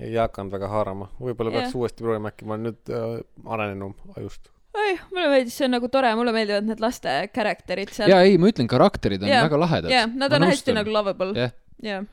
ei 0.00 0.14
hakanud 0.16 0.50
väga 0.52 0.68
haarama, 0.68 1.08
võib-olla 1.20 1.50
peaks 1.52 1.70
Jah. 1.70 1.76
uuesti 1.76 2.02
proovima, 2.02 2.28
äkki 2.32 2.44
ma 2.44 2.54
olen 2.54 2.66
nüüd 2.72 2.90
äh, 2.90 3.20
arenenum 3.46 3.94
ajust. 4.16 4.48
ei, 4.78 4.98
mulle 5.10 5.28
meeldis, 5.32 5.56
see 5.58 5.66
on 5.66 5.74
nagu 5.76 5.90
tore, 5.92 6.12
mulle 6.18 6.34
meeldivad 6.34 6.68
need 6.68 6.82
laste 6.82 7.16
karakterid 7.34 7.92
seal. 7.94 8.12
ja 8.12 8.20
ei, 8.26 8.38
ma 8.40 8.50
ütlen, 8.52 8.68
karakterid 8.70 9.24
on 9.24 9.32
Jaa. 9.32 9.44
väga 9.48 9.60
lahedad. 9.64 9.94
jaa, 9.94 10.06
nad 10.10 10.36
on 10.36 10.46
hästi 10.46 10.76
nagu 10.76 10.94
lovable. 10.94 11.34
jah, 11.38 11.54
jah. 11.84 12.06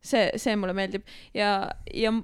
see, 0.00 0.28
see 0.42 0.54
mulle 0.58 0.76
meeldib 0.78 1.06
ja, 1.36 1.56
ja 1.94 2.14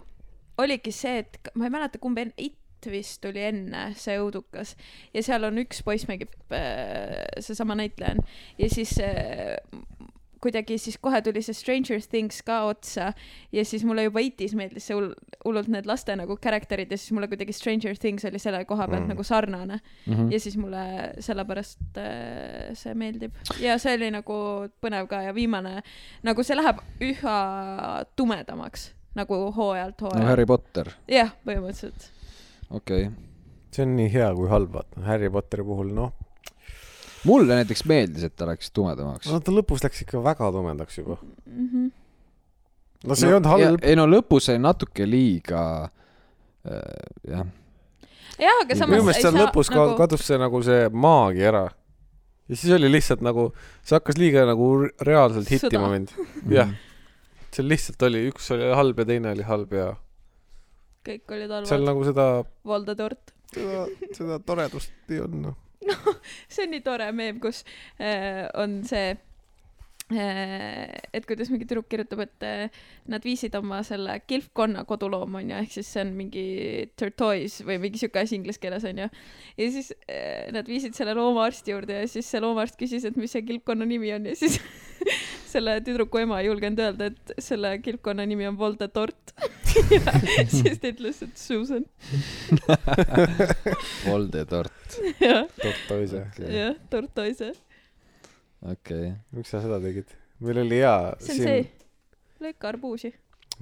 oligi 0.58 0.94
see, 0.94 1.24
et 1.24 1.52
ma 1.54 1.68
ei 1.68 1.74
mäleta, 1.74 2.00
kumb 2.02 2.18
enne, 2.22 2.34
It 2.38 2.86
vist 2.86 3.18
tuli 3.24 3.42
enne, 3.42 3.88
see 3.98 4.14
õudukas. 4.22 4.76
ja 5.14 5.22
seal 5.26 5.48
on 5.48 5.58
üks 5.64 5.82
poiss 5.86 6.06
mängib 6.10 6.30
äh,, 6.54 7.26
seesama 7.42 7.74
näitleja 7.78 8.14
on. 8.14 8.22
ja 8.62 8.68
siis 8.70 8.94
äh, 9.02 9.56
kuidagi 10.40 10.78
siis 10.78 10.98
kohe 11.02 11.20
tuli 11.22 11.42
see 11.42 11.54
Stranger 11.56 12.00
Things 12.10 12.42
ka 12.46 12.60
otsa 12.70 13.12
ja 13.52 13.64
siis 13.64 13.84
mulle 13.84 14.04
juba 14.08 14.20
Itis 14.24 14.54
meeldis 14.58 14.86
see 14.88 14.96
hull, 14.96 15.12
hullult 15.44 15.68
need 15.72 15.86
laste 15.86 16.14
nagu 16.16 16.36
karakterid 16.40 16.90
ja 16.90 16.98
siis 16.98 17.12
mulle 17.16 17.28
kuidagi 17.28 17.52
Stranger 17.56 17.96
Things 17.98 18.24
oli 18.28 18.38
selle 18.42 18.64
koha 18.64 18.86
pealt 18.86 18.98
Mm. 19.02 19.04
mm. 19.06 19.14
nagu 19.14 19.24
sarnane 19.24 19.80
Mhm. 20.06 20.30
ja 20.32 20.40
siis 20.40 20.56
mulle 20.56 20.84
sellepärast 21.20 21.98
äh, 21.98 22.74
see 22.74 22.94
meeldib 22.94 23.32
ja 23.60 23.78
see 23.78 23.94
oli 23.98 24.10
nagu 24.10 24.34
põnev 24.82 25.06
ka 25.08 25.22
ja 25.22 25.34
viimane 25.34 25.82
nagu 26.22 26.42
see 26.44 26.56
läheb 26.56 26.82
üha 27.00 27.38
tumedamaks 28.16 28.92
nagu 29.18 29.34
hooajalt 29.56 30.00
nagu 30.00 30.10
hooajale 30.12 30.30
Harry 30.30 30.46
Potter, 30.46 30.90
jah 31.08 31.32
põhimõtteliselt 31.46 32.10
okei 32.70 33.06
okay.. 33.08 33.14
see 33.72 33.82
on 33.86 33.96
nii 33.96 34.10
hea 34.12 34.28
kui 34.34 34.48
halb, 34.50 34.72
vaata. 34.74 35.00
Harry 35.06 35.30
Potteri 35.30 35.64
puhul, 35.64 35.90
noh, 35.94 36.12
mulle 37.26 37.60
näiteks 37.60 37.84
meeldis, 37.88 38.26
et 38.28 38.36
ta 38.38 38.48
läks 38.48 38.72
tumedamaks 38.74 39.30
no 39.30 39.40
ta 39.44 39.54
lõpus 39.54 39.84
läks 39.84 40.04
ikka 40.04 40.22
väga 40.24 40.50
tumedaks 40.54 41.00
juba. 41.00 41.18
Mhm. 41.46 41.88
no 43.04 43.18
see 43.18 43.26
no, 43.26 43.30
ei 43.30 43.38
olnud 43.38 43.50
halb. 43.52 43.86
ei 43.86 43.98
no 43.98 44.06
lõpus 44.10 44.50
oli 44.52 44.62
natuke 44.62 45.06
liiga 45.08 45.62
äh, 46.68 46.80
jah, 47.32 47.46
jah, 48.38 48.62
aga 48.64 48.78
samas 48.78 48.94
minu 48.94 49.08
meelest 49.08 49.26
seal 49.26 49.38
lõpus 49.38 49.72
nagu... 49.74 49.96
kadus 50.00 50.26
see 50.28 50.40
nagu 50.40 50.62
see 50.66 50.88
maagia 51.06 51.52
ära. 51.52 51.64
ja 52.48 52.58
siis 52.58 52.74
oli 52.78 52.90
lihtsalt 52.92 53.24
nagu, 53.26 53.50
see 53.82 53.98
hakkas 53.98 54.20
liiga 54.20 54.44
nagu 54.48 54.72
reaalselt 55.06 55.50
hittima 55.52 55.90
mind. 55.94 56.12
jah, 56.52 56.74
seal 57.54 57.70
lihtsalt 57.70 58.04
oli, 58.10 58.28
üks 58.32 58.52
oli 58.54 58.70
halb 58.82 59.02
ja 59.02 59.08
teine 59.08 59.34
oli 59.36 59.48
halb 59.48 59.74
ja 59.74 59.94
kõik 61.08 61.32
olid 61.34 61.48
seal 61.50 61.64
halvad. 61.64 61.88
nagu 61.90 62.04
seda, 62.08 62.26
Voldemort. 62.68 63.32
seda, 63.54 63.86
seda 64.16 64.38
toredust 64.44 65.12
ei 65.12 65.22
olnud, 65.24 65.48
noh. 65.48 65.56
see 66.48 66.64
on 66.64 66.72
nii 66.74 66.84
tore 66.84 67.10
meem, 67.12 67.40
kus 67.42 67.64
äh, 67.98 68.46
on 68.54 68.82
see 68.88 69.16
et 70.08 71.26
kuidas 71.28 71.50
mingi 71.52 71.66
tüdruk 71.68 71.88
kirjutab, 71.92 72.22
et 72.24 72.44
äh, 72.46 72.76
nad 73.12 73.24
viisid 73.24 73.52
oma 73.58 73.82
selle 73.84 74.14
kilpkonna 74.24 74.86
kodulooma 74.88 75.42
onju, 75.42 75.58
ehk 75.60 75.74
siis 75.74 75.90
see 75.92 76.04
on 76.06 76.14
mingi 76.16 76.44
tortoise 76.96 77.66
või 77.68 77.76
mingi 77.82 78.00
siuke 78.00 78.22
asi 78.22 78.38
inglise 78.38 78.62
keeles 78.62 78.86
onju. 78.88 79.10
ja 79.58 79.70
siis 79.74 79.92
äh, 80.08 80.48
nad 80.56 80.68
viisid 80.68 80.96
selle 80.96 81.12
loomaarsti 81.18 81.74
juurde 81.74 82.00
ja 82.00 82.08
siis 82.08 82.30
see 82.30 82.40
loomaarst 82.40 82.80
küsis, 82.80 83.04
et 83.04 83.20
mis 83.20 83.36
see 83.36 83.44
kilpkonna 83.44 83.88
nimi 83.88 84.14
on 84.16 84.30
ja 84.30 84.36
siis 84.38 84.56
selle 85.52 85.76
tüdruku 85.84 86.22
ema 86.24 86.40
ei 86.40 86.48
julgenud 86.48 86.80
öelda, 86.86 87.12
et 87.12 87.36
selle 87.44 87.76
kilpkonna 87.84 88.24
nimi 88.28 88.48
on 88.48 88.56
Voldemort. 88.58 89.34
siis 90.56 90.80
ta 90.80 90.90
ütles, 90.90 91.22
et 91.24 91.36
Susan. 91.38 91.84
Voldemort, 94.08 95.00
jah, 95.20 95.44
tortoise. 95.60 96.26
jah, 96.48 96.76
tortoise. 96.92 97.52
okei. 98.62 99.12
miks 99.36 99.52
sa 99.52 99.62
seda 99.62 99.78
tegid? 99.82 100.10
meil 100.40 100.62
oli 100.62 100.80
hea 100.80 100.94
see 101.22 101.34
on 101.34 101.48
see, 101.48 101.62
lõika 102.42 102.70
arbuusi. 102.72 103.12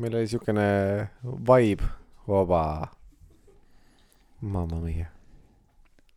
meil 0.00 0.16
oli 0.18 0.28
siukene 0.30 0.66
vibe, 1.24 1.88
vaba. 2.28 2.62
Mamma 4.40 4.80
mia. 4.82 5.08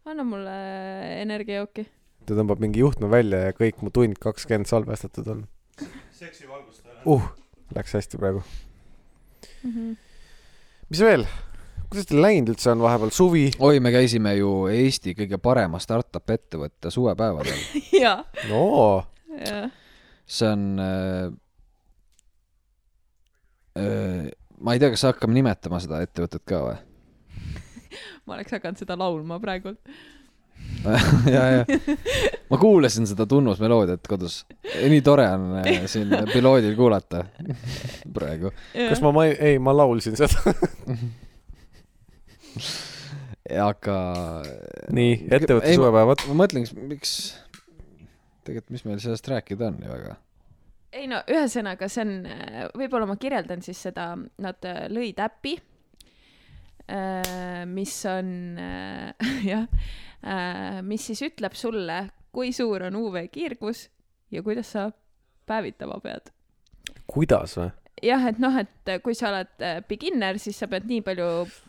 anna 0.06 0.26
mulle 0.28 0.56
energiajooki. 1.22 1.88
ta 2.26 2.38
tõmbab 2.38 2.64
mingi 2.64 2.84
juhtme 2.84 3.12
välja 3.12 3.46
ja 3.50 3.58
kõik 3.58 3.84
mu 3.84 3.92
tund 3.96 4.20
kakskümmend 4.22 4.70
salvestatud 4.70 5.28
on. 5.36 5.46
uh, 7.06 7.30
läks 7.76 7.96
hästi 8.00 8.20
praegu. 8.22 8.44
Mhm. 9.64 9.94
mis 10.90 11.04
veel? 11.04 11.28
Kuidas 11.90 12.10
teil 12.10 12.22
läinud 12.22 12.54
üldse 12.54 12.72
on 12.74 12.84
vahepeal, 12.84 13.12
suvi? 13.14 13.46
oi, 13.66 13.80
me 13.84 13.92
käisime 13.94 14.36
ju 14.38 14.52
Eesti 14.72 15.16
kõige 15.18 15.40
parema 15.42 15.82
startup 15.82 16.30
ettevõtte 16.36 16.92
suvepäevadel. 16.94 17.64
jaa, 18.04 18.20
no 18.52 18.66
jah. 19.40 19.72
see 20.30 20.52
on 20.54 20.68
äh,. 20.84 21.32
Äh, 23.80 24.30
ma 24.60 24.76
ei 24.76 24.82
tea, 24.82 24.92
kas 24.92 25.06
hakkame 25.08 25.38
nimetama 25.38 25.80
seda 25.80 26.02
ettevõtet 26.04 26.44
ka 26.50 26.62
või? 26.66 26.80
ma 28.28 28.38
oleks 28.38 28.58
hakanud 28.58 28.82
seda 28.82 28.98
laulma 29.00 29.40
praegult. 29.42 29.80
ja, 31.30 31.44
ja 31.54 31.62
ma 32.52 32.58
kuulasin 32.60 33.08
seda 33.08 33.26
tunnusmeloodiat 33.30 34.06
kodus. 34.10 34.42
nii 34.76 35.02
tore 35.06 35.26
on 35.32 35.48
äh, 35.62 35.88
siin 35.90 36.12
piloodil 36.34 36.76
kuulata 36.78 37.24
praegu. 38.14 38.54
kas 38.76 39.02
ma 39.06 39.14
main-, 39.16 39.40
ei, 39.40 39.58
ma 39.64 39.74
laulsin 39.74 40.20
seda. 40.20 40.54
aga. 43.70 43.98
nii, 44.96 45.14
ettevõtte 45.30 45.76
suvepäevad. 45.76 46.26
ma 46.30 46.38
mõtlen, 46.44 46.68
miks, 46.90 47.14
tegelikult, 48.48 48.74
mis 48.76 48.86
meil 48.88 49.02
sellest 49.04 49.30
rääkida 49.32 49.70
on 49.70 49.80
ju 49.84 49.94
väga. 49.94 50.16
ei 50.94 51.10
no 51.12 51.22
ühesõnaga, 51.30 51.90
see 51.92 52.06
on, 52.06 52.14
võib-olla 52.78 53.10
ma 53.10 53.18
kirjeldan 53.22 53.66
siis 53.66 53.82
seda, 53.90 54.12
nad 54.42 54.70
äh, 54.70 54.86
lõid 54.92 55.22
äpi, 55.24 55.58
mis 57.70 57.96
on 58.10 58.32
äh, 58.58 59.28
jah, 59.52 59.68
mis 60.82 61.06
siis 61.12 61.22
ütleb 61.28 61.54
sulle, 61.56 62.02
kui 62.34 62.50
suur 62.54 62.88
on 62.90 62.98
UV 62.98 63.28
kiirgus 63.32 63.88
ja 64.34 64.42
kuidas 64.46 64.74
sa 64.74 64.90
päevitama 65.50 66.00
pead. 66.04 66.34
kuidas 67.10 67.58
või? 67.58 67.70
jah, 68.06 68.26
et 68.30 68.40
noh, 68.42 68.56
et 68.60 68.92
kui 69.04 69.16
sa 69.18 69.32
oled 69.32 69.66
äh, 69.66 69.80
beginner, 69.90 70.38
siis 70.42 70.60
sa 70.60 70.68
pead 70.72 70.88
nii 70.90 71.02
palju 71.06 71.28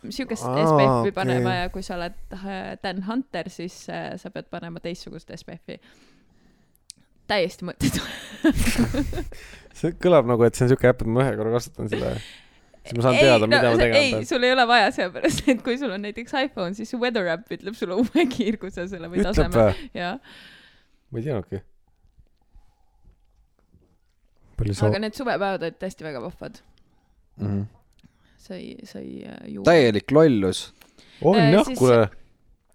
siukest 0.09 0.45
SPF-i 0.45 0.85
okei. 0.87 1.15
panema 1.15 1.55
ja 1.61 1.71
kui 1.73 1.83
sa 1.85 1.97
oled 1.97 2.17
äh, 2.37 2.75
Dan 2.83 3.03
Hunter, 3.07 3.49
siis 3.53 3.83
äh, 3.91 4.13
sa 4.21 4.31
pead 4.33 4.49
panema 4.53 4.81
teistsugust 4.83 5.31
SPF-i. 5.35 5.79
täiesti 7.31 7.67
mõttetu. 7.67 8.03
see 9.79 9.95
kõlab 10.03 10.29
nagu, 10.29 10.45
et 10.47 10.57
see 10.57 10.67
on 10.67 10.73
siuke 10.73 10.91
äpp, 10.91 11.03
et 11.05 11.11
ma 11.11 11.25
ühe 11.25 11.35
korra 11.39 11.55
kasutan 11.55 11.91
seda. 11.91 12.13
siis 12.83 12.97
ma 12.97 13.07
saan 13.07 13.19
teada, 13.19 13.47
mida 13.47 13.73
ma 13.73 13.79
tegema 13.79 14.03
ei, 14.03 14.13
pean. 14.17 14.29
sul 14.29 14.47
ei 14.47 14.55
ole 14.55 14.67
vaja, 14.67 14.93
sellepärast 14.97 15.51
et 15.55 15.65
kui 15.65 15.79
sul 15.81 15.95
on 15.95 16.07
näiteks 16.07 16.37
iPhone, 16.45 16.75
siis 16.77 16.91
su 16.91 16.99
weather 17.01 17.31
äpp 17.37 17.57
ütleb 17.57 17.77
sulle 17.79 17.99
uue 18.03 18.27
kiirguse 18.35 18.87
selle 18.91 19.11
või 19.11 19.25
taseme. 19.27 19.67
jah, 19.97 20.19
ma 21.11 21.21
ei 21.21 21.27
teadnudki. 21.29 21.63
Palju 24.61 24.77
sa 24.77 24.87
aga, 24.91 25.03
need 25.03 25.17
suvepäevad 25.17 25.67
olid 25.67 25.77
tõesti 25.81 26.07
väga 26.07 26.23
vahvad. 26.23 26.61
mm. 27.37 27.51
-hmm. 27.51 27.67
sai, 28.37 28.63
sai 28.83 29.05
äh, 29.25 29.43
juua. 29.57 29.65
täielik 29.67 30.11
lollus. 30.11 30.71
on 31.21 31.39
Äh, 31.39 31.53
jah, 31.53 31.65
siis- 31.65 31.79
kuule. 31.79 32.09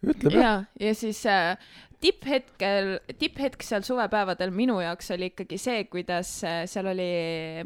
ütleb 0.06 0.32
jah. 0.32 0.42
ja, 0.42 0.64
ja 0.88 0.94
siis 0.94 1.24
äh, 1.26 1.56
tipphetkel, 2.00 2.98
tipphetk 3.18 3.64
seal 3.64 3.84
suvepäevadel 3.86 4.52
minu 4.54 4.78
jaoks 4.82 5.10
oli 5.16 5.30
ikkagi 5.32 5.58
see, 5.60 5.84
kuidas 5.90 6.32
äh, 6.44 6.64
seal 6.70 6.90
oli 6.92 7.08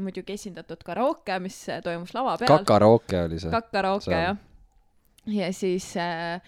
muidugi 0.03 0.37
esindatud 0.39 0.85
karaoke, 0.87 1.39
mis 1.43 1.59
äh, 1.69 1.83
toimus 1.85 2.15
lava 2.15 2.37
peal. 2.39 2.53
kakarooke 2.61 3.25
oli 3.27 3.41
see. 3.43 3.63
karaoke 3.73 4.11
seal. 4.11 4.23
jah. 4.29 4.41
ja 5.41 5.53
siis 5.53 5.91
äh, 6.01 6.41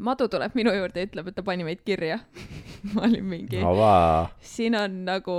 Madu 0.00 0.26
tuleb 0.32 0.54
minu 0.56 0.72
juurde 0.74 1.02
ja 1.02 1.06
ütleb, 1.06 1.28
et 1.28 1.36
ta 1.36 1.42
pani 1.44 1.64
meid 1.66 1.82
kirja. 1.86 2.18
ma 2.94 3.04
olin 3.04 3.26
mingi, 3.28 3.60
avaa. 3.64 4.30
siin 4.40 4.74
on 4.78 5.02
nagu 5.04 5.34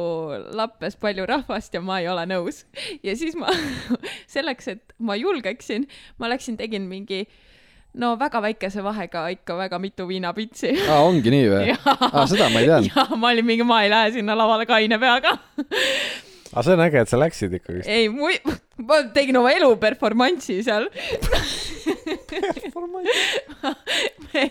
lappes 0.53 0.97
palju 1.01 1.25
rahvast 1.29 1.73
ja 1.73 1.81
ma 1.81 1.99
ei 2.01 2.09
ole 2.11 2.27
nõus. 2.29 2.63
ja 3.03 3.15
siis 3.17 3.37
ma 3.39 3.49
selleks, 4.35 4.67
et 4.75 4.93
ma 4.99 5.17
julgeksin, 5.17 5.87
ma 6.21 6.29
läksin, 6.31 6.59
tegin 6.59 6.85
mingi 6.89 7.25
no 7.97 8.13
väga 8.19 8.41
väikese 8.45 8.83
vahega 8.85 9.25
ikka 9.33 9.57
väga 9.57 9.79
mitu 9.81 10.07
viinapitsi. 10.07 10.75
aa, 10.87 11.01
ongi 11.07 11.33
nii 11.33 11.47
või? 11.51 11.77
aa, 12.13 12.25
seda 12.29 12.51
ma 12.53 12.61
ei 12.61 12.69
teadnud. 12.69 12.91
ja 12.93 13.07
ma 13.17 13.31
olin 13.33 13.47
mingi, 13.47 13.67
ma 13.67 13.81
ei 13.85 13.91
lähe 13.91 14.13
sinna 14.19 14.37
lavale 14.37 14.67
kaine 14.69 14.99
peaga. 15.01 15.37
aga 16.53 16.63
see 16.67 16.77
on 16.77 16.85
äge, 16.85 17.03
et 17.03 17.11
sa 17.11 17.19
läksid 17.19 17.57
ikkagist. 17.59 17.89
ei, 17.89 18.07
ma 18.11 19.01
tegin 19.15 19.41
oma 19.41 19.51
elu 19.57 19.73
performance'i 19.81 20.61
seal. 20.67 20.87
Me, 24.33 24.45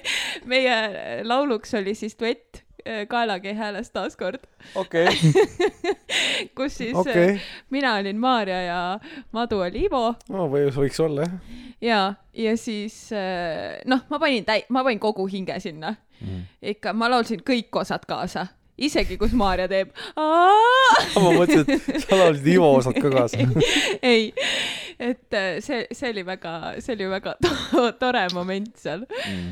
meie 0.51 0.77
lauluks 1.25 1.75
oli 1.79 1.95
siis 1.99 2.17
duett 2.19 2.63
äh, 2.87 3.07
Kaelakee 3.09 3.55
hääles 3.55 3.91
taaskord, 3.95 4.47
okei, 4.75 5.09
kus 6.57 6.79
siis 6.81 6.97
okei 6.97 7.25
okay.. 7.25 7.39
mina 7.71 7.95
olin 8.01 8.21
Maarja 8.21 8.63
ja 8.63 8.81
Madu 9.33 9.61
oli 9.65 9.87
Ivo 9.89 10.15
no 10.29 10.47
või 10.53 10.69
võiks 10.75 11.01
olla 11.05 11.27
jah. 11.27 11.35
ja, 11.81 12.01
ja 12.33 12.57
siis 12.61 13.03
äh, 13.13 13.81
noh, 13.91 14.07
ma 14.11 14.23
panin 14.23 14.47
täi-, 14.49 14.67
ma 14.69 14.85
panin 14.87 15.03
kogu 15.03 15.27
hinge 15.31 15.61
sinna. 15.61 15.97
Mhm. 16.21 16.41
ikka, 16.75 16.93
ma 16.93 17.09
laulsin 17.09 17.41
kõik 17.41 17.73
osad 17.81 18.05
kaasa, 18.09 18.47
isegi 18.81 19.17
kus 19.21 19.33
Maarja 19.37 19.69
teeb. 19.71 19.91
ma 21.25 21.33
mõtlesin, 21.37 21.67
et 21.69 22.05
sa 22.05 22.19
laulsid 22.19 22.51
Ivo 22.55 22.71
osad 22.79 23.01
ka 23.01 23.13
kaasa. 23.13 23.47
ei, 24.13 24.31
et 24.99 25.37
äh, 25.37 25.59
see, 25.65 25.85
see 25.97 26.13
oli 26.15 26.25
väga, 26.27 26.55
see 26.85 26.97
oli 26.97 27.11
väga 27.13 27.37
to 27.43 27.91
tore 28.01 28.27
moment 28.37 28.73
seal. 28.81 29.05
Mm. 29.25 29.51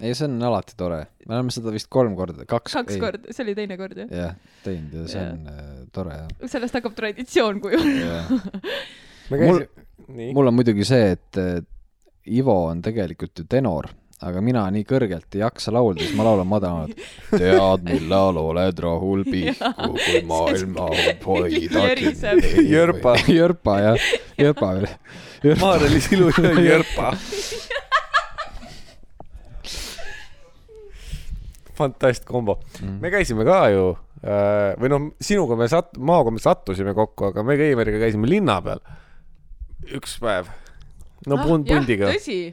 ei, 0.00 0.14
see 0.14 0.26
on 0.28 0.38
alati 0.50 0.76
tore. 0.80 1.02
me 1.26 1.36
oleme 1.38 1.54
seda 1.54 1.72
vist 1.74 1.90
kolm 1.92 2.16
korda, 2.18 2.46
kaks. 2.48 2.76
kaks 2.78 3.00
korda, 3.02 3.34
see 3.34 3.44
oli 3.46 3.56
teine 3.58 3.76
kord 3.80 3.98
ju. 4.00 4.08
jah, 4.14 4.36
teinud 4.64 4.96
ja 5.02 5.08
see 5.10 5.20
Jah. 5.20 5.34
on 5.34 5.50
äh, 5.52 5.74
tore 5.92 6.16
jah 6.16 6.48
sellest 6.54 6.78
hakkab 6.80 6.96
traditsioon 6.96 7.60
kujunema. 7.64 8.08
ja.. 8.08 8.22
Mul- 9.30 9.66
mul 10.34 10.50
on 10.50 10.56
muidugi 10.56 10.86
see, 10.88 11.12
et 11.14 11.38
äh, 11.38 11.60
Ivo 12.30 12.54
on 12.68 12.80
tegelikult 12.84 13.38
ju 13.40 13.44
tenor, 13.48 13.88
aga 14.20 14.42
mina 14.44 14.66
nii 14.72 14.84
kõrgelt 14.88 15.36
ei 15.36 15.42
jaksa 15.42 15.72
laulda, 15.74 16.04
siis 16.04 16.16
ma 16.18 16.26
laulan 16.28 16.48
madalamalt. 16.48 17.00
tead, 17.30 17.86
millal 17.88 18.40
oled 18.42 18.82
rahul 18.84 19.24
pihku, 19.24 19.72
kui 19.96 20.22
maailma 20.28 20.90
hoidad. 21.24 21.76
Löriseb. 21.78 22.44
Jörpa. 22.68 23.16
Jörpa 23.38 23.78
jah, 23.86 24.06
Jörpa 24.40 24.74
veel. 24.76 24.88
Maarja-Liis 25.60 26.10
Ilu 26.12 26.30
ja 26.36 26.54
Jörpa. 26.68 27.14
fantast 31.80 32.26
kombo. 32.28 32.58
me 33.00 33.08
käisime 33.08 33.44
ka 33.48 33.60
ju 33.72 33.84
äh, 34.20 34.74
või 34.76 34.90
noh, 34.92 35.04
sinuga 35.16 35.56
me 35.56 35.64
sat-, 35.72 35.96
Maaga 35.96 36.28
me 36.34 36.42
sattusime 36.42 36.92
kokku, 36.92 37.30
aga 37.30 37.44
me 37.46 37.56
Keimeriga 37.56 38.02
käisime 38.02 38.28
linna 38.28 38.58
peal 38.60 38.82
üks 39.96 40.18
päev. 40.20 40.50
no 41.26 41.38
pund 41.40 41.68
pundiga. 41.68 42.10
tõsi. 42.12 42.52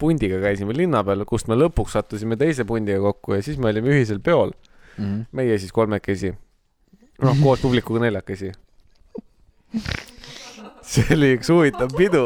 Pundiga 0.00 0.40
käisime 0.42 0.72
linna 0.76 1.02
peal, 1.04 1.24
kust 1.28 1.48
me 1.50 1.56
lõpuks 1.60 1.92
sattusime 1.98 2.36
teise 2.40 2.64
pundiga 2.68 3.00
kokku 3.04 3.36
ja 3.36 3.42
siis 3.44 3.58
me 3.60 3.68
olime 3.72 3.92
ühisel 3.94 4.18
peol, 4.24 4.52
Mhm. 4.98 5.20
meie 5.32 5.58
siis 5.58 5.72
kolmekesi. 5.72 6.32
noh, 7.22 7.36
koos 7.42 7.60
publikuga 7.60 8.00
neljakesi. 8.00 8.52
see 10.82 11.04
oli 11.14 11.34
üks 11.36 11.48
huvitav 11.52 11.92
pidu. 11.96 12.24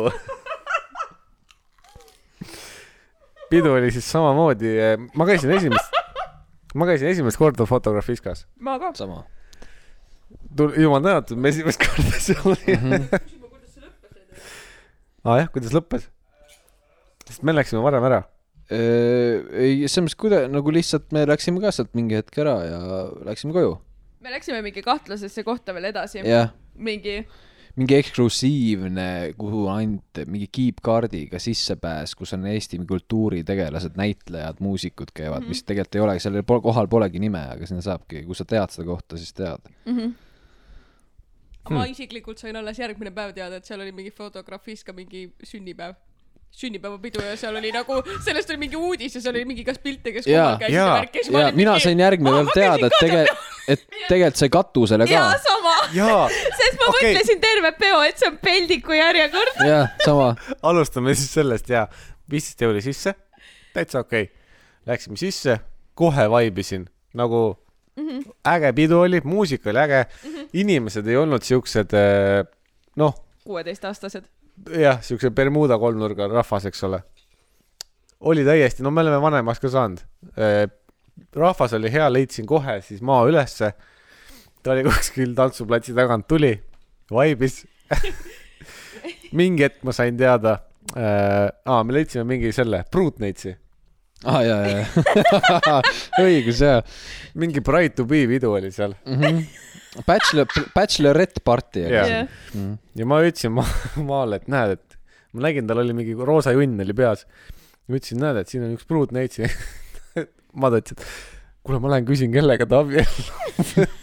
pidu 3.50 3.72
oli 3.76 3.90
siis 3.94 4.06
samamoodi, 4.10 4.72
ma 5.14 5.26
käisin 5.28 5.50
esimest, 5.54 5.98
ma 6.74 6.86
käisin 6.88 7.08
esimest 7.12 7.38
korda 7.38 7.66
Fotografiskas. 7.66 8.46
ma 8.58 8.78
ka. 8.78 8.92
sama. 8.94 9.24
jumal 10.78 11.02
tänatud, 11.04 11.38
me 11.38 11.48
esimest 11.52 11.82
korda 11.82 12.18
seal 12.18 12.42
olime. 12.54 13.02
aa 15.24 15.38
jah, 15.42 15.50
kuidas 15.52 15.74
lõppes? 15.76 16.08
Sest 17.28 17.44
me 17.46 17.54
läksime 17.54 17.82
varem 17.84 18.04
ära. 18.10 18.22
ei, 18.70 19.84
selles 19.84 20.06
mõttes, 20.06 20.18
kuida-, 20.20 20.44
nagu 20.48 20.72
lihtsalt 20.72 21.10
me 21.12 21.26
läksime 21.28 21.60
ka 21.60 21.72
sealt 21.74 21.92
mingi 21.96 22.16
hetk 22.16 22.38
ära 22.40 22.54
ja 22.64 23.00
läksime 23.28 23.52
koju. 23.56 23.74
me 24.24 24.32
läksime 24.32 24.62
mingi 24.64 24.84
kahtlasesse 24.84 25.44
kohta 25.44 25.74
veel 25.76 25.90
edasi. 25.90 26.22
mingi, 26.74 27.18
mingi 27.76 27.98
eksklusiivne, 27.98 29.34
kuhu 29.38 29.66
ainult 29.68 30.22
mingi 30.30 30.48
kiipkaardiga 30.48 31.40
sissepääs, 31.42 32.14
kus 32.16 32.32
on 32.36 32.46
Eesti 32.48 32.80
kultuuritegelased, 32.88 33.98
näitlejad, 34.00 34.62
muusikud 34.64 35.12
käivad 35.14 35.42
mm, 35.42 35.44
-hmm. 35.44 35.48
mis 35.48 35.64
tegelikult 35.64 35.94
ei 35.94 36.04
olegi, 36.06 36.24
sellel 36.24 36.46
pol- 36.48 36.62
kohal 36.62 36.88
polegi 36.88 37.20
nime, 37.20 37.44
aga 37.56 37.66
sinna 37.66 37.84
saabki, 37.84 38.24
kui 38.24 38.34
sa 38.34 38.48
tead 38.48 38.72
seda 38.72 38.86
kohta, 38.88 39.20
siis 39.20 39.32
tead. 39.36 39.60
ma 41.70 41.84
isiklikult 41.88 42.38
sain 42.38 42.56
alles 42.56 42.78
järgmine 42.78 43.10
päev 43.10 43.32
teada, 43.34 43.56
et 43.56 43.64
seal 43.64 43.80
oli 43.80 43.92
mingi 43.92 44.10
fotografis 44.10 44.84
ka 44.84 44.92
mingi 44.92 45.30
sünnipäev 45.44 45.94
sünnipäevapidu 46.54 47.22
ja 47.24 47.34
seal 47.38 47.56
oli 47.58 47.72
nagu, 47.74 47.98
sellest 48.24 48.52
oli 48.52 48.60
mingi 48.62 48.78
uudis 48.78 49.16
ja 49.16 49.22
seal 49.24 49.34
oli 49.34 49.44
mingi 49.48 49.64
kas 49.66 49.80
pilte, 49.82 50.12
kes 50.14 50.28
Jaa, 50.30 50.44
kohal 50.44 50.60
käisid 50.60 50.76
ja 50.76 50.84
jaa, 50.84 50.94
värki. 51.00 51.24
ja 51.32 51.50
mina 51.56 51.74
sain 51.82 52.00
järgmine 52.04 52.36
päev 52.36 52.52
teada, 52.54 52.90
et 52.90 52.98
tegelikult, 53.00 53.50
et 53.74 53.84
tegelikult 54.08 54.42
sai 54.42 54.52
katusele 54.54 55.08
jaa 55.10 55.24
ka. 55.32 55.40
sama, 55.48 55.74
jaa, 55.96 56.22
sest 56.60 56.78
ma 56.78 56.92
okay. 56.92 57.10
mõtlesin 57.10 57.42
terve 57.42 57.74
peo, 57.80 58.00
et 58.06 58.22
see 58.22 58.30
on 58.30 58.38
peldiku 58.44 58.96
järjekord. 58.98 59.60
jah, 59.66 59.90
sama. 60.04 60.30
alustame 60.62 61.16
siis 61.18 61.34
sellest 61.40 61.74
ja 61.74 61.88
viisteist 62.30 62.62
euri 62.68 62.84
sisse, 62.84 63.16
täitsa 63.74 64.04
okei 64.06 64.28
okay.. 64.28 64.40
Läksime 64.84 65.16
sisse, 65.16 65.54
kohe 65.96 66.26
vaibisin 66.28 66.82
nagu 67.16 67.56
mm 67.96 68.08
-hmm. 68.08 68.32
äge 68.44 68.72
pidu 68.72 69.00
oli, 69.00 69.20
muusika 69.24 69.70
oli 69.70 69.78
äge 69.78 70.04
mm, 70.04 70.34
-hmm. 70.34 70.48
inimesed 70.52 71.06
ei 71.06 71.16
olnud 71.16 71.42
siuksed 71.42 71.92
eh, 71.92 72.44
noh, 72.96 73.14
kuueteistaastased. 73.44 74.24
jah, 74.80 75.00
siukse 75.02 75.30
Bermuda 75.34 75.78
kolmnurga 75.80 76.28
rahvas, 76.32 76.68
eks 76.70 76.84
ole. 76.88 77.02
oli 78.20 78.44
täiesti, 78.44 78.82
no 78.82 78.90
me 78.90 79.02
oleme 79.04 79.20
vanemaks 79.20 79.60
ka 79.60 79.68
saanud. 79.68 80.00
rahvas 81.36 81.72
oli 81.72 81.92
hea, 81.92 82.06
leidsin 82.12 82.46
kohe 82.46 82.80
siis 82.82 83.02
maa 83.02 83.24
ülesse. 83.28 83.72
ta 84.62 84.72
oli 84.72 84.84
kuskil 84.88 85.34
tantsuplatsi 85.34 85.94
tagant, 85.94 86.28
tuli, 86.28 86.54
vaibis. 87.10 87.64
mingi 89.38 89.66
hetk 89.66 89.82
ma 89.84 89.92
sain 89.92 90.16
teada 90.16 90.58
äh,, 90.96 91.50
aa, 91.66 91.84
me 91.84 91.92
leidsime 91.92 92.24
mingi 92.24 92.52
selle, 92.54 92.84
Pruutneitsi, 92.90 93.52
aa, 94.24 94.40
ja, 94.46 94.56
ja, 94.68 95.80
õigus, 96.22 96.62
jaa 96.62 96.80
mingi 97.34 97.60
Pride 97.64 97.94
to 97.98 98.06
be 98.08 98.24
pidu 98.30 98.54
oli 98.54 98.70
seal 98.72 98.94
mm. 99.04 99.20
-hmm. 99.20 99.44
Bachelor, 100.02 100.50
bachelorette 100.74 101.38
party 101.46 101.84
see 101.86 101.94
jah, 101.94 102.26
mm.. 102.50 102.72
ja 102.98 103.04
ma 103.06 103.20
ütlesin 103.22 103.54
ma 103.54 103.62
maale, 104.10 104.42
et 104.42 104.50
näed, 104.50 104.74
et 104.74 104.98
ma 105.34 105.38
nägin, 105.46 105.68
tal 105.70 105.78
oli 105.84 105.94
mingi 105.94 106.14
roosa 106.18 106.50
junn 106.54 106.80
oli 106.82 106.94
peas. 106.98 107.20
ma 107.86 108.00
ütlesin, 108.00 108.18
näed, 108.22 108.36
et 108.42 108.50
siin 108.50 108.66
on 108.66 108.74
üks 108.74 108.86
Pruutneitsi. 108.90 109.42
ma 110.60 110.66
ta 110.72 110.76
ütles, 110.82 110.98
et 110.98 111.02
kuule, 111.62 111.78
ma 111.82 111.88
lähen 111.94 112.06
küsin, 112.08 112.30
kellega 112.34 112.64
ta 112.66 112.82
abiellub. 112.82 113.74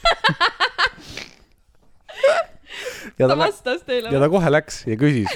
ja 3.20 3.28
ta 3.28 3.34
ta 3.34 3.40
vastas 3.40 3.84
teile 3.88 4.12
ja. 4.14 4.20
ta 4.22 4.30
kohe 4.32 4.52
läks 4.52 4.84
ja 4.88 4.98
küsis 5.00 5.32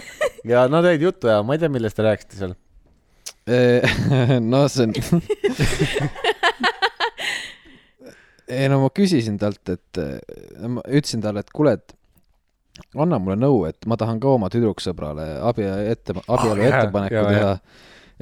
ja 0.47 0.67
nad 0.71 0.85
jäid 0.87 1.03
juttu 1.05 1.31
ja 1.31 1.41
ma 1.43 1.55
ei 1.55 1.61
tea, 1.61 1.71
millest 1.73 1.97
te 1.97 2.05
rääkisite 2.05 2.39
seal. 2.39 2.53
no 4.51 4.65
see 4.71 4.87
on 4.87 4.91
ei 8.47 8.69
no 8.71 8.81
ma 8.83 8.89
küsisin 8.93 9.37
talt, 9.41 9.63
et 9.73 10.01
ma 10.67 10.83
ütlesin 10.85 11.23
talle, 11.23 11.41
et 11.45 11.53
kuule, 11.55 11.75
et 11.79 11.95
anna 12.99 13.19
mulle 13.21 13.37
nõu, 13.39 13.63
et 13.69 13.87
ma 13.89 13.97
tahan 13.99 14.19
ka 14.23 14.33
oma 14.35 14.49
tüdruksõbrale 14.53 15.27
abi 15.45 15.67
ette, 15.91 16.15
abielu 16.25 16.65
jaa, 16.65 16.71
ettepaneku 16.71 17.15
jaa, 17.15 17.31
teha. 17.31 17.53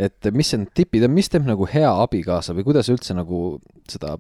et 0.09 0.29
mis 0.35 0.53
need 0.55 0.71
tipid 0.77 1.07
on, 1.07 1.13
mis 1.15 1.31
teeb 1.31 1.47
nagu 1.47 1.67
hea 1.69 1.89
abikaasa 2.05 2.55
või 2.57 2.67
kuidas 2.69 2.91
üldse 2.93 3.15
nagu 3.17 3.43
seda 3.89 4.15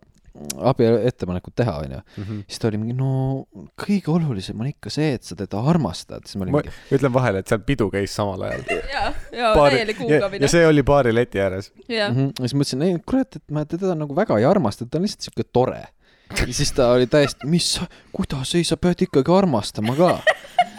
abielu 0.71 0.97
ettepanekut 1.07 1.53
teha, 1.55 1.75
onju. 1.83 1.99
siis 2.47 2.61
ta 2.61 2.69
oli 2.69 2.79
mingi, 2.81 2.95
no 2.97 3.45
kõige 3.79 4.09
olulisem 4.13 4.59
on 4.59 4.69
ikka 4.71 4.91
see, 4.93 5.13
et 5.17 5.27
sa 5.27 5.37
teda 5.37 5.61
armastad. 5.69 6.25
siis 6.25 6.39
ma 6.39 6.47
olin 6.47 6.57
mingi, 6.57 6.73
ütlen 6.97 7.13
vahele, 7.13 7.43
et 7.43 7.51
seal 7.51 7.61
pidu 7.65 7.89
käis 7.93 8.15
samal 8.17 8.41
ajal. 8.47 8.63
ja, 8.95 9.03
ja 9.35 9.53
täielik 9.57 9.99
ja, 9.99 10.07
huugamine 10.07 10.47
ja. 10.47 10.53
see 10.55 10.65
oli 10.67 10.85
baari 10.87 11.13
leti 11.15 11.41
ääres. 11.41 11.71
mm. 11.87 12.15
-hmm. 12.15 12.31
siis 12.41 12.55
mõtlesin, 12.57 12.85
ei 12.87 12.97
kurat, 13.05 13.35
et 13.37 13.45
ma 13.51 13.65
teda 13.65 13.93
nagu 13.97 14.15
väga 14.15 14.39
ei 14.41 14.49
armasta, 14.49 14.85
ta 14.89 14.97
on 14.97 15.05
lihtsalt 15.07 15.29
siuke 15.29 15.45
tore. 15.53 15.85
ja 16.47 16.53
siis 16.53 16.71
ta 16.73 16.91
oli 16.91 17.07
täiesti, 17.07 17.47
mis, 17.47 17.75
kuidas, 18.15 18.55
ei 18.55 18.63
sa 18.63 18.77
pead 18.77 19.05
ikkagi 19.05 19.37
armastama 19.37 19.95
ka. 19.95 20.17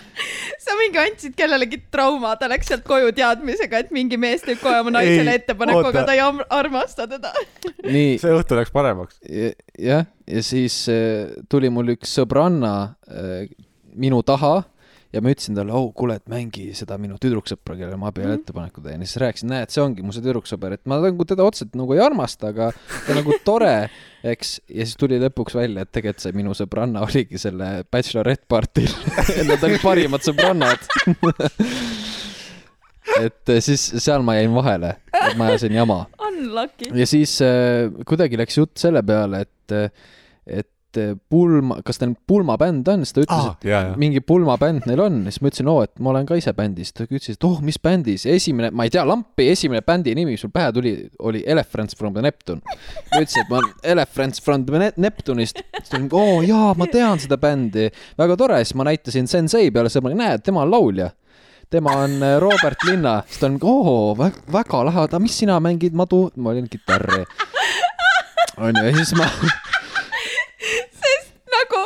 sa 0.65 0.77
mingi 0.81 1.01
andsid 1.03 1.37
kellelegi 1.39 1.81
trauma, 1.95 2.35
ta 2.41 2.49
läks 2.51 2.71
sealt 2.71 2.85
koju 2.89 3.13
teadmisega, 3.17 3.85
et 3.85 3.95
mingi 3.95 4.19
mees 4.21 4.45
teeb 4.45 4.61
kohe 4.63 4.81
oma 4.83 4.95
naisele 4.99 5.37
ettepaneku, 5.41 5.85
aga 5.91 6.05
ta 6.09 6.17
ei 6.17 6.23
armasta 6.59 7.09
teda. 7.11 7.33
nii, 7.85 8.19
see 8.23 8.35
õhtu 8.35 8.59
läks 8.59 8.75
paremaks. 8.75 9.21
jah, 9.79 10.07
ja 10.27 10.45
siis 10.45 10.85
äh, 10.93 11.35
tuli 11.53 11.73
mul 11.73 11.95
üks 11.97 12.15
sõbranna 12.19 12.75
äh, 13.09 13.49
minu 13.95 14.23
taha 14.27 14.63
ja 15.15 15.23
ma 15.23 15.31
ütlesin 15.31 15.57
talle, 15.57 15.75
oh 15.77 15.91
kuule, 15.97 16.17
et 16.19 16.27
mängi 16.31 16.67
seda 16.77 16.97
minu 17.01 17.17
tüdruksõpra, 17.23 17.77
kellele 17.79 17.99
ma 18.01 18.11
abielu 18.11 18.35
ettepaneku 18.35 18.83
teen. 18.85 19.05
Ja 19.05 19.09
siis 19.11 19.21
rääkisin, 19.23 19.51
näed, 19.53 19.73
see 19.75 19.83
ongi 19.85 20.05
mu 20.05 20.15
see 20.15 20.25
tüdruksõber, 20.25 20.75
et 20.77 20.83
ma 20.91 20.99
nagu 21.03 21.27
teda 21.29 21.47
otseselt 21.47 21.77
nagu 21.79 21.95
ei 21.97 22.03
armasta, 22.03 22.51
aga 22.51 22.71
ta 23.07 23.17
nagu 23.17 23.37
tore, 23.49 23.75
eks, 24.27 24.57
ja 24.69 24.89
siis 24.89 24.99
tuli 25.01 25.21
lõpuks 25.23 25.57
välja, 25.59 25.85
et 25.85 25.93
tegelikult 25.95 26.27
see 26.27 26.37
minu 26.37 26.57
sõbranna 26.59 27.05
oligi 27.07 27.41
selle 27.41 27.71
bachelorette 27.93 28.49
party'l 28.51 28.91
Nad 29.51 29.63
olid 29.67 29.83
parimad 29.85 30.27
sõbrannad. 30.27 30.85
Et 33.21 33.51
äh, 33.53 33.61
siis 33.63 33.83
seal 34.01 34.25
ma 34.27 34.35
jäin 34.39 34.55
vahele, 34.57 34.95
et 35.13 35.37
ma 35.39 35.51
ajasin 35.53 35.75
jama. 35.77 35.99
Unlucky. 36.25 36.89
ja 36.97 37.07
siis 37.07 37.37
äh, 37.45 37.93
kuidagi 38.09 38.41
läks 38.41 38.57
jutt 38.59 38.81
selle 38.81 39.05
peale, 39.07 39.45
et, 39.45 39.75
et 40.49 40.65
äh, 40.65 40.74
pulma, 41.31 41.79
kas 41.87 41.99
ta 42.01 42.07
nüüd 42.09 42.19
pulmabänd 42.29 42.89
on, 42.93 43.03
siis 43.05 43.15
ta 43.17 43.23
ütles 43.25 43.37
ah,, 43.37 43.51
et 43.55 43.67
jaa, 43.69 43.81
jaa. 43.89 43.97
mingi 44.01 44.21
pulmabänd 44.25 44.87
neil 44.89 45.03
on, 45.05 45.19
siis 45.29 45.41
ma 45.43 45.51
ütlesin, 45.51 45.71
oo, 45.73 45.83
et 45.87 45.93
ma 46.03 46.13
olen 46.13 46.29
ka 46.29 46.39
ise 46.39 46.53
bändis, 46.57 46.93
ta 46.95 47.07
ütles, 47.07 47.37
et 47.37 47.47
oh, 47.49 47.59
mis 47.65 47.79
bändis, 47.83 48.27
esimene, 48.31 48.71
ma 48.75 48.87
ei 48.87 48.93
tea, 48.95 49.05
lampi 49.09 49.49
esimene 49.53 49.83
bändi 49.87 50.15
nimi, 50.19 50.37
mis 50.37 50.45
mul 50.47 50.55
pähe 50.55 50.71
tuli, 50.77 50.95
oli 51.25 51.43
Elephants 51.47 51.99
from 51.99 52.15
the 52.17 52.23
Neptune. 52.25 52.63
ma 52.65 53.21
ütlesin, 53.23 53.43
et 53.45 53.51
ma 53.53 53.61
olen 53.61 53.75
Elephants 53.95 54.43
from 54.45 54.65
the 54.69 54.79
Ne- 54.85 54.93
Neptune'ist, 55.07 55.61
siis 55.81 55.91
ta 55.91 55.99
oli, 55.99 56.09
oo 56.13 56.41
jaa, 56.47 56.73
ma 56.79 56.87
tean 56.91 57.21
seda 57.23 57.39
bändi, 57.41 57.89
väga 58.19 58.37
tore, 58.41 58.63
siis 58.65 58.75
ma 58.79 58.87
näitasin 58.89 59.29
Sensei 59.31 59.71
peale 59.75 59.93
sõbrale, 59.93 60.19
näed, 60.19 60.45
tema 60.47 60.63
on 60.65 60.73
laulja. 60.75 61.11
Tema 61.73 61.91
on 62.05 62.13
äh, 62.23 62.37
Robert 62.39 62.83
Linna, 62.87 63.23
siis 63.27 63.41
ta 63.41 63.49
on, 63.49 63.57
oo, 63.67 64.13
väga 64.15 64.83
lahe, 64.87 65.07
aga 65.09 65.19
mis 65.19 65.35
sina 65.41 65.57
mängid, 65.65 65.95
ma 65.97 66.05
tu-, 66.07 66.29
ma 66.37 66.53
olin 66.53 66.69
kitarri. 66.71 67.25
onju, 68.61 68.83
ja 68.85 68.93
siis 69.01 69.15
ma, 69.19 69.27
sest 71.01 71.33
nagu, 71.55 71.81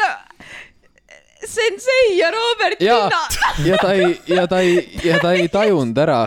no 0.00 0.08
sensei 1.72 2.18
ja 2.18 2.30
Robert 2.30 2.80
ja 2.80 2.96
Linna., 3.04 3.66
ja 3.66 3.78
ta 3.80 3.92
ei, 3.92 4.20
ja 4.26 4.46
ta 4.48 4.60
ei, 4.60 4.76
ja 5.04 5.18
ta 5.22 5.32
ei 5.32 5.48
tajunud 5.48 5.98
ära. 5.98 6.20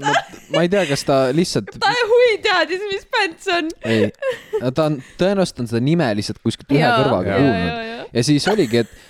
ma, 0.00 0.16
ma 0.54 0.64
ei 0.64 0.72
tea, 0.72 0.84
kas 0.90 1.06
ta 1.08 1.20
lihtsalt, 1.34 1.72
ta 1.82 1.92
hui 2.08 2.34
teadis, 2.42 2.82
mis 2.90 3.06
bänd 3.12 3.38
see 3.42 3.60
on. 3.60 3.70
ei, 3.84 4.10
ta 4.74 4.88
on, 4.88 5.00
tõenäoliselt 5.20 5.64
on 5.64 5.70
seda 5.70 5.84
nime 5.84 6.10
lihtsalt 6.18 6.42
kuskilt 6.44 6.74
ühe 6.74 6.92
kõrvaga 6.98 7.38
kuulnud. 7.40 8.12
ja 8.12 8.26
siis 8.26 8.46
oligi, 8.52 8.84
et 8.84 9.00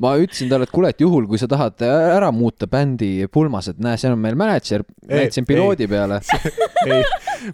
ma 0.00 0.14
ütlesin 0.16 0.48
talle, 0.48 0.64
et 0.64 0.72
kuule, 0.72 0.90
et 0.94 1.02
juhul, 1.02 1.26
kui 1.28 1.40
sa 1.40 1.48
tahad 1.50 1.82
ära 1.84 2.30
muuta 2.32 2.68
bändi 2.70 3.28
pulmas, 3.32 3.68
et 3.68 3.80
näe, 3.82 3.98
seal 4.00 4.14
on 4.16 4.22
meil 4.22 4.38
mänedžer, 4.38 4.84
näitasin 5.10 5.44
piloodi 5.48 5.88
peale. 5.90 6.22
ei, 6.86 7.02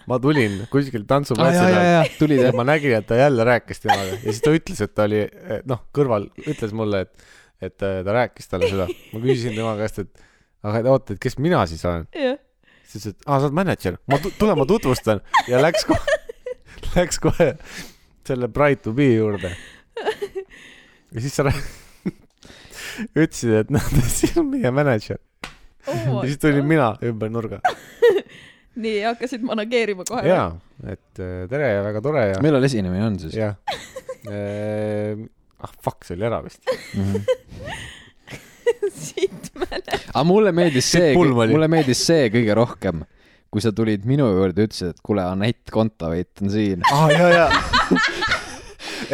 ma 0.07 0.21
tulin 0.23 0.61
kuskilt 0.71 1.09
aa, 1.09 1.17
tantsuplatsi 1.17 1.59
jaa, 1.59 1.71
jaa, 1.73 1.81
pealt 1.81 2.13
jaa, 2.13 2.19
tulid 2.21 2.45
ja 2.45 2.53
ma 2.55 2.67
nägin, 2.69 2.95
et 3.01 3.09
ta 3.09 3.19
jälle 3.19 3.47
rääkis 3.51 3.83
temaga. 3.83 4.13
Ja 4.21 4.29
siis 4.29 4.45
ta 4.45 4.55
ütles, 4.55 4.85
et 4.85 4.95
ta 4.95 5.09
oli 5.09 5.25
noh, 5.67 5.83
kõrval 5.97 6.31
ütles 6.47 6.77
mulle, 6.77 7.03
et, 7.09 7.27
et 7.63 7.83
äh, 7.83 8.01
ta 8.05 8.13
rääkis 8.17 8.49
talle 8.51 8.69
seda. 8.71 8.87
ma 9.13 9.21
küsisin 9.23 9.55
tema 9.57 9.77
käest, 9.79 9.99
et 10.05 10.25
aga 10.67 10.81
et 10.83 10.91
oota, 10.93 11.15
et 11.17 11.21
kes 11.23 11.39
mina 11.39 11.63
siis 11.71 11.85
olen. 11.89 12.07
jah, 12.15 12.37
siis 12.87 13.07
ütles, 13.07 13.15
et 13.17 13.27
aa, 13.27 13.39
sa 13.41 13.47
oled 13.49 13.57
mänedžer, 13.61 13.97
ma 14.11 14.19
tu- 14.23 14.33
tule, 14.39 14.55
ma 14.59 14.67
tutvustan 14.69 15.21
ja 15.49 15.61
läks 15.63 15.87
kohe, 15.89 16.19
läks 16.97 17.19
kohe 17.23 17.53
selle 18.27 18.49
Bright 18.49 18.83
to 18.83 18.93
be 18.97 19.07
juurde. 19.15 19.53
ja 21.13 21.21
siis 21.23 21.35
sa 21.37 21.47
rää- 21.47 21.65
ütlesid, 23.23 23.53
et 23.63 23.71
noh, 23.75 23.83
see 24.19 24.33
on 24.41 24.51
meie 24.53 24.71
mänedžer. 24.75 25.19
ja 25.87 26.21
siis 26.27 26.39
tulin 26.43 26.67
mina 26.67 26.93
ümber 27.07 27.31
nurga. 27.33 27.61
nii, 28.77 28.99
hakkasid 29.07 29.45
manageerima 29.47 30.05
kohe? 30.09 30.27
jaa, 30.29 30.51
et 30.85 31.21
äh, 31.23 31.47
tere 31.49 31.71
ja 31.79 31.83
väga 31.87 32.03
tore 32.05 32.27
ja, 32.35 32.41
millal 32.45 32.65
esinemine 32.69 33.07
on 33.07 33.19
siis? 33.23 33.37
jah. 33.39 33.57
Ah 35.65 35.73
fuck, 35.83 36.05
see 36.07 36.17
oli 36.19 36.27
ära 36.29 36.43
vist. 36.45 36.63
siit 38.93 39.51
mäle. 39.59 39.99
aga 40.13 40.25
mulle 40.27 40.53
meeldis 40.57 40.89
see, 40.97 41.13
mulle 41.55 41.69
meeldis 41.73 42.03
see 42.09 42.31
kõige 42.35 42.57
rohkem, 42.59 43.05
kui 43.53 43.65
sa 43.65 43.73
tulid 43.77 44.07
minu 44.09 44.29
juurde 44.31 44.65
ja 44.65 44.71
ütlesid, 44.71 44.95
et 44.95 45.05
kuule, 45.07 45.25
Anett 45.27 45.73
Kontaveit 45.75 46.43
on 46.43 46.53
siin. 46.53 46.81
aa, 46.93 47.11
ja, 47.15 47.29
ja. 47.33 47.47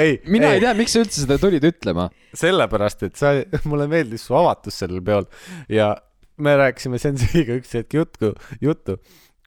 ei, 0.00 0.20
mina 0.26 0.54
ei 0.54 0.62
tea, 0.64 0.72
miks 0.78 0.96
sa 0.96 1.02
üldse 1.04 1.24
seda 1.24 1.38
tulid 1.42 1.64
ütlema. 1.68 2.08
sellepärast, 2.38 3.00
et 3.08 3.20
sa, 3.20 3.34
mulle 3.70 3.86
meeldis 3.92 4.22
su 4.28 4.38
avatus 4.38 4.80
sellel 4.82 5.02
peol 5.04 5.28
ja 5.72 5.94
me 6.42 6.56
rääkisime 6.58 6.98
Senseiga 7.00 7.58
üks 7.60 7.74
hetk 7.76 7.90
juttu, 7.98 8.32
juttu, 8.62 8.98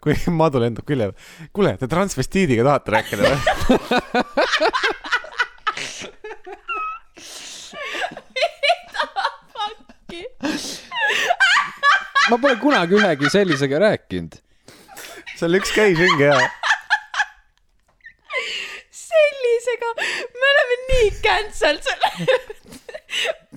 kui 0.04 0.14
Madu 0.34 0.62
lendab 0.62 0.86
külje. 0.88 1.12
kuule, 1.56 1.72
te 1.82 1.90
transvestiidiga 1.92 2.64
tahate 2.68 2.90
rääkida 3.00 3.22
või? 3.26 3.40
ma 12.30 12.38
pole 12.42 12.56
kunagi 12.60 12.96
ühegi 13.00 13.30
sellisega 13.32 13.80
rääkinud. 13.84 14.34
seal 15.40 15.54
üks 15.60 15.72
käis 15.76 15.98
ringi 16.00 16.24
ja 16.28 16.38
sellisega, 19.06 19.90
me 20.40 20.46
oleme 20.52 20.76
nii 20.90 21.10
cancel 21.24 21.78
selle 21.88 22.10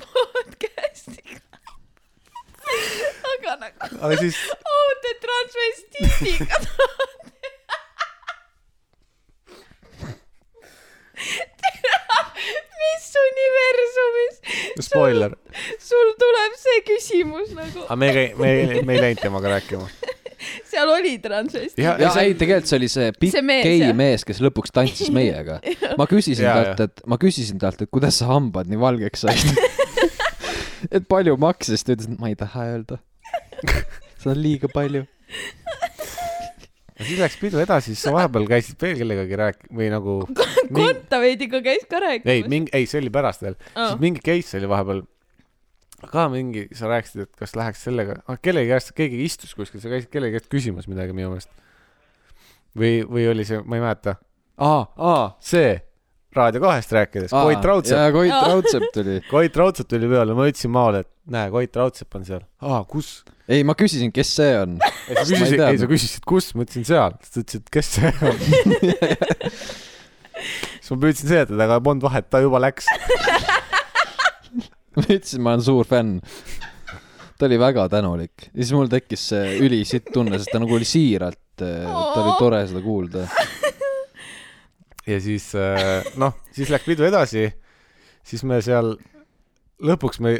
podcast'iga. 0.02 1.40
aga 3.32 3.52
nagu, 3.64 3.78
aga 4.00 4.14
siis 4.22 4.36
oh 4.54 4.90
te 5.04 5.10
transvestiidiga 5.26 6.56
tahate. 6.66 7.26
mis 12.82 13.08
universumis 13.22 14.86
spoiler, 14.86 15.34
sul 15.82 16.14
tuleb 16.20 16.58
see 16.60 16.84
küsimus 16.86 17.54
nagu, 17.56 17.84
aga 17.86 17.98
me 17.98 18.12
me 18.38 18.52
ei, 18.52 18.82
me 18.86 18.96
ei 18.96 19.04
läinud 19.06 19.22
temaga 19.22 19.56
rääkima. 19.56 19.88
seal 20.70 20.88
oli 20.92 21.16
transvestiit. 21.22 21.82
ja, 21.82 21.96
ja 22.00 22.12
ei, 22.22 22.34
tegelikult 22.38 22.70
see 22.70 22.78
oli 22.78 22.90
see 22.92 23.10
pikk 23.18 23.40
gei 23.66 23.92
mees, 23.96 24.24
kes 24.26 24.42
lõpuks 24.44 24.74
tantsis 24.74 25.10
meiega. 25.14 25.58
ma 26.00 26.06
küsisin 26.10 26.46
Ja, 26.46 26.56
talt, 26.70 26.86
et 26.86 27.04
ma 27.10 27.18
küsisin 27.20 27.60
talt, 27.62 27.82
et 27.82 27.90
kuidas 27.92 28.20
sa 28.22 28.30
hambad 28.32 28.70
nii 28.70 28.80
valgeks 28.80 29.26
said. 29.26 29.62
et 30.94 31.08
palju 31.10 31.36
maksis, 31.40 31.84
ta 31.84 31.94
ütles, 31.96 32.10
et 32.12 32.22
ma 32.22 32.30
ei 32.30 32.38
taha 32.38 32.68
öelda. 32.74 33.00
seda 34.20 34.34
on 34.34 34.42
liiga 34.42 34.70
palju. 34.72 35.04
Siis 37.02 37.20
läks 37.20 37.36
pidu 37.40 37.60
edasi, 37.62 37.92
siis 37.94 38.02
sa 38.06 38.14
vahepeal 38.14 38.48
käisid 38.50 38.80
veel 38.82 38.98
kellegagi 39.02 39.38
rääk-- 39.38 39.68
või 39.74 39.90
nagu 39.92 40.16
mingi... 40.28 40.74
Kontaveidiga 40.80 41.60
käis 41.64 41.86
ka 41.86 42.00
ei, 42.00 42.06
rääkimas. 42.06 42.50
mingi, 42.52 42.74
ei, 42.74 42.88
see 42.90 43.02
oli 43.02 43.12
pärast 43.14 43.44
veel 43.46 43.56
oh., 43.58 43.92
siis 43.92 44.02
mingi 44.02 44.24
case 44.24 44.58
oli 44.60 44.70
vahepeal 44.70 45.04
ka 46.12 46.28
mingi, 46.30 46.68
sa 46.78 46.86
rääkisid, 46.90 47.24
et 47.26 47.32
kas 47.40 47.56
läheks 47.58 47.80
sellega, 47.88 48.20
kellegi 48.42 48.70
käest, 48.70 48.92
keegi 48.94 49.24
istus 49.26 49.54
kuskil, 49.58 49.82
sa 49.82 49.90
käisid 49.90 50.10
kellegi 50.12 50.38
käest 50.38 50.50
küsimas 50.52 50.86
midagi 50.90 51.14
minu 51.16 51.32
meelest. 51.32 51.50
või, 52.78 53.00
või 53.02 53.26
oli 53.32 53.46
see, 53.48 53.58
ma 53.66 53.78
ei 53.78 53.82
mäleta. 53.82 54.14
aa, 54.62 54.84
aa, 54.94 55.24
see, 55.42 55.72
Raadio 56.36 56.60
kahest 56.60 56.90
rääkides, 56.92 57.32
Koit 57.32 57.64
Raudsepp, 57.64 57.96
jaa, 57.96 58.12
Koit. 58.12 58.32
Raudsepp 58.32 58.90
tuli. 58.92 59.14
Koit 59.32 59.54
Raudsepp 59.56 59.88
tuli 59.88 60.10
peale, 60.10 60.34
ma 60.36 60.44
ütlesin 60.50 60.72
Maole, 60.74 61.00
et 61.06 61.10
näe, 61.32 61.48
Koit 61.54 61.76
Raudsepp 61.80 62.18
on 62.18 62.26
seal. 62.28 62.42
aa, 62.60 62.82
kus? 62.88 63.22
ei, 63.48 63.64
ma 63.64 63.72
küsisin, 63.78 64.12
kes 64.12 64.34
see 64.36 64.50
on. 64.60 64.76
ei, 65.08 65.16
sa 65.16 65.24
küsisid, 65.32 65.62
ei 65.64 65.80
sa 65.80 65.88
küsisid, 65.88 66.26
kus, 66.28 66.50
ma 66.52 66.66
ütlesin 66.66 66.84
seal, 66.88 67.16
siis 67.24 67.32
ta 67.32 67.40
ütles, 67.44 67.62
et 67.62 67.72
kes 67.78 67.92
see 67.96 68.12
on. 68.28 68.36
siis 70.82 70.92
ma 70.92 71.00
püüdsin 71.06 71.32
seletada, 71.32 71.62
aga 71.64 71.80
polnud 71.88 72.04
vahet, 72.04 72.28
ta 72.28 72.42
juba 72.44 72.60
läks. 72.60 72.90
ma 74.98 75.06
ütlesin, 75.06 75.40
ma 75.40 75.56
olen 75.56 75.64
suur 75.64 75.88
fänn. 75.88 76.18
ta 77.38 77.46
oli 77.48 77.56
väga 77.62 77.86
tänulik 77.88 78.50
ja 78.50 78.60
siis 78.60 78.74
mul 78.76 78.88
tekkis 78.92 79.28
see 79.32 79.56
ülisitt 79.64 80.12
tunne, 80.12 80.36
sest 80.36 80.52
ta 80.52 80.60
nagu 80.60 80.76
oli 80.76 80.84
siiralt, 80.88 81.40
ta 81.56 82.20
oli 82.20 82.36
tore 82.36 82.66
seda 82.68 82.84
kuulda. 82.84 83.24
Ja 85.08 85.18
siis 85.24 85.50
äh, 85.56 86.04
noh, 86.20 86.36
siis 86.52 86.70
läks 86.72 86.84
pidu 86.88 87.06
edasi, 87.08 87.48
siis 88.28 88.44
me 88.44 88.60
seal 88.64 88.94
lõpuks 89.88 90.20
me, 90.24 90.34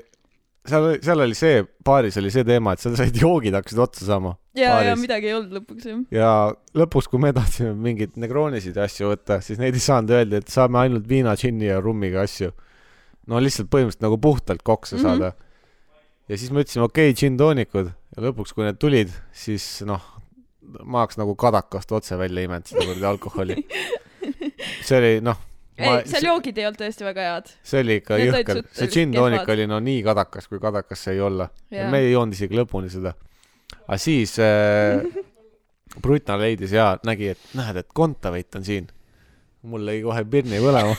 seal, 0.68 0.88
seal 1.04 1.22
oli 1.24 1.36
see, 1.38 1.62
baaris 1.86 2.18
oli 2.20 2.32
see 2.34 2.44
teema, 2.46 2.74
et 2.76 2.82
seal 2.84 2.96
said 2.98 3.16
joogid 3.16 3.54
hakkasid 3.56 3.80
otsa 3.84 4.08
saama. 4.10 4.34
ja, 4.58 4.74
ja 4.84 4.96
midagi 4.98 5.30
ei 5.30 5.36
olnud 5.38 5.54
lõpuks 5.60 5.88
jah. 5.88 6.00
ja 6.14 6.30
lõpuks, 6.78 7.08
kui 7.10 7.22
me 7.22 7.32
tahtsime 7.36 7.72
mingeid 7.78 8.16
negroonisid 8.20 8.76
ja 8.76 8.86
asju 8.88 9.12
võtta, 9.14 9.40
siis 9.44 9.60
neid 9.62 9.76
ei 9.78 9.84
saanud, 9.84 10.12
öeldi, 10.18 10.42
et 10.42 10.52
saame 10.52 10.82
ainult 10.84 11.06
viina, 11.08 11.36
džinni 11.38 11.70
ja 11.70 11.78
rummiga 11.84 12.24
asju. 12.26 12.50
no 13.28 13.40
lihtsalt 13.44 13.70
põhimõtteliselt 13.72 14.04
nagu 14.08 14.18
puhtalt 14.18 14.62
koksa 14.66 14.96
Mhm. 14.96 15.02
saada. 15.06 15.32
ja 16.28 16.36
siis 16.36 16.50
me 16.50 16.60
ütlesime, 16.64 16.84
okei 16.84 17.10
okay,, 17.12 17.16
džinn-toonikud 17.22 17.88
ja 18.16 18.22
lõpuks, 18.28 18.52
kui 18.54 18.64
need 18.66 18.78
tulid, 18.82 19.14
siis 19.32 19.82
noh, 19.86 20.02
ma 20.84 21.04
oleks 21.06 21.16
nagu 21.16 21.32
kadakast 21.38 21.92
otse 21.96 22.18
välja 22.20 22.42
imenud 22.44 22.66
seda 22.68 22.84
kuradi 22.84 23.06
alkoholi. 23.08 23.56
see 24.86 24.98
oli 24.98 25.12
noh, 25.24 25.38
ei, 25.78 26.02
seal 26.10 26.28
joogid 26.28 26.58
ei 26.58 26.66
olnud 26.68 26.80
tõesti 26.82 27.06
väga 27.06 27.28
head. 27.28 27.54
see 27.70 27.82
oli 27.84 27.96
ikka 28.00 28.18
jõhker, 28.22 28.60
see 28.74 28.90
džinn-toonik 28.94 29.42
kehvad. 29.42 29.54
oli 29.54 29.70
no 29.70 29.80
nii 29.84 30.02
kadakas, 30.06 30.50
kui 30.50 30.60
kadakas 30.62 31.06
sai 31.08 31.22
olla. 31.22 31.48
Jaa. 31.74 31.88
me 31.92 32.02
ei 32.04 32.12
joonud 32.12 32.36
isegi 32.36 32.58
lõpuni 32.58 32.90
seda. 32.92 33.14
aga 33.84 34.00
siis 34.02 34.36
äh, 34.42 35.04
Brutna 36.02 36.36
leidis 36.40 36.74
ja 36.76 36.92
nägi, 37.06 37.32
et 37.34 37.56
näed, 37.58 37.80
et 37.82 37.88
Kontaveit 37.94 38.54
on 38.58 38.66
siin. 38.66 38.88
mul 39.68 39.86
lõi 39.86 40.02
kohe 40.04 40.24
pirni 40.30 40.60
põlema. 40.62 40.94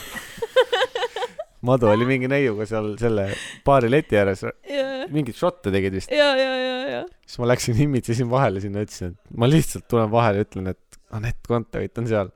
Madu 1.68 1.90
oli 1.92 2.06
mingi 2.08 2.28
neiuga 2.30 2.64
seal 2.68 2.94
selle 3.00 3.26
baari 3.66 3.90
leti 3.92 4.16
ääres, 4.16 4.46
ja, 4.46 4.84
mingeid 5.12 5.36
šotte 5.36 5.72
tegid 5.74 5.92
vist. 5.98 6.12
ja, 6.12 6.30
ja, 6.38 6.52
ja, 6.56 6.76
ja. 6.88 7.02
siis 7.26 7.40
ma 7.42 7.50
läksin 7.50 7.80
imitsesin 7.84 8.30
vahele 8.30 8.62
sinna, 8.64 8.84
ütlesin, 8.86 9.12
et 9.12 9.36
ma 9.36 9.48
lihtsalt 9.50 9.84
tulen 9.90 10.08
vahele 10.12 10.46
ütlen, 10.46 10.72
et 10.72 11.00
Anett 11.16 11.42
Kontaveit 11.48 11.98
on 11.98 12.06
seal. 12.08 12.30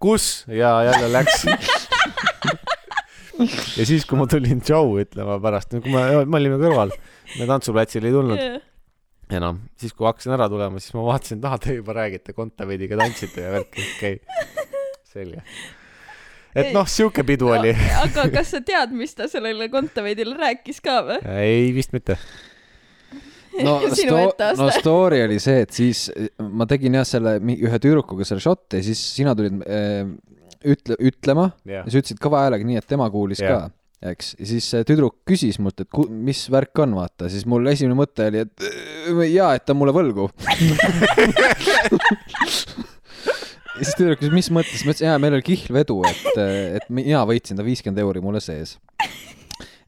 kus? 0.00 0.46
ja 0.48 0.72
jälle 0.88 1.12
läks. 1.12 1.44
ja 3.78 3.86
siis, 3.86 4.06
kui 4.08 4.18
ma 4.20 4.26
tulin 4.30 4.62
tšau 4.64 4.96
ütlema 5.02 5.38
pärast, 5.42 5.76
kui 5.76 5.92
me, 5.92 6.24
me 6.24 6.40
olime 6.40 6.58
kõrval, 6.60 6.92
me 7.38 7.48
tantsuplatsile 7.48 8.10
ei 8.10 8.16
tulnud 8.16 8.42
enam, 9.36 9.60
siis 9.78 9.94
kui 9.96 10.06
hakkasin 10.08 10.34
ära 10.34 10.48
tulema, 10.50 10.80
siis 10.82 10.94
ma 10.96 11.04
vaatasin 11.06 11.40
taha, 11.42 11.58
te 11.62 11.76
juba 11.78 11.94
räägite 11.96 12.34
Kontaveidiga 12.36 12.98
tantsite 13.00 13.44
ja 13.44 13.52
värki, 13.54 13.84
okei 13.96 14.18
okay., 14.18 14.66
selge. 15.10 15.42
et 16.54 16.72
noh, 16.74 16.88
sihuke 16.90 17.24
pidu 17.26 17.52
oli. 17.54 17.72
aga 18.02 18.26
kas 18.34 18.54
sa 18.56 18.62
tead, 18.66 18.94
mis 18.96 19.14
ta 19.18 19.28
sellele 19.30 19.70
Kontaveidile 19.72 20.36
rääkis 20.38 20.82
ka 20.84 21.00
või? 21.06 21.20
ei, 21.36 21.70
vist 21.76 21.94
mitte. 21.96 22.18
no 23.66 23.76
sinu 23.88 24.14
sto-, 24.14 24.22
etteaste 24.30 24.62
no 24.62 24.70
story 24.74 25.22
oli 25.26 25.38
see, 25.42 25.64
et 25.66 25.72
siis 25.74 26.06
ma 26.40 26.66
tegin 26.70 26.98
jah 27.00 27.06
selle 27.08 27.38
ühe 27.40 27.78
tüdrukuga 27.82 28.26
selle 28.28 28.42
šotti 28.44 28.80
ja 28.80 28.86
siis 28.86 29.02
sina 29.16 29.34
tulid 29.38 29.60
äh, 29.66 30.04
ütle, 30.66 30.96
ütlema 31.00 31.50
jah 31.64 31.84
ja, 31.84 31.90
sa 31.90 32.00
ütlesid 32.02 32.20
kõva 32.22 32.44
häälega 32.46 32.66
nii, 32.68 32.80
et 32.80 32.88
tema 32.90 33.06
kuulis 33.12 33.40
Jah. 33.42 33.50
ka, 33.50 33.60
eks. 34.12 34.34
ja 34.38 34.48
siis 34.52 34.64
see 34.72 34.86
tüdruk 34.88 35.16
küsis 35.28 35.58
mult, 35.62 35.80
et 35.82 35.90
ku, 35.92 36.06
mis 36.10 36.42
värk 36.52 36.74
on, 36.84 36.94
vaata, 36.98 37.30
siis 37.32 37.46
mul 37.50 37.66
esimene 37.72 37.96
mõte 37.98 38.28
oli, 38.30 38.44
et 38.46 38.56
jaa, 39.32 39.54
et 39.56 39.64
ta 39.66 39.74
on 39.74 39.80
mulle 39.80 39.94
võlgu. 39.96 40.24
ja 43.80 43.82
siis 43.82 43.96
tüdruk 43.96 44.20
küsis, 44.20 44.34
mis 44.36 44.50
mõttes, 44.54 44.84
ma 44.84 44.92
ütlesin, 44.92 45.08
jaa, 45.08 45.20
meil 45.22 45.38
oli 45.38 45.46
kihlvedu, 45.46 45.96
et, 46.10 46.40
et 46.80 46.86
mina 46.92 47.24
võitsin 47.28 47.56
ta 47.58 47.66
viiskümmend 47.66 48.00
euri 48.04 48.20
mulle 48.24 48.42
sees. 48.44 48.70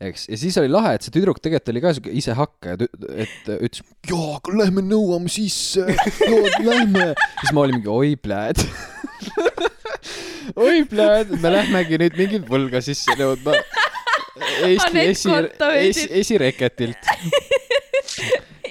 eks, 0.08 0.26
ja 0.30 0.38
siis 0.40 0.56
oli 0.60 0.70
lahe, 0.72 0.94
et 0.96 1.06
see 1.06 1.14
tüdruk 1.14 1.40
tegelikult 1.42 1.72
oli 1.72 1.82
ka 1.84 1.94
siuke 1.96 2.14
isehakkaja, 2.20 2.88
et 3.24 3.50
ütles, 3.58 3.82
jaa, 4.08 4.36
aga 4.38 4.56
lähme 4.62 4.84
nõuame 4.86 5.32
sisse, 5.32 5.86
lähme. 6.66 7.12
siis 7.40 7.52
ma 7.54 7.64
olin 7.66 7.78
mingi, 7.78 7.90
oi 7.92 8.14
pläd. 8.20 8.62
oi 10.66 10.84
pläd, 10.90 11.34
me 11.42 11.54
lähmegi 11.56 12.00
nüüd 12.02 12.18
mingit 12.18 12.48
võlga 12.50 12.82
sisse 12.84 13.16
nõudma. 13.20 13.56
Eesti 14.62 15.04
esi, 15.06 15.34
esi, 15.82 16.08
esireketilt. 16.22 17.12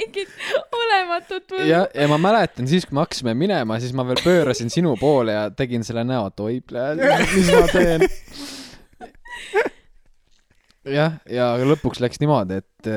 mingit 0.02 0.30
olematut 0.76 1.54
või? 1.54 1.68
ja, 1.70 1.86
ja 1.94 2.08
ma 2.12 2.18
mäletan 2.22 2.68
siis, 2.70 2.86
kui 2.88 2.98
me 2.98 3.06
hakkasime 3.06 3.36
minema, 3.38 3.78
siis 3.82 3.94
ma 3.98 4.06
veel 4.08 4.22
pöörasin 4.24 4.72
sinu 4.74 4.96
poole 5.00 5.36
ja 5.36 5.46
tegin 5.56 5.86
selle 5.88 6.04
näo, 6.08 6.28
et 6.32 6.44
oi 6.44 6.58
pläd, 6.66 7.04
mis 7.36 7.52
ma 7.54 7.68
teen. 7.72 8.08
jah, 10.90 11.20
ja 11.30 11.52
lõpuks 11.68 12.02
läks 12.02 12.22
niimoodi, 12.22 12.62
et, 12.62 12.90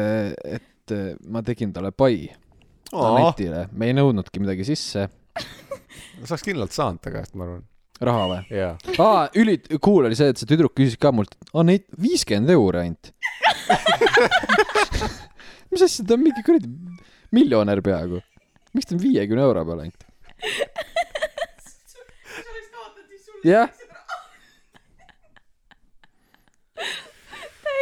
et 0.58 0.94
ma 1.28 1.42
tegin 1.44 1.72
talle 1.74 1.92
pai 1.96 2.28
Anetile, 2.94 3.66
me 3.74 3.88
ei 3.90 3.94
nõudnudki 3.96 4.42
midagi 4.42 4.66
sisse. 4.68 5.08
saaks 6.24 6.44
kindlalt 6.46 6.74
saanud 6.74 7.02
ta 7.02 7.10
käest, 7.10 7.34
ma 7.34 7.48
arvan. 7.48 7.64
raha 8.04 8.26
või? 8.30 8.40
jaa. 8.54 8.74
aa, 9.02 9.24
üli 9.40 9.56
cool 9.82 10.08
oli 10.08 10.18
see, 10.18 10.30
et 10.30 10.40
see 10.40 10.50
tüdruk 10.50 10.76
küsis 10.76 10.98
ka 11.00 11.10
mult, 11.14 11.34
Anett, 11.56 11.88
viiskümmend 12.00 12.52
euri 12.54 12.84
ainult. 12.84 13.10
mis 15.74 15.84
asja, 15.84 16.06
ta 16.06 16.16
on 16.16 16.22
mingi 16.22 16.44
kuradi, 16.46 16.70
miljonär 17.34 17.82
peaaegu. 17.84 18.22
miks 18.76 18.90
ta 18.90 18.96
on 18.96 19.02
viiekümne 19.02 19.48
euro 19.48 19.66
peale 19.66 19.88
ainult? 19.88 20.10
jah, 23.44 23.68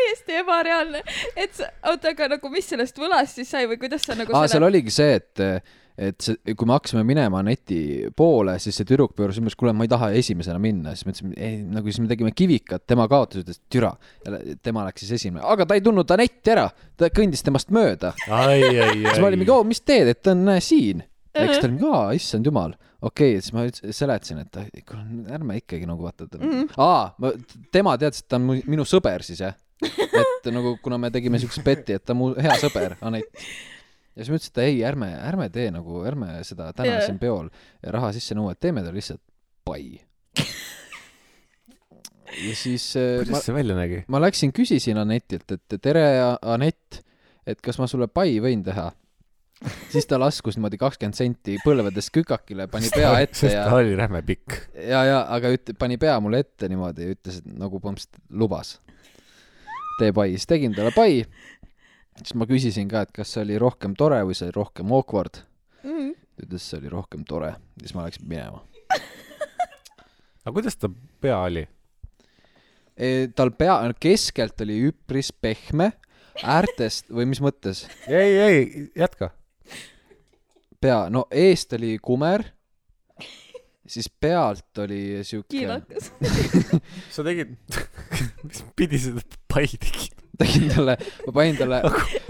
täiesti 0.03 0.41
ebareaalne, 0.43 1.03
et 1.37 1.55
sa, 1.59 1.71
oota, 1.93 2.13
aga 2.15 2.33
nagu 2.37 2.51
mis 2.53 2.69
sellest 2.75 2.99
võlast 3.01 3.39
siis 3.41 3.51
sai 3.55 3.69
või 3.71 3.79
kuidas 3.83 4.05
sa 4.09 4.19
nagu 4.19 4.35
aa, 4.37 4.49
seal 4.51 4.67
oligi 4.67 4.93
see, 4.95 5.15
et, 5.21 5.43
et 6.03 6.25
see, 6.25 6.55
kui 6.57 6.67
me 6.69 6.75
hakkasime 6.77 7.03
minema 7.07 7.41
Aneti 7.43 7.79
poole, 8.17 8.55
siis 8.63 8.77
see 8.81 8.87
tüdruk 8.89 9.13
pööras 9.19 9.39
ümber, 9.41 9.55
kuule, 9.61 9.75
ma 9.77 9.85
ei 9.87 9.91
taha 9.93 10.11
esimesena 10.19 10.59
minna, 10.63 10.95
siis 10.97 11.07
me 11.07 11.13
ütlesime, 11.15 11.35
ei, 11.37 11.59
nagu 11.69 11.91
siis 11.93 12.01
me 12.03 12.09
tegime 12.11 12.33
kivikat, 12.37 12.87
tema 12.89 13.07
kaotas, 13.13 13.45
ütles 13.45 13.61
türa. 13.73 13.93
tema 14.65 14.87
läks 14.89 15.05
siis 15.05 15.19
esimene, 15.21 15.45
aga 15.45 15.67
ta 15.69 15.77
ei 15.79 15.85
tundnud 15.85 16.11
Anetti 16.17 16.55
ära, 16.55 16.69
ta 16.97 17.11
kõndis 17.15 17.45
temast 17.47 17.71
mööda. 17.75 18.15
ai, 18.29 18.61
ai, 18.73 18.95
siis 19.09 19.21
me 19.23 19.29
olimegi, 19.31 19.53
oo, 19.55 19.65
mis 19.69 19.81
teed, 19.85 20.09
et 20.15 20.23
ta 20.25 20.33
on 20.37 20.47
näe, 20.49 20.61
siin. 20.65 21.05
siis 21.37 21.61
ta 21.61 21.69
oli, 21.69 21.79
aa, 21.93 22.07
issand 22.17 22.49
jumal, 22.49 22.73
okei 23.03 23.37
okay,, 23.37 23.43
siis 23.45 23.53
ma 23.57 23.67
seletasin, 23.99 24.41
et 24.47 24.85
kuule, 24.89 25.05
ärme 25.37 25.61
ikkagi 25.61 25.87
nagu 25.91 26.05
vaata, 26.09 26.25
et 26.31 26.41
Mhm. 26.41 26.73
aa, 26.81 27.13
tema 27.75 27.99
teadis, 28.01 28.25
et 28.25 28.29
ta 28.33 28.41
on 28.41 28.49
minu 28.65 28.85
sõber 28.89 29.25
siis 29.27 29.41
jah. 29.45 29.55
Et 29.83 30.51
nagu, 30.55 30.77
kuna 30.83 30.99
me 31.01 31.11
tegime 31.15 31.41
siukest 31.43 31.65
betti, 31.67 31.97
et 31.99 32.05
ta 32.05 32.15
on 32.15 32.21
mu 32.21 32.31
hea 32.37 32.55
sõber, 32.63 32.97
Anett. 33.07 33.43
ja 34.13 34.23
siis 34.23 34.33
ma 34.33 34.39
ütlesin, 34.39 34.55
et 34.55 34.63
ei, 34.67 34.81
ärme, 34.87 35.11
ärme 35.29 35.49
tee 35.55 35.69
nagu, 35.75 36.03
ärme 36.09 36.39
seda 36.47 36.71
täna 36.77 36.99
Jaa. 36.99 37.05
siin 37.09 37.21
peol 37.23 37.51
raha 37.97 38.13
sisse 38.17 38.37
nõua, 38.39 38.55
et 38.55 38.63
teeme 38.63 38.85
talle 38.85 38.99
lihtsalt 39.01 39.23
pai. 39.65 40.01
ja 42.47 42.57
siis 42.57 42.89
äh, 42.97 43.19
ma, 43.19 43.27
kuidas 43.27 43.47
see 43.49 43.57
välja 43.57 43.77
nägi? 43.79 44.03
ma 44.13 44.23
läksin, 44.23 44.55
küsisin 44.57 45.01
Anetilt, 45.03 45.59
et 45.59 45.79
tere, 45.83 46.05
Anett, 46.41 47.03
et 47.47 47.63
kas 47.65 47.81
ma 47.83 47.89
sulle 47.91 48.09
pai 48.09 48.39
võin 48.43 48.65
teha. 48.67 48.91
siis 49.93 50.09
ta 50.11 50.19
laskus 50.19 50.57
niimoodi 50.59 50.79
kakskümmend 50.81 51.15
senti 51.15 51.59
põlvedest 51.63 52.11
kükakile, 52.15 52.67
pani 52.71 52.91
pea 52.91 53.13
ette 53.23 53.45
sest 53.45 53.55
ja 53.55 53.69
ta, 53.69 53.77
oli 53.79 53.95
räme 53.99 54.23
pikk. 54.27 54.59
ja, 54.75 55.05
ja 55.07 55.21
aga 55.31 55.53
üt-, 55.55 55.75
pani 55.79 55.99
pea 56.03 56.19
mulle 56.23 56.43
ette 56.43 56.71
niimoodi 56.71 57.07
ja 57.07 57.15
ütles, 57.17 57.43
et 57.43 57.53
nagu 57.59 57.79
põhimõtteliselt 57.79 58.25
lubas. 58.43 58.77
Tee 60.03 60.15
pai, 60.17 60.33
siis 60.35 60.49
tegin 60.51 60.75
talle 60.77 60.93
pai. 60.95 61.23
siis 62.19 62.35
ma 62.39 62.49
küsisin 62.51 62.91
ka, 62.91 63.05
et 63.07 63.15
kas 63.15 63.35
see 63.35 63.45
oli 63.47 63.59
rohkem 63.61 63.95
tore 63.99 64.21
või 64.27 64.37
see 64.39 64.49
oli 64.49 64.57
rohkem 64.59 64.93
awkward. 64.95 65.43
mm.. 65.85 66.13
ta 66.37 66.47
ütles, 66.47 66.67
see 66.67 66.81
oli 66.83 66.93
rohkem 66.93 67.27
tore. 67.29 67.55
siis 67.81 67.95
ma 67.97 68.07
läksin 68.07 68.27
minema. 68.29 68.65
aga 70.45 70.55
kuidas 70.55 70.79
ta 70.79 70.91
pea 71.23 71.39
oli? 71.47 71.67
E, 72.93 73.29
tal 73.37 73.55
pea, 73.57 73.79
keskelt 74.01 74.61
oli 74.67 74.81
üpris 74.91 75.33
pehme, 75.33 75.93
äärtest 76.43 77.09
või 77.13 77.29
mis 77.31 77.41
mõttes? 77.45 77.87
ei, 78.09 78.37
ei, 78.37 78.89
jätka. 78.99 79.31
pea, 80.83 81.07
no 81.11 81.27
eest 81.31 81.73
oli 81.79 81.97
kumer, 82.03 82.45
siis 83.93 84.09
pealt 84.21 84.79
oli 84.83 85.21
siuke, 85.27 85.51
kiilakas. 85.53 86.11
sa 87.15 87.25
tegid, 87.27 87.55
mis 88.47 88.65
pidi 88.79 89.01
seda 89.03 89.25
pai 89.53 89.69
tegid? 89.69 90.19
tegin 90.43 90.71
talle, 90.73 90.95
ma 91.27 91.33
panin 91.37 91.59
talle, 91.59 91.79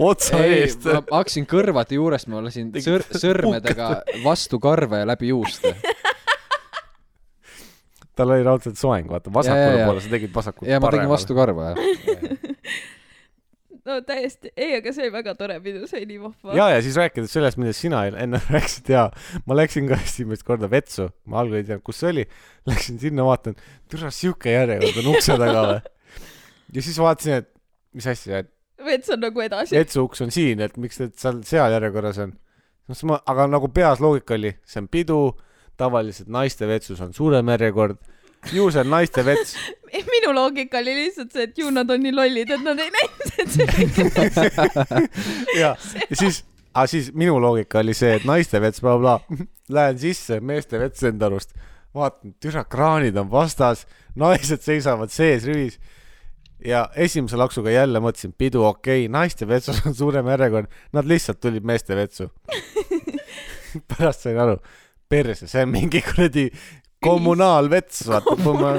otsa 0.03 0.41
ei, 0.43 0.57
eest. 0.65 0.83
ma 0.85 1.21
hakkasin 1.21 1.47
kõrvade 1.49 1.95
juurest, 1.95 2.27
ma 2.29 2.41
lasin 2.43 2.67
sõr-, 2.83 3.05
sõrmedega 3.15 3.87
vastu 4.25 4.59
karve 4.61 4.99
ja 5.01 5.07
läbi 5.07 5.31
juuste. 5.31 5.71
tal 8.13 8.35
oli 8.35 8.43
raudselt 8.45 8.77
soeng, 8.77 9.07
vaata, 9.09 9.31
vasakule 9.33 9.87
poole, 9.87 10.03
sa 10.03 10.11
tegid 10.11 10.35
vasakule 10.35 10.69
ja 10.69 10.81
ma 10.83 10.91
tegin 10.93 11.09
vastu 11.09 11.37
karva, 11.37 11.71
jah. 11.71 12.43
No 13.87 13.99
täiesti, 14.07 14.51
ei, 14.55 14.77
aga 14.77 14.93
see 14.95 15.05
oli 15.05 15.13
väga 15.13 15.33
tore 15.39 15.57
pidu, 15.63 15.83
see 15.89 15.99
oli 16.01 16.09
nii 16.13 16.21
vahva. 16.23 16.55
ja, 16.57 16.67
ja 16.75 16.81
siis 16.85 16.97
rääkides 16.99 17.33
sellest, 17.35 17.59
millest 17.59 17.83
sina 17.83 18.03
enne 18.07 18.39
rääkisid 18.53 18.91
ja 18.93 19.07
ma 19.49 19.57
läksin 19.57 19.89
ka 19.89 19.99
esimest 19.99 20.45
korda 20.47 20.69
vetsu, 20.71 21.09
ma 21.29 21.41
algul 21.41 21.59
ei 21.59 21.67
teadnud, 21.67 21.85
kus 21.87 21.99
see 22.03 22.13
oli, 22.13 22.25
läksin 22.69 23.01
sinna, 23.01 23.25
vaatan, 23.27 23.57
türa 23.91 24.11
siuke 24.13 24.55
järjekord 24.55 25.01
on 25.03 25.11
ukse 25.15 25.37
taga 25.41 25.65
või. 25.69 25.81
ja 26.77 26.85
siis 26.85 26.99
vaatasin, 27.03 27.43
et 27.43 27.51
mis 27.97 28.07
asja, 28.13 28.43
et 28.45 28.51
vets 28.87 29.13
on 29.13 29.23
nagu 29.23 29.43
edasi. 29.43 29.75
vetsu 29.75 30.07
uks 30.07 30.23
on 30.25 30.31
siin, 30.33 30.63
et 30.63 30.79
miks 30.81 31.01
need 31.01 31.17
seal 31.19 31.43
seal 31.47 31.75
järjekorras 31.75 32.21
on. 32.23 32.35
no 32.87 32.95
siis 32.95 33.07
ma, 33.11 33.19
aga 33.29 33.49
nagu 33.51 33.71
peas 33.73 34.03
loogika 34.03 34.37
oli, 34.39 34.55
see 34.67 34.83
on 34.83 34.89
pidu, 34.91 35.19
tavaliselt 35.79 36.31
naiste 36.31 36.69
vetsus 36.69 37.01
on 37.03 37.13
suurem 37.15 37.51
järjekord, 37.51 37.99
ju 38.51 38.69
see 38.71 38.81
on 38.83 38.89
naiste 38.91 39.23
vets. 39.25 39.55
minu 40.13 40.33
loogika 40.35 40.79
oli 40.81 40.95
lihtsalt 40.97 41.31
see, 41.33 41.47
et 41.47 41.57
ju 41.57 41.71
nad 41.71 41.89
on 41.89 42.01
nii 42.03 42.13
lollid, 42.15 42.51
et 42.51 42.65
nad 42.65 42.79
ei 42.81 42.91
näinud, 42.93 43.35
et 43.43 43.53
see 44.37 44.49
ja, 45.59 45.73
ja 46.09 46.17
siis, 46.19 46.43
aga 46.73 46.87
siis 46.89 47.11
minu 47.17 47.37
loogika 47.41 47.83
oli 47.83 47.95
see, 47.97 48.15
et 48.17 48.27
naiste 48.27 48.61
vets 48.61 48.81
bla,, 48.83 48.97
blablabla. 48.97 49.49
Lähen 49.73 49.99
sisse, 49.99 50.39
meeste 50.43 50.79
vets 50.81 51.03
enda 51.07 51.29
arust. 51.29 51.53
vaatan, 51.93 52.33
türa 52.41 52.63
kraanid 52.65 53.17
on 53.21 53.29
vastas, 53.31 53.85
naised 54.17 54.63
seisavad 54.65 55.11
sees 55.13 55.45
rivis. 55.45 55.79
ja 56.65 56.89
esimese 56.95 57.37
laksuga 57.37 57.71
jälle 57.71 57.99
mõtlesin, 57.99 58.33
pidu 58.37 58.63
okei 58.63 59.05
okay,, 59.05 59.11
naiste 59.11 59.47
vetsus 59.47 59.81
on 59.85 59.95
suurem 59.95 60.27
järjekord, 60.27 60.71
nad 60.93 61.05
lihtsalt 61.05 61.39
tulid 61.39 61.63
meeste 61.63 61.95
vetsu. 61.95 62.31
pärast 63.89 64.23
sain 64.25 64.39
aru, 64.39 64.57
perse, 65.09 65.47
see 65.47 65.63
on 65.65 65.69
mingi 65.73 66.01
kuradi 66.01 66.47
kommunaalvets, 67.03 68.03
vaata, 68.09 68.35
kui 68.39 68.57
ma. 68.59 68.73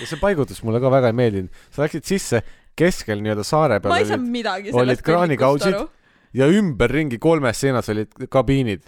ja 0.00 0.06
see 0.06 0.20
paigutus 0.20 0.62
mulle 0.66 0.80
ka 0.82 0.92
väga 0.92 1.12
ei 1.12 1.18
meeldinud, 1.20 1.64
sa 1.70 1.84
läksid 1.84 2.06
sisse 2.08 2.42
keskel 2.76 3.22
nii-öelda 3.24 3.44
saare 3.46 3.78
peal 3.80 3.94
ma 3.94 4.00
ei 4.02 4.08
saa 4.08 4.18
olid 4.18 4.32
midagi 4.34 4.72
olid 4.72 4.82
sellest 4.82 5.06
kraanikausid? 5.06 5.74
aru. 5.78 5.88
ja 6.36 6.48
ümberringi 6.52 7.18
kolmes 7.22 7.60
seinas 7.64 7.88
olid 7.92 8.28
kabiinid. 8.32 8.84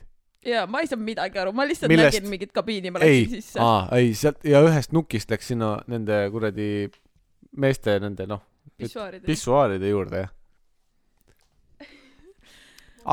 ja 0.46 0.66
ma 0.70 0.82
ei 0.84 0.90
saa 0.90 1.00
midagi 1.00 1.40
aru, 1.42 1.54
ma 1.56 1.66
lihtsalt 1.68 1.92
Millest? 1.92 2.18
nägin 2.18 2.32
mingit 2.32 2.54
kabiini, 2.56 2.92
ma 2.94 3.02
ei 3.04 3.22
läksin, 3.24 3.42
sisse. 3.42 3.60
aa, 3.64 3.86
ei 3.96 4.12
sealt 4.18 4.44
ja 4.48 4.62
ühest 4.66 4.96
nukist 4.96 5.32
läks 5.32 5.52
sinna 5.52 5.76
nende 5.90 6.24
kuradi 6.34 6.88
meeste 7.56 7.96
nende 8.02 8.28
noh, 8.28 8.42
pissuaarid. 8.76 9.24
pissuaaride 9.28 9.92
juurde 9.94 10.24
jah. 10.24 10.34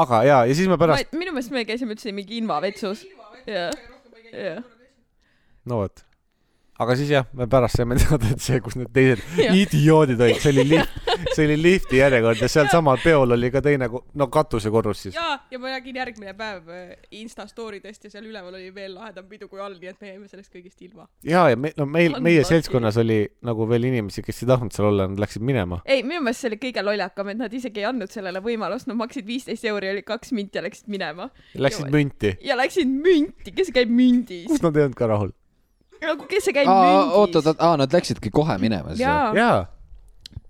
aga 0.05 0.23
jaa, 0.27 0.45
ja 0.49 0.55
siis 0.59 0.71
me 0.71 0.79
pärast, 0.81 1.15
minu 1.15 1.35
meelest 1.35 1.55
me 1.55 1.63
käisime 1.67 1.95
üldse 1.95 2.15
mingi 2.15 2.41
invavetsus. 2.41 3.07
jah, 3.47 3.71
jah. 4.35 4.63
no 5.65 5.77
vot. 5.77 6.05
Aga 6.83 6.95
siis 6.99 7.11
jah, 7.13 7.25
me 7.37 7.45
pärast 7.51 7.77
saime 7.79 7.95
teada, 8.01 8.27
et 8.33 8.41
see, 8.43 8.59
kus 8.63 8.75
need 8.75 8.89
teised 8.95 9.21
Jah. 9.39 9.55
idioodid 9.55 10.19
olid, 10.21 10.39
see 10.43 10.51
oli 10.51 10.65
lift, 10.73 10.97
see 11.35 11.45
oli 11.47 11.55
lifti 11.61 11.99
järjekord 12.01 12.41
ja 12.43 12.49
sealsamal 12.51 12.99
peol 13.03 13.31
oli 13.37 13.49
ka 13.53 13.61
teine, 13.63 13.87
no 13.87 14.27
katusekorrus 14.33 15.05
siis. 15.05 15.15
jaa, 15.15 15.37
ja 15.51 15.59
ma 15.61 15.71
nägin 15.75 15.95
järgmine 16.01 16.33
päev 16.35 16.67
äh, 16.75 16.89
Insta 17.21 17.45
story 17.47 17.79
dest 17.83 18.03
ja 18.07 18.11
seal 18.11 18.27
üleval 18.27 18.57
oli 18.59 18.71
veel 18.75 18.95
lahedam 18.97 19.29
pidu 19.31 19.47
kui 19.51 19.61
all, 19.63 19.77
nii 19.79 19.91
et 19.93 20.01
me 20.03 20.11
jäime 20.11 20.27
sellest 20.31 20.51
kõigest 20.51 20.83
ilma. 20.87 21.07
ja, 21.23 21.45
ja 21.53 21.59
me, 21.59 21.71
no 21.79 21.87
meil, 21.87 22.17
meie 22.25 22.43
seltskonnas 22.47 22.99
oli 23.03 23.21
nagu 23.47 23.69
veel 23.71 23.87
inimesi, 23.91 24.25
kes 24.25 24.43
ei 24.43 24.51
tahtnud 24.51 24.75
seal 24.75 24.89
olla, 24.91 25.07
nad 25.11 25.23
läksid 25.23 25.45
minema. 25.47 25.79
ei, 25.85 26.03
minu 26.03 26.25
meelest 26.27 26.43
see 26.43 26.51
oli 26.51 26.59
kõige 26.67 26.83
lollakam, 26.83 27.31
et 27.31 27.39
nad 27.45 27.55
isegi 27.55 27.83
ei 27.85 27.87
andnud 27.93 28.11
sellele 28.11 28.43
võimalust, 28.43 28.89
nad 28.91 28.99
maksid 28.99 29.27
viisteist 29.31 29.63
euri, 29.71 29.93
oli 29.95 30.03
kaks 30.07 30.35
minti 30.35 30.59
ja 30.59 30.65
läksid 30.67 30.91
minema. 30.91 31.29
Läksid 31.55 31.87
Ja- 31.87 31.91
münti. 31.95 32.35
ja 32.43 32.59
läksid 32.59 32.91
münti, 32.91 33.55
kes 33.55 33.71
käib 33.75 33.91
mündis 33.95 34.47
kus? 34.51 34.61
nad 34.65 34.75
ei 34.75 34.83
olnud 34.89 34.99
ka 34.99 35.07
rahul? 35.11 35.31
Nagu 36.11 36.27
kes 36.29 36.49
see 36.49 36.55
käib 36.55 36.69
oot, 36.71 36.81
oot, 36.81 37.33
mündis? 37.33 37.49
oot, 37.51 37.63
aa, 37.67 37.79
nad 37.81 37.95
läksidki 37.97 38.33
kohe 38.33 38.57
minema 38.61 38.95
siis 38.95 39.05
või? 39.05 39.39
jaa, 39.41 39.57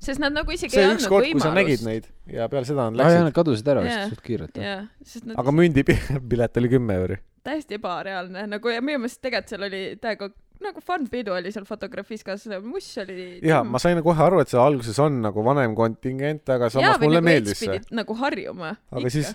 sest 0.05 0.23
nad 0.23 0.35
nagu 0.35 0.55
isegi 0.55 0.75
see 0.75 0.83
ei 0.83 0.89
andnud 0.91 1.05
ükskord, 1.05 1.29
kui 1.31 1.43
sa 1.43 1.53
nägid 1.55 1.81
võimalust. 1.81 1.89
neid 1.89 2.39
ja 2.39 2.49
peale 2.51 2.69
seda 2.69 2.87
nad 2.89 2.99
läksid. 3.01 3.27
nad 3.27 3.37
kadusid 3.39 3.69
ära 3.73 3.85
vist 3.85 4.15
suht 4.15 4.25
kiirelt. 4.25 4.63
sest 5.05 5.29
nad 5.29 5.39
aga 5.41 5.55
mündipilet 5.55 6.57
oli 6.61 6.71
kümme 6.75 6.97
euri. 7.01 7.19
täiesti 7.45 7.79
ebareaalne 7.79 8.47
nagu 8.51 8.73
ja 8.73 8.81
minu 8.83 9.03
meelest 9.05 9.21
tegelikult 9.23 9.55
seal 9.55 9.69
oli 9.69 9.83
täiega 10.01 10.31
nagu 10.63 10.81
fun 10.83 11.07
pidu 11.11 11.33
oli 11.35 11.51
seal 11.53 11.65
fotografis 11.67 12.23
ka, 12.25 12.37
see 12.39 12.59
muss 12.63 12.87
oli. 13.03 13.25
jaa, 13.45 13.63
ma 13.67 13.81
sain 13.81 13.99
kohe 14.05 14.23
aru, 14.27 14.41
et 14.43 14.51
seal 14.51 14.63
alguses 14.63 14.99
on 15.03 15.19
nagu 15.25 15.43
vanem 15.45 15.75
kontingent, 15.77 16.45
aga 16.55 16.69
samas 16.73 17.01
mulle 17.01 17.19
nagu 17.19 17.29
meeldis 17.29 17.59
see. 17.63 17.81
nagu 17.95 18.17
harjuma. 18.21 18.75
aga 18.95 19.11
siis, 19.13 19.33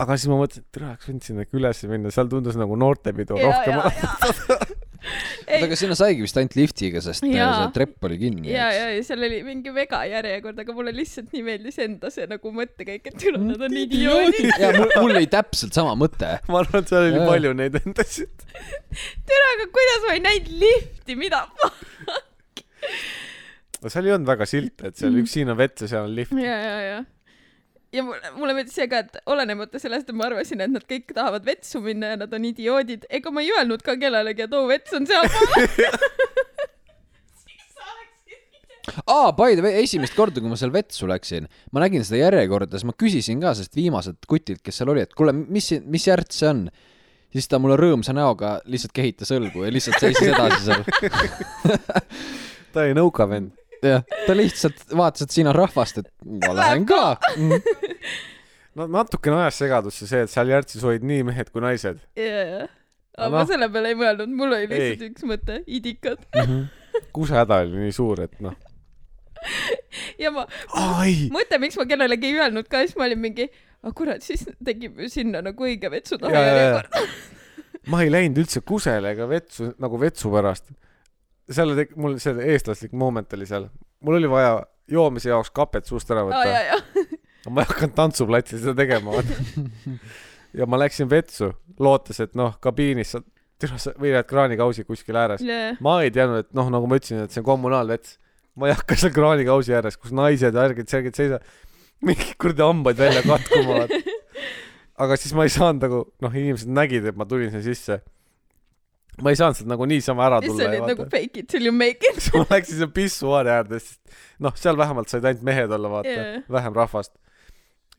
aga 0.00 0.18
siis 0.18 0.32
ma 0.32 0.40
mõtlesin, 0.42 0.66
et 0.66 0.76
tere, 0.76 0.92
oleks 0.92 1.10
võinud 1.10 1.30
sinna 1.30 1.46
ikka 1.46 1.60
üles 1.62 1.82
minna, 1.90 2.14
seal 2.14 2.30
tundus 2.32 2.60
nagu 2.60 2.78
noortepidu 2.80 3.40
ja, 3.40 3.50
rohkem 3.50 3.80
ja, 3.80 3.94
ja. 4.04 4.70
oota, 5.00 5.60
aga 5.66 5.78
sinna 5.78 5.96
saigi 5.98 6.24
vist 6.24 6.38
ainult 6.40 6.56
liftiga, 6.58 7.02
sest 7.04 7.24
äh, 7.26 7.34
Jaa. 7.36 7.50
see 7.56 7.74
trepp 7.76 8.08
oli 8.08 8.18
kinni. 8.20 8.50
ja, 8.52 8.68
ja, 8.74 8.88
ja 8.94 9.04
seal 9.06 9.24
oli 9.26 9.40
mingi 9.46 9.72
mega 9.74 10.02
järjekord, 10.08 10.60
aga 10.64 10.76
mulle 10.76 10.94
lihtsalt 10.96 11.30
nii 11.34 11.44
meeldis 11.46 11.80
enda 11.84 12.12
see 12.14 12.26
nagu 12.30 12.54
mõttekäik, 12.56 13.12
et 13.12 13.26
üle 13.30 13.42
nad 13.44 13.66
on 13.66 13.78
idioodid. 13.84 14.50
ja 14.60 14.72
mul, 14.76 14.90
mul 14.94 15.16
oli 15.18 15.30
täpselt 15.32 15.76
sama 15.76 15.96
mõte. 15.98 16.36
ma 16.50 16.64
arvan, 16.64 16.84
et 16.84 16.92
seal 16.92 17.06
oli 17.08 17.20
Jaa. 17.20 17.30
palju 17.32 17.54
neid 17.62 17.78
endasid. 17.82 18.48
tere, 19.30 19.46
aga 19.54 19.70
kuidas 19.78 20.04
ma 20.08 20.18
ei 20.18 20.26
näinud 20.26 20.52
lifti, 20.64 21.18
mida? 21.20 21.46
seal 23.88 24.06
ei 24.06 24.12
olnud 24.16 24.28
väga 24.28 24.48
silte, 24.48 24.90
et 24.90 25.00
seal 25.00 25.16
üks 25.22 25.32
siin 25.38 25.50
on 25.52 25.58
vett 25.60 25.80
ja 25.80 25.88
seal 25.90 26.10
on 26.10 26.14
lift. 26.16 26.36
ja, 26.36 26.58
ja, 26.60 26.76
ja. 26.84 27.00
Ja 27.92 28.04
mulle, 28.06 28.30
mulle 28.36 28.54
meeldis 28.56 28.76
see 28.78 28.88
ka, 28.90 29.02
et 29.04 29.18
olenemata 29.30 29.80
sellest, 29.82 30.10
et 30.10 30.16
ma 30.16 30.28
arvasin, 30.28 30.62
et 30.64 30.72
nad 30.72 30.84
kõik 30.86 31.14
tahavad 31.16 31.46
vetsu 31.46 31.82
minna 31.84 32.14
ja 32.14 32.20
nad 32.20 32.34
on 32.36 32.46
idioodid, 32.50 33.06
ega 33.10 33.32
ma 33.34 33.44
ei 33.44 33.52
öelnud 33.56 33.82
ka 33.86 33.96
kellelegi, 34.00 34.46
et 34.46 34.54
oo, 34.56 34.66
vets 34.70 34.94
on 34.96 35.08
sealpool. 35.10 35.50
aa, 39.00 39.16
aa, 39.16 39.32
by 39.36 39.56
the 39.56 39.64
way, 39.64 39.82
esimest 39.82 40.14
korda, 40.18 40.42
kui 40.42 40.50
ma 40.50 40.58
seal 40.60 40.72
vetsu 40.74 41.08
läksin, 41.10 41.50
ma 41.74 41.82
nägin 41.84 42.06
seda 42.06 42.22
järjekorda, 42.24 42.78
siis 42.78 42.88
ma 42.88 42.96
küsisin 42.98 43.42
ka 43.42 43.54
sellest 43.56 43.76
viimaselt 43.78 44.30
kutilt, 44.30 44.62
kes 44.66 44.80
seal 44.80 44.94
oli, 44.94 45.04
et 45.06 45.14
kuule, 45.18 45.34
mis, 45.34 45.72
mis 45.86 46.08
järts 46.10 46.42
see 46.42 46.50
on? 46.52 46.64
siis 47.30 47.46
ta 47.46 47.60
mulle 47.62 47.76
rõõmsa 47.78 48.10
näoga 48.10 48.56
lihtsalt 48.66 48.90
kehitas 48.90 49.30
õlgu 49.36 49.62
ja 49.62 49.70
lihtsalt 49.70 50.02
seisis 50.02 50.32
edasi 50.32 50.64
seal. 50.66 50.82
ta 52.74 52.82
oli 52.82 52.96
nõuka 52.98 53.28
vend. 53.30 53.59
jah, 53.86 54.02
ta 54.26 54.36
lihtsalt 54.36 54.82
vaatas, 54.96 55.26
et 55.26 55.36
siin 55.36 55.50
on 55.50 55.56
rahvast, 55.56 56.02
et 56.02 56.10
ma 56.44 56.52
lähen 56.56 56.86
ka. 56.88 57.16
no 58.78 58.86
natukene 58.90 59.42
ajas 59.44 59.62
segadusse 59.64 60.08
see, 60.10 60.24
et 60.26 60.32
seal 60.32 60.50
Järtsis 60.52 60.84
olid 60.86 61.06
nii 61.06 61.24
mehed 61.30 61.52
kui 61.54 61.64
naised. 61.64 62.02
jaa. 62.18 62.68
Aga 63.20 63.26
aga 63.26 63.34
ma 63.34 63.46
selle 63.48 63.66
peale 63.72 63.90
ei 63.90 63.96
mõelnud, 63.98 64.30
mul 64.32 64.54
oli 64.54 64.68
lihtsalt 64.70 65.02
Ei. 65.04 65.08
üks 65.10 65.24
mõte, 65.28 65.56
idikad. 65.68 66.20
kusehäda 67.16 67.62
oli 67.66 67.82
nii 67.86 67.92
suur, 67.92 68.22
et 68.24 68.36
noh. 68.44 68.54
ja 70.20 70.30
ma, 70.32 70.46
ai, 70.78 71.26
mõte, 71.34 71.58
miks 71.60 71.76
ma 71.80 71.88
kellelegi 71.90 72.30
ei 72.30 72.38
öelnud 72.38 72.68
ka, 72.70 72.84
siis 72.86 72.96
ma 72.96 73.08
olin 73.08 73.20
mingi, 73.20 73.48
aga 73.82 73.92
kurat, 73.96 74.24
siis 74.24 74.46
tegime 74.64 75.08
sinna 75.12 75.42
nagu 75.44 75.66
õige 75.66 75.90
vetsu 75.92 76.20
taha 76.20 76.32
Jaa, 76.32 76.46
jaa, 76.46 76.54
jaa. 76.54 76.62
järjekord. 76.62 77.90
ma 77.92 78.02
ei 78.04 78.12
läinud 78.14 78.40
üldse 78.44 78.62
kusele 78.64 79.12
ega 79.16 79.28
vetsu 79.28 79.72
nagu 79.82 80.00
vetsu 80.00 80.32
pärast. 80.32 80.70
Seal 81.50 81.72
oli, 81.74 81.86
mul 81.98 82.18
see 82.22 82.52
eestlaslik 82.52 82.94
moment 82.96 83.32
oli 83.36 83.48
seal, 83.48 83.68
mul 84.06 84.18
oli 84.20 84.30
vaja 84.30 84.54
joomise 84.90 85.30
jaoks 85.30 85.52
kapet 85.54 85.88
suust 85.88 86.10
ära 86.10 86.24
võtta 86.26 86.46
jaa. 86.46 86.78
aga 86.78 87.52
ma 87.54 87.64
ei 87.64 87.70
hakanud 87.70 87.96
tantsuplatsil 87.98 88.62
seda 88.62 88.76
tegema, 88.78 89.22
ja 90.58 90.68
ma 90.70 90.80
läksin 90.82 91.10
vetsu, 91.10 91.52
lootes, 91.82 92.20
et 92.24 92.36
noh, 92.38 92.56
kabiinis 92.62 93.14
sa, 93.16 93.22
sa 93.76 93.94
võidad 94.00 94.28
kraanikausi 94.28 94.86
kuskil 94.88 95.18
ääres. 95.20 95.44
jaa, 95.46 95.74
ma 95.84 96.00
ei 96.04 96.12
teadnud, 96.14 96.46
et 96.46 96.52
noh, 96.56 96.70
nagu 96.72 96.90
ma 96.90 97.00
ütlesin, 97.00 97.24
et 97.24 97.34
see 97.34 97.42
on 97.42 97.48
kommunaalvets. 97.52 98.18
ma 98.58 98.70
ei 98.70 98.76
hakka 98.76 98.98
seal 98.98 99.14
kraanikausi 99.16 99.74
ääres, 99.76 99.98
kus 100.00 100.14
naised 100.16 100.50
ja 100.50 100.56
värgid, 100.56 100.90
särgid 100.90 101.18
seisavad, 101.18 101.46
mingid 102.04 102.34
kuradi 102.40 102.66
hambad 102.66 102.98
välja 102.98 103.22
katkuma. 103.26 103.84
aga 105.02 105.16
siis 105.16 105.32
ma 105.36 105.46
ei 105.46 105.52
saanud 105.52 105.84
nagu, 105.86 106.00
noh, 106.24 106.34
inimesed 106.42 106.70
nägid, 106.72 107.06
et 107.08 107.18
ma 107.18 107.26
tulin 107.28 107.52
sinna 107.52 107.64
sisse. 107.64 108.00
Ma 109.24 109.32
ei 109.32 109.38
saanud 109.38 109.58
sealt 109.58 109.70
nagu 109.70 109.86
niisama 109.88 110.26
ära 110.26 110.40
tulla 110.44 110.68
olid 110.68 110.78
ja 110.80 110.86
nagu 110.92 111.06
fake 111.12 111.42
it 111.42 111.48
till 111.50 111.66
you 111.66 111.74
make 111.74 112.06
it. 112.10 112.20
siis 112.24 112.34
ma 112.34 112.44
läksin 112.50 112.78
sinna 112.78 112.92
pissuaari 112.94 113.52
äärde, 113.54 113.80
sest 113.82 114.00
noh, 114.42 114.56
seal 114.58 114.78
vähemalt 114.80 115.12
said 115.12 115.26
ainult 115.28 115.44
mehed 115.46 115.74
olla, 115.76 115.92
vaata 115.96 116.14
yeah., 116.14 116.42
vähem 116.50 116.76
rahvast. 116.76 117.14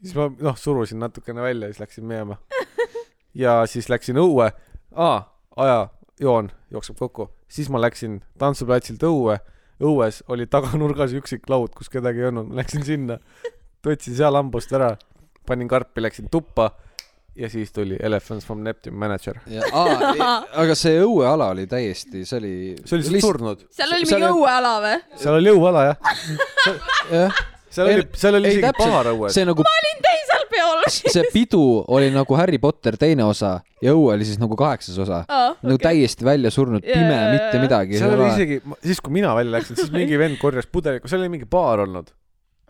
siis 0.01 0.15
ma 0.17 0.29
noh, 0.39 0.57
surusin 0.57 1.01
natukene 1.03 1.43
välja 1.45 1.69
ja 1.69 1.73
siis 1.75 1.83
läksin 1.85 2.07
minema. 2.09 2.39
ja 3.43 3.61
siis 3.69 3.89
läksin 3.91 4.19
õue, 4.21 4.51
aa, 4.95 5.17
ajajoon 5.55 6.51
jookseb 6.71 6.99
kokku, 6.99 7.29
siis 7.51 7.69
ma 7.69 7.81
läksin 7.81 8.21
tantsuplatsilt 8.41 9.03
õue, 9.07 9.37
õues 9.81 10.21
oli 10.31 10.47
taganurgas 10.49 11.13
üksik 11.17 11.49
laud, 11.49 11.73
kus 11.77 11.89
kedagi 11.89 12.23
ei 12.23 12.29
olnud, 12.31 12.51
ma 12.51 12.61
läksin 12.61 12.85
sinna, 12.87 13.17
võtsin 13.85 14.17
seal 14.17 14.37
hambust 14.37 14.73
ära, 14.77 14.95
panin 15.47 15.69
karpi, 15.71 16.03
läksin 16.03 16.29
tuppa 16.31 16.71
ja 17.35 17.49
siis 17.49 17.71
tuli 17.71 17.97
Elephants 17.99 18.45
from 18.45 18.63
Neptune 18.63 18.97
manager. 18.97 19.39
aga 20.63 20.75
see 20.75 20.99
õueala 21.03 21.51
oli 21.55 21.67
täiesti, 21.71 22.25
see 22.27 22.37
oli. 22.37 22.53
see 22.83 22.97
oli 22.97 23.15
lihtsalt 23.15 23.27
surnud. 23.27 23.65
seal 23.71 23.95
oli 23.95 24.07
mingi 24.09 24.29
õueala 24.31 24.75
või? 24.83 24.99
seal 25.21 25.39
oli 25.39 25.53
jõuala 25.53 25.85
jah, 25.87 26.13
jah, 27.11 27.41
seal 27.71 27.91
oli, 27.93 28.07
seal 28.23 28.39
oli 28.39 28.53
isegi 28.55 28.73
paar 28.77 29.11
õues. 29.13 29.35
see 29.35 29.47
nagu, 29.47 29.65
olin 29.71 30.05
teisel 30.07 30.47
peol. 30.51 30.85
see 30.91 31.25
pidu 31.33 31.63
oli 31.87 32.11
nagu 32.13 32.39
Harry 32.39 32.59
Potter 32.61 32.99
teine 32.99 33.25
osa 33.27 33.57
ja 33.81 33.95
õue 33.95 34.15
oli 34.17 34.27
siis 34.27 34.41
nagu 34.41 34.57
kaheksas 34.59 34.99
osa. 35.01 35.23
nagu 35.61 35.79
täiesti 35.81 36.27
välja 36.27 36.51
surnud, 36.53 36.83
Jaa, 36.83 36.99
pime 36.99 37.15
jaa,, 37.15 37.35
mitte 37.37 37.63
midagi. 37.63 38.01
seal 38.01 38.17
oli 38.17 38.27
isegi, 38.33 38.59
siis 38.83 38.99
kui 39.03 39.15
mina 39.21 39.31
välja 39.37 39.55
läksin, 39.59 39.79
siis 39.79 39.93
mingi 39.95 40.19
vend 40.19 40.41
korjas 40.41 40.67
pudeliga, 40.67 41.07
seal 41.07 41.23
oli 41.23 41.37
mingi 41.37 41.47
baar 41.49 41.85
olnud. 41.87 42.11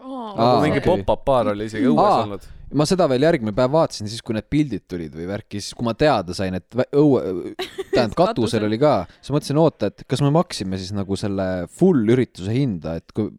Aa, 0.02 0.32
nagu 0.38 0.64
mingi 0.66 0.82
okei. 0.82 0.88
pop-up 0.90 1.24
baar 1.28 1.52
oli 1.54 1.70
isegi 1.70 1.86
õues 1.90 2.02
Aa. 2.08 2.24
olnud. 2.26 2.48
ma 2.74 2.88
seda 2.90 3.06
veel 3.12 3.26
järgmine 3.28 3.54
päev 3.56 3.74
vaatasin, 3.76 4.08
siis 4.10 4.24
kui 4.26 4.34
need 4.38 4.48
pildid 4.50 4.86
tulid 4.90 5.14
või 5.18 5.28
värki, 5.30 5.60
siis 5.62 5.76
kui 5.78 5.86
ma 5.86 5.94
teada 5.98 6.34
sain, 6.38 6.56
et 6.58 6.78
õue, 6.96 7.54
tähendab 7.92 8.16
katusel 8.22 8.32
Katusel. 8.32 8.68
oli 8.70 8.80
ka, 8.82 8.94
siis 9.20 9.34
mõtlesin, 9.36 9.60
oota, 9.62 9.92
et 9.92 10.06
kas 10.08 10.24
me 10.24 10.32
maksime 10.34 10.80
siis 10.82 10.94
nagu 10.96 11.18
selle 11.20 11.48
full 11.78 12.14
ürituse 12.16 12.56
hinda, 12.56 12.96
et 13.02 13.12
kui 13.16 13.30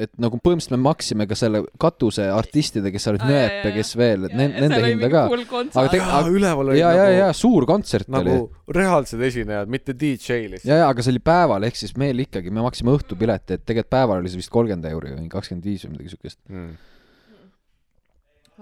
et 0.00 0.10
nagu 0.22 0.38
põhimõtteliselt 0.40 0.74
me 0.76 0.80
maksime 0.86 1.26
ka 1.28 1.36
selle 1.38 1.60
katuse 1.80 2.24
artistide, 2.32 2.90
kes 2.94 3.06
olid 3.10 3.24
Nööp 3.28 3.66
ja 3.66 3.72
kes 3.74 3.90
veel, 4.00 4.24
et 4.28 4.34
ne- 4.38 4.48
nende 4.54 4.78
hinda 4.84 5.10
ka. 5.12 5.24
Aga 5.30 5.84
te- 5.92 6.00
jaa, 6.00 6.20
üleval 6.30 6.72
oli 6.72 6.80
ja, 6.80 6.92
ja, 6.96 7.06
ja 7.12 7.26
nagu, 7.28 7.36
suur 7.36 7.66
kontsert 7.68 8.08
nagu 8.12 8.32
oli. 8.32 8.74
reaalsed 8.76 9.20
esinejad, 9.28 9.68
mitte 9.72 9.92
DJ 9.98 10.46
lihtsalt. 10.54 10.68
ja, 10.70 10.80
ja 10.82 10.88
aga 10.88 11.04
see 11.04 11.12
oli 11.14 11.22
päeval, 11.30 11.66
ehk 11.68 11.76
siis 11.80 11.92
meil 12.00 12.24
ikkagi, 12.24 12.52
me 12.54 12.64
maksime 12.64 12.94
õhtupileti, 12.96 13.58
et 13.58 13.66
tegelikult 13.68 13.92
päeval 13.96 14.22
oli 14.22 14.32
see 14.32 14.40
vist 14.40 14.52
kolmkümmend 14.54 14.88
euri 14.92 15.14
või 15.16 15.28
kakskümmend 15.32 15.68
viis 15.68 15.84
või 15.86 15.94
midagi 15.96 16.14
siukest. 16.14 16.40
Mm. 16.48 16.72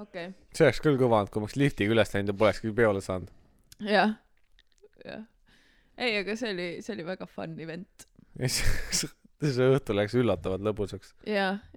okei, 0.04 0.28
see 0.54 0.66
oleks 0.68 0.82
küll 0.84 0.98
kõva 1.00 1.22
olnud, 1.22 1.32
kui 1.34 1.42
ma 1.42 1.48
oleks 1.48 1.58
liftiga 1.60 1.94
üles 1.94 2.14
läinud 2.14 2.32
ja 2.34 2.38
polekski 2.42 2.72
peole 2.76 3.02
saanud. 3.04 3.30
jah, 3.84 4.16
jah. 5.04 5.22
ei, 5.98 6.18
aga 6.20 6.36
see 6.38 6.52
oli, 6.54 6.68
see 6.82 6.94
oli 6.98 7.06
väga 7.08 7.26
fun 7.30 7.56
event. 7.62 8.08
see 9.54 9.68
õhtu 9.74 9.94
läks 9.94 10.14
üllatavalt 10.18 10.62
lõbusaks. 10.66 11.12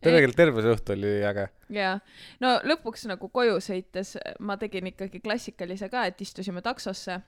tegelikult 0.01 0.35
terve 0.39 0.61
see 0.65 0.73
õhtu 0.73 0.95
oli 0.95 1.11
äge. 1.27 1.47
jaa, 1.69 1.99
no 2.41 2.55
lõpuks 2.65 3.05
nagu 3.11 3.29
koju 3.29 3.59
sõites 3.61 4.15
ma 4.39 4.57
tegin 4.57 4.87
ikkagi 4.93 5.19
klassikalise 5.21 5.89
ka, 5.89 6.05
et 6.09 6.21
istusime 6.21 6.61
taksosse. 6.65 7.19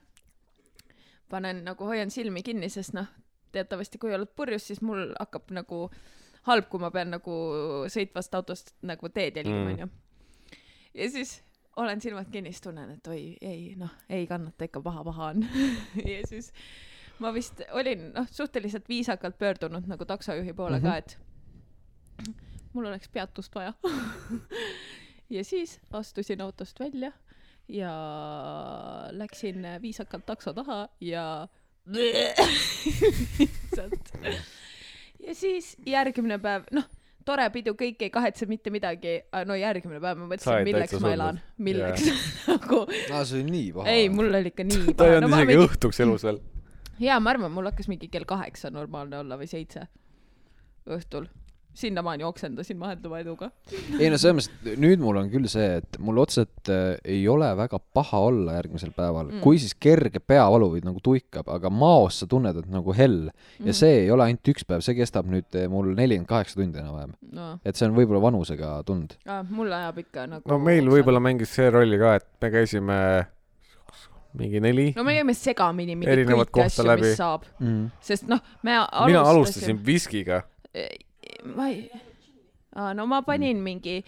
panen 1.30 1.62
nagu, 1.64 1.86
hoian 1.88 2.10
silmi 2.10 2.42
kinni, 2.42 2.68
sest 2.68 2.92
noh, 2.94 3.06
teatavasti 3.54 3.98
kui 3.98 4.12
oled 4.14 4.28
purjus, 4.36 4.66
siis 4.68 4.82
mul 4.82 5.12
hakkab 5.20 5.50
nagu 5.56 5.88
halb, 6.44 6.66
kui 6.68 6.80
ma 6.82 6.90
pean 6.90 7.10
nagu 7.14 7.34
sõitvast 7.90 8.34
autost 8.36 8.74
nagu 8.82 9.08
teed 9.08 9.36
jälgima, 9.40 9.64
Mm. 9.64 9.72
onju. 9.72 9.88
ja 10.94 11.10
siis 11.10 11.42
olen 11.76 12.00
silmad 12.00 12.28
kinni, 12.30 12.52
siis 12.52 12.60
tunnen, 12.60 12.90
et 12.90 13.06
oi, 13.10 13.36
ei 13.40 13.74
noh, 13.78 13.90
ei 14.08 14.26
kannata 14.30 14.64
ikka 14.68 14.82
paha-paha 14.82 15.30
on. 15.32 15.46
ja 16.12 16.20
siis 16.28 16.52
ma 17.18 17.32
vist 17.34 17.62
olin 17.72 18.10
noh, 18.14 18.26
suhteliselt 18.30 18.88
viisakalt 18.88 19.38
pöördunud 19.38 19.86
nagu 19.86 20.04
taksojuhi 20.04 20.52
poole 20.52 20.78
mm 20.78 20.84
-hmm. 20.84 20.90
ka, 20.90 20.96
et 20.96 21.18
mul 22.72 22.86
oleks 22.90 23.08
peatust 23.08 23.54
vaja. 23.54 23.72
ja 25.36 25.44
siis 25.44 25.80
astusin 25.92 26.40
autost 26.40 26.80
välja 26.80 27.12
ja 27.68 27.92
läksin 29.10 29.66
viisakalt 29.82 30.26
takso 30.26 30.52
taha 30.52 30.88
ja 31.00 31.48
lihtsalt. 31.86 32.26
ja 35.26 35.34
siis 35.34 35.76
järgmine 35.86 36.38
päev, 36.38 36.62
noh, 36.72 36.84
tore 37.24 37.50
pidu, 37.50 37.72
kõik 37.78 38.02
ei 38.04 38.10
kahetse 38.12 38.46
mitte 38.48 38.70
midagi, 38.72 39.20
no 39.48 39.54
järgmine 39.58 40.00
päev 40.00 40.18
ma 40.20 40.26
mõtlesin, 40.32 40.64
milleks 40.68 41.00
ma 41.00 41.12
elan, 41.16 41.40
milleks 41.56 42.02
nagu, 42.50 42.84
aa, 42.88 43.24
see 43.24 43.40
oli 43.40 43.50
nii 43.50 43.72
paha. 43.78 43.86
ei, 43.94 44.08
mul 44.12 44.28
oli 44.28 44.48
ikka 44.52 44.64
nii 44.68 44.82
ta 44.84 44.90
ei 44.90 44.94
paha, 44.96 45.08
no 45.08 45.16
olnud 45.16 45.30
ma 45.30 45.36
isegi 45.40 45.50
mingi, 45.52 45.68
õhtuks 45.68 45.98
elus 46.04 46.22
veel. 46.28 46.38
jaa, 47.02 47.20
ma 47.20 47.34
arvan, 47.34 47.52
mul 47.52 47.70
hakkas 47.70 47.88
mingi 47.90 48.10
kell 48.12 48.28
kaheksa 48.28 48.70
normaalne 48.74 49.22
olla 49.22 49.38
või 49.40 49.50
seitse 49.50 49.88
õhtul. 50.90 51.30
sinnamaani 51.74 52.22
oksendasin 52.22 52.78
vahelduva 52.78 53.18
eduga. 53.18 53.48
ei 53.98 54.06
no 54.06 54.18
selles 54.20 54.46
mõttes, 54.46 54.50
et 54.70 54.78
nüüd 54.78 55.00
mul 55.02 55.16
on 55.18 55.30
küll 55.32 55.48
see, 55.50 55.80
et 55.80 55.96
mul 55.98 56.20
otseselt 56.22 56.70
äh, 56.70 56.92
ei 57.02 57.24
ole 57.28 57.48
väga 57.58 57.80
paha 57.98 58.20
olla 58.28 58.54
järgmisel 58.60 58.92
päeval 58.94 59.26
Mm. 59.26 59.34
mm., 59.34 59.42
kui 59.42 59.58
siis 59.58 59.74
kerge 59.74 60.20
peavalu 60.20 60.68
või 60.76 60.84
nagu 60.86 61.02
tuikab, 61.02 61.50
aga 61.50 61.70
maos 61.74 62.20
sa 62.22 62.28
tunned, 62.30 62.60
et 62.62 62.70
nagu 62.70 62.94
hell 62.94 63.26
mm. 63.26 63.66
ja 63.66 63.74
see 63.74 64.04
ei 64.04 64.10
ole 64.14 64.28
ainult 64.28 64.52
üks 64.54 64.62
päev, 64.68 64.84
see 64.86 64.94
kestab 64.94 65.26
nüüd 65.26 65.50
äh, 65.58 65.66
mul 65.72 65.90
nelikümmend 65.98 66.30
kaheksa 66.30 66.60
tundi 66.60 66.78
enam-vähem. 66.78 67.16
no 67.34 67.50
et 67.64 67.74
see 67.74 67.88
on 67.88 67.98
võib-olla 67.98 68.22
vanusega 68.28 68.76
tund. 68.86 69.18
ah,, 69.26 69.42
mul 69.42 69.72
ajab 69.72 69.98
ikka 70.04 70.28
nagu 70.30 70.46
no 70.46 70.62
meil 70.62 70.86
võib-olla 70.86 71.18
mängis 71.26 71.58
see 71.58 71.72
rolli 71.74 71.98
ka, 71.98 72.20
et 72.20 72.30
me 72.44 72.54
käisime 72.54 73.00
mingi 74.38 74.60
neli. 74.64 74.88
no 74.96 75.04
me 75.06 75.14
jõime 75.18 75.34
segamini 75.38 75.96
mingeid 75.98 76.26
kõiki 76.30 76.64
asju, 76.66 76.88
mis 77.00 77.16
saab, 77.20 77.46
Mm. 77.60 77.86
sest 78.00 78.26
noh, 78.30 78.40
me 78.62 78.76
alustasime 78.80 79.06
mina 79.12 79.22
alustasin 79.30 79.80
viskiga. 79.86 80.42
ma 81.44 81.68
ei, 81.70 81.88
no 82.94 83.06
ma 83.06 83.20
panin 83.22 83.60
mingi, 83.62 84.00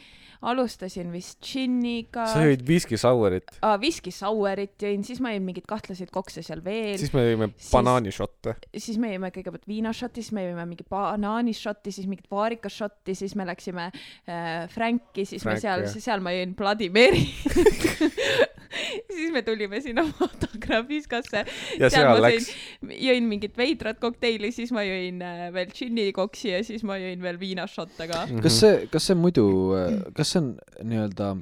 alustasin 0.46 1.08
vist 1.14 1.38
džinniga, 1.42 2.26
sa 2.28 2.42
jõid 2.44 2.62
viski 2.66 2.98
sauerit, 3.00 3.54
viski 3.80 4.12
sauerit 4.14 4.74
jõin, 4.82 5.02
siis 5.06 5.20
ma 5.24 5.32
jõin 5.32 5.46
mingeid 5.46 5.66
kahtlaseid 5.70 6.10
kokse 6.14 6.42
seal 6.44 6.60
veel, 6.64 6.96
siis 7.00 7.14
me 7.14 7.24
jõime 7.24 7.48
banaanišotte. 7.70 8.56
siis 8.76 8.98
me 9.02 9.14
jõime 9.14 9.30
kõigepealt 9.34 9.66
viinašotti, 9.70 10.22
siis 10.26 10.34
me 10.36 10.44
jõime 10.48 10.66
mingit 10.68 10.90
banaanišotti, 10.92 11.94
siis 11.94 12.10
mingit 12.10 12.28
vaarikašotti, 12.30 13.14
siis 13.14 13.34
me 13.38 13.46
läksime 13.48 13.88
äh, 13.92 14.66
Franki, 14.74 15.24
siis 15.24 15.42
Frank, 15.46 15.56
me 15.56 15.64
seal 15.64 15.86
seal 16.02 16.20
ma 16.24 16.34
jõin 16.36 16.54
Bloody 16.58 16.90
Mary 16.92 17.24
siis 19.16 19.32
me 19.34 19.42
tulime 19.46 19.80
sinna 19.84 20.06
fotografiskasse, 20.20 21.44
ja 21.80 21.90
seal 21.92 22.06
seal 22.06 22.22
läks, 22.24 22.48
jõin 23.06 23.28
mingit 23.30 23.58
veidrat 23.58 24.00
kokteili, 24.02 24.52
siis 24.54 24.72
ma 24.74 24.84
jõin 24.86 25.20
äh, 25.24 25.46
veel 25.54 25.72
džinnikoksi 25.72 26.52
ja 26.54 26.62
siis 26.66 26.84
ma 26.86 26.98
jõin 27.00 27.22
veel 27.24 27.40
viinašotte 27.40 28.08
ka. 28.10 28.24
Mhm. 28.28 28.42
kas 28.46 28.60
see, 28.62 28.80
kas 28.92 29.10
see 29.10 29.18
muidu, 29.18 29.46
kas 30.16 30.34
see 30.34 30.42
on 30.42 30.50
nii-öelda 30.92 31.34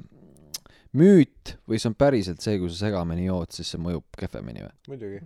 müüt 0.95 1.55
või 1.69 1.79
see 1.81 1.91
on 1.91 1.97
päriselt 1.99 2.43
see, 2.43 2.59
kui 2.61 2.71
sa 2.71 2.87
segamini 2.87 3.27
jood, 3.27 3.51
siis 3.55 3.73
see 3.73 3.81
mõjub 3.81 4.05
kehvemini 4.19 4.65
või? 4.65 4.73
muidugi, 4.93 5.21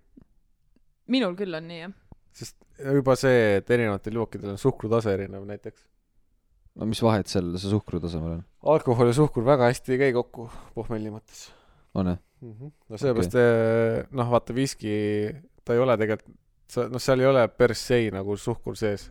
minul 1.14 1.38
küll 1.40 1.58
on 1.58 1.70
nii 1.70 1.84
jah. 1.84 1.94
sest 2.42 2.58
juba 2.96 3.16
see, 3.20 3.60
et 3.60 3.72
erinevatel 3.76 4.20
jookidel 4.22 4.56
on 4.56 4.62
suhkrutase 4.62 5.14
erinev 5.14 5.46
näiteks. 5.50 5.86
no 6.80 6.90
mis 6.90 7.02
vahet 7.06 7.32
seal 7.32 7.54
see 7.58 7.72
suhkru 7.72 8.02
tasemel 8.04 8.40
on, 8.40 8.44
alkohol 8.76 9.12
ja 9.12 9.16
suhkur 9.22 9.46
väga 9.48 9.70
hästi 9.70 9.96
ei 9.96 10.04
käi 10.08 10.12
kokku 10.18 10.50
pohmelli 10.76 11.14
mõttes 11.14 11.50
on 11.96 12.08
jah? 12.14 12.18
mm. 12.42 12.52
-hmm. 12.54 12.72
no 12.90 12.98
sellepärast 12.98 13.36
okay. 13.36 14.04
noh, 14.12 14.30
vaata 14.32 14.54
viski, 14.54 14.92
ta 15.66 15.74
ei 15.74 15.80
ole 15.80 15.98
tegelikult, 15.98 16.36
sa 16.70 16.88
noh, 16.90 17.00
seal 17.02 17.20
ei 17.20 17.26
ole 17.30 17.48
per 17.48 17.76
se 17.76 18.10
nagu 18.12 18.36
suhkur 18.38 18.76
sees. 18.78 19.10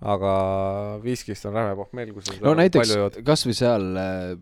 aga 0.00 0.98
viskist 1.00 1.46
on 1.48 1.54
räme 1.56 1.72
pohmell, 1.76 2.10
kui 2.12 2.20
sa 2.22 2.34
seda 2.34 2.44
no 2.44 2.52
näiteks 2.58 2.82
palju 2.82 2.98
jood. 3.00 3.14
kasvõi 3.24 3.54
seal 3.56 3.86
äh, 3.96 4.34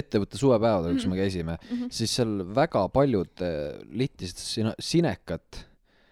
ettevõtte 0.00 0.36
suvepäevadel, 0.40 0.96
kus 0.96 1.06
Mhm. 1.06 1.10
me 1.14 1.16
käisime, 1.20 1.58
Mhm. 1.70 1.90
siis 1.90 2.10
seal 2.16 2.42
väga 2.54 2.88
paljud 2.90 3.30
äh, 3.40 3.78
littisid 3.92 4.36
sina- 4.36 4.74
sinekat, 4.80 5.64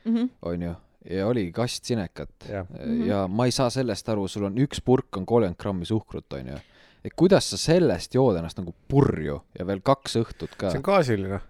Mhm. 0.07 0.29
onju, 0.43 0.77
ja 1.11 1.27
oli 1.27 1.51
kast 1.53 1.85
sinekat 1.85 2.31
jah, 2.49 2.67
Mhm. 2.71 3.03
ja 3.09 3.27
ma 3.27 3.45
ei 3.47 3.51
saa 3.51 3.69
sellest 3.71 4.09
aru, 4.09 4.29
sul 4.29 4.45
on 4.45 4.55
üks 4.55 4.81
purk 4.85 5.17
on 5.17 5.27
kolmkümmend 5.27 5.59
grammi 5.59 5.85
suhkrut, 5.85 6.33
onju. 6.33 6.61
Et 7.05 7.17
kuidas 7.17 7.51
sa 7.53 7.59
sellest 7.61 8.15
jood 8.17 8.39
ennast 8.39 8.61
nagu 8.61 8.75
purju 8.89 9.41
ja 9.59 9.67
veel 9.69 9.83
kaks 9.85 10.17
õhtut 10.23 10.57
ka 10.59 10.73
see 10.73 10.81
on 10.81 10.87
gaasiline. 10.87 11.41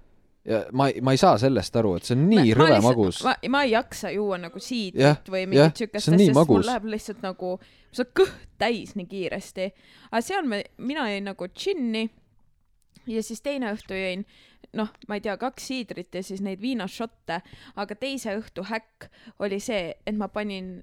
ja 0.49 0.65
ma 0.73 0.89
ei, 0.91 1.03
ma 1.05 1.15
ei 1.15 1.21
saa 1.21 1.39
sellest 1.41 1.77
aru, 1.81 1.95
et 1.99 2.09
see 2.09 2.17
on 2.19 2.27
nii 2.33 2.57
rõve 2.59 2.81
magus. 2.85 3.23
ma, 3.27 3.37
ma 3.55 3.63
ei 3.67 3.75
jaksa 3.75 4.11
juua 4.15 4.41
nagu 4.43 4.63
siidrit 4.63 5.31
või 5.31 5.47
mingit 5.51 5.85
siukest 5.85 6.09
see 6.09 6.17
asja, 6.17 6.27
sest 6.27 6.35
mul 6.35 6.41
magus. 6.43 6.67
läheb 6.71 6.91
lihtsalt 6.97 7.23
nagu, 7.25 7.55
saab 7.95 8.13
kõht 8.23 8.51
täis 8.61 8.97
nii 8.99 9.09
kiiresti. 9.11 9.71
aga 10.11 10.25
seal 10.25 10.51
me, 10.51 10.65
mina 10.79 11.07
jõin 11.13 11.31
nagu 11.33 11.51
džinni 11.53 12.09
ja 13.11 13.23
siis 13.23 13.45
teine 13.45 13.73
õhtu 13.77 13.97
jõin 13.99 14.27
noh, 14.75 14.91
ma 15.09 15.19
ei 15.19 15.23
tea, 15.25 15.37
kaks 15.39 15.69
siidrit 15.71 16.15
ja 16.15 16.23
siis 16.27 16.43
neid 16.43 16.59
viinašotte, 16.63 17.41
aga 17.79 17.97
teise 17.99 18.35
õhtu 18.41 18.67
häkk 18.67 19.09
oli 19.45 19.61
see, 19.63 19.93
et 20.07 20.19
ma 20.19 20.29
panin 20.33 20.81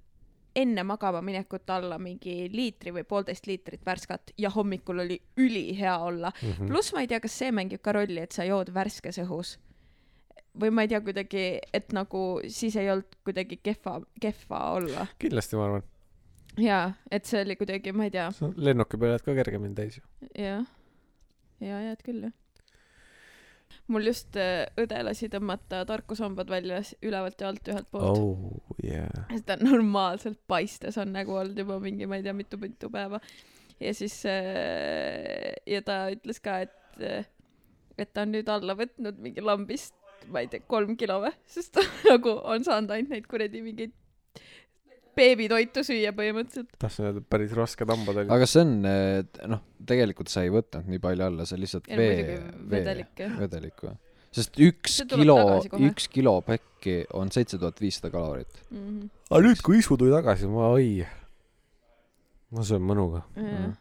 enne 0.55 0.83
magama 0.83 1.21
minekut 1.21 1.69
alla 1.69 1.97
mingi 1.99 2.49
liitri 2.51 2.91
või 2.91 3.03
poolteist 3.07 3.47
liitrit 3.47 3.85
värskat 3.85 4.33
ja 4.37 4.49
hommikul 4.49 4.99
oli 5.05 5.21
ülihea 5.37 5.97
olla. 5.97 6.31
Mhm. 6.41 6.67
pluss 6.67 6.93
ma 6.93 7.01
ei 7.01 7.07
tea, 7.07 7.19
kas 7.19 7.37
see 7.39 7.51
mängib 7.51 7.81
ka 7.81 7.91
rolli, 7.95 8.19
et 8.21 8.31
sa 8.31 8.43
jood 8.43 8.73
värskes 8.73 9.17
õhus. 9.23 9.57
või 10.59 10.69
ma 10.75 10.81
ei 10.83 10.87
tea 10.91 10.99
kuidagi, 11.01 11.59
et 11.73 11.93
nagu 11.95 12.41
siis 12.51 12.75
ei 12.75 12.89
olnud 12.91 13.15
kuidagi 13.23 13.57
kehva, 13.63 14.01
kehva 14.19 14.57
olla. 14.75 15.05
kindlasti 15.19 15.55
ma 15.55 15.63
arvan, 15.65 15.83
jaa, 16.59 16.93
et 17.11 17.25
see 17.25 17.41
oli 17.45 17.55
kuidagi, 17.55 17.93
ma 17.95 18.03
ei 18.09 18.11
tea, 18.11 18.25
lennuki 18.57 18.97
peal 18.99 19.13
jääd 19.15 19.23
ka 19.23 19.35
kergemini 19.37 19.75
täis 19.75 19.97
ju. 19.97 20.03
jah, 20.35 20.65
ja 21.61 21.81
jääd 21.87 22.03
küll 22.03 22.27
jah. 22.27 22.33
Mul 23.91 24.05
just 24.05 24.37
äh, 24.39 24.65
õde 24.79 24.99
lasi 25.05 25.29
tõmmata 25.31 25.83
tarkushambad 25.89 26.49
välja 26.51 26.81
ülevalt 27.03 27.41
ja 27.41 27.49
alt 27.51 27.71
ühelt 27.71 27.89
poolt 27.91 28.19
oh.. 28.19 28.75
yeah. 28.83 29.09
ta 29.45 29.57
normaalselt 29.61 30.39
paistes 30.47 30.99
on 31.01 31.13
nägu 31.15 31.35
olnud 31.37 31.57
juba 31.57 31.79
mingi, 31.83 32.07
ma 32.09 32.19
ei 32.19 32.25
tea, 32.25 32.35
mitu-mitu 32.37 32.91
päeva. 32.93 33.21
ja 33.79 33.93
siis 33.97 34.21
äh, 34.29 35.51
ja 35.67 35.81
ta 35.85 36.03
ütles 36.13 36.41
ka, 36.43 36.61
et, 36.67 37.31
et 37.97 38.13
ta 38.13 38.25
on 38.25 38.35
nüüd 38.35 38.51
alla 38.51 38.77
võtnud 38.77 39.19
mingi 39.23 39.43
lambist, 39.43 39.95
ma 40.31 40.43
ei 40.43 40.51
tea, 40.51 40.63
kolm 40.69 40.95
kilo 40.99 41.21
või, 41.25 41.33
sest 41.49 41.75
ta 41.77 41.85
nagu 42.11 42.37
on 42.43 42.67
saanud 42.67 42.93
ainult 42.95 43.15
neid 43.15 43.31
kuradi 43.31 43.63
mingeid 43.65 43.97
beebitoitu 45.17 45.83
süüa 45.87 46.13
põhimõtteliselt. 46.17 46.71
tahtsin 46.81 47.09
öelda, 47.09 47.23
et 47.23 47.31
päris 47.31 47.55
rasked 47.57 47.91
hambad 47.93 48.21
olid. 48.21 48.31
aga 48.37 48.47
see 48.49 48.63
on, 48.65 48.77
noh, 49.55 49.65
tegelikult 49.87 50.31
sa 50.31 50.45
ei 50.45 50.53
võtnud 50.53 50.87
nii 50.91 51.03
palju 51.03 51.27
alla, 51.27 51.47
see 51.49 51.57
on 51.57 51.65
lihtsalt 51.65 51.91
Ja 51.91 51.99
vee 51.99 52.13
muidugi, 52.15 52.39
vedelik, 52.75 53.13
jah. 53.19 53.37
vedelik 53.41 53.85
või? 53.87 53.97
sest 54.31 54.59
üks 54.63 55.01
kilo 55.11 55.37
üks 55.75 56.07
kilo 56.11 56.37
päkki 56.47 57.01
on 57.19 57.31
seitse 57.35 57.59
tuhat 57.59 57.79
viissada 57.83 58.11
kalorit. 58.13 58.61
Mm 58.71 58.83
-hmm. 58.87 59.09
aga 59.29 59.41
nüüd, 59.47 59.61
kui 59.65 59.79
isu 59.81 59.97
tuli 59.99 60.13
tagasi, 60.13 60.47
ma 60.47 60.71
oi, 60.71 61.05
ma 62.51 62.63
söön 62.67 62.83
mõnuga. 62.87 63.25
yeah. 63.35 63.73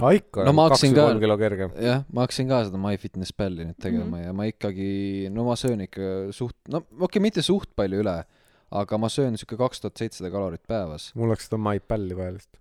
aga 0.00 0.12
ikka 0.16 0.44
No 0.44 0.52
kaks 0.56 0.84
või 0.84 0.94
ka- 0.94 1.06
kolm 1.06 1.22
kilo 1.24 1.38
kergem. 1.38 1.72
jah, 1.80 2.04
ma 2.12 2.26
hakkasin 2.26 2.48
ka 2.48 2.64
seda 2.68 2.80
MyFitnessPalli 2.80 3.70
nüüd 3.70 3.80
tegema 3.80 4.04
mm. 4.04 4.14
-hmm. 4.14 4.26
ja 4.26 4.32
ma 4.32 4.44
ikkagi, 4.44 4.90
no 5.32 5.44
ma 5.44 5.56
söön 5.56 5.80
ikka 5.80 6.32
suht, 6.32 6.56
no 6.68 6.84
okei 6.84 7.04
okay,, 7.08 7.22
mitte 7.22 7.42
suht 7.42 7.72
palju 7.76 8.04
üle, 8.04 8.24
aga 8.70 8.98
ma 8.98 9.08
söön 9.10 9.38
siuke 9.40 9.58
kaks 9.58 9.82
tuhat 9.82 9.98
seitsesada 9.98 10.30
kalorit 10.30 10.62
päevas. 10.68 11.10
mul 11.14 11.30
oleks 11.30 11.48
seda 11.48 11.58
MyPalli 11.58 12.16
vaja 12.16 12.34
lihtsalt. 12.36 12.60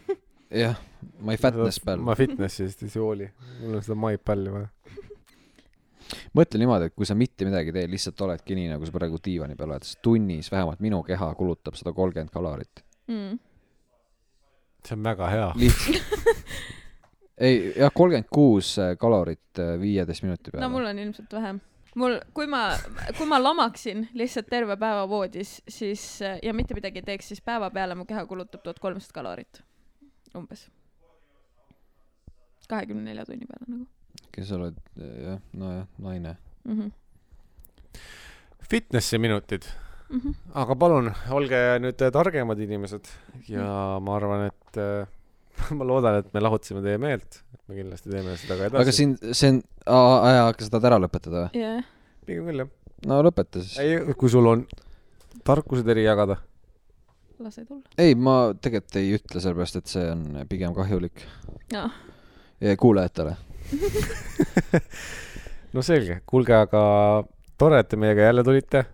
jah, 0.62 0.78
MyFitnessPal. 1.26 2.02
ma 2.04 2.14
fitnessi 2.18 2.66
vist 2.66 2.82
ei 2.86 2.92
sooli, 2.92 3.30
mul 3.60 3.78
on 3.78 3.86
seda 3.86 3.98
MyPalli 3.98 4.54
vaja. 4.54 4.68
mõtle 6.38 6.62
niimoodi, 6.62 6.90
et 6.90 6.96
kui 6.96 7.08
sa 7.08 7.16
mitte 7.18 7.46
midagi 7.48 7.72
ei 7.72 7.78
tee, 7.80 7.90
lihtsalt 7.90 8.26
oledki 8.26 8.58
nii, 8.58 8.72
nagu 8.74 8.86
sa 8.86 8.94
praegu 8.94 9.20
diivani 9.24 9.58
peal 9.58 9.72
oled, 9.72 9.86
siis 9.86 10.00
tunnis 10.02 10.50
vähemalt 10.52 10.82
minu 10.82 11.02
keha 11.06 11.32
kulutab 11.38 11.78
sada 11.78 11.94
kolmkümmend 11.96 12.34
kalorit. 12.34 12.84
mm.. 13.10 13.38
see 14.86 14.98
on 14.98 15.06
väga 15.06 15.32
hea. 15.34 15.48
ei, 17.46 17.72
jah, 17.74 17.90
kolmkümmend 17.94 18.30
kuus 18.30 18.76
kalorit 19.02 19.64
viieteist 19.82 20.26
minuti 20.26 20.50
peale 20.54 20.66
no 20.66 20.72
mul 20.76 20.90
on 20.92 21.02
ilmselt 21.06 21.38
vähem. 21.40 21.60
mul, 22.00 22.18
kui 22.34 22.48
ma, 22.50 22.64
kui 23.18 23.28
ma 23.28 23.38
lamaksin 23.42 24.08
lihtsalt 24.16 24.50
terve 24.50 24.76
päeva 24.80 25.06
voodis, 25.10 25.58
siis 25.68 26.04
ja 26.42 26.54
mitte 26.56 26.76
midagi 26.78 27.02
ei 27.02 27.08
teeks, 27.12 27.30
siis 27.32 27.44
päeva 27.44 27.70
peale 27.74 27.94
mu 27.98 28.08
keha 28.08 28.26
kulutab 28.30 28.64
tuhat 28.64 28.82
kolmsada 28.82 29.20
kalorit. 29.20 29.62
umbes. 30.36 30.68
kahekümne 32.70 33.02
nelja 33.02 33.24
tunni 33.26 33.46
peale 33.50 33.66
nagu 33.66 33.86
kes 34.34 34.48
sa 34.48 34.56
oled, 34.58 34.80
jah, 34.96 35.38
nojah, 35.52 35.86
naine. 35.98 36.36
mm. 36.64 36.78
-hmm. 36.78 36.90
Fitnessi 38.70 39.18
minutid, 39.18 39.62
Mm 40.10 40.20
-hmm. 40.20 40.34
aga 40.54 40.74
palun 40.74 41.12
olge 41.30 41.78
nüüd 41.78 42.10
targemad 42.12 42.58
inimesed 42.58 43.04
ja 43.48 43.98
ma 44.00 44.16
arvan, 44.16 44.46
et 44.46 44.76
äh, 44.76 45.06
ma 45.78 45.86
loodan, 45.86 46.20
et 46.20 46.28
me 46.34 46.42
lahutasime 46.42 46.82
teie 46.84 47.00
meelt, 47.02 47.40
et 47.54 47.62
me 47.70 47.78
kindlasti 47.78 48.12
teeme 48.12 48.36
seda 48.40 48.58
ka 48.58 48.68
edasi. 48.68 48.82
aga 48.82 48.94
siin, 48.96 49.16
see 49.30 49.54
on, 49.54 49.62
aa, 49.86 50.52
kas 50.56 50.68
sa 50.68 50.76
tahad 50.76 50.90
ära 50.90 51.00
lõpetada 51.04 51.46
või? 51.46 51.64
jah, 51.64 51.88
pigem 52.28 52.50
küll 52.50 52.64
jah. 52.64 52.70
no 53.10 53.22
lõpeta 53.26 53.64
siis. 53.64 53.80
ei, 53.82 54.14
kui 54.20 54.32
sul 54.32 54.50
on 54.50 54.66
tarkused 55.46 55.88
eri 55.94 56.04
jagada, 56.06 56.40
lase 57.40 57.64
tulla. 57.64 57.82
ei, 58.00 58.14
ma 58.14 58.38
tegelikult 58.56 59.00
ei 59.00 59.14
ütle, 59.18 59.42
sellepärast 59.42 59.80
et 59.80 59.92
see 59.92 60.06
on 60.12 60.24
pigem 60.50 60.76
kahjulik 60.76 61.24
jaa, 61.72 61.88
kuulajatele. 62.80 63.36
no 65.74 65.84
selge, 65.86 66.20
kuulge, 66.28 66.56
aga 66.56 66.82
tore, 67.60 67.80
et 67.82 67.90
te 67.90 67.98
meiega 68.00 68.28
jälle 68.28 68.44
tulite. 68.46 68.84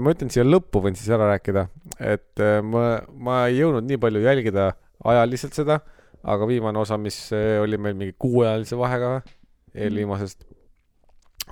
ma 0.00 0.14
ütlen 0.14 0.32
siia 0.32 0.44
lõppu 0.46 0.82
võin 0.84 0.98
siis 0.98 1.10
ära 1.12 1.30
rääkida, 1.32 1.66
et 1.98 2.44
äh, 2.44 2.60
ma, 2.64 3.00
ma 3.16 3.44
ei 3.48 3.60
jõudnud 3.60 3.88
nii 3.88 4.00
palju 4.00 4.22
jälgida 4.24 4.70
ajaliselt 5.10 5.56
seda, 5.56 5.80
aga 6.22 6.48
viimane 6.48 6.80
osa, 6.80 6.98
mis 7.00 7.18
äh, 7.36 7.58
oli 7.62 7.78
meil 7.80 7.96
mingi 7.98 8.16
kuuajalise 8.20 8.78
vahega 8.78 9.20
eelviimasest, 9.74 10.44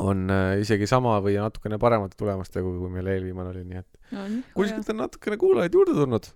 on 0.04 0.26
äh, 0.30 0.58
isegi 0.62 0.88
sama 0.90 1.16
või 1.24 1.38
natukene 1.40 1.78
paremate 1.80 2.18
tulemustega, 2.18 2.66
kui 2.66 2.90
meil 2.92 3.08
eelviimane 3.14 3.54
oli, 3.54 3.64
nii 3.68 3.80
et 3.80 4.18
on. 4.18 4.36
kuskilt 4.56 4.90
on 4.92 5.02
natukene 5.04 5.38
kuulajaid 5.40 5.78
juurde 5.78 5.96
tulnud. 5.96 6.28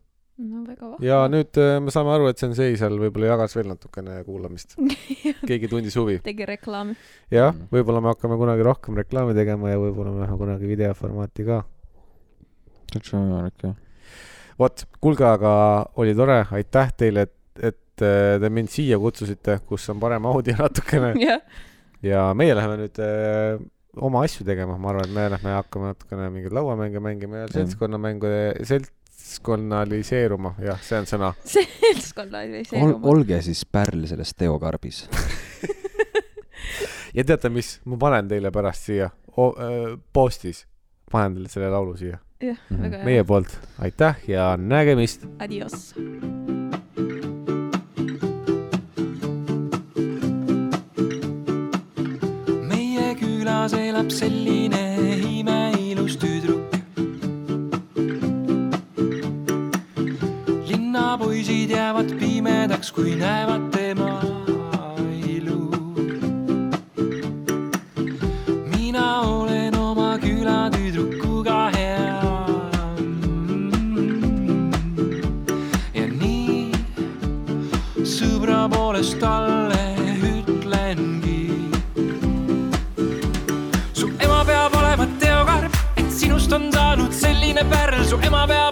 no 0.42 0.62
väga 0.64 0.86
vahva. 0.86 1.04
ja 1.04 1.20
nüüd 1.30 1.60
me 1.84 1.94
saame 1.94 2.14
aru, 2.14 2.30
et 2.32 2.40
Sensei 2.40 2.78
seal 2.80 2.96
võib-olla 3.02 3.34
jagas 3.34 3.56
veel 3.58 3.68
natukene 3.74 4.22
kuulamist. 4.26 4.78
keegi 5.50 5.70
tundis 5.70 5.98
huvi. 6.00 6.18
tegi 6.24 6.48
reklaami. 6.48 6.96
jah 7.34 7.52
Mhm., 7.52 7.68
võib-olla 7.74 8.02
me 8.02 8.14
hakkame 8.14 8.40
kunagi 8.40 8.66
rohkem 8.66 8.98
reklaami 9.02 9.36
tegema 9.38 9.74
ja 9.74 9.82
võib-olla 9.82 10.16
me 10.16 10.24
läheme 10.24 10.40
kunagi 10.40 10.72
videoformaati 10.72 11.48
ka. 11.50 11.62
täitsa 12.94 13.20
võimalik 13.20 13.68
jah. 13.68 13.78
vot, 14.58 14.88
kuulge, 15.00 15.28
aga 15.28 15.52
oli 16.00 16.16
tore, 16.16 16.42
aitäh 16.50 16.96
teile, 16.96 17.28
et, 17.28 17.38
et 17.60 17.81
äh, 18.00 18.38
te 18.40 18.48
mind 18.50 18.68
siia 18.72 18.96
kutsusite, 18.98 19.58
kus 19.68 19.84
on 19.92 20.00
parem 20.00 20.24
audio 20.26 20.54
natukene 20.64 21.12
jah, 21.20 21.40
ja 22.02 22.24
meie 22.34 22.54
läheme 22.56 22.78
nüüd 22.80 22.96
äh, 23.04 23.60
oma 24.00 24.22
asju 24.24 24.46
tegema, 24.48 24.78
ma 24.80 24.88
arvan, 24.94 25.04
et 25.10 25.12
me 25.14 25.28
lähme 25.34 25.52
hakkame 25.58 25.90
natukene 25.92 26.30
mingeid 26.32 26.52
lauamänge 26.56 27.00
mängima 27.04 27.36
ja 27.36 27.44
Jah. 27.44 27.52
seltskonnamänge, 27.58 28.30
seltskonnaliseeruma, 28.64 30.54
jah, 30.64 30.80
see 30.82 30.96
on 31.02 31.06
sõna. 31.10 31.32
seltskonna 31.54 32.40
oli 32.46 32.64
see 32.64 32.80
Ol-, 32.82 32.96
olge 33.12 33.42
siis 33.44 33.64
pärl 33.68 34.06
selles 34.08 34.32
teokarbis. 34.38 35.04
ja 37.16 37.24
teate, 37.28 37.50
mis, 37.52 37.74
ma 37.84 37.98
panen 38.00 38.28
teile 38.32 38.50
pärast 38.54 38.88
siia 38.88 39.10
o, 39.36 39.50
äh, 39.60 39.94
postis, 40.16 40.64
panen 41.12 41.36
teile 41.36 41.52
selle 41.52 41.68
laulu 41.76 41.96
siia 42.00 42.16
jah, 42.42 42.56
Mhm. 42.72 42.80
väga 42.82 42.96
hea. 42.96 43.04
meie 43.06 43.24
poolt, 43.28 43.52
aitäh 43.78 44.24
ja 44.32 44.56
nägemist. 44.56 45.28
Adios. 45.38 45.92
Elab 54.02 54.10
selline 54.10 54.82
imeilus 55.38 56.16
tüdruk. 56.16 56.74
linnapoisid 60.66 61.70
jäävad 61.70 62.10
pimedaks, 62.18 62.90
kui 62.92 63.14
näevad 63.14 63.70
tema 63.70 63.81
selline 88.12 88.20
pärl, 88.20 88.20
su 88.20 88.26
ema 88.26 88.71